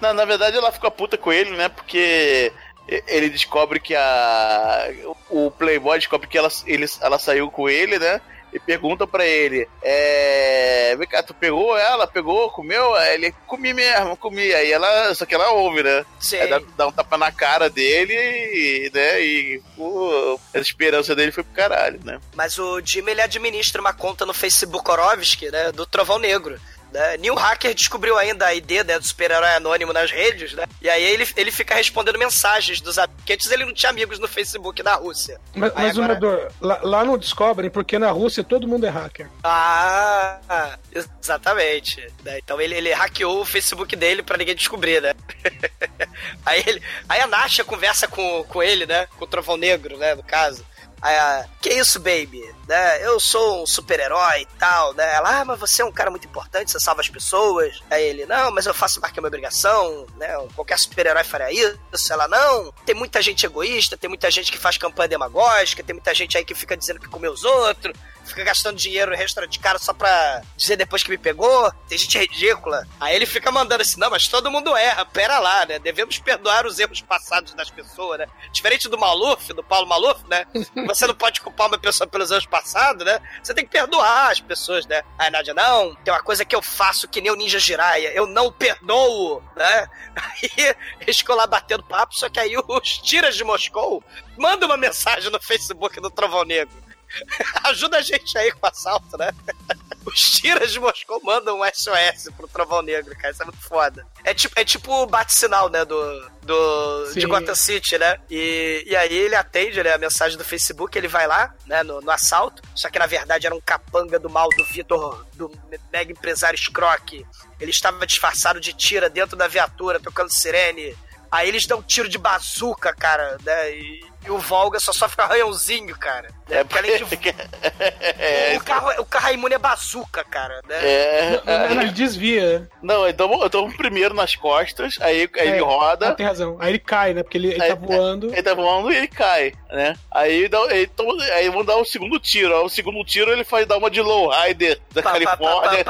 não, 0.00 0.12
na 0.12 0.24
verdade 0.24 0.56
ela 0.56 0.72
fica 0.72 0.90
puta 0.90 1.16
com 1.16 1.32
ele, 1.32 1.50
né? 1.56 1.68
Porque 1.68 2.52
ele 2.86 3.30
descobre 3.30 3.80
que 3.80 3.94
a. 3.94 4.88
O 5.30 5.50
Playboy 5.50 5.98
descobre 5.98 6.26
que 6.26 6.36
ela, 6.36 6.48
ele, 6.66 6.86
ela 7.00 7.18
saiu 7.18 7.50
com 7.50 7.68
ele, 7.68 7.98
né? 7.98 8.20
E 8.52 8.58
pergunta 8.58 9.06
pra 9.06 9.26
ele: 9.26 9.68
É. 9.82 10.94
Vem 10.96 11.08
cá, 11.08 11.22
tu 11.22 11.32
pegou 11.32 11.76
ela? 11.76 12.06
Pegou? 12.06 12.50
Comeu? 12.50 12.94
Aí 12.94 13.14
Ele 13.14 13.32
comi 13.46 13.72
mesmo, 13.72 14.16
comi. 14.16 14.52
Aí 14.52 14.70
ela. 14.70 15.14
Só 15.14 15.24
que 15.24 15.34
ela 15.34 15.50
ouve, 15.52 15.82
né? 15.82 16.04
Sim. 16.20 16.36
Aí 16.36 16.48
dá, 16.48 16.60
dá 16.76 16.86
um 16.86 16.92
tapa 16.92 17.16
na 17.16 17.32
cara 17.32 17.70
dele 17.70 18.14
e. 18.14 18.90
né? 18.92 19.20
E. 19.22 19.62
pô, 19.76 20.38
a 20.54 20.58
esperança 20.58 21.14
dele 21.14 21.32
foi 21.32 21.42
pro 21.42 21.54
caralho, 21.54 22.00
né? 22.04 22.20
Mas 22.34 22.58
o 22.58 22.80
Jimmy 22.84 23.12
ele 23.12 23.22
administra 23.22 23.80
uma 23.80 23.94
conta 23.94 24.26
no 24.26 24.34
Facebook 24.34 24.90
Orovski, 24.90 25.50
né? 25.50 25.72
Do 25.72 25.86
Trovão 25.86 26.18
Negro. 26.18 26.60
Né? 26.92 27.16
Nenhum 27.16 27.34
hacker 27.34 27.74
descobriu 27.74 28.18
ainda 28.18 28.46
a 28.46 28.54
ideia 28.54 28.84
né, 28.84 28.98
do 28.98 29.06
super-herói 29.06 29.54
anônimo 29.54 29.92
nas 29.92 30.10
redes, 30.10 30.52
né? 30.52 30.64
E 30.80 30.90
aí 30.90 31.02
ele, 31.02 31.26
ele 31.36 31.50
fica 31.50 31.74
respondendo 31.74 32.18
mensagens 32.18 32.80
dos 32.80 32.98
amigos. 32.98 33.11
Porque 33.22 33.34
antes 33.34 33.48
ele 33.52 33.64
não 33.64 33.72
tinha 33.72 33.88
amigos 33.90 34.18
no 34.18 34.26
Facebook 34.26 34.82
da 34.82 34.96
Rússia. 34.96 35.40
Mas, 35.54 35.70
Aí 35.76 35.84
mas 35.86 35.96
agora- 35.96 36.14
Medor, 36.14 36.52
lá, 36.60 36.80
lá 36.82 37.04
não 37.04 37.16
descobrem, 37.16 37.70
porque 37.70 37.96
na 37.96 38.10
Rússia 38.10 38.42
todo 38.42 38.66
mundo 38.66 38.84
é 38.84 38.88
hacker. 38.88 39.28
Ah, 39.44 40.76
exatamente. 40.92 42.04
né? 42.24 42.38
Então 42.38 42.60
ele, 42.60 42.74
ele 42.74 42.92
hackeou 42.92 43.40
o 43.40 43.44
Facebook 43.44 43.94
dele 43.94 44.24
pra 44.24 44.36
ninguém 44.36 44.56
descobrir, 44.56 45.00
né? 45.00 45.14
aí, 46.44 46.64
ele, 46.66 46.82
aí 47.08 47.20
a 47.20 47.26
Nasha 47.28 47.62
conversa 47.62 48.08
com, 48.08 48.42
com 48.44 48.60
ele, 48.60 48.86
né? 48.86 49.06
Com 49.16 49.24
o 49.24 49.28
Trovão 49.28 49.56
Negro, 49.56 49.96
né? 49.96 50.14
No 50.16 50.22
caso. 50.24 50.64
Aí 51.02 51.16
a, 51.16 51.44
que 51.60 51.68
isso, 51.70 51.98
baby? 51.98 52.48
Né? 52.68 53.04
Eu 53.04 53.18
sou 53.18 53.64
um 53.64 53.66
super-herói 53.66 54.42
e 54.42 54.46
tal, 54.56 54.94
né? 54.94 55.14
Ela, 55.16 55.40
ah, 55.40 55.44
mas 55.44 55.58
você 55.58 55.82
é 55.82 55.84
um 55.84 55.90
cara 55.90 56.10
muito 56.12 56.28
importante, 56.28 56.70
você 56.70 56.78
salva 56.78 57.00
as 57.00 57.08
pessoas. 57.08 57.82
Aí 57.90 58.04
ele, 58.04 58.24
não, 58.24 58.52
mas 58.52 58.66
eu 58.66 58.72
faço 58.72 59.00
mais 59.00 59.12
que 59.12 59.18
a 59.18 59.20
minha 59.20 59.28
obrigação, 59.28 60.06
né? 60.16 60.28
Qualquer 60.54 60.78
super-herói 60.78 61.24
faria 61.24 61.50
isso. 61.50 62.12
Ela, 62.12 62.28
não, 62.28 62.72
tem 62.86 62.94
muita 62.94 63.20
gente 63.20 63.44
egoísta, 63.44 63.96
tem 63.96 64.08
muita 64.08 64.30
gente 64.30 64.52
que 64.52 64.58
faz 64.58 64.78
campanha 64.78 65.08
demagógica, 65.08 65.82
tem 65.82 65.94
muita 65.94 66.14
gente 66.14 66.38
aí 66.38 66.44
que 66.44 66.54
fica 66.54 66.76
dizendo 66.76 67.00
que 67.00 67.08
comeu 67.08 67.32
os 67.32 67.42
outros, 67.42 67.92
fica 68.24 68.44
gastando 68.44 68.76
dinheiro 68.76 69.12
extra 69.14 69.46
de 69.46 69.58
cara 69.58 69.78
só 69.78 69.92
pra 69.92 70.42
dizer 70.56 70.76
depois 70.76 71.02
que 71.02 71.10
me 71.10 71.18
pegou. 71.18 71.72
Tem 71.88 71.98
gente 71.98 72.18
ridícula. 72.18 72.86
Aí 73.00 73.14
ele 73.14 73.26
fica 73.26 73.50
mandando 73.50 73.82
assim, 73.82 73.98
não, 73.98 74.10
mas 74.10 74.28
todo 74.28 74.50
mundo 74.50 74.76
erra, 74.76 75.04
pera 75.04 75.38
lá, 75.38 75.66
né? 75.66 75.78
Devemos 75.78 76.18
perdoar 76.18 76.66
os 76.66 76.78
erros 76.78 77.00
passados 77.00 77.54
das 77.54 77.70
pessoas, 77.70 78.18
né? 78.18 78.26
Diferente 78.52 78.88
do 78.88 78.98
Maluf, 78.98 79.52
do 79.52 79.62
Paulo 79.62 79.86
Maluf, 79.86 80.22
né? 80.28 80.46
Você 80.86 81.06
não 81.06 81.14
pode 81.14 81.40
culpar 81.40 81.68
uma 81.68 81.78
pessoa 81.78 82.06
pelos 82.06 82.30
erros 82.30 82.46
passados, 82.46 83.04
né? 83.04 83.20
Você 83.42 83.54
tem 83.54 83.64
que 83.64 83.70
perdoar 83.70 84.30
as 84.30 84.40
pessoas, 84.40 84.86
né? 84.86 85.02
Aí 85.18 85.30
Nádia, 85.30 85.54
não, 85.54 85.94
tem 85.96 86.12
uma 86.12 86.22
coisa 86.22 86.44
que 86.44 86.54
eu 86.54 86.62
faço 86.62 87.08
que 87.08 87.20
nem 87.20 87.30
o 87.30 87.36
Ninja 87.36 87.58
Jiraiya, 87.58 88.12
eu 88.12 88.26
não 88.26 88.52
perdoo, 88.52 89.42
né? 89.56 89.88
Aí 90.14 90.74
eles 91.00 91.16
ficam 91.16 91.36
lá 91.36 91.46
batendo 91.46 91.82
papo, 91.82 92.14
só 92.14 92.28
que 92.28 92.38
aí 92.38 92.54
os 92.56 92.98
tiras 92.98 93.34
de 93.34 93.44
Moscou 93.44 94.02
mandam 94.36 94.68
uma 94.68 94.76
mensagem 94.76 95.30
no 95.30 95.40
Facebook 95.40 96.00
do 96.00 96.10
Trovão 96.10 96.44
Negro. 96.44 96.82
Ajuda 97.64 97.98
a 97.98 98.02
gente 98.02 98.36
aí 98.36 98.50
com 98.52 98.66
o 98.66 98.68
assalto, 98.68 99.16
né? 99.16 99.30
Os 100.04 100.20
tiras 100.20 100.72
de 100.72 100.80
Moscou 100.80 101.20
mandam 101.22 101.60
um 101.60 101.64
SOS 101.64 102.28
pro 102.36 102.48
Trovão 102.48 102.82
Negro, 102.82 103.14
cara. 103.16 103.30
Isso 103.30 103.42
é 103.42 103.46
muito 103.46 103.60
foda. 103.60 104.04
É 104.24 104.34
tipo, 104.34 104.58
é 104.58 104.64
tipo 104.64 104.92
o 104.92 105.06
bate-sinal, 105.06 105.68
né? 105.68 105.84
Do, 105.84 106.30
do, 106.42 107.12
de. 107.12 107.24
Gotham 107.26 107.54
City, 107.54 107.98
né? 107.98 108.18
E, 108.28 108.82
e 108.86 108.96
aí 108.96 109.14
ele 109.14 109.36
atende 109.36 109.80
né, 109.82 109.92
a 109.92 109.98
mensagem 109.98 110.36
do 110.36 110.44
Facebook, 110.44 110.98
ele 110.98 111.06
vai 111.06 111.26
lá, 111.26 111.54
né? 111.66 111.84
No, 111.84 112.00
no 112.00 112.10
assalto. 112.10 112.62
Só 112.74 112.90
que 112.90 112.98
na 112.98 113.06
verdade 113.06 113.46
era 113.46 113.54
um 113.54 113.60
capanga 113.60 114.18
do 114.18 114.28
mal 114.28 114.48
do 114.48 114.64
Vitor, 114.64 115.24
do 115.34 115.50
mega 115.92 116.10
empresário 116.10 116.58
Scrock. 116.58 117.24
Ele 117.60 117.70
estava 117.70 118.04
disfarçado 118.04 118.60
de 118.60 118.72
tira 118.72 119.08
dentro 119.08 119.36
da 119.36 119.46
viatura, 119.46 120.00
tocando 120.00 120.32
sirene. 120.32 120.96
Aí 121.30 121.48
eles 121.48 121.66
dão 121.66 121.78
um 121.78 121.82
tiro 121.82 122.08
de 122.08 122.18
bazuca, 122.18 122.92
cara, 122.92 123.38
né? 123.44 123.70
E, 123.70 124.11
e 124.24 124.30
o 124.30 124.38
Volga 124.38 124.78
só 124.80 124.92
sofre 124.92 125.22
arranhãozinho, 125.22 125.96
cara. 125.98 126.28
Né? 126.48 126.58
É 126.60 126.64
Porque 126.64 126.78
além 126.78 127.04
de... 127.04 127.04
É, 128.18 128.56
o, 128.56 128.60
carro, 128.64 128.90
o 129.00 129.04
carro 129.04 129.28
é 129.28 129.34
imune 129.34 129.54
a 129.54 129.58
bazuca, 129.58 130.24
cara, 130.24 130.60
né? 130.68 130.76
é, 130.84 131.40
Não, 131.44 131.74
não, 131.74 131.82
ele 131.82 131.90
desvia. 131.92 132.68
Não, 132.82 133.08
então 133.08 133.32
eu 133.42 133.50
tomo 133.50 133.76
primeiro 133.76 134.14
nas 134.14 134.34
costas, 134.36 134.96
aí, 135.00 135.28
aí 135.34 135.48
ele 135.48 135.56
É, 135.56 135.60
roda. 135.60 136.08
ah, 136.10 136.14
tem 136.14 136.26
razão. 136.26 136.56
Aí 136.60 136.70
ele 136.70 136.78
cai, 136.78 137.14
né? 137.14 137.22
Porque 137.22 137.38
ele, 137.38 137.48
ele 137.52 137.62
Aí- 137.62 137.68
tá 137.70 137.74
voando. 137.74 138.26
Ele 138.32 138.42
tá 138.42 138.54
voando 138.54 138.92
e 138.92 138.96
ele 138.96 139.08
cai, 139.08 139.52
né? 139.70 139.94
Aí, 140.10 140.48
dá, 140.48 140.58
ele 140.70 140.86
toma- 140.88 141.22
aí 141.24 141.48
vão 141.50 141.64
dar 141.64 141.76
o 141.76 141.84
segundo 141.84 142.18
tiro. 142.20 142.54
Aí 142.56 142.62
O 142.64 142.68
segundo 142.68 143.02
tiro 143.04 143.30
ele 143.32 143.44
faz 143.44 143.66
dar 143.66 143.76
uma 143.78 143.90
de 143.90 144.00
lowrider 144.00 144.78
da 144.92 145.02
Pá, 145.02 145.12
pá, 145.12 145.18
Califórnia. 145.18 145.84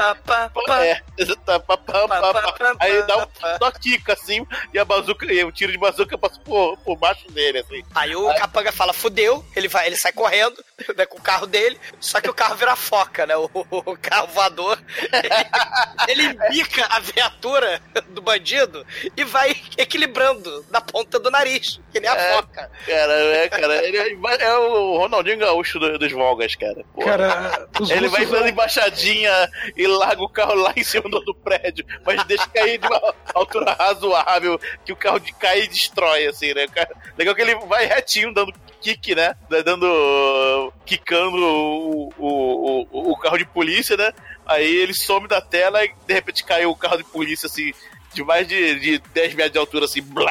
É, 0.83 1.01
Aí 2.81 3.03
dá 3.07 3.19
um 3.19 3.27
só 3.59 3.71
quica 3.73 4.13
assim, 4.15 4.47
e 4.73 4.79
a 4.79 4.85
bazuca, 4.85 5.27
e 5.33 5.45
o 5.45 5.53
tiro 5.53 5.73
de 5.73 5.79
bazuca 5.79 6.17
passa 6.19 6.41
por, 6.41 6.77
por 6.79 6.97
baixo 6.97 7.27
dele, 7.31 7.59
assim. 7.59 7.83
Aí 7.95 8.15
o 8.17 8.22
capanga 8.35 8.73
fala, 8.73 8.93
fudeu, 8.93 9.45
ele 9.55 9.69
vai, 9.69 9.87
ele 9.87 9.97
sai 9.97 10.13
correndo, 10.13 10.63
né, 10.97 11.07
com 11.07 11.19
o 11.19 11.23
carro 11.23 11.47
dele, 11.47 11.79
só 12.01 12.21
que 12.21 12.29
o 12.31 12.35
carro 12.35 12.55
vira 12.57 12.75
foca, 12.77 13.27
né? 13.27 13.37
O, 13.37 13.51
o 13.71 13.97
carro 13.97 14.29
voador. 14.29 14.79
Ele, 16.09 16.23
ele 16.23 16.23
embica 16.47 16.87
a 16.91 16.99
viatura 17.01 17.81
do 18.11 18.21
bandido 18.23 18.85
e 19.17 19.25
vai 19.25 19.55
equilibrando 19.77 20.65
na 20.71 20.81
ponta 20.81 21.19
do 21.19 21.31
nariz, 21.31 21.81
que 21.93 22.01
nem 22.01 22.11
a 22.11 22.15
É. 22.15 22.33
foca. 22.35 22.71
Cara, 22.87 23.13
é, 23.13 23.49
cara, 23.49 23.85
ele 23.87 23.97
é, 23.99 24.45
é 24.45 24.55
o 24.59 24.99
Ronaldinho 24.99 25.39
Gaúcho 25.39 25.79
do- 25.79 25.99
dos 25.99 26.13
Volgas, 26.13 26.55
cara. 26.55 26.85
Pô. 26.95 27.05
Cara, 27.05 27.69
Ele 27.91 28.09
vai 28.09 28.25
dando 28.27 28.49
embaixadinha 28.49 29.31
e 29.77 29.87
larga 29.87 30.23
o 30.23 30.29
carro 30.29 30.55
lá 30.55 30.73
em 30.77 30.85
cima 30.85 31.09
do, 31.09 31.21
do 31.21 31.35
prédio, 31.35 31.85
mas 32.05 32.23
deixa 32.25 32.47
cair 32.49 32.79
de 32.79 32.87
uma 32.87 33.15
altura 33.35 33.73
razoável, 33.79 34.59
que 34.85 34.93
o 34.93 34.97
carro 34.97 35.19
de 35.21 35.33
cai 35.35 35.63
e 35.63 35.69
destrói, 35.69 36.27
assim, 36.27 36.53
né? 36.55 36.67
Cara, 36.69 36.91
legal 37.17 37.35
que 37.35 37.43
ele 37.43 37.55
vai 37.67 37.85
retinho, 37.87 38.33
dando 38.33 38.53
kick, 38.83 39.15
né? 39.15 39.35
Dando. 39.65 40.73
quicando 40.85 41.37
o, 41.37 42.13
o, 42.19 42.89
o, 42.91 43.13
o 43.13 43.17
carro 43.17 43.39
de 43.39 43.45
polícia, 43.45 43.97
né? 43.97 44.13
Aí 44.45 44.77
ele 44.77 44.93
some 44.93 45.29
da 45.29 45.41
tela 45.41 45.85
e 45.85 45.95
de 46.07 46.13
repente 46.13 46.45
caiu 46.45 46.71
o 46.71 46.77
carro 46.77 46.99
de 46.99 47.05
polícia, 47.05 47.47
assim. 47.47 47.73
De 48.13 48.23
mais 48.23 48.47
de, 48.47 48.79
de 48.79 48.99
10 48.99 49.35
metros 49.35 49.53
de 49.53 49.59
altura, 49.59 49.85
assim, 49.87 50.03
blá, 50.03 50.31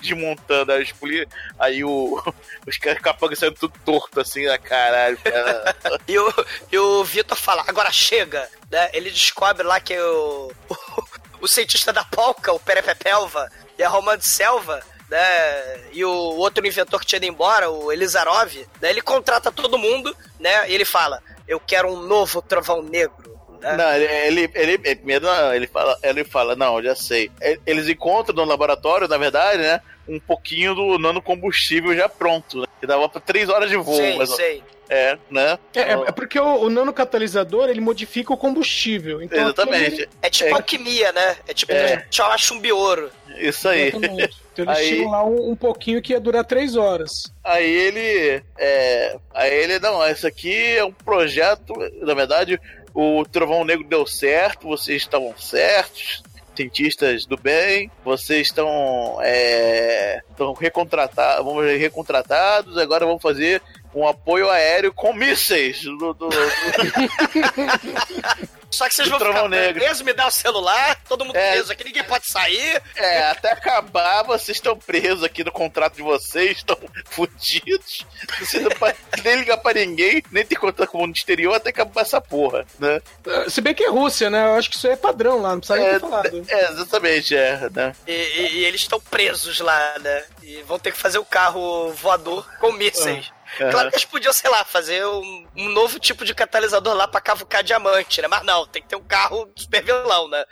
desmontando 0.00 0.72
as 0.72 0.90
polícias. 0.90 1.28
Aí 1.56 1.84
o, 1.84 2.20
os 2.66 2.76
capangas 2.78 3.38
saindo 3.38 3.54
tudo 3.54 3.74
torto, 3.84 4.20
assim, 4.20 4.46
na 4.46 4.58
caralho, 4.58 5.16
cara. 5.18 5.76
E 6.08 6.18
o, 6.18 6.34
e 6.72 6.78
o 6.78 7.04
Vitor 7.04 7.38
fala, 7.38 7.62
agora 7.68 7.92
chega, 7.92 8.48
né? 8.68 8.90
Ele 8.92 9.10
descobre 9.10 9.62
lá 9.62 9.78
que 9.78 9.96
o, 9.96 10.50
o, 10.68 11.04
o 11.42 11.48
cientista 11.48 11.92
da 11.92 12.02
polca, 12.02 12.52
o 12.52 12.58
Perepepelva, 12.58 13.48
e 13.78 13.82
a 13.84 13.88
Romã 13.88 14.18
de 14.18 14.26
Selva, 14.26 14.82
né? 15.12 15.80
E 15.92 16.02
o 16.04 16.10
outro 16.10 16.66
inventor 16.66 16.98
que 16.98 17.06
tinha 17.06 17.18
ido 17.18 17.26
embora, 17.26 17.70
o 17.70 17.92
Elizarov, 17.92 18.54
né? 18.80 18.88
Ele 18.90 19.02
contrata 19.02 19.52
todo 19.52 19.78
mundo, 19.78 20.16
né? 20.40 20.70
E 20.70 20.74
ele 20.74 20.86
fala, 20.86 21.22
eu 21.46 21.60
quero 21.60 21.88
um 21.92 22.00
novo 22.00 22.40
trovão 22.40 22.82
negro. 22.82 23.38
né? 23.60 23.76
Não, 23.76 23.92
ele, 23.94 24.50
ele, 24.50 24.50
ele, 24.54 24.78
primeiro 24.96 25.26
ele 25.54 25.66
fala, 25.66 25.98
ele 26.02 26.24
fala, 26.24 26.56
não, 26.56 26.82
já 26.82 26.96
sei. 26.96 27.30
Eles 27.66 27.88
encontram 27.88 28.34
no 28.34 28.44
laboratório, 28.44 29.06
na 29.06 29.18
verdade, 29.18 29.58
né? 29.58 29.82
Um 30.08 30.18
pouquinho 30.18 30.74
do 30.74 30.98
nanocombustível 30.98 31.94
já 31.94 32.08
pronto, 32.08 32.60
né? 32.60 32.66
Que 32.80 32.86
dava 32.86 33.06
pra 33.08 33.20
três 33.20 33.50
horas 33.50 33.68
de 33.68 33.76
voo, 33.76 33.94
Sei, 33.94 34.16
mas 34.16 34.30
sei. 34.34 34.64
É, 34.92 35.18
né? 35.30 35.58
É, 35.74 35.80
é- 35.80 35.92
é 36.08 36.12
porque 36.12 36.38
o, 36.38 36.62
o 36.64 36.70
nanocatalisador 36.70 37.68
ele 37.68 37.80
modifica 37.80 38.32
o 38.32 38.36
combustível. 38.36 39.22
Então 39.22 39.42
Exatamente. 39.42 40.08
É 40.20 40.28
tipo 40.30 40.50
É. 40.50 40.52
alquimia, 40.52 41.12
né? 41.12 41.36
É 41.48 41.54
tipo 41.54 41.72
É. 41.72 41.96
deixar 41.96 42.36
chumbioro. 42.38 43.10
Isso 43.38 43.68
aí. 43.68 43.88
Exatamente. 43.88 44.36
Então 44.52 44.64
eles 44.66 44.78
Aí- 44.78 44.88
tiram 44.88 45.10
lá 45.10 45.24
um, 45.24 45.50
um 45.52 45.56
pouquinho 45.56 46.02
que 46.02 46.12
ia 46.12 46.20
durar 46.20 46.44
três 46.44 46.76
horas. 46.76 47.32
Aí 47.42 47.68
ele. 47.70 48.42
É, 48.58 49.16
aí 49.34 49.50
ele, 49.54 49.78
não, 49.78 50.06
isso 50.10 50.26
aqui 50.26 50.76
é 50.76 50.84
um 50.84 50.92
projeto. 50.92 51.72
Na 52.02 52.12
verdade, 52.14 52.60
o 52.94 53.24
Trovão 53.24 53.64
Negro 53.64 53.86
deu 53.88 54.06
certo, 54.06 54.68
vocês 54.68 55.00
estavam 55.02 55.34
certos. 55.38 56.22
Cientistas 56.54 57.24
do 57.24 57.38
bem, 57.38 57.90
vocês 58.04 58.48
estão, 58.48 59.18
é, 59.22 60.20
estão 60.30 60.52
recontratados, 60.52 61.42
vamos 61.46 61.64
ver, 61.64 61.78
recontratados, 61.78 62.76
agora 62.76 63.06
vamos 63.06 63.22
fazer 63.22 63.62
um 63.94 64.06
apoio 64.06 64.48
aéreo 64.50 64.92
com 64.92 65.12
mísseis 65.12 65.82
do, 65.82 65.96
do- 65.96 66.14
do- 66.14 66.30
Só 68.70 68.88
que 68.88 68.94
vocês 68.94 69.06
vão 69.06 69.18
ficar 69.18 69.46
Negro. 69.50 69.82
presos, 69.82 70.00
me 70.00 70.14
dá 70.14 70.26
o 70.26 70.30
celular, 70.30 70.98
todo 71.06 71.26
mundo 71.26 71.36
É. 71.36 71.50
preso 71.52 71.70
aqui, 71.70 71.84
ninguém 71.84 72.02
pode 72.04 72.26
sair. 72.26 72.82
É, 72.96 73.24
até 73.24 73.52
acabar, 73.52 74.22
vocês 74.22 74.56
estão 74.56 74.74
presos 74.78 75.22
aqui 75.22 75.44
no 75.44 75.52
contrato 75.52 75.96
de 75.96 76.02
vocês, 76.02 76.56
estão 76.56 76.78
fudidos. 77.04 78.06
Vocês 78.40 78.62
não 78.62 78.70
podem 78.70 78.96
nem 79.22 79.36
ligar 79.36 79.58
pra 79.58 79.74
ninguém, 79.74 80.22
nem 80.30 80.46
ter 80.46 80.56
contato 80.56 80.88
com 80.88 80.98
o 80.98 81.00
mundo 81.02 81.14
exterior 81.14 81.54
até 81.54 81.68
acabar 81.68 82.00
essa 82.00 82.18
porra, 82.18 82.64
né? 82.78 83.02
Ah, 83.26 83.50
Se 83.50 83.60
bem 83.60 83.74
que 83.74 83.84
é 83.84 83.90
Rússia, 83.90 84.30
né? 84.30 84.42
Eu 84.46 84.54
acho 84.54 84.70
que 84.70 84.76
isso 84.76 84.86
aí 84.86 84.94
é 84.94 84.96
padrão 84.96 85.42
lá, 85.42 85.50
não 85.50 85.58
precisa 85.60 85.78
nem 85.78 85.88
É, 85.88 85.92
ter 85.92 86.00
falado. 86.00 86.44
é, 86.48 86.64
exatamente, 86.70 87.36
é, 87.36 87.68
né? 87.70 87.94
E, 88.06 88.12
e- 88.12 88.52
e 88.60 88.64
eles 88.64 88.80
estão 88.80 88.98
presos 88.98 89.60
lá, 89.60 89.96
né? 90.00 90.24
E 90.42 90.62
vão 90.62 90.78
ter 90.78 90.92
que 90.92 90.98
fazer 90.98 91.18
o 91.18 91.24
carro 91.26 91.92
voador 91.92 92.48
com 92.58 92.72
mísseis. 92.72 93.30
Aham. 93.60 93.70
Claro 93.70 93.90
que 93.90 93.96
eles 93.96 94.04
podiam, 94.04 94.32
sei 94.32 94.50
lá, 94.50 94.64
fazer 94.64 95.04
um, 95.06 95.46
um 95.56 95.68
novo 95.68 95.98
tipo 95.98 96.24
de 96.24 96.34
catalisador 96.34 96.94
lá 96.94 97.06
pra 97.06 97.20
cavucar 97.20 97.62
diamante, 97.62 98.22
né? 98.22 98.28
Mas 98.28 98.44
não, 98.44 98.66
tem 98.66 98.82
que 98.82 98.88
ter 98.88 98.96
um 98.96 99.04
carro 99.04 99.50
super 99.56 99.82
vilão, 99.84 100.28
né? 100.28 100.44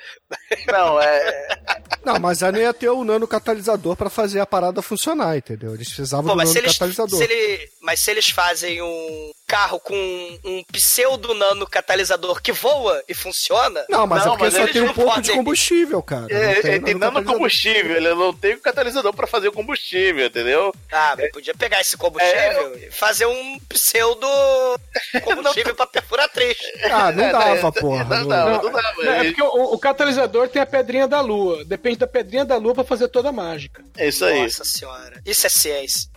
Não, 0.66 1.00
é. 1.00 1.48
Não, 2.04 2.18
mas 2.18 2.42
aí 2.42 2.50
não 2.50 2.58
ia 2.58 2.72
ter 2.72 2.88
o 2.88 3.04
nanocatalisador 3.04 3.94
pra 3.94 4.08
fazer 4.08 4.40
a 4.40 4.46
parada 4.46 4.80
funcionar, 4.80 5.36
entendeu? 5.36 5.74
Eles 5.74 5.88
precisavam 5.88 6.24
Pô, 6.24 6.34
do 6.34 6.58
eles, 6.58 6.76
se 6.76 7.24
ele, 7.24 7.68
mas 7.82 8.00
se 8.00 8.10
eles 8.10 8.30
fazem 8.30 8.80
um 8.80 9.30
carro 9.50 9.80
com 9.80 10.38
um 10.44 10.62
pseudo 10.72 11.34
nano 11.34 11.66
catalisador 11.66 12.40
que 12.40 12.52
voa 12.52 13.02
e 13.08 13.14
funciona. 13.14 13.84
Não, 13.88 14.06
mas 14.06 14.24
Não, 14.24 14.34
é 14.34 14.38
porque 14.38 14.56
mas 14.56 14.66
só 14.68 14.72
tem 14.72 14.82
um 14.82 14.94
pouco 14.94 15.20
de 15.20 15.32
combustível, 15.32 16.00
cara. 16.00 16.26
Não 16.30 16.36
É, 16.36 16.54
tem 16.60 16.72
ele 16.74 16.84
tem 16.84 16.94
nanocatalisador. 16.94 17.10
nanocombustível, 17.12 17.96
ele 17.96 18.14
não 18.14 18.32
tem 18.32 18.54
o 18.54 18.60
catalisador 18.60 19.12
pra 19.12 19.26
fazer 19.26 19.48
o 19.48 19.52
combustível, 19.52 20.24
entendeu? 20.26 20.72
Ah, 20.92 21.16
mas 21.18 21.32
podia 21.32 21.52
pegar 21.52 21.80
esse 21.80 21.96
combustível 21.96 22.76
e 22.78 22.92
fazer 22.92 23.26
um 23.26 23.58
pseudo 23.68 24.24
combustível 25.24 25.74
pra 25.74 25.86
perfuratriz. 25.86 26.56
Ah, 26.84 27.10
não 27.10 27.24
É, 27.24 27.32
dava, 27.32 27.62
não, 27.62 27.72
porra. 27.72 28.04
Não, 28.04 28.16
Não- 28.20 28.28
dava, 28.28 28.50
não 28.62 28.72
dava. 28.72 29.02
Não, 29.02 29.12
é 29.12 29.24
porque 29.24 29.42
o, 29.42 29.74
o 29.74 29.78
catalisador 29.80 30.48
tem 30.48 30.62
a 30.62 30.66
pedrinha 30.66 31.08
da 31.08 31.20
lua. 31.20 31.64
Depende 31.64 31.96
da 31.98 32.06
pedrinha 32.06 32.44
da 32.44 32.56
lua 32.56 32.74
pra 32.74 32.84
fazer 32.84 33.08
toda 33.08 33.30
a 33.30 33.32
mágica. 33.32 33.82
É 33.96 34.06
isso 34.08 34.24
aí. 34.24 34.42
Nossa 34.44 34.64
senhora. 34.64 35.20
Isso 35.26 35.44
é 35.44 35.50
ciência. 35.50 36.08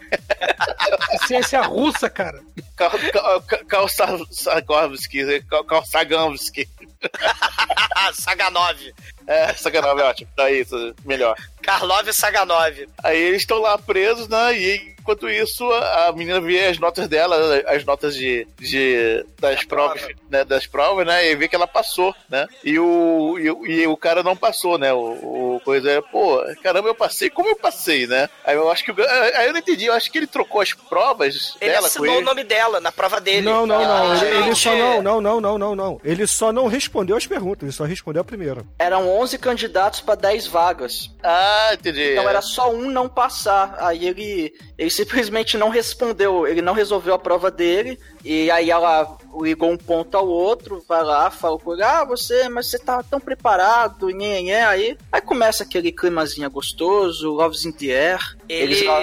É 1.09 1.17
ciência 1.27 1.61
russa, 1.61 2.09
cara. 2.09 2.39
Carl, 2.75 2.97
Carl, 3.11 3.22
Carl 3.67 3.87
Sagovski, 3.87 5.41
Carl, 5.49 5.63
Carl 5.63 5.85
Sagamski. 5.85 6.67
Saga 8.13 8.49
9. 8.49 8.93
É, 9.27 9.53
Saganov 9.53 9.99
é 9.99 10.03
ótimo. 10.03 10.29
Tá 10.35 10.51
isso, 10.51 10.93
melhor. 11.05 11.35
Karlov 11.63 12.07
e 12.07 12.13
Saga 12.13 12.45
9. 12.45 12.87
Aí 13.03 13.17
eles 13.19 13.41
estão 13.41 13.59
lá 13.59 13.77
presos, 13.77 14.27
né? 14.27 14.55
E 14.57 14.93
enquanto 15.03 15.29
isso, 15.29 15.69
a, 15.73 16.13
menina 16.15 16.39
vê 16.39 16.65
as 16.65 16.77
notas 16.79 17.07
dela, 17.09 17.35
as 17.67 17.83
notas 17.83 18.15
de, 18.15 18.47
de 18.59 19.25
das 19.39 19.59
Da 19.61 19.67
provas, 19.67 20.01
prova. 20.01 20.13
né? 20.29 20.45
Das 20.45 20.65
provas, 20.65 21.05
né? 21.05 21.29
E 21.29 21.35
vê 21.35 21.47
que 21.49 21.55
ela 21.55 21.67
passou, 21.67 22.15
né? 22.29 22.47
E 22.63 22.79
o, 22.79 23.37
e, 23.37 23.51
o- 23.51 23.67
e 23.67 23.85
o 23.87 23.97
cara 23.97 24.23
não 24.23 24.35
passou, 24.35 24.77
né? 24.77 24.93
O, 24.93 25.55
o 25.55 25.61
coisa 25.65 25.91
é, 25.91 26.01
pô, 26.01 26.41
caramba, 26.63 26.87
eu 26.87 26.95
passei, 26.95 27.29
como 27.29 27.49
eu 27.49 27.55
passei, 27.57 28.07
né? 28.07 28.29
Aí 28.45 28.55
eu 28.55 28.71
acho 28.71 28.83
que 28.85 28.91
o- 28.91 28.95
aí 29.35 29.47
eu 29.47 29.51
não 29.53 29.59
entendi, 29.59 29.85
eu 29.85 29.93
acho 29.93 30.09
que 30.09 30.17
ele 30.17 30.27
trocou 30.27 30.61
as 30.61 30.71
provas 30.73 31.55
Ele 31.59 31.69
dela 31.71 31.81
com 31.81 31.87
assinou 31.87 32.15
o 32.15 32.17
ele. 32.19 32.25
nome 32.25 32.43
dela 32.45 32.79
na 32.79 32.91
prova 32.91 33.19
dele. 33.19 33.41
Não, 33.41 33.65
não, 33.67 33.81
não. 33.83 34.11
Ah, 34.13 34.25
Ele, 34.25 34.37
ele 34.45 34.55
só 34.55 34.73
não, 34.73 35.01
não, 35.01 35.19
não, 35.21 35.41
não, 35.41 35.57
não, 35.57 35.75
não. 35.75 36.01
Ele 36.03 36.25
só 36.25 36.53
não 36.53 36.67
respondeu 36.67 37.17
as 37.17 37.27
perguntas, 37.27 37.63
ele 37.63 37.71
só 37.73 37.83
respondeu 37.83 38.21
a 38.21 38.25
primeira. 38.25 38.63
Eram 38.79 39.09
11 39.09 39.37
candidatos 39.37 39.99
pra 39.99 40.15
10 40.15 40.47
vagas. 40.47 41.09
Ah, 41.21 41.52
entendi. 41.73 42.11
Então 42.13 42.29
era 42.29 42.41
só 42.41 42.71
um 42.71 42.89
não 42.89 43.07
passar. 43.09 43.75
Aí 43.79 44.07
ele, 44.07 44.53
ele 44.77 44.89
simplesmente 44.89 45.57
não 45.57 45.69
respondeu, 45.69 46.47
ele 46.47 46.61
não 46.61 46.73
resolveu 46.73 47.13
a 47.13 47.19
prova 47.19 47.49
dele. 47.51 47.99
E 48.23 48.49
aí 48.51 48.69
ela 48.69 49.17
ligou 49.41 49.71
um 49.71 49.77
ponto 49.77 50.15
ao 50.15 50.27
outro, 50.27 50.83
vai 50.87 51.03
lá, 51.03 51.29
fala 51.29 51.57
com 51.57 51.73
ele, 51.73 51.83
ah, 51.83 52.03
você, 52.03 52.47
mas 52.47 52.69
você 52.69 52.79
tá 52.79 53.03
tão 53.03 53.19
preparado, 53.19 54.09
nhê, 54.09 54.41
nhê. 54.41 54.55
Aí, 54.55 54.97
aí 55.11 55.21
começa 55.21 55.63
aquele 55.63 55.91
climazinho 55.91 56.49
gostoso, 56.49 57.31
Loves 57.33 57.65
in 57.65 57.71
the 57.71 58.11
Air. 58.11 58.19
Ele, 58.47 58.73
Eles 58.73 58.85
lá- 58.85 59.01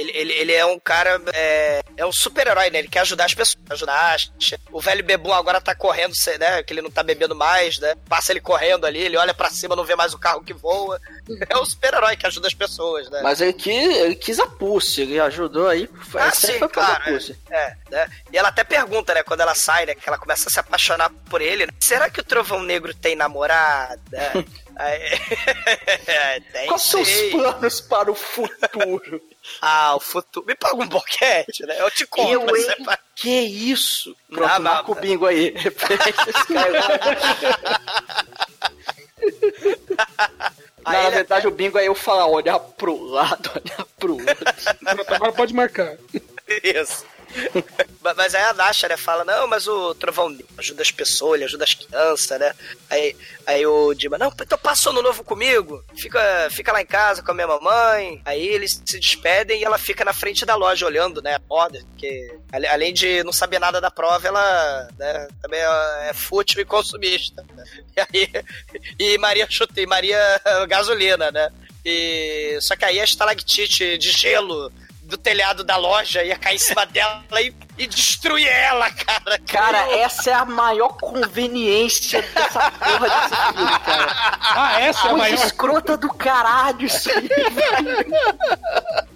ele, 0.00 0.10
ele, 0.14 0.32
ele 0.32 0.52
é 0.52 0.64
um 0.64 0.78
cara. 0.78 1.20
É, 1.32 1.82
é 1.96 2.06
um 2.06 2.12
super-herói, 2.12 2.70
né? 2.70 2.78
Ele 2.80 2.88
quer 2.88 3.00
ajudar 3.00 3.24
as 3.26 3.34
pessoas. 3.34 3.62
Ajudar. 3.70 4.14
as- 4.14 4.30
O 4.72 4.80
velho 4.80 5.04
bebum 5.04 5.32
agora 5.32 5.60
tá 5.60 5.74
correndo, 5.74 6.14
né? 6.38 6.62
Que 6.62 6.72
ele 6.72 6.82
não 6.82 6.90
tá 6.90 7.02
bebendo 7.02 7.34
mais, 7.34 7.78
né? 7.78 7.94
Passa 8.08 8.32
ele 8.32 8.40
correndo 8.40 8.86
ali, 8.86 9.00
ele 9.00 9.16
olha 9.16 9.34
pra 9.34 9.50
cima, 9.50 9.76
não 9.76 9.84
vê 9.84 9.94
mais 9.94 10.14
o 10.14 10.18
carro 10.18 10.42
que 10.44 10.52
voa. 10.54 11.00
É 11.48 11.56
um 11.58 11.64
super-herói 11.64 12.16
que 12.16 12.26
ajuda 12.26 12.46
as 12.48 12.54
pessoas, 12.54 13.08
né? 13.10 13.20
Mas 13.22 13.40
ele 13.40 13.52
quis, 13.52 13.96
ele 13.96 14.14
quis 14.16 14.38
a 14.40 14.46
Pussy, 14.46 15.02
ele 15.02 15.20
ajudou 15.20 15.68
aí. 15.68 15.88
Ah, 16.14 16.30
sim, 16.30 16.58
foi 16.58 16.68
claro. 16.68 17.02
É, 17.08 17.12
Pussy. 17.12 17.36
é, 17.50 17.74
né? 17.90 18.08
E 18.32 18.38
ela 18.38 18.48
até 18.48 18.64
pergunta, 18.64 19.14
né, 19.14 19.22
quando 19.22 19.40
ela 19.40 19.54
sai, 19.54 19.86
né, 19.86 19.94
que 19.94 20.08
ela 20.08 20.18
começa 20.18 20.48
a 20.48 20.50
se 20.52 20.58
apaixonar 20.60 21.10
por 21.28 21.40
ele, 21.40 21.66
né? 21.66 21.72
Será 21.80 22.08
que 22.10 22.20
o 22.20 22.24
Trovão 22.24 22.62
Negro 22.62 22.94
tem 22.94 23.14
namorada? 23.16 24.00
É, 26.06 26.40
Quais 26.66 26.82
são 26.82 27.02
os 27.02 27.10
planos 27.30 27.80
para 27.82 28.10
o 28.10 28.14
futuro? 28.14 29.20
Ah, 29.60 29.94
o 29.96 30.00
futuro. 30.00 30.46
Me 30.46 30.54
paga 30.54 30.76
um 30.76 30.86
boquete, 30.88 31.64
né? 31.66 31.76
Eu 31.80 31.90
te 31.90 32.06
conto. 32.06 32.30
Eu, 32.32 32.44
mas 32.46 32.56
hein? 32.68 32.74
você 32.78 32.84
faz- 32.84 32.98
Que 33.16 33.40
isso? 33.40 34.16
Pronto, 34.28 34.48
Não, 34.48 34.58
não, 34.60 34.72
marca 34.72 34.92
o 34.92 34.94
bingo 34.94 35.26
aí. 35.26 35.54
Não, 36.48 36.60
Aí 40.84 40.96
na 40.96 41.02
ele- 41.08 41.10
verdade, 41.16 41.46
o 41.46 41.50
bingo 41.50 41.78
é 41.78 41.86
eu 41.86 41.94
falar, 41.94 42.26
olhar 42.26 42.58
pro 42.58 43.00
lado, 43.04 43.50
olhar 43.54 43.86
pro 43.98 44.12
outro. 44.14 45.14
Agora 45.14 45.32
pode 45.32 45.52
marcar. 45.54 45.96
Isso. 46.62 47.04
Ma- 48.02 48.14
Mas 48.14 48.34
aí 48.34 48.42
a 48.42 48.52
Dasha, 48.52 48.88
né, 48.88 48.96
fala, 48.96 49.24
não, 49.24 49.46
mas 49.46 49.66
o 49.68 49.94
Trovão 49.94 50.36
ajuda 50.58 50.82
as 50.82 50.90
pessoas, 50.90 51.34
ele 51.36 51.44
ajuda 51.44 51.64
as 51.64 51.74
crianças, 51.74 52.38
né? 52.40 52.52
Aí, 52.88 53.16
aí 53.46 53.66
o 53.66 53.92
Dima, 53.94 54.16
não, 54.18 54.28
então 54.28 54.58
passa 54.58 54.90
ano 54.90 55.02
novo 55.02 55.22
comigo, 55.22 55.84
fica, 55.96 56.48
fica 56.50 56.72
lá 56.72 56.80
em 56.80 56.86
casa 56.86 57.22
com 57.22 57.30
a 57.30 57.34
minha 57.34 57.46
mamãe. 57.46 58.20
Aí 58.24 58.46
eles 58.48 58.80
se 58.84 58.98
despedem 58.98 59.60
e 59.60 59.64
ela 59.64 59.78
fica 59.78 60.04
na 60.04 60.12
frente 60.12 60.44
da 60.46 60.54
loja 60.56 60.86
olhando, 60.86 61.20
né, 61.22 61.34
a 61.34 61.38
borda, 61.38 61.80
porque 61.90 62.36
além 62.70 62.92
de 62.92 63.22
não 63.22 63.32
saber 63.32 63.58
nada 63.58 63.80
da 63.80 63.90
prova, 63.90 64.26
ela 64.26 64.88
né, 64.98 65.28
também 65.42 65.60
é 65.60 66.08
é 66.10 66.12
fútil 66.14 66.60
e 66.60 66.64
consumista. 66.64 67.44
né? 67.54 67.64
E 67.96 68.00
aí, 68.00 68.44
e 68.98 69.18
Maria 69.18 69.46
Chute, 69.50 69.80
e 69.80 69.86
Maria 69.86 70.18
Gasolina, 70.68 71.30
né? 71.30 71.50
E, 71.84 72.58
só 72.60 72.74
que 72.76 72.84
aí 72.84 73.00
a 73.00 73.04
estalactite 73.04 73.98
de 73.98 74.10
gelo 74.10 74.72
do 75.10 75.18
telhado 75.18 75.62
da 75.64 75.76
loja 75.76 76.22
ia 76.24 76.38
cair 76.38 76.54
em 76.56 76.58
cima 76.58 76.86
dela 76.88 77.22
e, 77.40 77.52
e 77.76 77.86
destruir 77.86 78.46
ela, 78.48 78.90
cara. 78.90 79.38
Cara, 79.46 79.92
essa 79.98 80.30
é 80.30 80.34
a 80.34 80.44
maior 80.46 80.96
conveniência 80.96 82.22
dessa 82.22 82.70
porra 82.70 83.08
desse 83.08 83.52
filme, 83.52 83.78
cara. 83.84 84.38
Ah, 84.40 84.80
essa 84.80 85.08
é 85.08 85.10
a 85.10 85.16
maior. 85.16 85.34
escrota 85.46 85.96
do 85.96 86.08
caralho 86.14 86.86
isso 86.86 87.10
aí. 87.10 87.28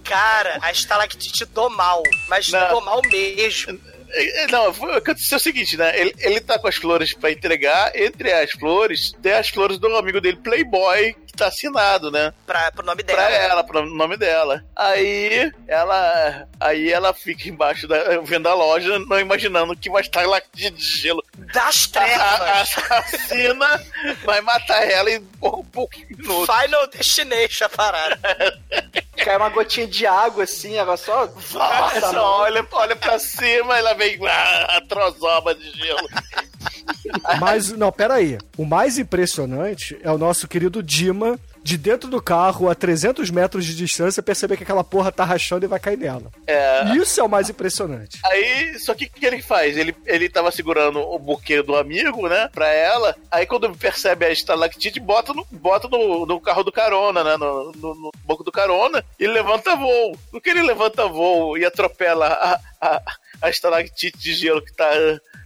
Cara, 0.05 0.59
a 0.61 0.71
estalactite 0.71 1.45
do 1.47 1.71
mal, 1.71 2.03
mas 2.29 2.51
Não. 2.51 2.69
do 2.69 2.81
mal 2.85 3.01
mesmo. 3.11 3.81
É, 4.17 4.47
Não, 4.49 4.73
foi- 4.73 4.97
aconteceu 4.97 5.37
o 5.39 5.41
seguinte, 5.41 5.77
né? 5.77 5.99
Ele, 5.99 6.15
ele 6.19 6.41
tá 6.41 6.59
com 6.59 6.69
as 6.69 6.77
flores 6.77 7.13
pra 7.15 7.33
entregar. 7.33 7.91
Entre 7.97 8.33
as 8.33 8.51
flores, 8.53 9.13
tem 9.23 9.33
as 9.33 9.49
flores 9.49 9.79
do 9.79 9.89
amigo 9.97 10.21
dele, 10.21 10.37
Playboy, 10.37 11.17
tá 11.35 11.47
assinado, 11.47 12.11
né? 12.11 12.33
Pra, 12.47 12.71
pro 12.73 12.85
nome 12.85 13.03
dela. 13.03 13.19
Pra 13.19 13.31
ela, 13.31 13.65
pro 13.65 13.87
nome 13.87 14.17
dela. 14.17 14.65
Aí 14.77 15.53
ela. 15.67 16.49
Aí 16.61 16.93
ela 16.93 17.13
fica 17.13 17.49
embaixo 17.49 17.87
da. 17.87 18.21
vendo 18.23 18.49
a 18.49 18.55
loja, 18.55 18.99
não 19.01 19.19
imaginando 19.21 19.77
que 19.77 19.91
vai 19.91 20.03
estar 20.03 20.27
lá 20.27 20.41
de 20.53 20.75
gelo. 20.77 21.25
Das 21.53 21.91
A, 21.95 22.01
a 22.01 22.07
trevas. 22.07 22.79
assassina 22.79 23.85
vai 24.25 24.41
matar 24.41 24.89
ela 24.89 25.11
em 25.11 25.21
pouco, 25.41 25.65
pouco 25.65 25.95
minutos. 26.09 26.55
Final 26.55 26.87
Destination 26.89 27.65
a 27.65 27.69
parada. 27.69 28.61
Cai 29.17 29.37
uma 29.37 29.49
gotinha 29.49 29.87
de 29.87 30.07
água 30.07 30.45
assim, 30.45 30.77
ela 30.77 30.97
só. 30.97 31.27
Nossa, 31.53 32.21
olha, 32.21 32.67
olha 32.73 32.97
pra 32.97 33.19
cima 33.19 33.75
e 33.75 33.79
ela 33.79 33.95
vem 33.95 34.19
ah, 34.27 34.77
a 34.77 34.81
trozoba 34.83 35.55
de 35.55 35.71
gelo. 35.71 36.09
Mas, 37.41 37.71
não, 37.73 37.93
peraí. 37.93 38.39
O 38.57 38.65
mais 38.65 38.99
impressionante 38.99 39.99
é 40.03 40.11
o 40.11 40.19
nosso 40.19 40.49
querido 40.49 40.83
Dima, 40.83 41.39
de 41.65 41.79
dentro 41.79 42.11
do 42.11 42.21
carro, 42.21 42.69
a 42.69 42.75
300 42.75 43.31
metros 43.31 43.65
de 43.65 43.75
distância, 43.75 44.23
perceber 44.23 44.59
que 44.59 44.63
aquela 44.63 44.85
porra 44.85 45.11
tá 45.11 45.25
rachando 45.25 45.65
e 45.65 45.69
vai 45.69 45.81
cair 45.81 45.97
nela. 45.97 46.31
É. 46.47 46.95
Isso 46.95 47.19
é 47.19 47.25
o 47.25 47.29
mais 47.29 47.49
impressionante. 47.49 48.21
Aí, 48.27 48.79
só 48.79 48.95
que 48.95 49.07
o 49.07 49.11
que 49.11 49.25
ele 49.25 49.41
faz? 49.41 49.75
Ele, 49.77 49.97
ele 50.05 50.29
tava 50.29 50.53
segurando 50.53 51.01
o 51.01 51.19
buquê 51.19 51.63
do 51.63 51.75
amigo, 51.75 52.29
né? 52.29 52.51
Pra 52.53 52.69
ela. 52.69 53.17
Aí 53.31 53.47
quando 53.47 53.75
percebe 53.75 54.27
a 54.27 54.31
estalactite, 54.31 55.01
bota 55.01 55.33
no, 55.33 55.47
bota 55.51 55.89
no, 55.89 56.27
no 56.27 56.39
carro 56.39 56.63
do 56.63 56.71
carona, 56.71 57.25
né? 57.25 57.37
No, 57.39 57.73
no, 57.73 57.95
no 57.95 58.11
banco 58.27 58.45
do 58.45 58.53
carona 58.53 59.03
e 59.19 59.27
levanta 59.27 59.75
voo. 59.75 60.19
No 60.31 60.43
que 60.43 60.51
ele 60.51 60.63
levanta 60.63 61.09
voo 61.09 61.57
e 61.57 61.65
atropela 61.65 62.27
a, 62.27 62.61
a, 62.79 63.03
a 63.41 63.49
estalactite 63.49 64.19
de 64.19 64.35
gelo 64.35 64.63
que 64.63 64.75
tá 64.75 64.91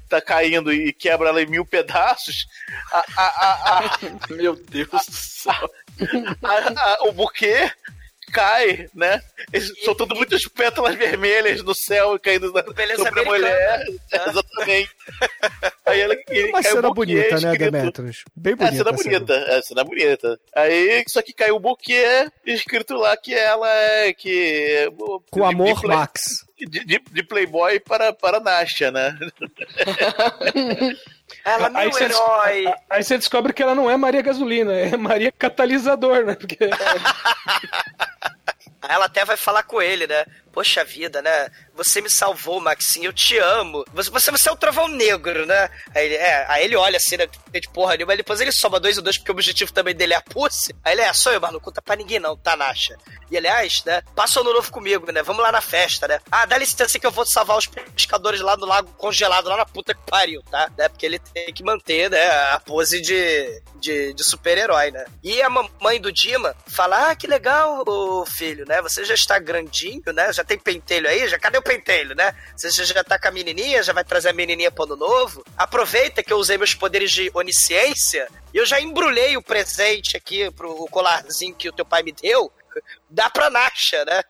tá 0.09 0.21
caindo 0.21 0.73
e 0.73 0.93
quebra 0.93 1.29
ela 1.29 1.43
em 1.43 1.47
mil 1.47 1.65
pedaços, 1.65 2.47
a, 2.93 2.99
a, 3.17 3.27
a, 3.27 3.79
a, 3.79 3.99
Meu 4.35 4.55
Deus 4.57 4.89
do 4.89 5.01
céu. 5.13 5.71
a- 6.43 6.81
a- 6.95 6.99
o 7.09 7.13
buquê 7.13 7.71
cai, 8.31 8.89
né? 8.95 9.23
Eles- 9.53 9.73
Soltando 9.85 10.15
muitas 10.15 10.45
pétalas 10.45 10.95
vermelhas 10.95 11.63
no 11.63 11.75
céu 11.75 12.15
e 12.15 12.19
caindo 12.19 12.53
na, 12.53 12.61
Beleza 12.63 13.03
sobre 13.05 13.21
a 13.21 13.25
mulher. 13.25 13.85
Exatamente. 14.13 14.91
Aí 15.87 16.01
ela 16.01 16.15
ele 16.29 16.51
Uma 16.51 16.63
cena 16.63 16.83
buquê 16.83 16.95
bonita, 16.95 17.41
né, 17.41 17.53
escrito- 17.53 17.71
Demetrius? 17.73 18.25
Bem 18.37 18.53
É, 18.53 18.57
bonita. 18.57 18.75
a 18.75 18.85
cena. 18.85 18.93
bonita, 18.93 19.35
é, 19.35 19.63
cena 19.63 19.85
bonita. 19.85 20.41
Aí, 20.55 21.05
só 21.09 21.23
que 21.23 21.33
caiu 21.33 21.57
o 21.57 21.61
buquê 21.61 22.31
escrito 22.45 22.95
lá 22.97 23.17
que 23.17 23.35
ela 23.35 23.71
é 23.75 24.13
que... 24.13 24.93
Com 25.31 25.47
amor, 25.47 25.83
Max. 25.85 26.45
De, 26.67 26.85
de- 26.85 27.03
de 27.11 27.23
Playboy 27.23 27.81
para, 27.81 28.13
para 28.13 28.41
Nasha, 28.41 28.91
né? 28.91 29.17
Ela, 31.45 31.71
Aí 31.75 31.89
meu 31.89 31.93
você, 31.93 32.05
herói. 32.05 32.73
aí 32.89 33.03
você 33.03 33.19
descobre 33.19 33.53
que 33.53 33.63
ela 33.63 33.75
não 33.75 33.91
é 33.91 33.97
Maria 33.99 34.23
Gasolina, 34.23 34.73
é 34.73 34.97
Maria 34.97 35.31
Catalisador, 35.31 36.25
né? 36.25 36.35
Porque 36.35 36.57
Aí 36.65 36.71
ela 38.89 39.05
até 39.07 39.25
vai 39.27 39.37
falar 39.37 39.63
com 39.63 39.81
ele, 39.83 40.07
né? 40.07 40.25
Poxa 40.59 40.83
vida, 40.83 41.23
né? 41.23 41.49
Você 41.77 42.01
me 42.01 42.11
salvou, 42.11 42.61
Maxinho, 42.61 43.11
eu 43.11 43.13
te 43.13 43.39
amo. 43.39 43.85
Você, 43.95 44.11
você, 44.11 44.29
você 44.33 44.49
é 44.49 44.53
o 44.53 44.57
trovão 44.57 44.89
negro, 44.89 45.47
né? 45.47 45.71
Aí 45.95 46.07
ele, 46.07 46.15
é, 46.17 46.47
aí 46.49 46.65
ele 46.65 46.75
olha 46.75 46.97
assim, 46.97 47.17
né? 47.17 47.29
De 47.53 47.69
porra 47.69 47.95
nenhuma, 47.95 48.13
aí 48.13 48.17
depois 48.17 48.41
ele 48.41 48.51
soma 48.51 48.81
dois 48.81 48.97
e 48.97 49.01
dois, 49.01 49.17
porque 49.17 49.31
o 49.31 49.35
objetivo 49.35 49.73
também 49.73 49.95
dele 49.95 50.15
é 50.15 50.17
a 50.17 50.21
pussy. 50.21 50.75
Aí 50.85 50.95
ele 50.95 51.03
é, 51.03 51.13
sou 51.13 51.33
eu, 51.33 51.41
mas 51.41 51.53
não 51.53 51.61
conta 51.61 51.81
pra 51.81 51.95
ninguém 51.95 52.19
não, 52.19 52.37
tá, 52.37 52.57
Nasha? 52.57 52.97
E 53.31 53.37
aliás, 53.37 53.85
né? 53.85 54.03
Passa 54.17 54.41
o 54.41 54.43
ano 54.43 54.55
novo 54.55 54.73
comigo, 54.73 55.13
né? 55.13 55.23
Vamos 55.23 55.43
lá 55.43 55.53
na 55.53 55.61
festa, 55.61 56.09
né? 56.09 56.19
Ah, 56.31 56.47
dá 56.47 56.57
licença 56.57 56.99
que 56.99 57.07
eu 57.07 57.11
vou 57.11 57.27
salvar 57.27 57.59
os 57.59 57.67
pescadores 57.67 58.41
lá 58.41 58.57
no 58.57 58.67
lago 58.67 58.91
congelado, 58.97 59.49
lá 59.49 59.59
na 59.59 59.67
puta 59.67 59.95
que 59.95 60.01
pariu, 60.11 60.43
tá? 60.51 60.71
Né? 60.77 60.89
Porque 60.89 61.05
ele 61.05 61.19
tem 61.19 61.53
que 61.53 61.63
manter, 61.63 62.11
né? 62.11 62.27
A 62.53 62.59
pose 62.59 63.01
de, 63.01 63.63
de, 63.77 64.15
de 64.15 64.25
super-herói, 64.25 64.91
né? 64.91 65.05
E 65.23 65.43
a 65.43 65.51
mamãe 65.51 66.01
do 66.01 66.11
Dima 66.11 66.57
fala: 66.67 67.11
Ah, 67.11 67.15
que 67.15 67.27
legal, 67.27 67.85
ô 67.87 68.25
filho, 68.25 68.65
né? 68.67 68.81
Você 68.83 69.05
já 69.05 69.15
está 69.15 69.39
grandinho, 69.39 70.03
né? 70.13 70.33
Já 70.33 70.43
tem 70.49 70.59
pentelho 70.59 71.09
aí? 71.09 71.29
Já 71.29 71.39
cadê 71.39 71.59
o 71.59 71.63
pentelho, 71.63 72.15
né? 72.15 72.35
Você 72.57 72.85
já 72.85 73.05
tá 73.05 73.19
com 73.19 73.29
a 73.29 73.31
menininha, 73.31 73.83
já 73.83 73.93
vai 73.93 74.03
trazer 74.03 74.31
a 74.31 74.33
menininha 74.33 74.71
pro 74.71 74.85
ano 74.85 74.97
novo? 74.97 75.45
Aproveita 75.57 76.23
que 76.23 76.33
eu 76.33 76.39
usei 76.39 76.57
meus 76.57 76.75
poderes 76.75 77.13
de 77.13 77.31
onisciência 77.35 78.29
e 78.53 78.57
eu 78.57 78.65
já 78.65 78.81
embrulhei 78.81 79.37
o 79.37 79.43
presente 79.43 80.17
aqui 80.17 80.51
pro 80.51 80.71
o 80.71 80.89
colarzinho 80.89 81.55
que 81.55 81.69
o 81.69 81.73
teu 81.73 81.85
pai 81.85 82.03
me 82.03 82.13
deu. 82.13 82.51
Dá 83.09 83.29
pra 83.29 83.51
Nasha, 83.51 84.05
né? 84.05 84.23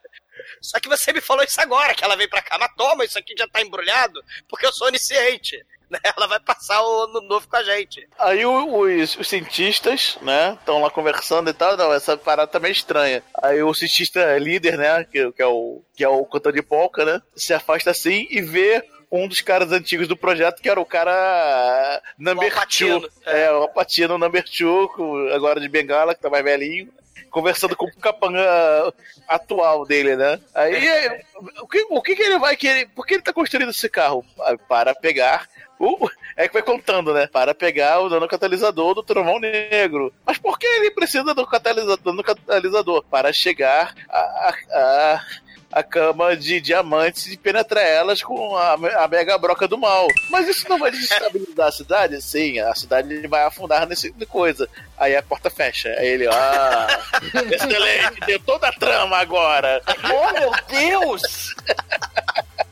Só 0.61 0.81
que 0.81 0.89
você 0.89 1.12
me 1.12 1.20
falou 1.20 1.45
isso 1.45 1.61
agora, 1.61 1.95
que 1.95 2.03
ela 2.03 2.16
veio 2.16 2.28
pra 2.28 2.43
cá. 2.43 2.59
Mas 2.59 2.74
toma, 2.77 3.05
isso 3.05 3.19
aqui 3.19 3.35
já 3.36 3.47
tá 3.47 3.61
embrulhado, 3.61 4.23
porque 4.49 4.66
eu 4.66 4.73
sou 4.73 4.89
onisciente. 4.89 5.65
Né? 5.90 5.98
Ela 6.16 6.27
vai 6.27 6.40
passar 6.40 6.82
o 6.82 7.05
ano 7.05 7.20
novo 7.23 7.47
com 7.48 7.56
a 7.56 7.62
gente. 7.62 8.06
Aí 8.19 8.44
os, 8.44 9.16
os 9.16 9.28
cientistas, 9.28 10.19
né, 10.23 10.56
estão 10.59 10.82
lá 10.82 10.90
conversando 10.90 11.48
e 11.51 11.52
tal, 11.52 11.77
não, 11.77 11.93
essa 11.93 12.16
parada 12.16 12.51
tá 12.51 12.60
meio 12.60 12.73
estranha. 12.73 13.23
Aí 13.43 13.62
o 13.62 13.73
cientista 13.74 14.36
líder, 14.39 14.77
né, 14.77 15.05
que, 15.05 15.31
que 15.32 15.43
é 15.43 15.47
o 15.47 15.82
que 15.94 16.05
é 16.05 16.09
o 16.09 16.24
cantor 16.24 16.52
de 16.52 16.62
polka, 16.62 17.05
né, 17.05 17.20
se 17.35 17.52
afasta 17.52 17.90
assim 17.90 18.27
e 18.31 18.40
vê 18.40 18.85
um 19.10 19.27
dos 19.27 19.40
caras 19.40 19.73
antigos 19.73 20.06
do 20.06 20.16
projeto, 20.16 20.60
que 20.60 20.69
era 20.69 20.81
o 20.81 20.85
cara 20.85 22.02
Number 22.19 22.52
O 22.56 22.66
Two. 22.66 23.10
é. 23.24 23.44
É, 23.44 23.52
o 23.52 23.62
Alpatino 23.62 24.19
Number 24.19 24.44
Two, 24.44 25.32
agora 25.32 25.60
de 25.60 25.69
Bengala, 25.69 26.15
que 26.15 26.20
tá 26.20 26.28
mais 26.28 26.44
velhinho. 26.44 26.93
Conversando 27.31 27.77
com 27.77 27.85
o 27.86 27.97
capanga 28.01 28.93
atual 29.27 29.85
dele, 29.85 30.16
né? 30.16 30.40
Aí, 30.55 31.20
o 31.60 31.69
que, 31.69 31.86
o 31.90 32.02
que, 32.02 32.16
que 32.16 32.23
ele 32.23 32.39
vai 32.39 32.56
querer? 32.56 32.89
Por 32.94 33.06
que 33.06 33.15
ele 33.15 33.23
tá 33.23 33.32
construindo 33.32 33.70
esse 33.70 33.89
carro? 33.89 34.24
Ah, 34.40 34.56
Para 34.56 34.94
pegar 34.94 35.47
o, 35.78 36.09
é 36.36 36.48
que 36.48 36.55
vai 36.55 36.62
contando, 36.62 37.14
né? 37.14 37.26
Para 37.26 37.55
pegar 37.55 38.00
o 38.00 38.09
nanocatalisador 38.09 38.94
do 38.94 39.02
trovão 39.02 39.38
negro. 39.38 40.12
Mas 40.26 40.38
por 40.38 40.59
que 40.59 40.66
ele 40.66 40.90
precisa 40.90 41.34
do 41.34 41.46
catalisador, 41.46 42.14
do 42.14 42.22
catalisador? 42.22 43.05
Para 43.05 43.32
chegar 43.32 43.94
a, 44.09 44.18
a, 44.18 44.55
a, 44.72 45.24
a 45.72 45.82
cama 45.82 46.36
de 46.36 46.60
diamantes 46.60 47.26
e 47.26 47.36
penetrar 47.36 47.84
elas 47.84 48.22
com 48.22 48.56
a, 48.56 48.74
a 48.74 49.09
mega 49.09 49.38
broca 49.38 49.68
do 49.68 49.78
mal. 49.78 50.09
Mas 50.30 50.48
isso 50.48 50.68
não 50.68 50.78
vai 50.78 50.90
desestabilizar 50.90 51.68
a 51.68 51.72
cidade? 51.72 52.22
Sim, 52.22 52.59
a 52.60 52.74
cidade 52.74 53.26
vai 53.28 53.44
afundar 53.44 53.86
nesse 53.86 54.09
tipo 54.09 54.18
de 54.18 54.26
coisa. 54.26 54.68
Aí 54.96 55.14
a 55.14 55.22
porta 55.22 55.50
fecha. 55.50 55.90
Aí 55.90 56.09
ele, 56.09 56.26
ah, 56.26 56.86
excelente, 57.52 58.20
deu 58.26 58.40
toda 58.40 58.68
a 58.68 58.72
trama 58.72 59.16
agora. 59.18 59.80
Oh, 60.05 60.32
meu 60.32 60.52
Deus! 60.68 61.55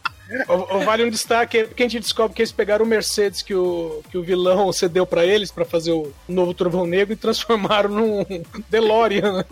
o, 0.48 0.76
o 0.76 0.80
vale 0.80 1.04
um 1.04 1.10
destaque 1.10 1.58
é 1.58 1.64
porque 1.64 1.82
a 1.82 1.88
gente 1.88 2.00
descobre 2.02 2.34
que 2.34 2.42
eles 2.42 2.52
pegaram 2.52 2.84
o 2.84 2.88
Mercedes 2.88 3.42
que 3.42 3.54
o, 3.54 4.02
que 4.10 4.18
o 4.18 4.22
vilão 4.22 4.72
cedeu 4.72 5.06
pra 5.06 5.24
eles 5.24 5.50
pra 5.50 5.64
fazer 5.64 5.92
o 5.92 6.12
novo 6.28 6.54
Trovão 6.54 6.86
Negro 6.86 7.12
e 7.12 7.16
transformaram 7.16 7.88
num 7.90 8.24
DeLorean. 8.68 9.38
né? 9.38 9.44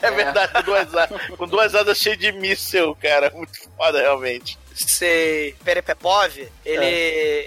É 0.00 0.10
verdade, 0.10 0.52
com 0.52 0.62
duas, 0.62 0.94
asas, 0.94 1.26
com 1.36 1.48
duas 1.48 1.74
asas 1.74 1.98
cheias 1.98 2.18
de 2.18 2.32
míssel, 2.32 2.96
cara. 3.00 3.30
Muito 3.34 3.52
foda, 3.76 4.00
realmente. 4.00 4.58
Sei, 4.74 5.54
Perepepov, 5.64 6.48
ele, 6.64 6.86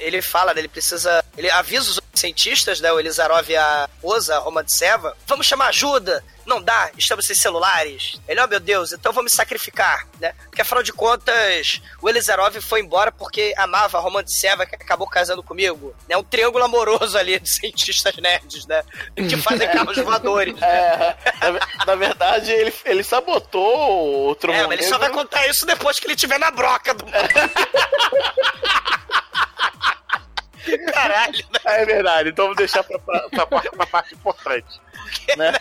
ele 0.02 0.22
fala, 0.22 0.53
né, 0.53 0.61
ele 0.61 0.68
precisa. 0.68 1.23
Ele 1.35 1.49
avisa 1.49 1.89
os 1.89 2.02
cientistas, 2.14 2.80
né? 2.80 2.91
O 2.91 2.99
Elizarov 2.99 3.49
e 3.49 3.56
a 3.56 3.89
Oza, 4.02 4.35
a 4.35 4.39
Roma 4.39 4.64
de 4.64 4.72
Seva, 4.72 5.18
vamos 5.27 5.47
chamar 5.47 5.68
ajuda! 5.68 6.23
Não 6.46 6.62
dá, 6.62 6.92
estamos 6.98 7.26
sem 7.26 7.36
celulares. 7.36 8.20
Ele, 8.28 8.40
oh 8.42 8.48
meu 8.48 8.60
Deus, 8.60 8.92
então 8.94 9.12
vou 9.12 9.24
me 9.24 9.30
sacrificar, 9.30 10.08
né? 10.20 10.34
Porque 10.46 10.62
afinal 10.62 10.84
de 10.84 10.94
contas, 10.94 11.82
o 12.02 12.08
Elizarov 12.08 12.56
foi 12.62 12.82
embora 12.82 13.12
porque 13.12 13.54
amava 13.58 13.98
a 13.98 14.02
Roma 14.02 14.24
de 14.24 14.32
Seva 14.32 14.66
que 14.66 14.76
acabou 14.76 15.08
casando 15.08 15.42
comigo. 15.42 15.96
É 16.08 16.16
um 16.16 16.24
triângulo 16.24 16.64
amoroso 16.64 17.18
ali 17.18 17.40
de 17.40 17.50
cientistas 17.50 18.16
nerds, 18.18 18.66
né? 18.68 18.84
Que 19.16 19.38
fazem 19.38 19.68
carros 19.72 19.98
voadores. 19.98 20.56
né? 20.60 20.68
É, 21.42 21.52
na, 21.52 21.86
na 21.88 21.96
verdade, 21.96 22.52
ele, 22.52 22.74
ele 22.86 23.04
sabotou 23.04 24.30
o 24.30 24.36
Trovão 24.36 24.62
É, 24.62 24.68
mas 24.68 24.80
ele 24.80 24.88
só 24.88 24.98
vai 25.00 25.10
Negro. 25.10 25.24
contar 25.24 25.48
isso 25.48 25.66
depois 25.66 26.00
que 26.00 26.06
ele 26.08 26.16
tiver 26.16 26.38
na 26.40 26.52
broca 26.52 26.94
do. 26.94 27.06
Caralho, 30.94 31.46
né? 31.54 31.60
É 31.66 31.86
verdade, 31.86 32.30
então 32.30 32.46
vamos 32.46 32.58
deixar 32.58 32.84
pra, 32.84 32.98
pra, 33.00 33.30
pra, 33.30 33.46
pra- 33.46 33.86
parte 33.86 34.14
importante. 34.16 34.82
Né? 35.38 35.52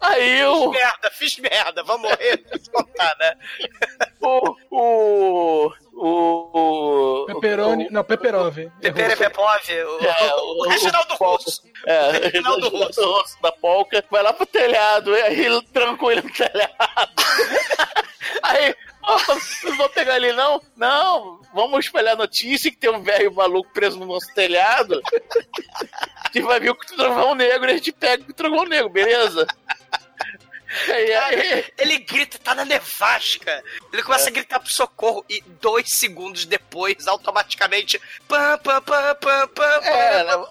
Aí 0.00 0.38
Fiz 0.38 0.46
o, 0.46 0.70
merda, 0.70 1.10
fiz 1.10 1.38
merda, 1.38 1.82
vou 1.82 1.98
morrer, 1.98 2.44
eu 2.50 2.60
contar, 2.72 3.16
né? 3.18 3.34
o, 4.20 4.56
o, 4.70 5.72
o, 5.94 7.22
o, 7.22 7.26
Pepperoni. 7.26 7.88
Não, 7.90 8.04
Peperov. 8.04 8.56
Pepere 8.80 9.16
Pepov, 9.16 9.60
o, 9.68 10.04
É, 10.04 10.34
o, 10.34 10.68
Reginaldo 10.68 11.16
Polka. 11.16 11.44
Russo. 11.44 11.62
É, 11.86 12.10
Reginaldo 12.12 12.68
Reginaldo 12.68 13.12
Russo 13.18 13.42
da 13.42 13.52
Polca, 13.52 14.04
vai 14.10 14.22
lá 14.22 14.32
pro 14.32 14.46
telhado, 14.46 15.16
e 15.16 15.22
aí 15.22 15.62
trancou 15.72 16.10
ele 16.10 16.22
no 16.22 16.32
telhado. 16.32 16.72
Aí, 18.42 18.74
não 19.64 19.76
vou 19.76 19.88
pegar 19.90 20.16
ele 20.16 20.32
não? 20.32 20.62
Não, 20.76 21.40
vamos 21.52 21.84
espalhar 21.84 22.16
notícia 22.16 22.70
que 22.70 22.76
tem 22.76 22.90
um 22.90 23.02
velho 23.02 23.32
maluco 23.32 23.72
preso 23.72 23.98
no 23.98 24.06
nosso 24.06 24.32
telhado. 24.34 25.00
Que 26.32 26.40
vai 26.40 26.60
vir 26.60 26.70
o 26.70 26.74
trovão 26.74 27.34
negro 27.34 27.68
e 27.68 27.72
a 27.72 27.76
gente 27.76 27.92
pega 27.92 28.24
o 28.28 28.34
trovão 28.34 28.64
negro, 28.64 28.88
beleza? 28.88 29.46
Aí, 30.88 31.64
Ele 31.78 31.98
grita, 31.98 32.38
tá 32.38 32.54
na 32.54 32.64
nevasca. 32.64 33.62
Ele 33.92 34.02
começa 34.02 34.28
a 34.28 34.32
gritar 34.32 34.58
pro 34.60 34.72
socorro 34.72 35.24
e 35.28 35.40
dois 35.60 35.90
segundos 35.90 36.44
depois, 36.46 37.06
automaticamente. 37.06 38.00
Pam, 38.26 38.58
pam, 38.58 38.80
pam, 38.82 39.14
pam, 39.20 39.48
pam, 39.48 39.64
É, 39.82 40.24
pam. 40.24 40.48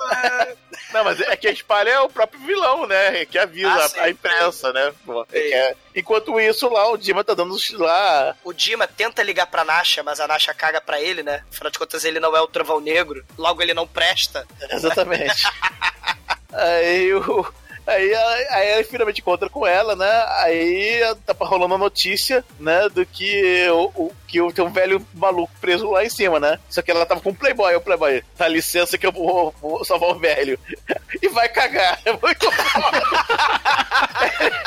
Não, 0.94 1.04
mas 1.06 1.22
é 1.22 1.36
que 1.38 1.48
a 1.48 1.52
espalha 1.52 1.90
é 1.90 2.00
o 2.02 2.10
próprio 2.10 2.40
vilão, 2.42 2.86
né? 2.86 3.26
Que 3.26 3.40
avisa 3.40 3.70
Ah, 3.70 3.86
a- 3.86 3.90
sim. 3.90 4.00
a 4.00 4.10
imprensa, 4.10 4.74
né? 4.74 4.94
É 5.32 5.52
é- 5.72 5.76
Enquanto 5.96 6.40
isso, 6.40 6.70
lá, 6.70 6.90
o 6.90 6.98
Dima 6.98 7.24
tá 7.24 7.34
dando 7.34 7.56
lá. 7.78 8.36
O 8.44 8.54
Dima 8.54 8.88
tenta 8.88 9.24
ligar 9.24 9.48
pra 9.48 9.64
Nasha, 9.66 10.04
mas 10.04 10.20
a 10.20 10.28
Nasha 10.28 10.54
caga 10.54 10.80
pra 10.82 11.02
ele, 11.02 11.24
né? 11.24 11.44
Afinal 11.52 11.72
de 11.72 11.80
contas, 11.80 12.04
ele 12.06 12.20
não 12.20 12.36
é 12.36 12.42
o 12.42 12.48
trovão 12.48 12.80
negro. 12.80 13.26
Logo, 13.38 13.62
ele 13.62 13.74
não 13.74 13.88
presta. 13.88 14.46
Exatamente. 14.70 15.44
Aí 16.54 17.14
o. 17.14 17.54
Aí, 17.86 18.14
aí 18.50 18.72
ele 18.74 18.84
finalmente 18.84 19.22
encontra 19.22 19.50
com 19.50 19.66
ela, 19.66 19.96
né? 19.96 20.26
Aí 20.40 21.02
tá 21.26 21.36
rolando 21.40 21.76
a 21.76 21.78
notícia, 21.78 22.44
né? 22.60 22.88
Do 22.90 23.06
que 23.06 23.68
o, 23.70 23.92
o 23.96 24.12
que 24.28 24.54
tem 24.54 24.64
um 24.64 24.72
velho 24.72 25.06
maluco 25.14 25.52
preso 25.60 25.90
lá 25.90 26.06
em 26.06 26.10
cima, 26.10 26.40
né? 26.40 26.60
Só 26.70 26.82
que 26.82 26.92
ela 26.92 27.06
tava 27.06 27.22
com 27.22 27.32
o 27.32 27.36
Playboy, 27.36 27.76
o 27.76 27.82
Playboy. 27.82 28.24
Dá 28.38 28.48
licença 28.48 28.98
que 28.98 29.06
eu 29.06 29.12
vou, 29.12 29.54
vou 29.62 29.84
salvar 29.84 30.12
o 30.12 30.20
velho. 30.20 30.60
E 31.22 31.28
vai 31.28 31.48
cagar. 31.50 32.00
É 32.06 32.12
muito 32.14 32.52
foda. 32.52 33.02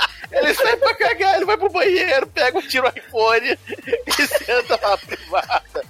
Ele 0.30 0.54
sai 0.54 0.76
pra 0.76 0.94
cagar, 0.94 1.36
ele 1.36 1.44
vai 1.44 1.56
pro 1.56 1.70
banheiro, 1.70 2.26
pega, 2.26 2.60
tira 2.62 2.86
o 2.86 2.98
iPhone 2.98 3.58
e 4.06 4.26
senta 4.26 4.78
lá 4.82 4.98
privada. 4.98 5.84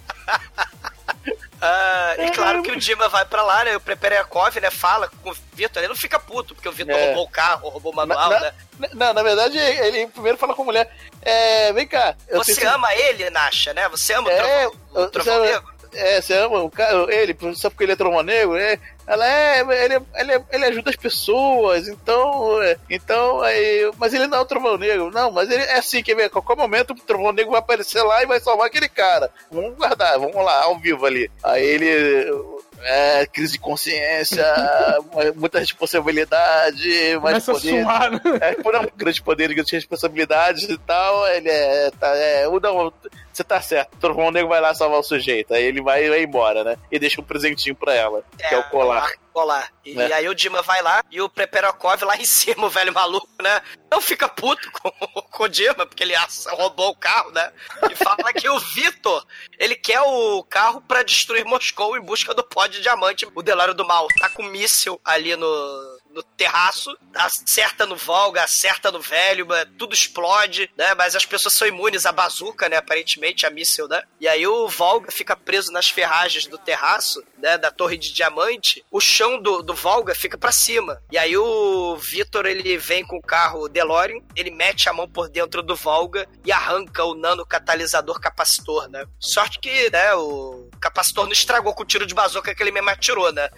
Ah, 1.67 2.15
e 2.19 2.31
claro 2.31 2.63
que 2.63 2.71
o 2.71 2.77
Dima 2.77 3.09
vai 3.09 3.25
pra 3.25 3.43
lá, 3.43 3.65
né? 3.65 3.75
O 3.77 3.81
Preperekov, 3.81 4.55
né? 4.61 4.71
Fala 4.71 5.09
com 5.23 5.31
o 5.31 5.37
Vitor. 5.55 5.81
Ele 5.83 5.89
não 5.89 5.97
fica 5.97 6.19
puto, 6.19 6.55
porque 6.55 6.69
o 6.69 6.73
Vitor 6.73 6.95
É. 6.95 7.07
roubou 7.07 7.25
o 7.25 7.31
carro, 7.31 7.69
roubou 7.71 7.93
o 7.93 7.97
manual, 7.97 8.29
Na- 8.31 8.41
né? 8.41 8.53
na- 8.79 8.89
Não, 8.95 9.15
na 9.15 9.23
verdade, 9.23 9.57
ele 9.57 10.07
primeiro 10.09 10.37
fala 10.37 10.55
com 10.55 10.63
a 10.63 10.65
mulher: 10.67 10.91
é, 11.23 11.73
vem 11.73 11.87
cá. 11.87 12.15
eu 12.29 12.45
Você 12.45 12.67
ama 12.67 12.95
ele, 12.95 13.31
Nasha, 13.31 13.73
né? 13.73 13.89
Você 13.89 14.13
ama 14.13 14.31
É, 14.31 14.67
o 14.67 14.73
Trovão, 14.73 15.05
o 15.05 15.11
Trovão 15.11 15.41
Negro? 15.41 15.74
É, 15.95 16.21
você 16.21 16.35
ama 16.35 16.63
o 16.63 16.71
cara, 16.71 17.07
ele, 17.15 17.37
só 17.55 17.71
porque 17.71 17.85
ele 17.85 17.93
é 17.93 17.97
trovão 17.97 18.23
negro, 18.23 18.57
é, 18.57 18.79
ela 19.07 19.27
é, 19.27 19.61
ele, 19.61 20.01
ele, 20.15 20.45
ele 20.51 20.65
ajuda 20.67 20.91
as 20.91 20.97
pessoas, 20.97 21.89
então, 21.89 22.63
é, 22.63 22.77
então, 22.91 23.41
aí, 23.43 23.91
mas 23.99 24.13
ele 24.13 24.27
não 24.27 24.39
é 24.39 24.41
o 24.41 24.47
trovão 24.47 24.77
negro, 24.77 25.11
não, 25.11 25.31
mas 25.31 25.51
ele 25.51 25.63
é 25.63 25.79
assim, 25.79 26.03
quer 26.03 26.17
ver, 26.17 26.25
a 26.25 26.31
qualquer 26.31 26.57
momento 26.57 26.93
o 26.93 26.95
trovão 26.95 27.33
negro 27.33 27.53
vai 27.53 27.61
aparecer 27.61 28.03
lá 28.03 28.23
e 28.23 28.27
vai 28.27 28.41
salvar 28.41 28.67
aquele 28.67 28.89
cara, 28.89 29.31
vamos 29.51 29.77
guardar, 29.77 30.19
vamos 30.19 30.37
lá, 30.37 30.65
ao 30.65 30.79
vivo 30.79 31.07
ali, 31.07 31.31
aí 31.43 31.65
ele, 31.65 32.55
é, 32.85 33.27
crise 33.27 33.53
de 33.53 33.59
consciência, 33.59 34.45
muita 35.35 35.59
responsabilidade, 35.59 37.19
mais 37.21 37.45
Começa 37.45 37.53
a 37.53 37.55
poder, 37.55 37.83
suar, 37.83 38.11
né? 38.11 38.21
é, 38.41 38.53
por 38.55 38.77
um 38.77 38.87
grande 38.97 39.23
poder 39.23 39.51
e 39.51 39.55
grandes 39.55 39.73
responsabilidades 39.73 40.69
e 40.69 40.79
tal, 40.79 41.27
ele 41.29 41.49
é. 41.49 41.91
Tá, 41.99 42.09
é 42.17 42.47
o 42.47 42.61
não, 42.61 42.93
você 43.37 43.45
tá 43.45 43.61
certo. 43.61 43.95
O 43.95 43.99
Trovão 43.99 44.31
Negro 44.31 44.49
vai 44.49 44.61
lá 44.61 44.75
salvar 44.75 45.01
o 45.01 45.03
sujeito. 45.03 45.53
Aí 45.55 45.63
ele 45.65 45.83
vai, 45.83 46.09
vai 46.09 46.23
embora, 46.23 46.63
né? 46.65 46.77
E 46.91 46.99
deixa 46.99 47.21
um 47.21 47.25
presentinho 47.25 47.75
pra 47.75 47.93
ela, 47.95 48.23
que 48.39 48.45
é 48.55 48.59
o 48.59 48.65
colar. 48.71 49.11
colar. 49.33 49.69
E, 49.85 50.01
É. 50.01 50.13
aí 50.15 50.29
o 50.29 50.35
Dima 50.35 50.63
vai 50.63 50.81
lá 50.83 51.03
e 51.11 51.21
o 51.21 51.29
Preperakov 51.29 52.03
lá 52.05 52.17
em 52.17 52.25
cima, 52.27 52.67
o 52.67 52.71
velho 52.71 52.93
maluco, 52.93 53.29
né? 53.43 53.61
Não 53.91 54.01
fica 54.01 54.29
puto 54.29 54.71
com, 54.73 54.91
com 55.23 55.43
o 55.45 55.49
Dima, 55.49 55.85
porque 55.87 56.03
ele 56.05 56.15
roubou 56.51 56.91
o 56.91 56.97
carro, 56.97 57.31
né? 57.33 57.53
E 57.91 57.95
fala 57.97 58.33
que 58.33 58.49
o 58.49 58.59
Vitor, 58.59 59.25
ele 59.59 59.75
quer 59.77 60.01
o 60.01 60.43
carro 60.45 60.81
pra 60.81 61.03
destruir 61.03 61.45
Moscou 61.45 61.97
em 61.97 62.01
busca 62.01 62.33
do 62.35 62.43
pó 62.45 62.67
de 62.67 62.81
diamante. 62.81 63.27
O 63.35 63.43
Delário 63.43 63.75
do 63.75 63.85
Mal 63.87 64.07
tá 64.19 64.29
com 64.29 64.43
um 64.45 64.49
míssil 64.51 65.01
ali 65.05 65.35
no, 65.37 65.94
no 66.15 66.23
terraço, 66.23 66.97
acerta 67.15 67.85
no 67.85 67.97
Volga, 67.97 68.45
acerta 68.45 68.91
no 68.93 69.01
velho, 69.01 69.47
tudo 69.77 69.95
explode, 69.95 70.71
né? 70.77 70.95
Mas 70.95 71.17
as 71.17 71.27
pessoas 71.27 71.55
são 71.55 71.67
imunes 71.67 72.07
à 72.07 72.13
bazuca, 72.13 72.69
né? 72.69 72.77
Aparentemente, 72.77 73.45
a 73.45 73.51
míssil, 73.51 73.89
né? 73.89 74.03
E 74.21 74.29
aí 74.29 74.47
o 74.47 74.69
Volga 74.69 75.11
fica 75.11 75.37
preso 75.37 75.73
nas 75.73 75.89
ferragens 75.89 76.47
do 76.47 76.57
terraço, 76.57 77.23
né? 77.39 77.59
Da 77.59 77.71
torre 77.71 77.97
de 77.97 78.13
diamante. 78.13 78.85
O 78.91 79.01
chão 79.01 79.43
do, 79.43 79.63
do 79.63 79.75
Volga 79.75 80.15
fica 80.15 80.39
pra 80.39 80.53
cima. 80.53 81.03
E 81.11 81.19
aí 81.19 81.37
o 81.37 81.97
Vitor, 81.97 82.47
ele 82.47 82.79
vem 82.79 83.05
com 83.05 83.17
o 83.17 83.23
carro 83.23 83.69
DeLorean, 83.69 84.21
ele 84.37 84.51
mete 84.51 84.89
a 84.89 84.93
mão 84.93 85.09
por 85.09 85.29
dentro 85.29 85.63
do 85.63 85.75
Volga 85.75 86.29
e 86.45 86.53
arranca 86.53 87.05
o 87.05 87.15
nano 87.15 87.45
catalisador 87.45 88.21
capacitor, 88.21 88.89
né? 88.89 89.05
Sorte 89.19 89.59
que, 89.59 89.91
né, 89.91 90.15
o 90.15 90.69
capacitor 90.81 91.25
não 91.25 91.33
estragou 91.33 91.75
com 91.75 91.83
o 91.83 91.87
tiro 91.87 92.07
de 92.07 92.15
bazuca 92.15 92.55
que 92.55 92.63
ele 92.63 92.71
mesmo 92.71 92.91
atirou, 92.91 93.33
né? 93.33 93.51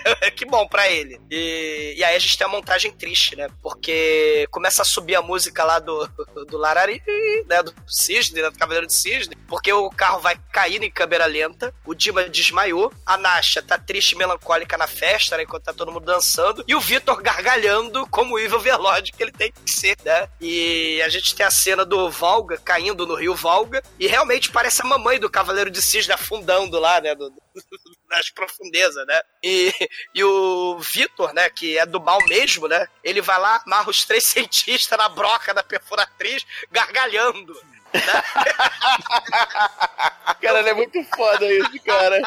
que 0.36 0.44
bom 0.44 0.66
pra 0.66 0.90
ele. 0.90 1.20
E, 1.30 1.94
e 1.96 2.04
aí 2.04 2.16
a 2.16 2.18
gente 2.18 2.36
tem 2.36 2.46
uma 2.46 2.56
montagem 2.56 2.92
triste, 2.92 3.36
né? 3.36 3.48
Porque 3.62 4.46
começa 4.50 4.82
a 4.82 4.84
subir 4.84 5.14
a 5.14 5.22
música 5.22 5.64
lá 5.64 5.78
do, 5.78 6.06
do 6.48 6.58
Larari, 6.58 7.02
né? 7.46 7.62
Do 7.62 7.74
Cisne, 7.86 8.42
né? 8.42 8.50
Do 8.50 8.58
Cavaleiro 8.58 8.86
de 8.86 8.94
Cisne. 8.94 9.36
Porque 9.48 9.72
o 9.72 9.90
carro 9.90 10.20
vai 10.20 10.38
caindo 10.52 10.84
em 10.84 10.90
câmera 10.90 11.26
lenta. 11.26 11.74
O 11.84 11.94
Dima 11.94 12.28
desmaiou. 12.28 12.92
A 13.04 13.16
Nasha 13.16 13.62
tá 13.62 13.78
triste 13.78 14.12
e 14.12 14.16
melancólica 14.16 14.76
na 14.76 14.86
festa, 14.86 15.36
né? 15.36 15.44
Enquanto 15.44 15.64
tá 15.64 15.72
todo 15.72 15.92
mundo 15.92 16.06
dançando. 16.06 16.64
E 16.66 16.74
o 16.74 16.80
Vitor 16.80 17.22
gargalhando 17.22 18.06
como 18.08 18.34
o 18.34 18.38
Evil 18.38 18.60
Velode 18.60 19.12
que 19.12 19.22
ele 19.22 19.32
tem 19.32 19.52
que 19.52 19.70
ser, 19.70 19.96
né? 20.04 20.28
E 20.40 21.00
a 21.02 21.08
gente 21.08 21.34
tem 21.34 21.46
a 21.46 21.50
cena 21.50 21.84
do 21.84 22.10
Volga 22.10 22.58
caindo 22.58 23.06
no 23.06 23.14
rio 23.14 23.34
Volga. 23.34 23.82
E 23.98 24.06
realmente 24.06 24.50
parece 24.50 24.82
a 24.82 24.86
mamãe 24.86 25.18
do 25.18 25.30
Cavaleiro 25.30 25.70
de 25.70 25.80
Cisne 25.82 26.12
afundando 26.12 26.78
lá, 26.78 27.00
né? 27.00 27.14
Do, 27.14 27.32
nas 28.08 28.30
profundezas, 28.30 29.06
né? 29.06 29.20
E, 29.42 29.72
e 30.14 30.24
o 30.24 30.78
Vitor, 30.78 31.32
né, 31.32 31.48
que 31.50 31.78
é 31.78 31.86
do 31.86 32.00
mal 32.00 32.18
mesmo, 32.28 32.68
né? 32.68 32.86
Ele 33.02 33.20
vai 33.20 33.38
lá, 33.38 33.62
amarra 33.66 33.90
os 33.90 34.04
três 34.04 34.24
cientistas 34.24 34.98
na 34.98 35.08
broca 35.08 35.54
da 35.54 35.62
perfuratriz, 35.62 36.44
gargalhando. 36.70 37.54
Cara, 40.40 40.60
ele 40.60 40.70
é 40.70 40.74
muito 40.74 41.02
foda 41.04 41.46
isso, 41.46 41.80
cara. 41.84 42.20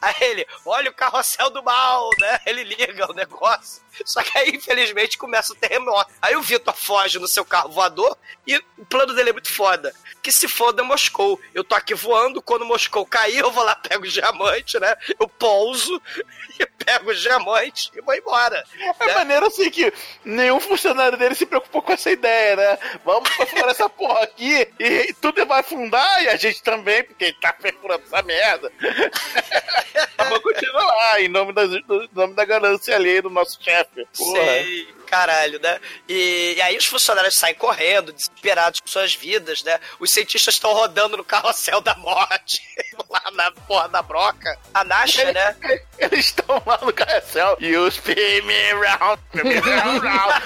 Aí 0.00 0.14
ele, 0.20 0.46
olha 0.64 0.90
o 0.90 0.94
carrossel 0.94 1.50
do 1.50 1.62
mal, 1.62 2.08
né? 2.18 2.40
Ele 2.46 2.64
liga 2.64 3.10
o 3.10 3.14
negócio. 3.14 3.82
Só 4.04 4.22
que 4.22 4.36
aí, 4.36 4.50
infelizmente, 4.50 5.18
começa 5.18 5.52
o 5.52 5.56
terremoto. 5.56 6.10
Aí 6.20 6.36
o 6.36 6.42
Vitor 6.42 6.74
foge 6.74 7.18
no 7.18 7.28
seu 7.28 7.44
carro 7.44 7.70
voador 7.70 8.16
e 8.46 8.56
o 8.76 8.86
plano 8.86 9.14
dele 9.14 9.30
é 9.30 9.32
muito 9.32 9.52
foda. 9.52 9.92
Que 10.22 10.32
se 10.32 10.48
foda 10.48 10.84
Moscou. 10.84 11.40
Eu 11.54 11.64
tô 11.64 11.74
aqui 11.74 11.94
voando, 11.94 12.42
quando 12.42 12.64
Moscou 12.64 13.04
cair, 13.06 13.38
eu 13.38 13.50
vou 13.50 13.64
lá, 13.64 13.74
pego 13.76 14.04
o 14.04 14.08
diamante, 14.08 14.78
né? 14.78 14.94
Eu 15.18 15.28
pouso 15.28 16.00
e 16.58 16.66
pego 16.66 17.10
o 17.10 17.14
diamante 17.14 17.90
e 17.94 18.00
vou 18.00 18.14
embora. 18.14 18.64
É 19.00 19.14
maneiro 19.14 19.46
assim 19.46 19.70
que 19.70 19.92
nenhum 20.24 20.60
funcionário 20.60 21.18
dele 21.18 21.34
se 21.34 21.46
preocupou 21.46 21.82
com 21.82 21.92
essa 21.92 22.10
ideia, 22.10 22.56
né? 22.56 22.78
Vamos 23.04 23.28
perfurar 23.36 23.70
essa 23.70 23.88
porra 23.88 24.22
aqui 24.22 24.68
e 24.78 25.14
tudo 25.14 25.44
vai 25.46 25.60
afundar 25.60 26.22
e 26.22 26.28
a 26.28 26.36
gente 26.36 26.62
também, 26.62 27.02
porque 27.04 27.32
tá 27.34 27.52
perfurando 27.52 28.02
essa 28.04 28.22
merda. 28.22 28.72
Vamos 30.18 30.38
continuar 30.40 30.86
lá, 30.86 31.20
em 31.20 31.28
nome 31.28 31.52
da, 31.52 31.64
do, 31.66 32.08
nome 32.12 32.34
da 32.34 32.44
ganância 32.44 32.94
ali 32.94 33.20
do 33.20 33.30
nosso 33.30 33.62
chefe. 33.62 33.87
Porra. 34.16 34.40
Sei, 34.44 34.88
caralho, 35.06 35.60
né? 35.60 35.80
E, 36.08 36.54
e 36.56 36.62
aí 36.62 36.76
os 36.76 36.86
funcionários 36.86 37.34
saem 37.34 37.54
correndo, 37.54 38.12
desesperados 38.12 38.80
com 38.80 38.86
suas 38.86 39.14
vidas, 39.14 39.62
né? 39.62 39.78
Os 39.98 40.10
cientistas 40.10 40.54
estão 40.54 40.72
rodando 40.72 41.16
no 41.16 41.24
carrossel 41.24 41.80
da 41.80 41.94
morte, 41.96 42.60
lá 43.08 43.22
na 43.32 43.50
porra 43.50 43.88
da 43.88 44.02
broca. 44.02 44.56
A 44.72 44.84
Nasha, 44.84 45.32
né? 45.32 45.56
Eles 45.98 46.26
estão 46.26 46.62
lá 46.64 46.78
no 46.82 46.92
carrossel. 46.92 47.56
You 47.60 47.88
spin 47.88 48.42
me 48.42 48.72
round, 48.72 49.20
spin 49.34 49.48
me 49.48 49.54
round, 49.58 50.06
round. 50.06 50.42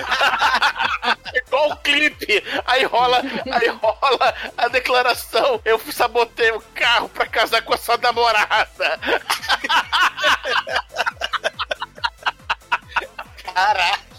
Igual 1.35 1.71
o 1.71 1.77
clipe. 1.79 2.43
Aí 2.67 2.85
rola, 2.85 3.23
aí 3.51 3.69
rola 3.69 4.35
a 4.57 4.69
declaração. 4.69 5.61
Eu 5.65 5.81
sabotei 5.91 6.51
o 6.53 6.61
carro 6.75 7.09
pra 7.09 7.27
casar 7.27 7.63
com 7.63 7.75
a 7.75 7.79
sua 7.79 7.97
namorada. 7.99 9.01
Caralho. 13.55 14.13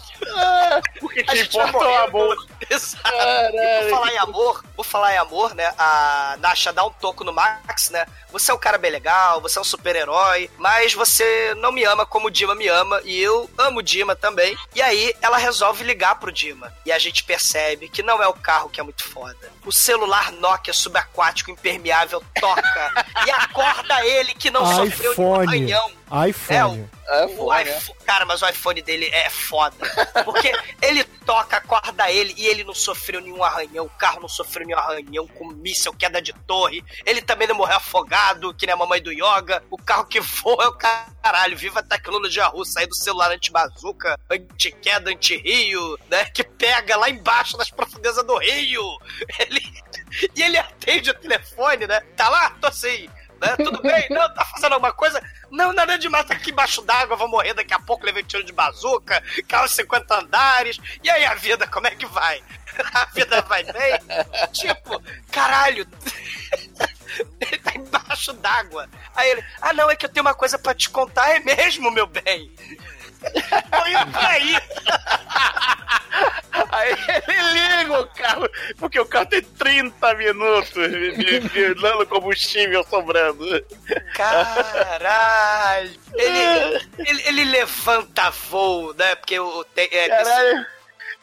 Porque 1.00 1.22
vai 1.24 1.40
importa 1.40 1.76
o 1.76 1.80
morrer, 1.80 1.96
amor. 1.96 2.46
Exato. 2.70 3.08
E 3.08 3.82
por 3.82 3.90
falar 3.90 4.12
em 4.12 4.18
amor, 4.18 4.64
por 4.76 4.84
falar 4.84 5.14
em 5.14 5.18
amor, 5.18 5.54
né? 5.54 5.72
A 5.78 6.36
Nasha 6.40 6.72
dá 6.72 6.84
um 6.84 6.90
toco 6.90 7.24
no 7.24 7.32
Max, 7.32 7.90
né? 7.90 8.06
Você 8.32 8.50
é 8.50 8.54
um 8.54 8.58
cara 8.58 8.78
bem 8.78 8.90
legal, 8.90 9.40
você 9.40 9.58
é 9.58 9.60
um 9.60 9.64
super-herói, 9.64 10.50
mas 10.58 10.94
você 10.94 11.54
não 11.58 11.70
me 11.70 11.84
ama 11.84 12.06
como 12.06 12.28
o 12.28 12.30
Dima 12.30 12.54
me 12.54 12.66
ama, 12.66 13.00
e 13.04 13.20
eu 13.20 13.48
amo 13.58 13.78
o 13.78 13.82
Dima 13.82 14.16
também. 14.16 14.56
E 14.74 14.82
aí 14.82 15.14
ela 15.20 15.36
resolve 15.36 15.84
ligar 15.84 16.18
pro 16.18 16.32
Dima. 16.32 16.72
E 16.84 16.92
a 16.92 16.98
gente 16.98 17.22
percebe 17.22 17.88
que 17.88 18.02
não 18.02 18.22
é 18.22 18.26
o 18.26 18.34
carro 18.34 18.68
que 18.68 18.80
é 18.80 18.82
muito 18.82 19.06
foda. 19.08 19.52
O 19.64 19.72
celular 19.72 20.32
Nokia 20.32 20.72
subaquático 20.72 21.50
impermeável 21.50 22.22
toca 22.40 23.04
e 23.26 23.30
acorda 23.30 24.04
ele 24.06 24.34
que 24.34 24.50
não 24.50 24.64
sofreu 24.66 25.14
nenhum 25.16 25.42
iPhone. 25.42 25.46
arranhão. 25.46 26.03
iPhone. 26.28 26.88
É, 27.08 27.26
O 27.26 27.54
iPhone, 27.54 27.98
cara, 28.04 28.24
mas 28.24 28.42
o 28.42 28.48
iPhone 28.48 28.82
dele 28.82 29.06
é 29.06 29.28
foda. 29.30 29.76
Porque 30.24 30.52
ele 30.82 31.04
toca, 31.24 31.56
acorda 31.56 32.10
ele 32.10 32.34
e 32.36 32.46
ele 32.46 32.64
não 32.64 32.74
sofreu 32.74 33.20
nenhum 33.20 33.42
arranhão. 33.42 33.86
O 33.86 33.90
carro 33.90 34.20
não 34.20 34.28
sofreu 34.28 34.66
nenhum 34.66 34.78
arranhão 34.78 35.26
com 35.26 35.48
míssel, 35.48 35.92
queda 35.94 36.20
de 36.20 36.32
torre. 36.46 36.84
Ele 37.04 37.22
também 37.22 37.48
não 37.48 37.54
morreu 37.54 37.76
afogado, 37.76 38.54
que 38.54 38.66
nem 38.66 38.74
a 38.74 38.76
mamãe 38.76 39.02
do 39.02 39.12
Yoga. 39.12 39.62
O 39.70 39.76
carro 39.76 40.06
que 40.06 40.20
voa 40.20 40.64
é 40.64 40.68
o 40.68 40.72
caralho. 40.72 41.56
Viva 41.56 41.80
a 41.80 41.82
tecnologia 41.82 42.46
russa 42.46 42.80
aí 42.80 42.86
do 42.86 42.94
celular 42.94 43.30
anti-bazuca, 43.30 44.18
anti-queda, 44.30 45.10
anti-rio, 45.10 45.98
né? 46.08 46.24
Que 46.26 46.44
pega 46.44 46.96
lá 46.96 47.08
embaixo 47.08 47.56
nas 47.56 47.70
profundezas 47.70 48.24
do 48.24 48.36
rio. 48.38 48.82
Ele... 49.38 49.84
E 50.36 50.42
ele 50.42 50.56
atende 50.56 51.10
o 51.10 51.14
telefone, 51.14 51.88
né? 51.88 52.00
Tá 52.16 52.28
lá? 52.28 52.50
Tô 52.60 52.68
assim. 52.68 53.08
Né? 53.44 53.56
Tudo 53.62 53.82
bem? 53.82 54.06
Não, 54.08 54.32
tá 54.32 54.44
fazendo 54.46 54.72
alguma 54.72 54.92
coisa? 54.92 55.22
Não, 55.50 55.72
nada 55.72 55.98
demais, 55.98 56.24
tá 56.24 56.34
aqui 56.34 56.50
embaixo 56.50 56.80
d'água, 56.80 57.16
vou 57.16 57.28
morrer 57.28 57.52
daqui 57.52 57.74
a 57.74 57.78
pouco, 57.78 58.06
levei 58.06 58.22
tiro 58.22 58.42
de 58.42 58.52
bazuca, 58.52 59.22
carro 59.46 59.68
50 59.68 60.20
andares. 60.20 60.78
E 61.02 61.10
aí 61.10 61.26
a 61.26 61.34
vida, 61.34 61.66
como 61.66 61.86
é 61.86 61.90
que 61.90 62.06
vai? 62.06 62.42
A 62.92 63.04
vida 63.14 63.40
vai 63.42 63.62
bem? 63.62 64.00
tipo, 64.52 65.00
caralho. 65.30 65.86
Ele 67.40 67.58
tá 67.58 67.72
embaixo 67.76 68.32
d'água. 68.32 68.88
Aí 69.14 69.30
ele, 69.30 69.44
ah 69.62 69.72
não, 69.72 69.88
é 69.88 69.94
que 69.94 70.06
eu 70.06 70.08
tenho 70.08 70.26
uma 70.26 70.34
coisa 70.34 70.58
pra 70.58 70.74
te 70.74 70.90
contar, 70.90 71.30
é 71.30 71.38
mesmo, 71.38 71.88
meu 71.92 72.08
bem? 72.08 72.52
Tô 73.22 73.86
indo 73.86 74.10
pra 74.10 74.28
aí. 74.28 74.56
Aí 76.74 76.90
ele 77.28 77.78
liga 77.78 78.00
o 78.00 78.06
carro, 78.08 78.50
porque 78.78 78.98
o 78.98 79.06
carro 79.06 79.26
tem 79.26 79.42
30 79.42 80.14
minutos 80.14 80.72
de, 80.72 81.40
de 81.40 81.74
dando 81.74 82.04
combustível 82.06 82.82
sobrando. 82.84 83.64
Caralho! 84.14 85.90
Ele, 86.14 86.88
ele, 87.06 87.22
ele 87.28 87.44
levanta 87.44 88.30
voo, 88.30 88.92
né? 88.94 89.14
Porque 89.14 89.38
o. 89.38 89.64
Tem, 89.64 89.88
é, 89.92 90.08
Caralho. 90.08 90.66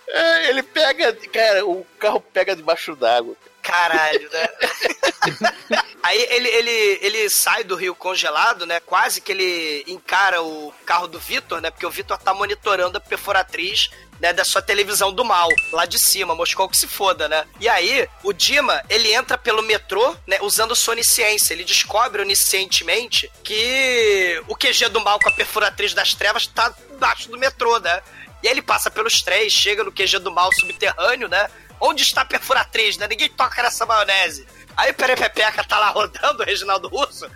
É, 0.08 0.50
ele 0.50 0.64
pega, 0.64 1.14
cara, 1.32 1.66
o 1.66 1.86
carro 2.00 2.22
pega 2.22 2.56
debaixo 2.56 2.96
d'água. 2.96 3.36
Caralho, 3.62 4.30
né? 4.32 4.48
Aí 6.04 6.28
ele, 6.32 6.50
ele, 6.50 7.00
ele 7.02 7.30
sai 7.30 7.64
do 7.64 7.76
rio 7.76 7.94
congelado, 7.94 8.66
né? 8.66 8.80
Quase 8.80 9.22
que 9.22 9.32
ele 9.32 9.84
encara 9.88 10.42
o 10.42 10.74
carro 10.84 11.08
do 11.08 11.20
Vitor, 11.20 11.62
né? 11.62 11.70
Porque 11.70 11.86
o 11.86 11.92
Vitor 11.92 12.18
tá 12.18 12.34
monitorando 12.34 12.98
a 12.98 13.02
perfuratriz 13.02 13.90
né, 14.20 14.32
da 14.32 14.46
sua 14.46 14.62
televisão 14.62 15.12
do 15.12 15.26
mal, 15.26 15.50
lá 15.72 15.86
de 15.86 15.98
cima, 15.98 16.36
Moscou 16.36 16.70
que 16.70 16.78
se 16.78 16.88
foda, 16.88 17.28
né? 17.28 17.44
E 17.60 17.68
aí, 17.68 18.08
o 18.24 18.32
Dima, 18.32 18.82
ele 18.88 19.12
entra 19.12 19.36
pelo 19.38 19.64
metrô, 19.64 20.16
né, 20.28 20.38
usando 20.42 20.76
sua 20.76 20.94
onisciência. 20.94 21.54
Ele 21.54 21.64
descobre 21.64 22.22
oniscientemente 22.22 23.32
que 23.44 24.42
o 24.48 24.56
QG 24.56 24.90
do 24.90 25.02
mal 25.02 25.20
com 25.20 25.30
a 25.30 25.32
perfuratriz 25.32 25.94
das 25.94 26.14
trevas 26.14 26.46
tá 26.46 26.74
embaixo 26.92 27.30
do 27.30 27.38
metrô, 27.38 27.80
né? 27.80 28.02
E 28.44 28.48
aí 28.48 28.54
ele 28.54 28.62
passa 28.62 28.90
pelos 28.90 29.22
três, 29.22 29.54
chega 29.54 29.84
no 29.84 29.92
QG 29.92 30.20
do 30.20 30.32
mal 30.32 30.52
subterrâneo, 30.54 31.28
né? 31.28 31.50
Onde 31.82 32.04
está 32.04 32.22
a 32.22 32.26
perfuratriz, 32.26 32.98
né? 32.98 33.08
Ninguém 33.08 33.30
toca 33.30 33.62
nessa 33.62 33.86
maionese. 33.86 34.48
Aí 34.78 34.92
o 34.92 34.94
Perepepeca 34.94 35.64
tá 35.64 35.80
lá 35.80 35.90
rodando, 35.90 36.44
o 36.44 36.46
Reginaldo 36.46 36.88
Russo, 36.88 37.30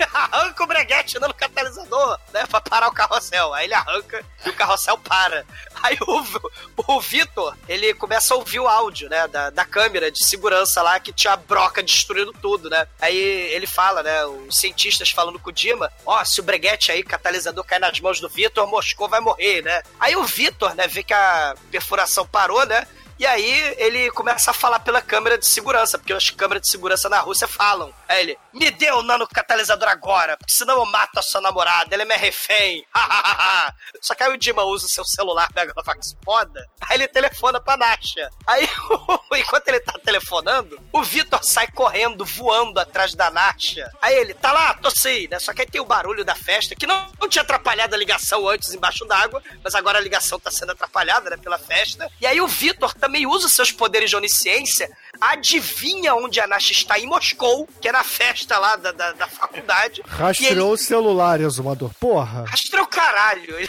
arranca 0.12 0.64
o 0.64 0.66
breguete 0.66 1.18
no 1.18 1.32
catalisador, 1.34 2.18
né? 2.32 2.46
Pra 2.46 2.60
parar 2.60 2.88
o 2.88 2.92
carrossel. 2.92 3.52
Aí 3.54 3.66
ele 3.66 3.74
arranca 3.74 4.24
e 4.44 4.50
o 4.50 4.54
carrossel 4.54 4.98
para. 4.98 5.44
Aí 5.82 5.96
o, 6.00 6.94
o 6.94 7.00
Vitor, 7.00 7.56
ele 7.68 7.94
começa 7.94 8.34
a 8.34 8.36
ouvir 8.36 8.60
o 8.60 8.68
áudio, 8.68 9.08
né? 9.08 9.28
Da, 9.28 9.50
da 9.50 9.64
câmera 9.64 10.10
de 10.10 10.24
segurança 10.24 10.82
lá 10.82 10.98
que 10.98 11.12
tinha 11.12 11.34
a 11.34 11.36
broca 11.36 11.82
destruindo 11.82 12.32
tudo, 12.32 12.68
né? 12.68 12.86
Aí 13.00 13.16
ele 13.16 13.66
fala, 13.66 14.02
né? 14.02 14.24
Os 14.24 14.56
cientistas 14.56 15.10
falando 15.10 15.38
com 15.38 15.50
o 15.50 15.52
Dima: 15.52 15.92
Ó, 16.04 16.20
oh, 16.20 16.24
se 16.24 16.40
o 16.40 16.44
breguete 16.44 16.90
aí, 16.90 17.02
catalisador, 17.02 17.64
cair 17.64 17.80
nas 17.80 18.00
mãos 18.00 18.20
do 18.20 18.28
Vitor, 18.28 18.66
Moscou 18.66 19.08
vai 19.08 19.20
morrer, 19.20 19.62
né? 19.62 19.82
Aí 19.98 20.16
o 20.16 20.24
Vitor, 20.24 20.74
né? 20.74 20.86
Vê 20.86 21.02
que 21.02 21.14
a 21.14 21.54
perfuração 21.70 22.26
parou, 22.26 22.64
né? 22.66 22.86
E 23.20 23.26
aí 23.26 23.74
ele 23.76 24.10
começa 24.12 24.50
a 24.50 24.54
falar 24.54 24.80
pela 24.80 25.02
câmera 25.02 25.36
de 25.36 25.46
segurança, 25.46 25.98
porque 25.98 26.10
as 26.10 26.30
câmeras 26.30 26.62
de 26.62 26.70
segurança 26.70 27.06
na 27.06 27.20
Rússia 27.20 27.46
falam. 27.46 27.92
Aí 28.08 28.22
ele, 28.22 28.38
me 28.50 28.70
dê 28.70 28.90
o 28.92 29.02
nano 29.02 29.28
catalisador 29.28 29.90
agora, 29.90 30.38
porque 30.38 30.54
senão 30.54 30.78
eu 30.78 30.86
mato 30.86 31.18
a 31.18 31.22
sua 31.22 31.42
namorada, 31.42 31.94
ele 31.94 32.00
é 32.00 32.06
minha 32.06 32.16
refém. 32.16 32.82
Só 34.00 34.14
que 34.14 34.24
aí 34.24 34.32
o 34.32 34.38
Dima 34.38 34.64
usa 34.64 34.86
o 34.86 34.88
seu 34.88 35.04
celular 35.04 35.50
Megalovax 35.54 36.16
foda, 36.24 36.66
aí 36.80 36.96
ele 36.96 37.08
telefona 37.08 37.60
pra 37.60 37.76
Nasha. 37.76 38.30
Aí, 38.46 38.66
enquanto 39.36 39.68
ele 39.68 39.80
tá 39.80 39.92
telefonando, 40.02 40.80
o 40.90 41.02
Vitor 41.02 41.40
sai 41.44 41.70
correndo, 41.70 42.24
voando 42.24 42.80
atrás 42.80 43.14
da 43.14 43.30
Nasha. 43.30 43.92
Aí 44.00 44.14
ele, 44.16 44.32
tá 44.32 44.50
lá, 44.50 44.72
tô 44.72 44.90
sim, 44.90 45.28
né? 45.28 45.38
Só 45.38 45.52
que 45.52 45.60
aí 45.60 45.68
tem 45.68 45.80
o 45.80 45.84
barulho 45.84 46.24
da 46.24 46.34
festa, 46.34 46.74
que 46.74 46.86
não, 46.86 47.06
não 47.20 47.28
tinha 47.28 47.42
atrapalhado 47.42 47.94
a 47.94 47.98
ligação 47.98 48.48
antes 48.48 48.72
embaixo 48.72 49.04
d'água, 49.04 49.42
mas 49.62 49.74
agora 49.74 49.98
a 49.98 50.02
ligação 50.02 50.40
tá 50.40 50.50
sendo 50.50 50.72
atrapalhada, 50.72 51.28
né, 51.28 51.36
pela 51.36 51.58
festa. 51.58 52.10
E 52.18 52.26
aí 52.26 52.40
o 52.40 52.48
Vitor 52.48 52.94
também 52.94 53.09
também 53.10 53.26
usa 53.26 53.48
seus 53.48 53.72
poderes 53.72 54.08
de 54.08 54.14
onisciência, 54.14 54.88
adivinha 55.20 56.14
onde 56.14 56.40
a 56.40 56.46
Nash 56.46 56.70
está 56.70 56.96
em 56.96 57.06
Moscou, 57.06 57.68
que 57.80 57.88
é 57.88 57.92
na 57.92 58.04
festa 58.04 58.56
lá 58.56 58.76
da, 58.76 58.92
da, 58.92 59.10
da 59.12 59.26
faculdade. 59.26 60.00
Rastreou 60.06 60.52
ele... 60.52 60.60
o 60.60 60.76
celular, 60.76 61.40
exumador. 61.40 61.90
Porra. 61.98 62.44
Rastreou 62.46 62.84
o 62.84 62.88
caralho. 62.88 63.56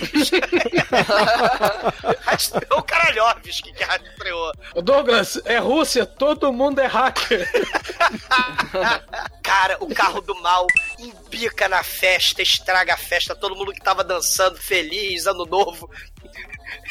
rastreou 2.21 2.79
o 2.79 2.83
Caralhovski 2.83 3.73
que 3.73 3.83
rastreou. 3.83 4.51
Douglas, 4.75 5.41
é 5.45 5.57
Rússia, 5.57 6.05
todo 6.05 6.53
mundo 6.53 6.79
é 6.79 6.85
hacker. 6.85 7.49
Cara, 9.41 9.77
o 9.79 9.91
carro 9.93 10.21
do 10.21 10.39
mal 10.41 10.67
embica 10.99 11.67
na 11.67 11.83
festa, 11.83 12.43
estraga 12.43 12.93
a 12.93 12.97
festa, 12.97 13.35
todo 13.35 13.55
mundo 13.55 13.73
que 13.73 13.81
tava 13.81 14.03
dançando 14.03 14.57
feliz, 14.57 15.25
ano 15.25 15.45
novo, 15.45 15.89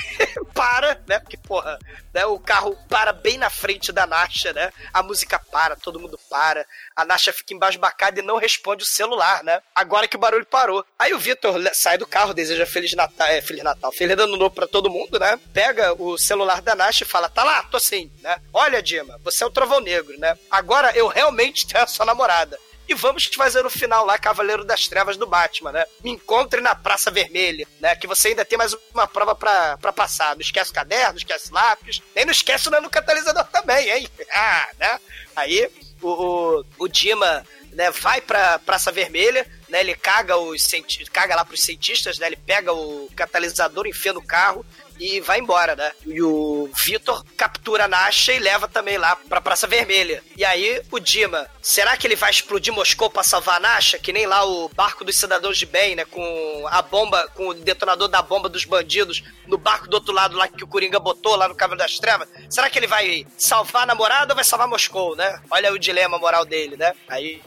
para, 0.55 1.01
né? 1.07 1.19
Porque, 1.19 1.37
porra, 1.37 1.79
né? 2.13 2.25
o 2.27 2.39
carro 2.39 2.77
para 2.89 3.13
bem 3.13 3.39
na 3.39 3.51
frente 3.51 3.93
da 3.93 4.07
Nasha, 4.07 4.53
né? 4.53 4.73
A 4.93 5.03
música 5.03 5.39
para, 5.39 5.77
todo 5.77 6.01
mundo 6.01 6.19
para. 6.29 6.67
A 6.95 7.05
Nasha 7.05 7.33
fica 7.33 7.55
embasbacada 7.55 8.21
e 8.21 8.23
não 8.23 8.37
responde 8.37 8.83
o 8.83 8.87
celular, 8.87 9.43
né? 9.43 9.61
Agora 9.75 10.09
que 10.09 10.17
o 10.17 10.21
barulho 10.21 10.47
parou. 10.47 10.85
Aí 10.99 11.13
o 11.15 11.19
Vitor 11.19 11.55
sai 11.73 11.99
do 11.99 12.07
carro, 12.07 12.35
deseja 12.35 12.67
Feliz 12.67 12.93
Natal, 12.93 13.27
é, 13.29 13.41
Feliz 13.41 13.63
Natal, 13.63 13.93
Feliz 13.93 14.19
Ano 14.19 14.37
Novo 14.37 14.55
pra 14.55 14.67
todo 14.67 14.91
mundo, 14.91 15.19
né? 15.19 15.39
Pega 15.53 15.95
o 16.01 16.19
celular 16.19 16.61
da 16.61 16.75
Nasha 16.75 17.05
e 17.05 17.07
fala, 17.07 17.29
tá 17.29 17.45
lá, 17.45 17.63
tô 17.65 17.79
sim, 17.79 18.11
né? 18.21 18.41
Olha, 18.53 18.83
Dima, 18.83 19.19
você 19.23 19.45
é 19.45 19.47
o 19.47 19.51
Trovão 19.51 19.81
Negro, 19.81 20.19
né? 20.19 20.37
Agora 20.51 20.93
eu 20.97 21.07
realmente 21.09 21.67
tenho 21.67 21.85
a 21.85 21.87
sua 21.87 22.07
namorada 22.07 22.59
e 22.91 22.95
vamos 22.95 23.27
fazer 23.27 23.63
no 23.63 23.71
final 23.71 24.05
lá 24.05 24.19
Cavaleiro 24.19 24.65
das 24.65 24.89
Trevas 24.89 25.17
do 25.17 25.27
Batman, 25.27 25.71
né? 25.71 25.85
Me 26.03 26.11
encontre 26.11 26.61
na 26.61 26.75
Praça 26.75 27.11
Vermelha, 27.11 27.67
né? 27.79 27.95
Que 27.95 28.07
você 28.07 28.29
ainda 28.29 28.45
tem 28.45 28.59
mais 28.59 28.77
uma 28.93 29.07
prova 29.07 29.35
pra, 29.35 29.79
pra 29.79 29.93
passar. 29.93 30.35
Não 30.35 30.41
esquece 30.41 30.73
o 30.73 30.75
caderno, 30.75 31.13
não 31.13 31.19
esquece 31.19 31.53
lápis, 31.53 32.03
nem 32.15 32.25
não 32.25 32.33
esquece 32.33 32.69
o 32.69 32.81
no 32.81 32.91
catalisador 32.91 33.45
também, 33.45 33.91
hein? 33.91 34.09
Ah, 34.33 34.69
né? 34.79 35.01
Aí 35.37 35.71
o, 36.01 36.09
o, 36.09 36.65
o 36.79 36.89
Dima 36.89 37.45
né, 37.73 37.91
vai 37.91 38.21
pra 38.21 38.59
Praça 38.59 38.91
Vermelha, 38.91 39.47
né, 39.69 39.81
ele 39.81 39.95
caga 39.95 40.37
os 40.37 40.69
caga 41.13 41.37
lá 41.37 41.45
pros 41.45 41.61
cientistas, 41.61 42.19
né, 42.19 42.27
ele 42.27 42.37
pega 42.37 42.73
o 42.73 43.09
catalisador, 43.15 43.87
enfia 43.87 44.13
no 44.13 44.23
carro 44.23 44.65
e 45.01 45.21
vai 45.21 45.41
embora, 45.41 45.75
né? 45.75 45.91
E 46.07 46.23
o 46.23 46.71
Vitor 46.85 47.25
captura 47.37 47.87
a 47.87 47.89
Nasha 47.89 48.33
e 48.33 48.39
leva 48.39 48.69
também 48.69 48.99
lá 48.99 49.17
pra 49.17 49.41
Praça 49.41 49.67
Vermelha. 49.67 50.23
E 50.37 50.45
aí 50.45 50.83
o 50.93 51.01
Dima, 51.01 51.49
será 51.63 51.97
que 51.97 52.07
ele 52.07 52.17
vai 52.17 52.31
explodir 52.31 52.73
Moscou 52.73 53.09
pra 53.09 53.23
salvar 53.23 53.57
a 53.57 53.61
Nasha? 53.61 53.99
Que 53.99 54.13
nem 54.13 54.27
lá 54.27 54.45
o 54.45 54.69
barco 54.69 55.05
dos 55.05 55.17
cidadãos 55.17 55.57
de 55.57 55.65
bem, 55.65 55.97
né? 55.97 56.05
Com 56.05 56.67
a 56.69 56.83
bomba, 56.83 57.27
com 57.35 57.49
o 57.49 57.55
detonador 57.55 58.09
da 58.09 58.21
bomba 58.21 58.49
dos 58.49 58.67
bandidos 58.67 59.23
no 59.47 59.57
barco 59.57 59.89
do 59.89 59.95
outro 59.95 60.13
lado 60.13 60.37
lá 60.37 60.47
que 60.47 60.63
o 60.63 60.69
Coringa 60.69 61.01
botou 61.01 61.35
lá 61.35 61.49
no 61.49 61.55
Cavalo 61.55 61.79
das 61.79 61.99
Trevas. 61.99 62.29
Será 62.51 62.69
que 62.69 62.79
ele 62.79 62.87
vai 62.87 63.27
salvar 63.39 63.85
a 63.85 63.87
namorada 63.87 64.33
ou 64.33 64.37
vai 64.37 64.45
salvar 64.45 64.69
Moscou, 64.69 65.17
né? 65.17 65.41
Olha 65.51 65.73
o 65.73 65.79
dilema 65.79 66.19
moral 66.19 66.45
dele, 66.45 66.77
né? 66.77 66.93
Aí 67.09 67.41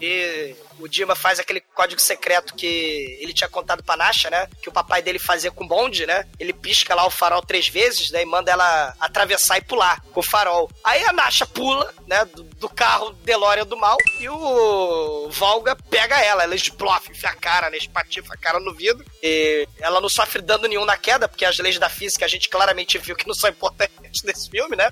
o 0.80 0.88
Dima 0.88 1.16
faz 1.16 1.40
aquele 1.40 1.62
código 1.62 2.02
secreto 2.02 2.56
que 2.56 3.18
ele 3.20 3.34
tinha 3.34 3.50
contado 3.50 3.84
pra 3.84 3.98
Nasha, 3.98 4.30
né? 4.30 4.48
Que 4.62 4.70
o 4.70 4.72
papai 4.72 5.02
dele 5.02 5.20
fazia 5.20 5.52
com 5.52 5.68
bonde, 5.68 6.06
né? 6.06 6.28
Ele 6.40 6.54
pisca 6.54 6.96
lá 6.96 7.06
o 7.06 7.10
farol 7.10 7.42
três 7.42 7.68
vezes, 7.68 8.12
né? 8.12 8.22
E 8.22 8.26
manda 8.26 8.52
ela 8.52 8.96
atravessar 9.00 9.58
e 9.58 9.62
pular 9.62 10.02
com 10.14 10.20
o 10.20 10.24
farol. 10.24 10.70
Aí 10.84 11.04
a 11.06 11.14
Nasha 11.14 11.46
pula, 11.46 11.94
né? 12.08 12.26
Do, 12.26 12.44
do 12.44 12.70
carro 12.70 13.14
DeLorean 13.24 13.66
do 13.66 13.78
mal 13.78 13.98
e 14.20 14.28
o 14.30 15.30
Volga 15.30 15.76
pega 15.76 16.20
ela. 16.20 16.44
Ela 16.44 16.56
esblofa, 16.56 17.12
enfia 17.12 17.30
a 17.30 17.36
cara, 17.36 17.70
né? 17.70 17.78
Espatifa 17.78 18.34
a 18.34 18.38
cara 18.38 18.60
no 18.60 18.74
vidro. 18.74 19.06
E 19.22 19.68
ela 19.80 20.02
não 20.02 20.10
sofre 20.10 20.42
dano 20.42 20.68
nenhum 20.68 20.86
na 20.86 20.98
queda, 20.98 21.28
porque 21.28 21.46
as 21.46 21.58
leis 21.58 21.80
da 21.80 21.90
física 21.90 22.26
a 22.26 22.30
gente 22.30 22.50
claramente 22.50 22.98
viu 22.98 23.16
que 23.16 23.28
não 23.28 23.34
são 23.34 23.50
importantes 23.50 24.22
nesse 24.24 24.50
filme, 24.50 24.76
né? 24.76 24.92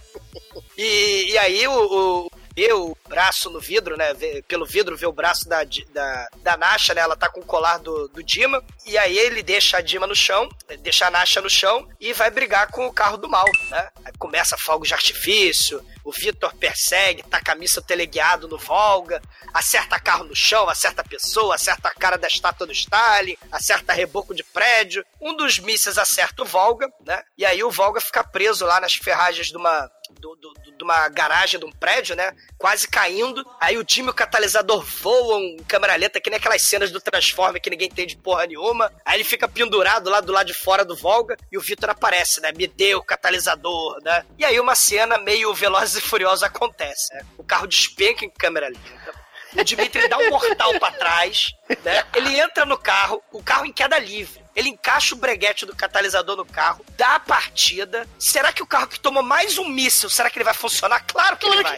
E, 0.78 1.32
e 1.32 1.38
aí 1.38 1.68
o, 1.68 1.72
o 1.74 2.40
o 2.73 2.97
braço 3.07 3.49
no 3.49 3.59
vidro, 3.59 3.95
né? 3.95 4.13
Pelo 4.47 4.65
vidro, 4.65 4.97
vê 4.97 5.05
o 5.05 5.13
braço 5.13 5.47
da, 5.47 5.63
da, 5.63 6.27
da 6.38 6.57
Nasha, 6.57 6.93
né? 6.93 7.01
Ela 7.01 7.15
tá 7.15 7.29
com 7.29 7.39
o 7.39 7.45
colar 7.45 7.77
do, 7.77 8.07
do 8.09 8.23
Dima. 8.23 8.63
E 8.85 8.97
aí 8.97 9.17
ele 9.17 9.41
deixa 9.41 9.77
a 9.77 9.81
Dima 9.81 10.05
no 10.05 10.15
chão, 10.15 10.49
deixa 10.79 11.07
a 11.07 11.11
Nasha 11.11 11.41
no 11.41 11.49
chão 11.49 11.88
e 11.99 12.13
vai 12.13 12.29
brigar 12.29 12.67
com 12.67 12.85
o 12.88 12.93
carro 12.93 13.17
do 13.17 13.29
mal, 13.29 13.45
né? 13.69 13.89
Aí 14.03 14.13
começa 14.17 14.57
fogo 14.57 14.85
de 14.85 14.93
artifício, 14.93 15.83
o 16.03 16.11
Vitor 16.11 16.53
persegue, 16.55 17.23
taca 17.23 17.55
míssil 17.55 17.81
teleguiado 17.81 18.47
no 18.47 18.57
Volga, 18.57 19.21
acerta 19.53 19.99
carro 19.99 20.23
no 20.23 20.35
chão, 20.35 20.67
acerta 20.69 21.03
pessoa, 21.03 21.55
acerta 21.55 21.88
a 21.89 21.93
cara 21.93 22.17
da 22.17 22.27
estátua 22.27 22.65
do 22.65 22.73
Stalin, 22.73 23.38
acerta 23.51 23.93
reboco 23.93 24.33
de 24.33 24.43
prédio. 24.43 25.05
Um 25.21 25.35
dos 25.35 25.59
mísseis 25.59 25.97
acerta 25.97 26.41
o 26.41 26.45
Volga, 26.45 26.88
né? 27.05 27.23
E 27.38 27.45
aí 27.45 27.63
o 27.63 27.71
Volga 27.71 28.01
fica 28.01 28.23
preso 28.23 28.65
lá 28.65 28.79
nas 28.79 28.93
ferragens 28.93 29.47
de 29.47 29.57
uma 29.57 29.89
do, 30.19 30.35
do, 30.35 30.53
de 30.77 30.83
uma 30.83 31.07
garagem 31.09 31.59
de 31.59 31.65
um 31.65 31.71
prédio, 31.71 32.15
né? 32.15 32.33
Quase 32.57 32.88
caindo. 32.88 33.45
Aí 33.59 33.77
o 33.77 33.83
time 33.83 34.07
e 34.07 34.11
o 34.11 34.13
catalisador 34.13 34.83
voam 34.83 35.39
em 35.39 35.57
câmera 35.63 35.95
lenta, 35.95 36.19
que 36.19 36.29
nem 36.29 36.38
aquelas 36.38 36.61
cenas 36.61 36.91
do 36.91 36.99
Transformer 36.99 37.61
que 37.61 37.69
ninguém 37.69 37.88
entende 37.88 38.17
porra 38.17 38.45
nenhuma. 38.45 38.91
Aí 39.05 39.17
ele 39.17 39.23
fica 39.23 39.47
pendurado 39.47 40.09
lá 40.09 40.21
do 40.21 40.31
lado 40.31 40.47
de 40.47 40.53
fora 40.53 40.83
do 40.83 40.95
Volga 40.95 41.38
e 41.51 41.57
o 41.57 41.61
Victor 41.61 41.89
aparece, 41.89 42.41
né? 42.41 42.51
Me 42.55 42.67
deu 42.67 42.99
o 42.99 43.03
catalisador, 43.03 43.99
né? 44.03 44.25
E 44.38 44.45
aí 44.45 44.59
uma 44.59 44.75
cena 44.75 45.17
meio 45.17 45.53
Velozes 45.53 46.03
e 46.03 46.07
Furiosa 46.07 46.47
acontece, 46.47 47.13
né? 47.13 47.21
O 47.38 47.43
carro 47.43 47.67
despenca 47.67 48.25
em 48.25 48.29
câmera 48.29 48.67
lenta. 48.67 49.20
O 49.57 49.64
Dimitri 49.64 50.07
dá 50.07 50.18
um 50.18 50.30
mortal 50.30 50.80
para 50.80 50.94
trás, 50.94 51.53
né? 51.84 52.03
Ele 52.15 52.40
entra 52.40 52.65
no 52.65 52.78
carro, 52.78 53.22
o 53.32 53.44
carro 53.44 53.65
em 53.65 53.73
queda 53.73 53.99
livre. 53.99 54.41
Ele 54.56 54.69
encaixa 54.69 55.15
o 55.15 55.18
breguete 55.18 55.65
do 55.65 55.76
catalisador 55.76 56.36
no 56.36 56.45
carro, 56.45 56.86
dá 56.98 57.15
a 57.15 57.19
partida. 57.19 58.07
Será 58.19 58.52
que 58.52 58.64
o 58.64 58.68
carro 58.68 58.88
que 58.88 58.99
tomou 58.99 59.23
mais 59.23 59.57
um 59.57 59.68
míssil, 59.68 60.10
será 60.10 60.30
que 60.30 60.38
ele 60.38 60.45
vai 60.45 60.53
funcionar? 60.53 61.02
Claro 61.06 61.38
que 61.38 61.45
ele 61.45 61.64
vai. 61.64 61.76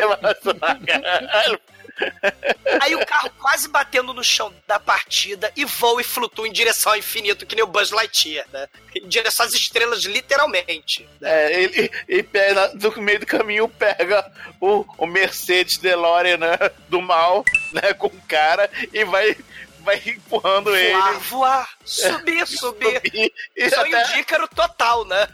Aí 2.81 2.95
o 2.95 3.05
carro 3.05 3.29
quase 3.39 3.67
batendo 3.69 4.13
no 4.13 4.23
chão 4.23 4.53
da 4.67 4.79
partida 4.79 5.51
e 5.55 5.63
voa 5.65 6.01
e 6.01 6.03
flutua 6.03 6.47
em 6.47 6.51
direção 6.51 6.91
ao 6.93 6.97
infinito, 6.97 7.45
que 7.45 7.55
nem 7.55 7.63
o 7.63 7.67
Buzz 7.67 7.91
Lightyear, 7.91 8.45
né? 8.51 8.67
Em 8.95 9.07
direção 9.07 9.45
às 9.45 9.53
estrelas, 9.53 10.03
literalmente. 10.03 11.07
É, 11.21 11.61
ele, 11.61 11.91
ele 12.07 12.23
pega, 12.23 12.71
no 12.73 13.01
meio 13.01 13.19
do 13.19 13.25
caminho, 13.25 13.67
pega 13.69 14.29
o, 14.59 14.85
o 14.97 15.05
Mercedes 15.05 15.77
DeLorean 15.77 16.37
né, 16.37 16.57
do 16.89 17.01
mal, 17.01 17.45
né, 17.71 17.93
com 17.93 18.07
o 18.07 18.21
cara, 18.27 18.69
e 18.91 19.03
vai, 19.03 19.35
vai 19.79 20.01
empurrando 20.05 20.71
Voar, 20.71 20.75
ele. 21.11 21.19
voar, 21.29 21.69
subir, 21.85 22.47
subir. 22.47 22.95
subir, 23.01 23.33
e 23.55 23.69
Sonho 23.69 23.95
até- 23.97 24.13
de 24.13 24.19
Ícaro 24.19 24.47
total, 24.47 25.05
né? 25.05 25.27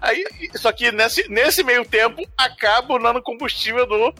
Aí, 0.00 0.24
só 0.56 0.70
que 0.72 0.92
nesse, 0.92 1.26
nesse 1.28 1.62
meio 1.64 1.84
tempo, 1.84 2.22
acaba 2.36 2.94
o 2.94 2.98
nano 2.98 3.22
combustível 3.22 3.86
do, 3.86 4.14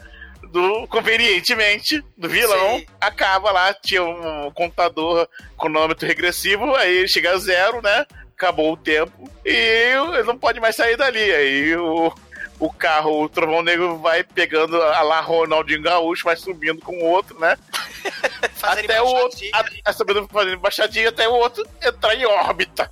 do 0.51 0.87
convenientemente, 0.89 2.03
do 2.17 2.29
vilão. 2.29 2.79
Sim. 2.79 2.87
Acaba 3.01 3.51
lá, 3.51 3.75
tinha 3.75 4.03
um 4.03 4.51
contador 4.53 5.29
cronômetro 5.59 6.07
regressivo, 6.07 6.75
aí 6.75 6.99
ele 6.99 7.09
chega 7.09 7.33
a 7.33 7.39
zero, 7.39 7.83
né? 7.83 8.07
Acabou 8.37 8.73
o 8.73 8.77
tempo. 8.77 9.31
E 9.45 9.51
ele 9.51 10.23
não 10.23 10.39
pode 10.39 10.61
mais 10.61 10.77
sair 10.77 10.97
dali. 10.97 11.19
Aí 11.19 11.77
o, 11.77 12.13
o 12.59 12.73
carro, 12.73 13.23
o 13.23 13.29
Trovão 13.29 13.63
Negro, 13.63 13.99
vai 13.99 14.23
pegando 14.23 14.81
a 14.81 15.03
lá 15.03 15.21
Ronaldinho 15.21 15.83
Gaúcho, 15.83 16.25
vai 16.25 16.37
subindo 16.37 16.81
com 16.81 16.97
o 16.97 17.05
outro, 17.05 17.39
né? 17.39 17.57
Até 18.63 19.01
o 19.03 19.07
outro. 19.07 19.39
A, 19.53 19.65
a, 19.85 19.93
subindo, 19.93 20.27
fazendo 20.29 20.57
embaixadinha 20.57 21.09
até 21.09 21.29
o 21.29 21.33
outro 21.33 21.67
entrar 21.83 22.15
em 22.15 22.25
órbita. 22.27 22.91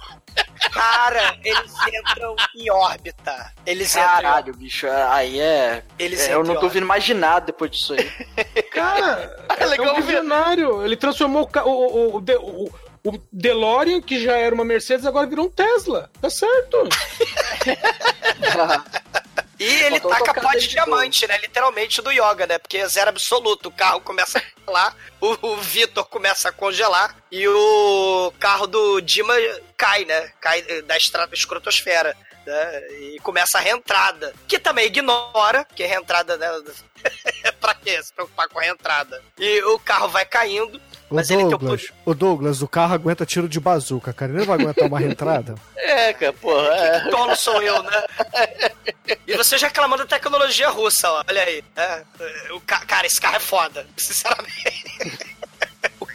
Cara, 0.73 1.37
eles 1.43 1.73
entram 1.89 2.37
em 2.55 2.71
órbita. 2.71 3.53
Eles 3.65 3.95
entram 3.97 4.07
Caralho, 4.09 4.55
bicho, 4.57 4.87
aí 4.89 5.41
é. 5.41 5.83
Eles 5.99 6.21
é, 6.21 6.35
eu 6.35 6.41
entram 6.41 6.55
não 6.55 6.61
tô 6.61 6.67
ouvindo 6.67 6.87
mais 6.87 7.05
de 7.05 7.15
nada 7.15 7.47
depois 7.47 7.71
disso 7.71 7.95
aí. 7.95 8.11
Cara, 8.73 9.47
É 9.59 9.65
legal 9.67 9.87
é 9.89 9.93
um 9.93 9.95
ver. 9.97 10.03
visionário. 10.03 10.85
Ele 10.85 10.97
transformou 10.97 11.49
o, 11.55 11.61
o, 11.61 11.71
o, 11.71 12.17
o, 12.17 12.21
De- 12.21 12.37
o, 12.37 12.71
o 13.05 13.19
DeLorean, 13.33 14.01
que 14.03 14.23
já 14.23 14.37
era 14.37 14.55
uma 14.55 14.65
Mercedes, 14.65 15.07
agora 15.07 15.27
virou 15.27 15.47
um 15.47 15.51
Tesla. 15.51 16.11
Tá 16.21 16.29
certo. 16.29 16.89
E 19.59 19.65
ele 19.65 20.01
Faltou 20.01 20.11
taca 20.11 20.41
pó 20.41 20.49
de 20.49 20.55
dentro 20.55 20.61
de 20.61 20.69
diamante, 20.69 21.27
né? 21.27 21.39
Literalmente 21.39 22.03
do 22.03 22.11
yoga, 22.11 22.47
né? 22.47 22.59
Porque 22.59 22.79
é 22.79 22.89
zero 22.89 23.09
absoluto. 23.09 23.69
O 23.69 23.73
carro 23.73 24.01
começa 24.01 24.39
a 24.39 24.43
congelar, 24.43 24.97
o, 25.21 25.49
o 25.49 25.57
Vitor 25.57 26.05
começa 26.05 26.49
a 26.49 26.53
congelar 26.53 27.17
e 27.31 27.49
o 27.49 28.33
carro 28.39 28.67
do 28.67 29.01
Dima 29.01 29.35
cai, 29.77 30.05
né? 30.05 30.33
Cai 30.41 30.63
da 30.83 30.97
escrotosfera. 31.33 32.17
Né? 32.45 32.89
E 33.01 33.19
começa 33.21 33.59
a 33.59 33.61
reentrada. 33.61 34.33
Que 34.47 34.59
também 34.59 34.87
ignora, 34.87 35.65
que 35.65 35.83
a 35.83 35.89
reentrada, 35.89 36.37
né? 36.37 36.49
pra 37.61 37.75
quê? 37.75 38.01
Se 38.03 38.13
preocupar 38.13 38.49
com 38.49 38.59
a 38.59 38.63
reentrada. 38.63 39.23
E 39.39 39.63
o 39.65 39.79
carro 39.79 40.09
vai 40.09 40.25
caindo, 40.25 40.81
O 41.09 41.15
mas 41.15 41.31
ele 41.31 41.39
tem 41.39 41.47
o 41.47 41.51
Douglas, 41.51 41.83
o 42.05 42.15
Douglas, 42.15 42.63
o 42.63 42.69
carro 42.69 42.95
aguenta 42.95 43.25
tiro 43.25 43.49
de 43.49 43.61
bazuca, 43.61 44.13
cara. 44.13 44.33
Ele 44.33 44.41
não 44.41 44.47
vai 44.47 44.61
aguentar 44.61 44.89
uma 44.89 44.99
reentrada. 44.99 45.55
É, 45.87 46.13
cara, 46.15 46.33
porra. 46.33 46.69
É. 46.75 47.01
Que 47.05 47.11
tolo 47.11 47.37
sou 47.37 47.63
eu, 47.63 47.81
né? 47.85 48.03
E 49.27 49.37
você 49.37 49.57
já 49.57 49.69
reclamando 49.69 50.03
da 50.05 50.09
tecnologia 50.09 50.69
russa, 50.69 51.09
ó. 51.11 51.23
Olha 51.29 51.43
aí. 51.43 51.63
né? 51.77 52.03
O 52.51 52.61
ca- 52.61 52.85
Cara, 52.87 53.07
esse 53.07 53.21
carro 53.21 53.37
é 53.37 53.41
foda. 53.41 53.87
Sinceramente. 53.97 55.36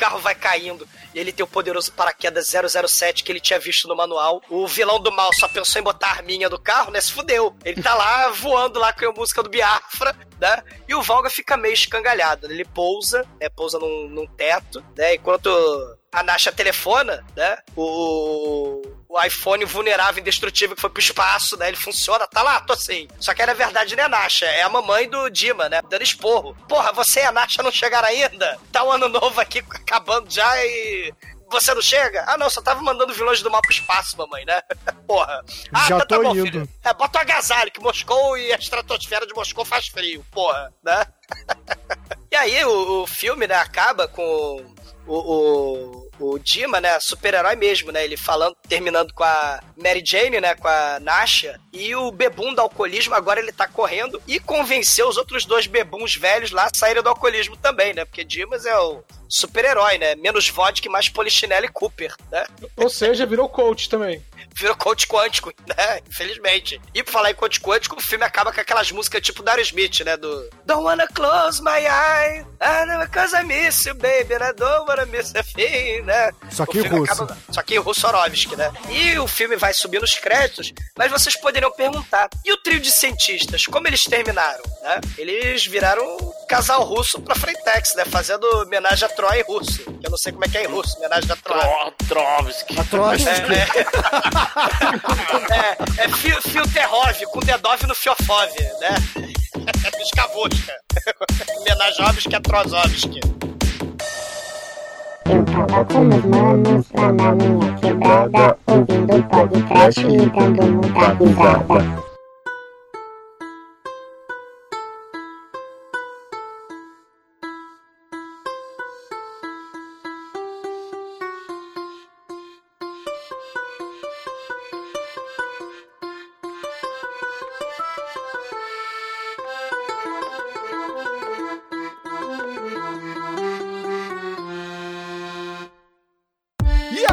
Carro 0.02 0.18
vai 0.18 0.34
caindo 0.34 0.90
e 1.14 1.20
ele 1.20 1.32
tem 1.32 1.44
o 1.44 1.48
poderoso 1.48 1.92
paraquedas 1.92 2.48
007 2.48 3.24
que 3.24 3.32
ele 3.32 3.40
tinha 3.40 3.60
visto 3.60 3.88
no 3.88 3.96
manual. 3.96 4.42
O 4.50 4.66
vilão 4.66 5.00
do 5.00 5.12
mal 5.12 5.30
só 5.32 5.48
pensou 5.48 5.80
em 5.80 5.84
botar 5.84 6.08
a 6.08 6.12
arminha 6.14 6.50
do 6.50 6.60
carro, 6.60 6.90
né? 6.90 7.00
Se 7.00 7.12
fudeu. 7.12 7.56
Ele 7.64 7.84
tá 7.84 7.94
lá 7.94 8.30
voando 8.34 8.80
lá 8.80 8.92
com 8.92 9.08
a 9.08 9.12
música 9.12 9.44
do 9.44 9.50
Biafra, 9.50 10.16
né? 10.40 10.64
E 10.88 10.96
o 10.96 11.04
Valga 11.04 11.30
fica 11.30 11.56
meio 11.56 11.76
escangalhado. 11.76 12.52
Ele 12.52 12.66
pousa, 12.66 13.28
né? 13.40 13.48
Pousa 13.50 13.78
num, 13.78 14.10
num 14.10 14.26
teto, 14.26 14.84
né? 14.98 15.14
Enquanto 15.14 15.50
a 16.12 16.24
Nasha 16.24 16.52
telefona, 16.52 17.24
né? 17.36 17.60
O, 17.76 18.82
o 19.12 19.22
iPhone 19.22 19.66
vulnerável, 19.66 20.22
indestrutível, 20.22 20.74
que 20.74 20.82
foi 20.82 20.90
pro 20.90 21.02
espaço, 21.02 21.58
né? 21.58 21.68
Ele 21.68 21.76
funciona, 21.76 22.26
tá 22.28 22.42
lá, 22.42 22.62
tô 22.62 22.72
assim. 22.72 23.10
Só 23.20 23.34
que 23.34 23.46
na 23.46 23.54
verdade 23.54 23.94
não 23.94 24.04
é 24.04 24.06
a 24.06 24.10
Nasha, 24.10 24.46
é 24.46 24.62
a 24.62 24.70
mamãe 24.70 25.10
do 25.10 25.30
Dima, 25.30 25.68
né? 25.68 25.82
Dando 25.90 26.02
esporro. 26.02 26.56
Porra, 26.70 26.94
você 26.94 27.20
e 27.20 27.24
a 27.24 27.32
Nasha 27.32 27.62
não 27.62 27.72
chegaram 27.74 28.08
ainda? 28.08 28.58
Tá 28.72 28.86
o 28.86 28.92
ano 28.92 29.10
novo 29.10 29.42
aqui 29.42 29.60
acabando 29.60 30.32
já 30.32 30.50
e. 30.64 31.14
Você 31.52 31.74
não 31.74 31.82
chega? 31.82 32.24
Ah, 32.26 32.38
não, 32.38 32.50
só 32.50 32.62
tava 32.62 32.82
mandando 32.82 33.14
vilões 33.14 33.42
do 33.42 33.52
mal 33.52 33.62
pro 33.62 33.74
espaço, 33.74 34.18
mamãe, 34.18 34.46
né? 34.46 34.62
Porra. 35.06 35.44
Ah, 35.74 35.88
Já 35.90 35.98
tá, 36.00 36.06
tá 36.06 36.16
tô 36.16 36.24
bom, 36.24 36.34
indo. 36.34 36.46
filho. 36.46 36.70
É, 36.82 36.94
bota 36.94 37.20
o 37.20 37.22
agasalho, 37.22 37.70
que 37.70 37.82
Moscou 37.82 38.38
e 38.38 38.54
a 38.54 38.56
estratosfera 38.56 39.28
de 39.28 39.34
Moscou 39.34 39.66
faz 39.66 39.88
frio, 39.88 40.26
porra, 40.32 40.74
né? 40.82 41.06
E 42.32 42.36
aí 42.38 42.64
o, 42.64 43.04
o 43.04 43.08
filme, 43.08 43.46
né, 43.46 43.56
acaba 43.56 44.08
com 44.08 44.24
o, 45.06 45.14
o, 45.18 46.01
o 46.22 46.40
Dima, 46.40 46.80
né, 46.80 47.00
super-herói 47.00 47.56
mesmo, 47.56 47.92
né, 47.92 48.04
ele 48.04 48.18
falando, 48.18 48.56
terminando 48.68 49.14
com 49.14 49.24
a 49.24 49.62
Mary 49.78 50.04
Jane, 50.06 50.40
né, 50.40 50.56
com 50.56 50.68
a 50.68 51.00
Nasha, 51.00 51.60
e 51.74 51.96
o 51.96 52.12
bebum 52.12 52.54
do 52.54 52.62
alcoolismo, 52.62 53.16
agora 53.16 53.40
ele 53.40 53.52
tá 53.52 53.68
correndo 53.68 54.22
e 54.28 54.40
convenceu 54.40 55.08
os 55.08 55.18
outros 55.18 55.46
dois 55.46 55.68
bebuns 55.68 56.16
velhos 56.16 56.52
lá 56.52 56.66
a 56.66 56.72
saírem 56.74 57.04
do 57.04 57.10
alcoolismo 57.10 57.58
também, 57.58 57.94
né, 57.94 58.06
porque 58.06 58.24
Dimas 58.24 58.66
é 58.66 58.78
o 58.78 59.04
super-herói, 59.32 59.98
né, 59.98 60.16
menos 60.16 60.50
vodka 60.50 60.88
e 60.88 60.92
mais 60.92 61.10
Polichinelle 61.10 61.66
e 61.68 61.70
Cooper, 61.72 62.14
né, 62.32 62.46
Ou 62.78 62.90
seja, 62.90 63.26
virou 63.26 63.48
coach 63.50 63.90
também. 63.90 64.24
virou 64.56 64.76
coach 64.76 65.08
quântico, 65.08 65.52
né? 65.66 66.00
Infelizmente. 66.10 66.80
E 66.94 67.02
por 67.04 67.12
falar 67.12 67.32
em 67.32 67.36
coach 67.36 67.60
quântico, 67.62 67.96
o 67.98 68.02
filme 68.04 68.26
acaba 68.26 68.52
com 68.52 68.60
aquelas 68.60 68.92
músicas 68.92 69.22
tipo 69.22 69.42
Dario 69.42 69.62
Smith, 69.64 70.02
né? 70.02 70.18
Do 70.18 70.50
Don't 70.66 70.84
wanna 70.84 71.08
close 71.08 71.62
my 71.64 71.80
eyes, 71.80 72.46
cause 73.12 73.34
I 73.36 73.44
miss 73.44 73.86
you, 73.86 73.96
baby, 73.96 74.34
I 74.34 74.54
don't 74.54 74.88
wanna 74.90 75.06
miss 75.06 75.34
a 75.36 75.44
thing, 75.44 76.02
né? 76.02 76.32
Só 76.52 76.66
que 76.66 76.80
O 76.82 76.88
russo. 76.90 77.14
acaba- 77.14 77.38
Só 77.50 77.62
que 77.64 77.76
em 77.76 77.78
Russorovski, 77.78 78.56
né? 78.56 78.72
E 78.90 79.18
o 79.20 79.28
filme 79.28 79.56
vai 79.56 79.74
subir 79.74 80.02
nos 80.02 80.16
créditos, 80.16 80.74
mas 80.98 81.10
vocês 81.12 81.40
poderiam 81.40 81.72
perguntar, 81.72 82.30
e 82.46 82.52
o 82.52 82.58
trio 82.58 82.80
de 82.80 82.92
cientistas, 82.92 83.66
como 83.66 83.88
eles 83.88 84.04
terminaram, 84.04 84.64
né? 84.82 85.00
Eles 85.18 85.66
viraram 85.66 86.04
um 86.18 86.46
casal 86.48 86.84
russo 86.84 87.22
pra 87.22 87.36
Freitex, 87.36 87.96
né? 87.96 88.04
Fazendo 88.06 88.44
homenagem 88.62 89.06
a 89.06 89.10
Troy 89.22 89.40
em 89.40 89.44
russo. 89.44 89.84
que 89.84 90.08
Eu 90.08 90.10
não 90.10 90.18
sei 90.18 90.32
como 90.32 90.46
é 90.46 90.48
que 90.48 90.58
é 90.58 90.64
em 90.64 90.68
russo, 90.68 90.98
homenagem 90.98 91.32
a 91.32 91.36
Troy. 91.36 91.60
Tro- 91.62 91.94
Trovski. 92.08 92.80
A 92.80 92.84
troça. 92.86 93.30
É, 95.52 96.04
é 96.06 96.10
fio, 96.10 96.42
fio 96.42 96.68
Terrov 96.74 97.22
com 97.32 97.40
Dedov 97.42 97.84
no 97.88 97.94
Fiofov, 97.94 98.50
né? 98.80 98.96
Piscavosca. 99.98 100.74
Homenagem 101.60 102.36
a 102.36 102.42
Trozovski. 102.42 103.20
Eu 105.30 105.46
tava 105.46 105.86
com 105.86 106.00
meus 106.00 106.26
manos 106.26 106.86
lá 106.96 107.12
na 107.12 107.36
minha 107.36 107.74
quebrada, 107.76 108.58
ouvindo 108.66 109.24
podcast 109.30 110.02
e 110.02 110.18
dando 110.18 110.64
muita 110.64 111.14
risada. 111.14 112.11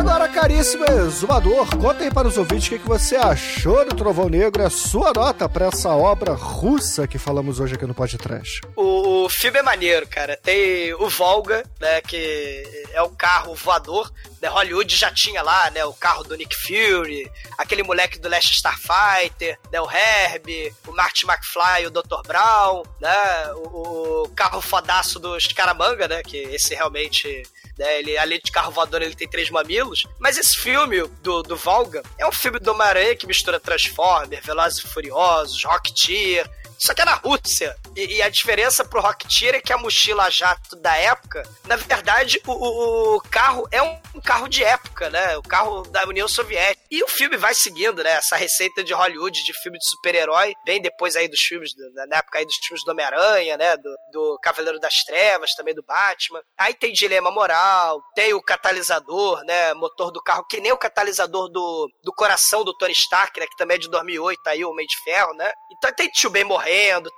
Agora, 0.09 0.27
caríssimo 0.27 0.87
exumador, 0.87 1.69
conta 1.77 2.03
aí 2.03 2.11
para 2.11 2.27
os 2.27 2.39
ouvintes 2.39 2.67
o 2.67 2.71
que, 2.71 2.79
que 2.79 2.89
você 2.89 3.15
achou 3.15 3.85
do 3.85 3.95
Trovão 3.95 4.27
Negro 4.31 4.63
e 4.63 4.65
a 4.65 4.71
sua 4.71 5.13
nota 5.13 5.47
para 5.47 5.67
essa 5.67 5.91
obra 5.91 6.33
russa 6.33 7.07
que 7.07 7.19
falamos 7.19 7.61
hoje 7.61 7.75
aqui 7.75 7.85
no 7.85 7.93
podcast. 7.93 8.63
O, 8.75 8.83
o 9.29 9.31
filme 9.31 9.59
é 9.59 9.63
maneiro, 9.63 10.09
cara. 10.09 10.39
Tem 10.39 10.95
o 10.95 11.07
Volga, 11.07 11.63
né? 11.79 12.01
Que 12.01 12.87
é 12.95 13.03
um 13.03 13.15
carro 13.15 13.55
voador. 13.55 14.11
Né, 14.41 14.49
Hollywood 14.49 14.97
já 14.97 15.13
tinha 15.13 15.43
lá, 15.43 15.71
né? 15.71 15.85
O 15.85 15.93
carro 15.93 16.25
do 16.25 16.35
Nick 16.35 16.57
Fury, 16.57 17.31
aquele 17.59 17.83
moleque 17.83 18.19
do 18.19 18.29
Last 18.29 18.55
Starfighter, 18.55 19.59
né? 19.71 19.79
O 19.83 19.91
Herb, 19.91 20.75
o 20.87 20.93
Marty 20.93 21.27
McFly, 21.27 21.87
o 21.87 21.91
Dr. 21.91 22.27
Brown, 22.27 22.83
né? 22.99 23.53
O, 23.57 24.23
o 24.23 24.29
carro 24.31 24.63
fodaço 24.63 25.19
dos 25.19 25.47
Caramanga, 25.49 26.09
né? 26.09 26.23
Que 26.23 26.39
esse 26.39 26.75
realmente 26.75 27.43
né? 27.79 27.99
Ele, 28.01 28.19
além 28.19 28.41
de 28.43 28.51
carro 28.51 28.73
voador, 28.73 29.01
ele 29.01 29.15
tem 29.15 29.29
três 29.29 29.49
mamilos. 29.51 30.05
Mas 30.19 30.37
esse 30.37 30.57
filme 30.57 31.07
do, 31.23 31.43
do 31.43 31.57
Volga 31.57 32.03
é 32.19 32.27
um 32.27 32.33
filme 32.33 32.59
do 32.59 32.73
Homem-Aranha 32.73 33.15
que 33.15 33.27
mistura 33.27 33.61
Transformers, 33.61 34.45
Velozes 34.45 34.79
e 34.81 34.89
Furiosos, 34.89 35.65
Rocketeer. 35.65 36.51
Só 36.79 36.95
que 36.95 37.03
é 37.03 37.05
na 37.05 37.15
Rússia. 37.15 37.77
E, 37.97 38.17
e 38.17 38.23
a 38.23 38.29
diferença 38.29 38.85
pro 38.85 39.01
Rocketeer 39.01 39.57
é 39.57 39.61
que 39.61 39.73
a 39.73 39.79
mochila 39.79 40.31
jato 40.31 40.77
da 40.77 40.97
época, 40.97 41.43
na 41.67 41.77
verdade, 41.77 42.41
o, 42.47 43.17
o- 43.17 43.21
carro 43.31 43.67
é 43.73 43.83
um, 43.83 44.01
carro 44.25 44.49
de 44.49 44.63
época, 44.63 45.11
né? 45.11 45.37
O 45.37 45.43
carro 45.43 45.83
da 45.83 46.05
União 46.07 46.29
Soviética. 46.29 46.81
E 46.91 47.03
o 47.03 47.09
filme 47.09 47.37
vai 47.37 47.55
seguindo, 47.55 48.03
né? 48.03 48.13
Essa 48.13 48.37
receita 48.37 48.83
de 48.85 48.93
Hollywood 48.95 49.43
de 49.45 49.53
filme 49.63 49.79
de 49.79 49.89
super-herói, 49.89 50.55
bem 50.65 50.81
depois 50.81 51.17
aí 51.17 51.29
dos 51.29 51.41
filmes, 51.41 51.73
na 52.09 52.17
época 52.19 52.39
aí 52.39 52.45
dos 52.45 52.57
filmes 52.67 52.85
do 52.85 52.91
Homem-Aranha, 52.93 53.57
né? 53.57 53.77
Do, 53.77 53.95
do 54.13 54.39
Cavaleiro 54.43 54.79
das 54.79 54.95
Trevas, 55.05 55.51
também 55.57 55.75
do 55.75 55.83
Batman. 55.83 56.41
Aí 56.59 56.75
tem 56.75 56.93
dilema 56.93 57.31
moral, 57.31 58.01
tem 58.15 58.33
o 58.35 58.43
catalisador, 58.43 59.43
né? 59.45 59.75
Motor 59.75 60.11
do 60.13 60.23
carro, 60.23 60.45
que 60.49 60.61
nem 60.61 60.73
o 60.73 60.77
catalisador 60.79 61.49
do, 61.49 61.89
do 62.05 62.13
coração 62.13 62.65
do 62.65 62.77
Tony 62.77 62.93
Stark, 62.93 63.39
né? 63.41 63.47
Que 63.47 63.57
também 63.57 63.77
é 63.77 63.81
de 63.81 63.89
2008, 63.91 64.43
tá 64.43 64.51
aí 64.53 64.65
o 64.65 64.71
Homem 64.71 64.87
de 64.87 64.97
Ferro, 65.03 65.35
né? 65.35 65.51
Então 65.77 65.93
tem 65.93 66.09
tio 66.09 66.31
Ben 66.31 66.45
morrendo, 66.45 66.68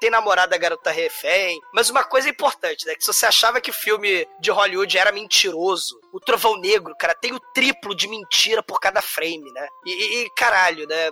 tem 0.00 0.10
namorada 0.10 0.56
garota 0.56 0.90
refém. 0.90 1.60
Mas 1.72 1.90
uma 1.90 2.04
coisa 2.04 2.28
importante, 2.28 2.86
né? 2.86 2.94
Que 2.94 3.04
se 3.04 3.12
você 3.12 3.26
achava 3.26 3.60
que 3.60 3.70
o 3.70 3.74
filme 3.74 4.26
de 4.40 4.50
Hollywood 4.50 4.96
era 4.96 5.12
mentiroso, 5.12 6.00
o 6.12 6.20
Trovão 6.20 6.56
Negro, 6.60 6.94
cara, 6.98 7.14
tem 7.14 7.32
o 7.32 7.40
triplo 7.54 7.94
de 7.94 8.08
mentira 8.08 8.62
por 8.62 8.80
cada 8.80 9.00
frame, 9.00 9.50
né? 9.52 9.68
E, 9.86 10.22
e 10.22 10.30
caralho, 10.30 10.86
né? 10.86 11.10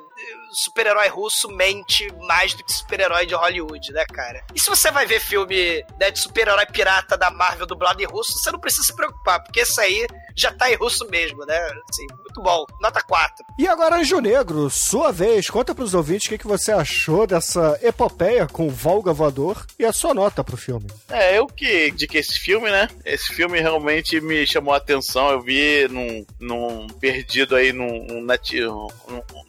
Super-herói 0.52 1.08
russo 1.08 1.48
mente 1.48 2.12
mais 2.20 2.54
do 2.54 2.64
que 2.64 2.72
super-herói 2.72 3.26
de 3.26 3.34
Hollywood, 3.34 3.92
né, 3.92 4.04
cara? 4.06 4.44
E 4.54 4.60
se 4.60 4.68
você 4.68 4.90
vai 4.90 5.06
ver 5.06 5.20
filme 5.20 5.84
né, 5.98 6.10
de 6.10 6.18
super-herói 6.18 6.66
pirata 6.66 7.16
da 7.16 7.30
Marvel 7.30 7.66
dublado 7.66 8.02
em 8.02 8.06
russo, 8.06 8.38
você 8.38 8.50
não 8.50 8.60
precisa 8.60 8.84
se 8.84 8.94
preocupar, 8.94 9.42
porque 9.42 9.60
esse 9.60 9.80
aí 9.80 10.06
já 10.38 10.52
tá 10.52 10.70
em 10.70 10.76
russo 10.76 11.06
mesmo, 11.10 11.44
né? 11.44 11.58
Assim, 11.90 12.06
muito 12.24 12.40
bom. 12.42 12.64
Nota 12.80 13.02
4. 13.02 13.44
E 13.58 13.66
agora, 13.66 13.96
Anjo 13.96 14.20
Negro, 14.20 14.70
sua 14.70 15.10
vez, 15.12 15.50
conta 15.50 15.74
pros 15.74 15.94
ouvintes 15.94 16.26
o 16.26 16.30
que, 16.30 16.38
que 16.38 16.46
você 16.46 16.72
achou 16.72 17.26
dessa 17.26 17.78
epopeia 17.82 18.46
com 18.46 18.66
o 18.66 18.70
Volga 18.70 19.12
Voador 19.12 19.66
e 19.78 19.84
a 19.84 19.92
sua 19.92 20.14
nota 20.14 20.44
pro 20.44 20.56
filme. 20.56 20.86
É, 21.08 21.38
eu 21.38 21.46
que 21.46 21.88
indiquei 21.88 22.20
esse 22.20 22.38
filme, 22.38 22.70
né? 22.70 22.88
Esse 23.04 23.32
filme 23.34 23.60
realmente 23.60 24.20
me 24.20 24.46
chamou 24.46 24.72
a 24.72 24.76
atenção. 24.76 25.30
Eu 25.30 25.40
vi 25.42 25.88
num, 25.88 26.24
num 26.38 26.86
perdido 26.86 27.56
aí 27.56 27.72
num, 27.72 28.06
num 28.06 28.22
net, 28.24 28.60
num- 28.60 28.88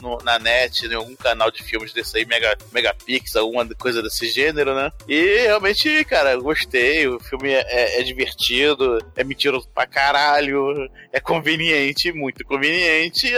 num- 0.01 0.17
na 0.23 0.39
net, 0.39 0.85
em 0.87 0.93
algum 0.95 1.15
canal 1.15 1.51
de 1.51 1.61
filmes 1.63 1.93
desse 1.93 2.17
aí, 2.17 2.25
Mega, 2.25 2.57
Megapix, 2.71 3.35
alguma 3.35 3.65
coisa 3.75 4.01
desse 4.01 4.27
gênero, 4.29 4.73
né? 4.73 4.91
E 5.07 5.41
realmente, 5.43 6.03
cara, 6.05 6.31
eu 6.33 6.41
gostei. 6.41 7.07
O 7.07 7.19
filme 7.19 7.49
é, 7.51 7.99
é 7.99 8.03
divertido, 8.03 8.97
é 9.15 9.23
mentiroso 9.23 9.67
pra 9.73 9.85
caralho, 9.85 10.78
é 11.11 11.19
conveniente, 11.19 12.11
muito 12.11 12.45
conveniente. 12.45 13.31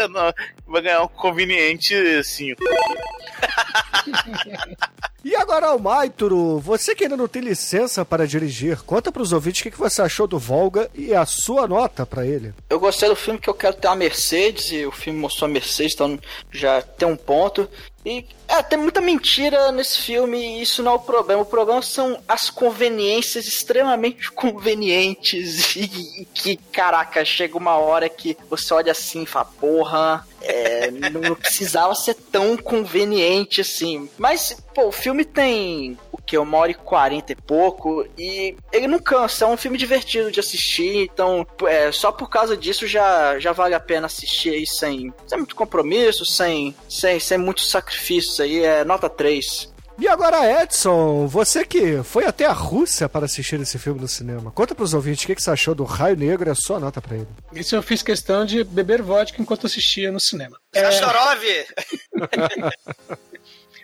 Vai 0.67 0.81
ganhar 0.81 1.03
um 1.03 1.07
conveniente 1.07 2.23
5. 2.23 2.61
E 5.23 5.35
agora, 5.35 5.67
Almaituro, 5.67 6.57
você 6.59 6.95
que 6.95 7.03
ainda 7.03 7.15
não 7.15 7.27
tem 7.27 7.43
licença 7.43 8.03
para 8.03 8.25
dirigir, 8.25 8.81
conta 8.81 9.11
pros 9.11 9.31
ouvintes 9.31 9.61
o 9.61 9.63
que, 9.63 9.71
que 9.71 9.77
você 9.77 10.01
achou 10.01 10.25
do 10.25 10.39
Volga 10.39 10.89
e 10.95 11.13
a 11.13 11.27
sua 11.27 11.67
nota 11.67 12.07
pra 12.07 12.25
ele. 12.25 12.55
Eu 12.67 12.79
gostei 12.79 13.07
do 13.07 13.15
filme 13.15 13.39
que 13.39 13.49
eu 13.49 13.53
quero 13.53 13.75
ter 13.75 13.87
uma 13.87 13.95
Mercedes 13.95 14.71
e 14.71 14.83
o 14.83 14.91
filme 14.91 15.19
mostrou 15.19 15.47
a 15.47 15.53
Mercedes, 15.53 15.93
então 15.93 16.17
já 16.51 16.81
tem 16.81 17.07
um 17.07 17.15
ponto. 17.15 17.69
E 18.03 18.25
é, 18.47 18.63
tem 18.63 18.79
muita 18.79 18.99
mentira 18.99 19.71
nesse 19.71 19.99
filme 20.01 20.37
e 20.37 20.61
isso 20.63 20.81
não 20.81 20.93
é 20.93 20.95
o 20.95 20.99
problema. 20.99 21.43
O 21.43 21.45
problema 21.45 21.83
são 21.83 22.19
as 22.27 22.49
conveniências 22.49 23.45
extremamente 23.45 24.29
convenientes 24.33 25.75
e, 25.75 26.21
e 26.21 26.25
que, 26.33 26.57
caraca, 26.57 27.23
chega 27.23 27.55
uma 27.55 27.75
hora 27.77 28.09
que 28.09 28.35
você 28.49 28.73
olha 28.73 28.91
assim 28.91 29.21
e 29.21 29.27
fala, 29.27 29.45
porra, 29.45 30.27
é, 30.41 30.91
não 30.91 31.35
precisava 31.35 31.93
ser 31.95 32.15
tão 32.15 32.57
conveniente 32.57 33.61
assim. 33.61 34.09
Mas, 34.17 34.57
pô, 34.73 34.87
o 34.87 34.91
filme 34.91 35.23
tem 35.23 35.97
o 36.11 36.17
que? 36.17 36.37
Uma 36.37 36.57
hora 36.57 36.71
e 36.71 36.75
quarenta 36.75 37.31
e 37.31 37.35
pouco 37.35 38.05
e 38.17 38.55
ele 38.71 38.87
não 38.87 38.99
cansa, 38.99 39.45
é 39.45 39.47
um 39.47 39.57
filme 39.57 39.77
divertido 39.77 40.31
de 40.31 40.39
assistir, 40.39 41.09
então 41.11 41.45
é, 41.67 41.91
só 41.91 42.11
por 42.11 42.29
causa 42.29 42.55
disso 42.55 42.87
já, 42.87 43.39
já 43.39 43.51
vale 43.51 43.75
a 43.75 43.79
pena 43.79 44.07
assistir 44.07 44.51
aí 44.51 44.67
sem, 44.67 45.13
sem 45.27 45.37
muito 45.37 45.55
compromisso, 45.55 46.25
sem, 46.25 46.75
sem, 46.87 47.19
sem 47.19 47.37
muitos 47.37 47.69
sacrifícios 47.69 48.39
aí, 48.39 48.63
é 48.63 48.83
nota 48.83 49.09
3. 49.09 49.71
E 49.99 50.07
agora, 50.07 50.63
Edson, 50.63 51.27
você 51.27 51.65
que 51.65 52.01
foi 52.03 52.25
até 52.25 52.45
a 52.45 52.51
Rússia 52.51 53.07
para 53.07 53.25
assistir 53.25 53.59
esse 53.59 53.77
filme 53.77 53.99
no 53.99 54.07
cinema, 54.07 54.49
conta 54.51 54.73
pros 54.73 54.93
ouvintes 54.93 55.23
o 55.23 55.27
que, 55.27 55.35
que 55.35 55.43
você 55.43 55.51
achou 55.51 55.75
do 55.75 55.83
Raio 55.83 56.17
Negro 56.17 56.49
e 56.49 56.51
a 56.51 56.55
sua 56.55 56.79
nota 56.79 57.01
pra 57.01 57.17
ele. 57.17 57.27
Isso 57.53 57.75
eu 57.75 57.83
fiz 57.83 58.01
questão 58.01 58.45
de 58.45 58.63
beber 58.63 59.01
vodka 59.01 59.41
enquanto 59.41 59.67
assistia 59.67 60.11
no 60.11 60.19
cinema. 60.19 60.57
É, 60.73 60.89
Sachorov! 60.91 61.43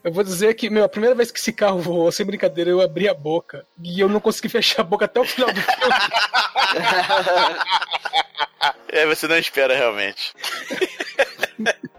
eu 0.03 0.11
vou 0.11 0.23
dizer 0.23 0.53
que, 0.55 0.69
meu, 0.69 0.83
a 0.85 0.89
primeira 0.89 1.15
vez 1.15 1.29
que 1.29 1.39
esse 1.39 1.53
carro 1.53 1.79
voou, 1.79 2.11
sem 2.11 2.25
brincadeira, 2.25 2.69
eu 2.69 2.81
abri 2.81 3.07
a 3.07 3.13
boca 3.13 3.65
e 3.83 3.99
eu 3.99 4.09
não 4.09 4.19
consegui 4.19 4.49
fechar 4.49 4.81
a 4.81 4.85
boca 4.85 5.05
até 5.05 5.19
o 5.19 5.25
final 5.25 5.51
do 5.53 5.61
filme. 5.61 5.95
É, 8.89 9.05
você 9.05 9.27
não 9.27 9.37
espera 9.37 9.75
realmente. 9.75 10.33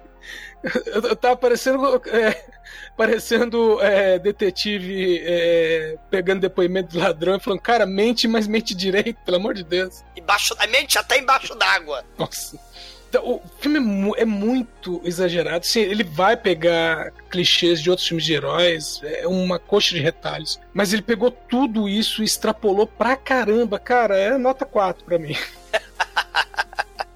Eu, 0.87 1.03
eu 1.03 1.17
tava 1.17 1.37
parecendo. 1.37 2.03
É, 2.09 2.45
parecendo 2.99 3.81
é, 3.81 4.19
detetive 4.19 5.23
é, 5.25 5.97
pegando 6.11 6.41
depoimento 6.41 6.95
do 6.95 6.99
ladrão 6.99 7.37
e 7.37 7.41
falando, 7.41 7.61
cara, 7.61 7.87
mente, 7.87 8.27
mas 8.27 8.49
mente 8.49 8.75
direito, 8.75 9.21
pelo 9.25 9.37
amor 9.37 9.55
de 9.55 9.63
Deus. 9.63 10.03
Embaixo, 10.17 10.53
a 10.59 10.67
mente 10.67 10.99
até 10.99 11.17
embaixo 11.17 11.55
d'água. 11.55 12.05
Nossa. 12.19 12.59
Então, 13.09 13.25
o 13.25 13.43
filme 13.61 14.13
é, 14.19 14.23
é 14.23 14.25
muito 14.25 15.01
exagerado. 15.05 15.65
Sim, 15.65 15.81
ele 15.81 16.03
vai 16.03 16.37
pegar 16.37 17.13
clichês 17.31 17.81
de 17.81 17.89
outros 17.89 18.09
filmes 18.09 18.25
de 18.25 18.35
heróis, 18.35 19.01
é 19.05 19.29
uma 19.29 19.61
coxa 19.61 19.95
de 19.95 20.01
retalhos. 20.01 20.61
Mas 20.75 20.93
ele 20.93 21.03
pegou 21.03 21.31
tudo 21.31 21.89
isso 21.89 22.21
e 22.21 22.25
extrapolou 22.25 22.87
pra 22.87 23.17
caramba. 23.17 23.79
Cara, 23.79 24.19
é 24.19 24.37
nota 24.37 24.67
4 24.67 25.05
pra 25.05 25.21
mim. 25.21 25.37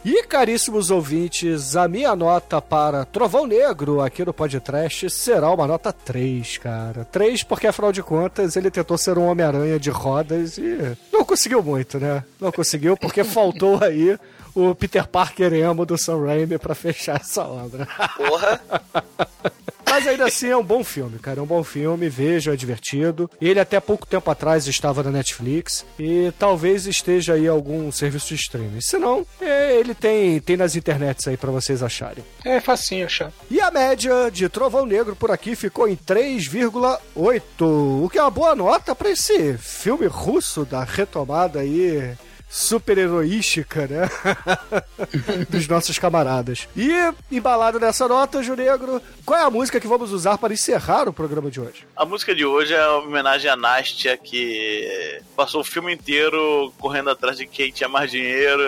E 0.04 0.24
caríssimos 0.24 0.90
ouvintes, 0.90 1.76
a 1.76 1.86
minha 1.86 2.16
nota 2.16 2.60
para 2.60 3.04
Trovão 3.04 3.46
Negro 3.46 4.00
aqui 4.00 4.24
no 4.24 4.32
podcast 4.32 5.08
será 5.10 5.48
uma 5.48 5.64
nota 5.64 5.92
3, 5.92 6.58
cara. 6.58 7.04
3 7.04 7.44
porque, 7.44 7.68
afinal 7.68 7.92
de 7.92 8.02
contas, 8.02 8.56
ele 8.56 8.68
tentou 8.68 8.98
ser 8.98 9.16
um 9.16 9.28
Homem-Aranha 9.28 9.78
de 9.78 9.90
rodas 9.90 10.58
e 10.58 10.96
não 11.12 11.24
conseguiu 11.24 11.62
muito, 11.62 12.00
né? 12.00 12.24
Não 12.40 12.50
conseguiu 12.50 12.96
porque 12.96 13.22
faltou 13.22 13.78
aí 13.80 14.18
o 14.56 14.74
Peter 14.74 15.06
Parker 15.06 15.52
emo 15.52 15.86
do 15.86 15.96
Sam 15.96 16.26
Raimi 16.26 16.58
pra 16.58 16.74
fechar 16.74 17.20
essa 17.20 17.44
obra. 17.44 17.86
Porra. 18.16 18.60
Mas 19.92 20.06
ainda 20.06 20.24
assim 20.24 20.48
é 20.48 20.56
um 20.56 20.64
bom 20.64 20.82
filme, 20.82 21.18
cara. 21.18 21.40
É 21.40 21.42
um 21.42 21.46
bom 21.46 21.62
filme, 21.62 22.08
veja, 22.08 22.54
é 22.54 22.56
divertido. 22.56 23.30
Ele 23.38 23.60
até 23.60 23.78
pouco 23.78 24.06
tempo 24.06 24.30
atrás 24.30 24.66
estava 24.66 25.02
na 25.02 25.10
Netflix 25.10 25.84
e 25.98 26.32
talvez 26.38 26.86
esteja 26.86 27.34
aí 27.34 27.46
algum 27.46 27.92
serviço 27.92 28.28
de 28.28 28.36
streaming. 28.36 28.80
Se 28.80 28.96
não, 28.96 29.26
é, 29.38 29.78
ele 29.78 29.94
tem, 29.94 30.40
tem 30.40 30.56
nas 30.56 30.76
internets 30.76 31.28
aí 31.28 31.36
pra 31.36 31.50
vocês 31.50 31.82
acharem. 31.82 32.24
É 32.42 32.58
facinho 32.58 33.04
achar. 33.04 33.30
E 33.50 33.60
a 33.60 33.70
média 33.70 34.30
de 34.30 34.48
Trovão 34.48 34.86
Negro 34.86 35.14
por 35.14 35.30
aqui 35.30 35.54
ficou 35.54 35.86
em 35.86 35.94
3,8, 35.94 37.42
o 38.02 38.08
que 38.08 38.16
é 38.16 38.22
uma 38.22 38.30
boa 38.30 38.56
nota 38.56 38.94
pra 38.94 39.10
esse 39.10 39.58
filme 39.58 40.06
russo 40.06 40.64
da 40.64 40.84
retomada 40.84 41.60
aí 41.60 42.16
super-heroística, 42.52 43.86
né? 43.86 44.10
Dos 45.48 45.66
nossos 45.66 45.98
camaradas. 45.98 46.68
E, 46.76 46.90
embalado 47.30 47.80
nessa 47.80 48.06
nota, 48.06 48.42
Ju 48.42 48.54
Negro, 48.54 49.00
qual 49.24 49.40
é 49.40 49.42
a 49.42 49.50
música 49.50 49.80
que 49.80 49.86
vamos 49.86 50.12
usar 50.12 50.36
para 50.36 50.52
encerrar 50.52 51.08
o 51.08 51.14
programa 51.14 51.50
de 51.50 51.58
hoje? 51.58 51.86
A 51.96 52.04
música 52.04 52.34
de 52.34 52.44
hoje 52.44 52.74
é 52.74 52.86
uma 52.88 53.06
homenagem 53.06 53.50
a 53.50 53.56
Nastia, 53.56 54.18
que 54.18 55.22
passou 55.34 55.62
o 55.62 55.64
filme 55.64 55.94
inteiro 55.94 56.70
correndo 56.78 57.08
atrás 57.08 57.38
de 57.38 57.46
quem 57.46 57.72
tinha 57.72 57.88
mais 57.88 58.10
dinheiro. 58.10 58.62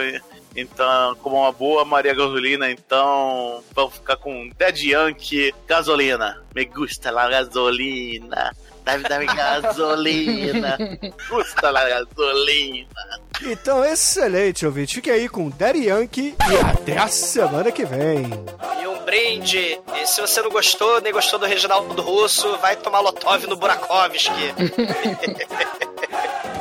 Então, 0.57 1.15
como 1.17 1.37
uma 1.37 1.53
boa 1.53 1.85
Maria 1.85 2.15
Gasolina, 2.15 2.71
então 2.71 3.63
vamos 3.75 3.95
ficar 3.95 4.17
com 4.17 4.49
Dead 4.57 4.79
Yankee, 4.79 5.53
Gasolina. 5.67 6.43
Me 6.55 6.65
gusta 6.65 7.11
la 7.11 7.29
gasolina. 7.29 8.53
Deve 8.85 9.09
dar 9.09 9.25
gasolina. 9.25 10.77
Gusta 11.29 11.71
la 11.71 11.89
gasolina. 11.89 12.87
Então, 13.43 13.85
excelente, 13.85 14.67
ouvinte. 14.67 14.95
Fique 14.97 15.11
aí 15.11 15.29
com 15.29 15.49
Daddy 15.51 15.89
Yankee 15.89 16.35
e 16.51 16.57
até 16.57 16.99
a 16.99 17.09
semana 17.09 17.73
que 17.73 17.85
vem. 17.85 18.31
E 18.81 18.87
um 18.87 19.05
brinde. 19.05 19.81
E 19.95 20.07
se 20.07 20.21
você 20.21 20.43
não 20.43 20.51
gostou, 20.51 21.01
nem 21.01 21.13
gostou 21.13 21.39
do 21.39 21.47
Reginaldo 21.47 22.01
Russo, 22.03 22.57
vai 22.59 22.77
tomar 22.77 23.01
Lotov 23.01 23.47
no 23.47 23.57
Burakovski. 23.57 24.33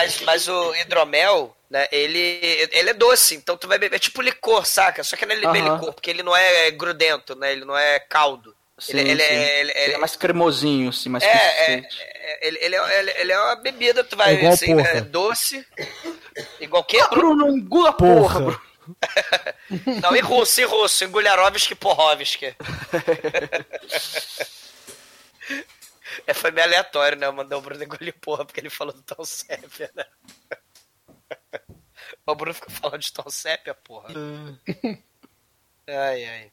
Mas, 0.00 0.20
mas 0.22 0.48
o 0.48 0.74
hidromel, 0.76 1.54
né, 1.68 1.86
ele, 1.92 2.68
ele 2.72 2.90
é 2.90 2.94
doce, 2.94 3.34
então 3.34 3.54
tu 3.56 3.68
vai 3.68 3.78
beber, 3.78 3.96
é 3.96 3.98
tipo 3.98 4.22
licor, 4.22 4.64
saca? 4.64 5.04
Só 5.04 5.14
que 5.14 5.26
não 5.26 5.34
é 5.34 5.44
Aham. 5.44 5.74
licor, 5.74 5.92
porque 5.92 6.10
ele 6.10 6.22
não 6.22 6.34
é 6.34 6.70
grudento, 6.70 7.36
né? 7.36 7.52
Ele 7.52 7.66
não 7.66 7.76
é 7.76 8.00
caldo. 8.00 8.56
Sim, 8.78 8.96
ele, 8.96 9.10
ele 9.10 9.22
sim. 9.22 9.34
é, 9.34 9.60
ele, 9.60 9.72
Ele 9.76 9.94
é 9.94 9.98
mais 9.98 10.16
cremosinho, 10.16 10.88
assim, 10.88 11.10
mais 11.10 11.22
é, 11.22 11.28
é, 11.28 11.72
é, 11.74 12.48
ele, 12.48 12.58
ele, 12.62 12.76
é, 12.76 12.98
ele, 13.00 13.10
ele 13.18 13.32
é 13.32 13.38
uma 13.38 13.56
bebida, 13.56 14.02
tu 14.02 14.16
vai 14.16 14.32
É 14.32 14.38
igual 14.38 14.52
assim, 14.54 14.74
porra. 14.74 14.88
é 14.88 15.00
doce, 15.02 15.66
igual 16.58 16.82
que? 16.84 17.06
Bruno, 17.08 17.48
engula 17.48 17.92
Porra. 17.92 18.40
Bruno. 18.40 18.60
Não, 20.02 20.16
em 20.16 20.20
russo, 20.20 20.62
em 20.62 20.64
russo, 20.64 21.04
em 21.04 21.08
Gulharovski 21.08 21.74
Porrovski. 21.74 22.56
É, 26.30 26.34
foi 26.34 26.52
meio 26.52 26.64
aleatório, 26.64 27.18
né? 27.18 27.26
Eu 27.26 27.32
mandei 27.32 27.58
o 27.58 27.60
Bruno 27.60 27.82
engolir 27.82 28.14
porra 28.20 28.44
porque 28.44 28.60
ele 28.60 28.70
falou 28.70 28.94
do 28.94 29.02
Tom 29.02 29.24
Sépia, 29.24 29.90
né? 29.94 30.04
O 32.26 32.34
Bruno 32.34 32.54
ficou 32.54 32.70
falando 32.70 33.00
de 33.00 33.12
Tom 33.12 33.28
Sépia, 33.28 33.74
porra. 33.74 34.08
Ai, 35.88 36.24
ai. 36.24 36.52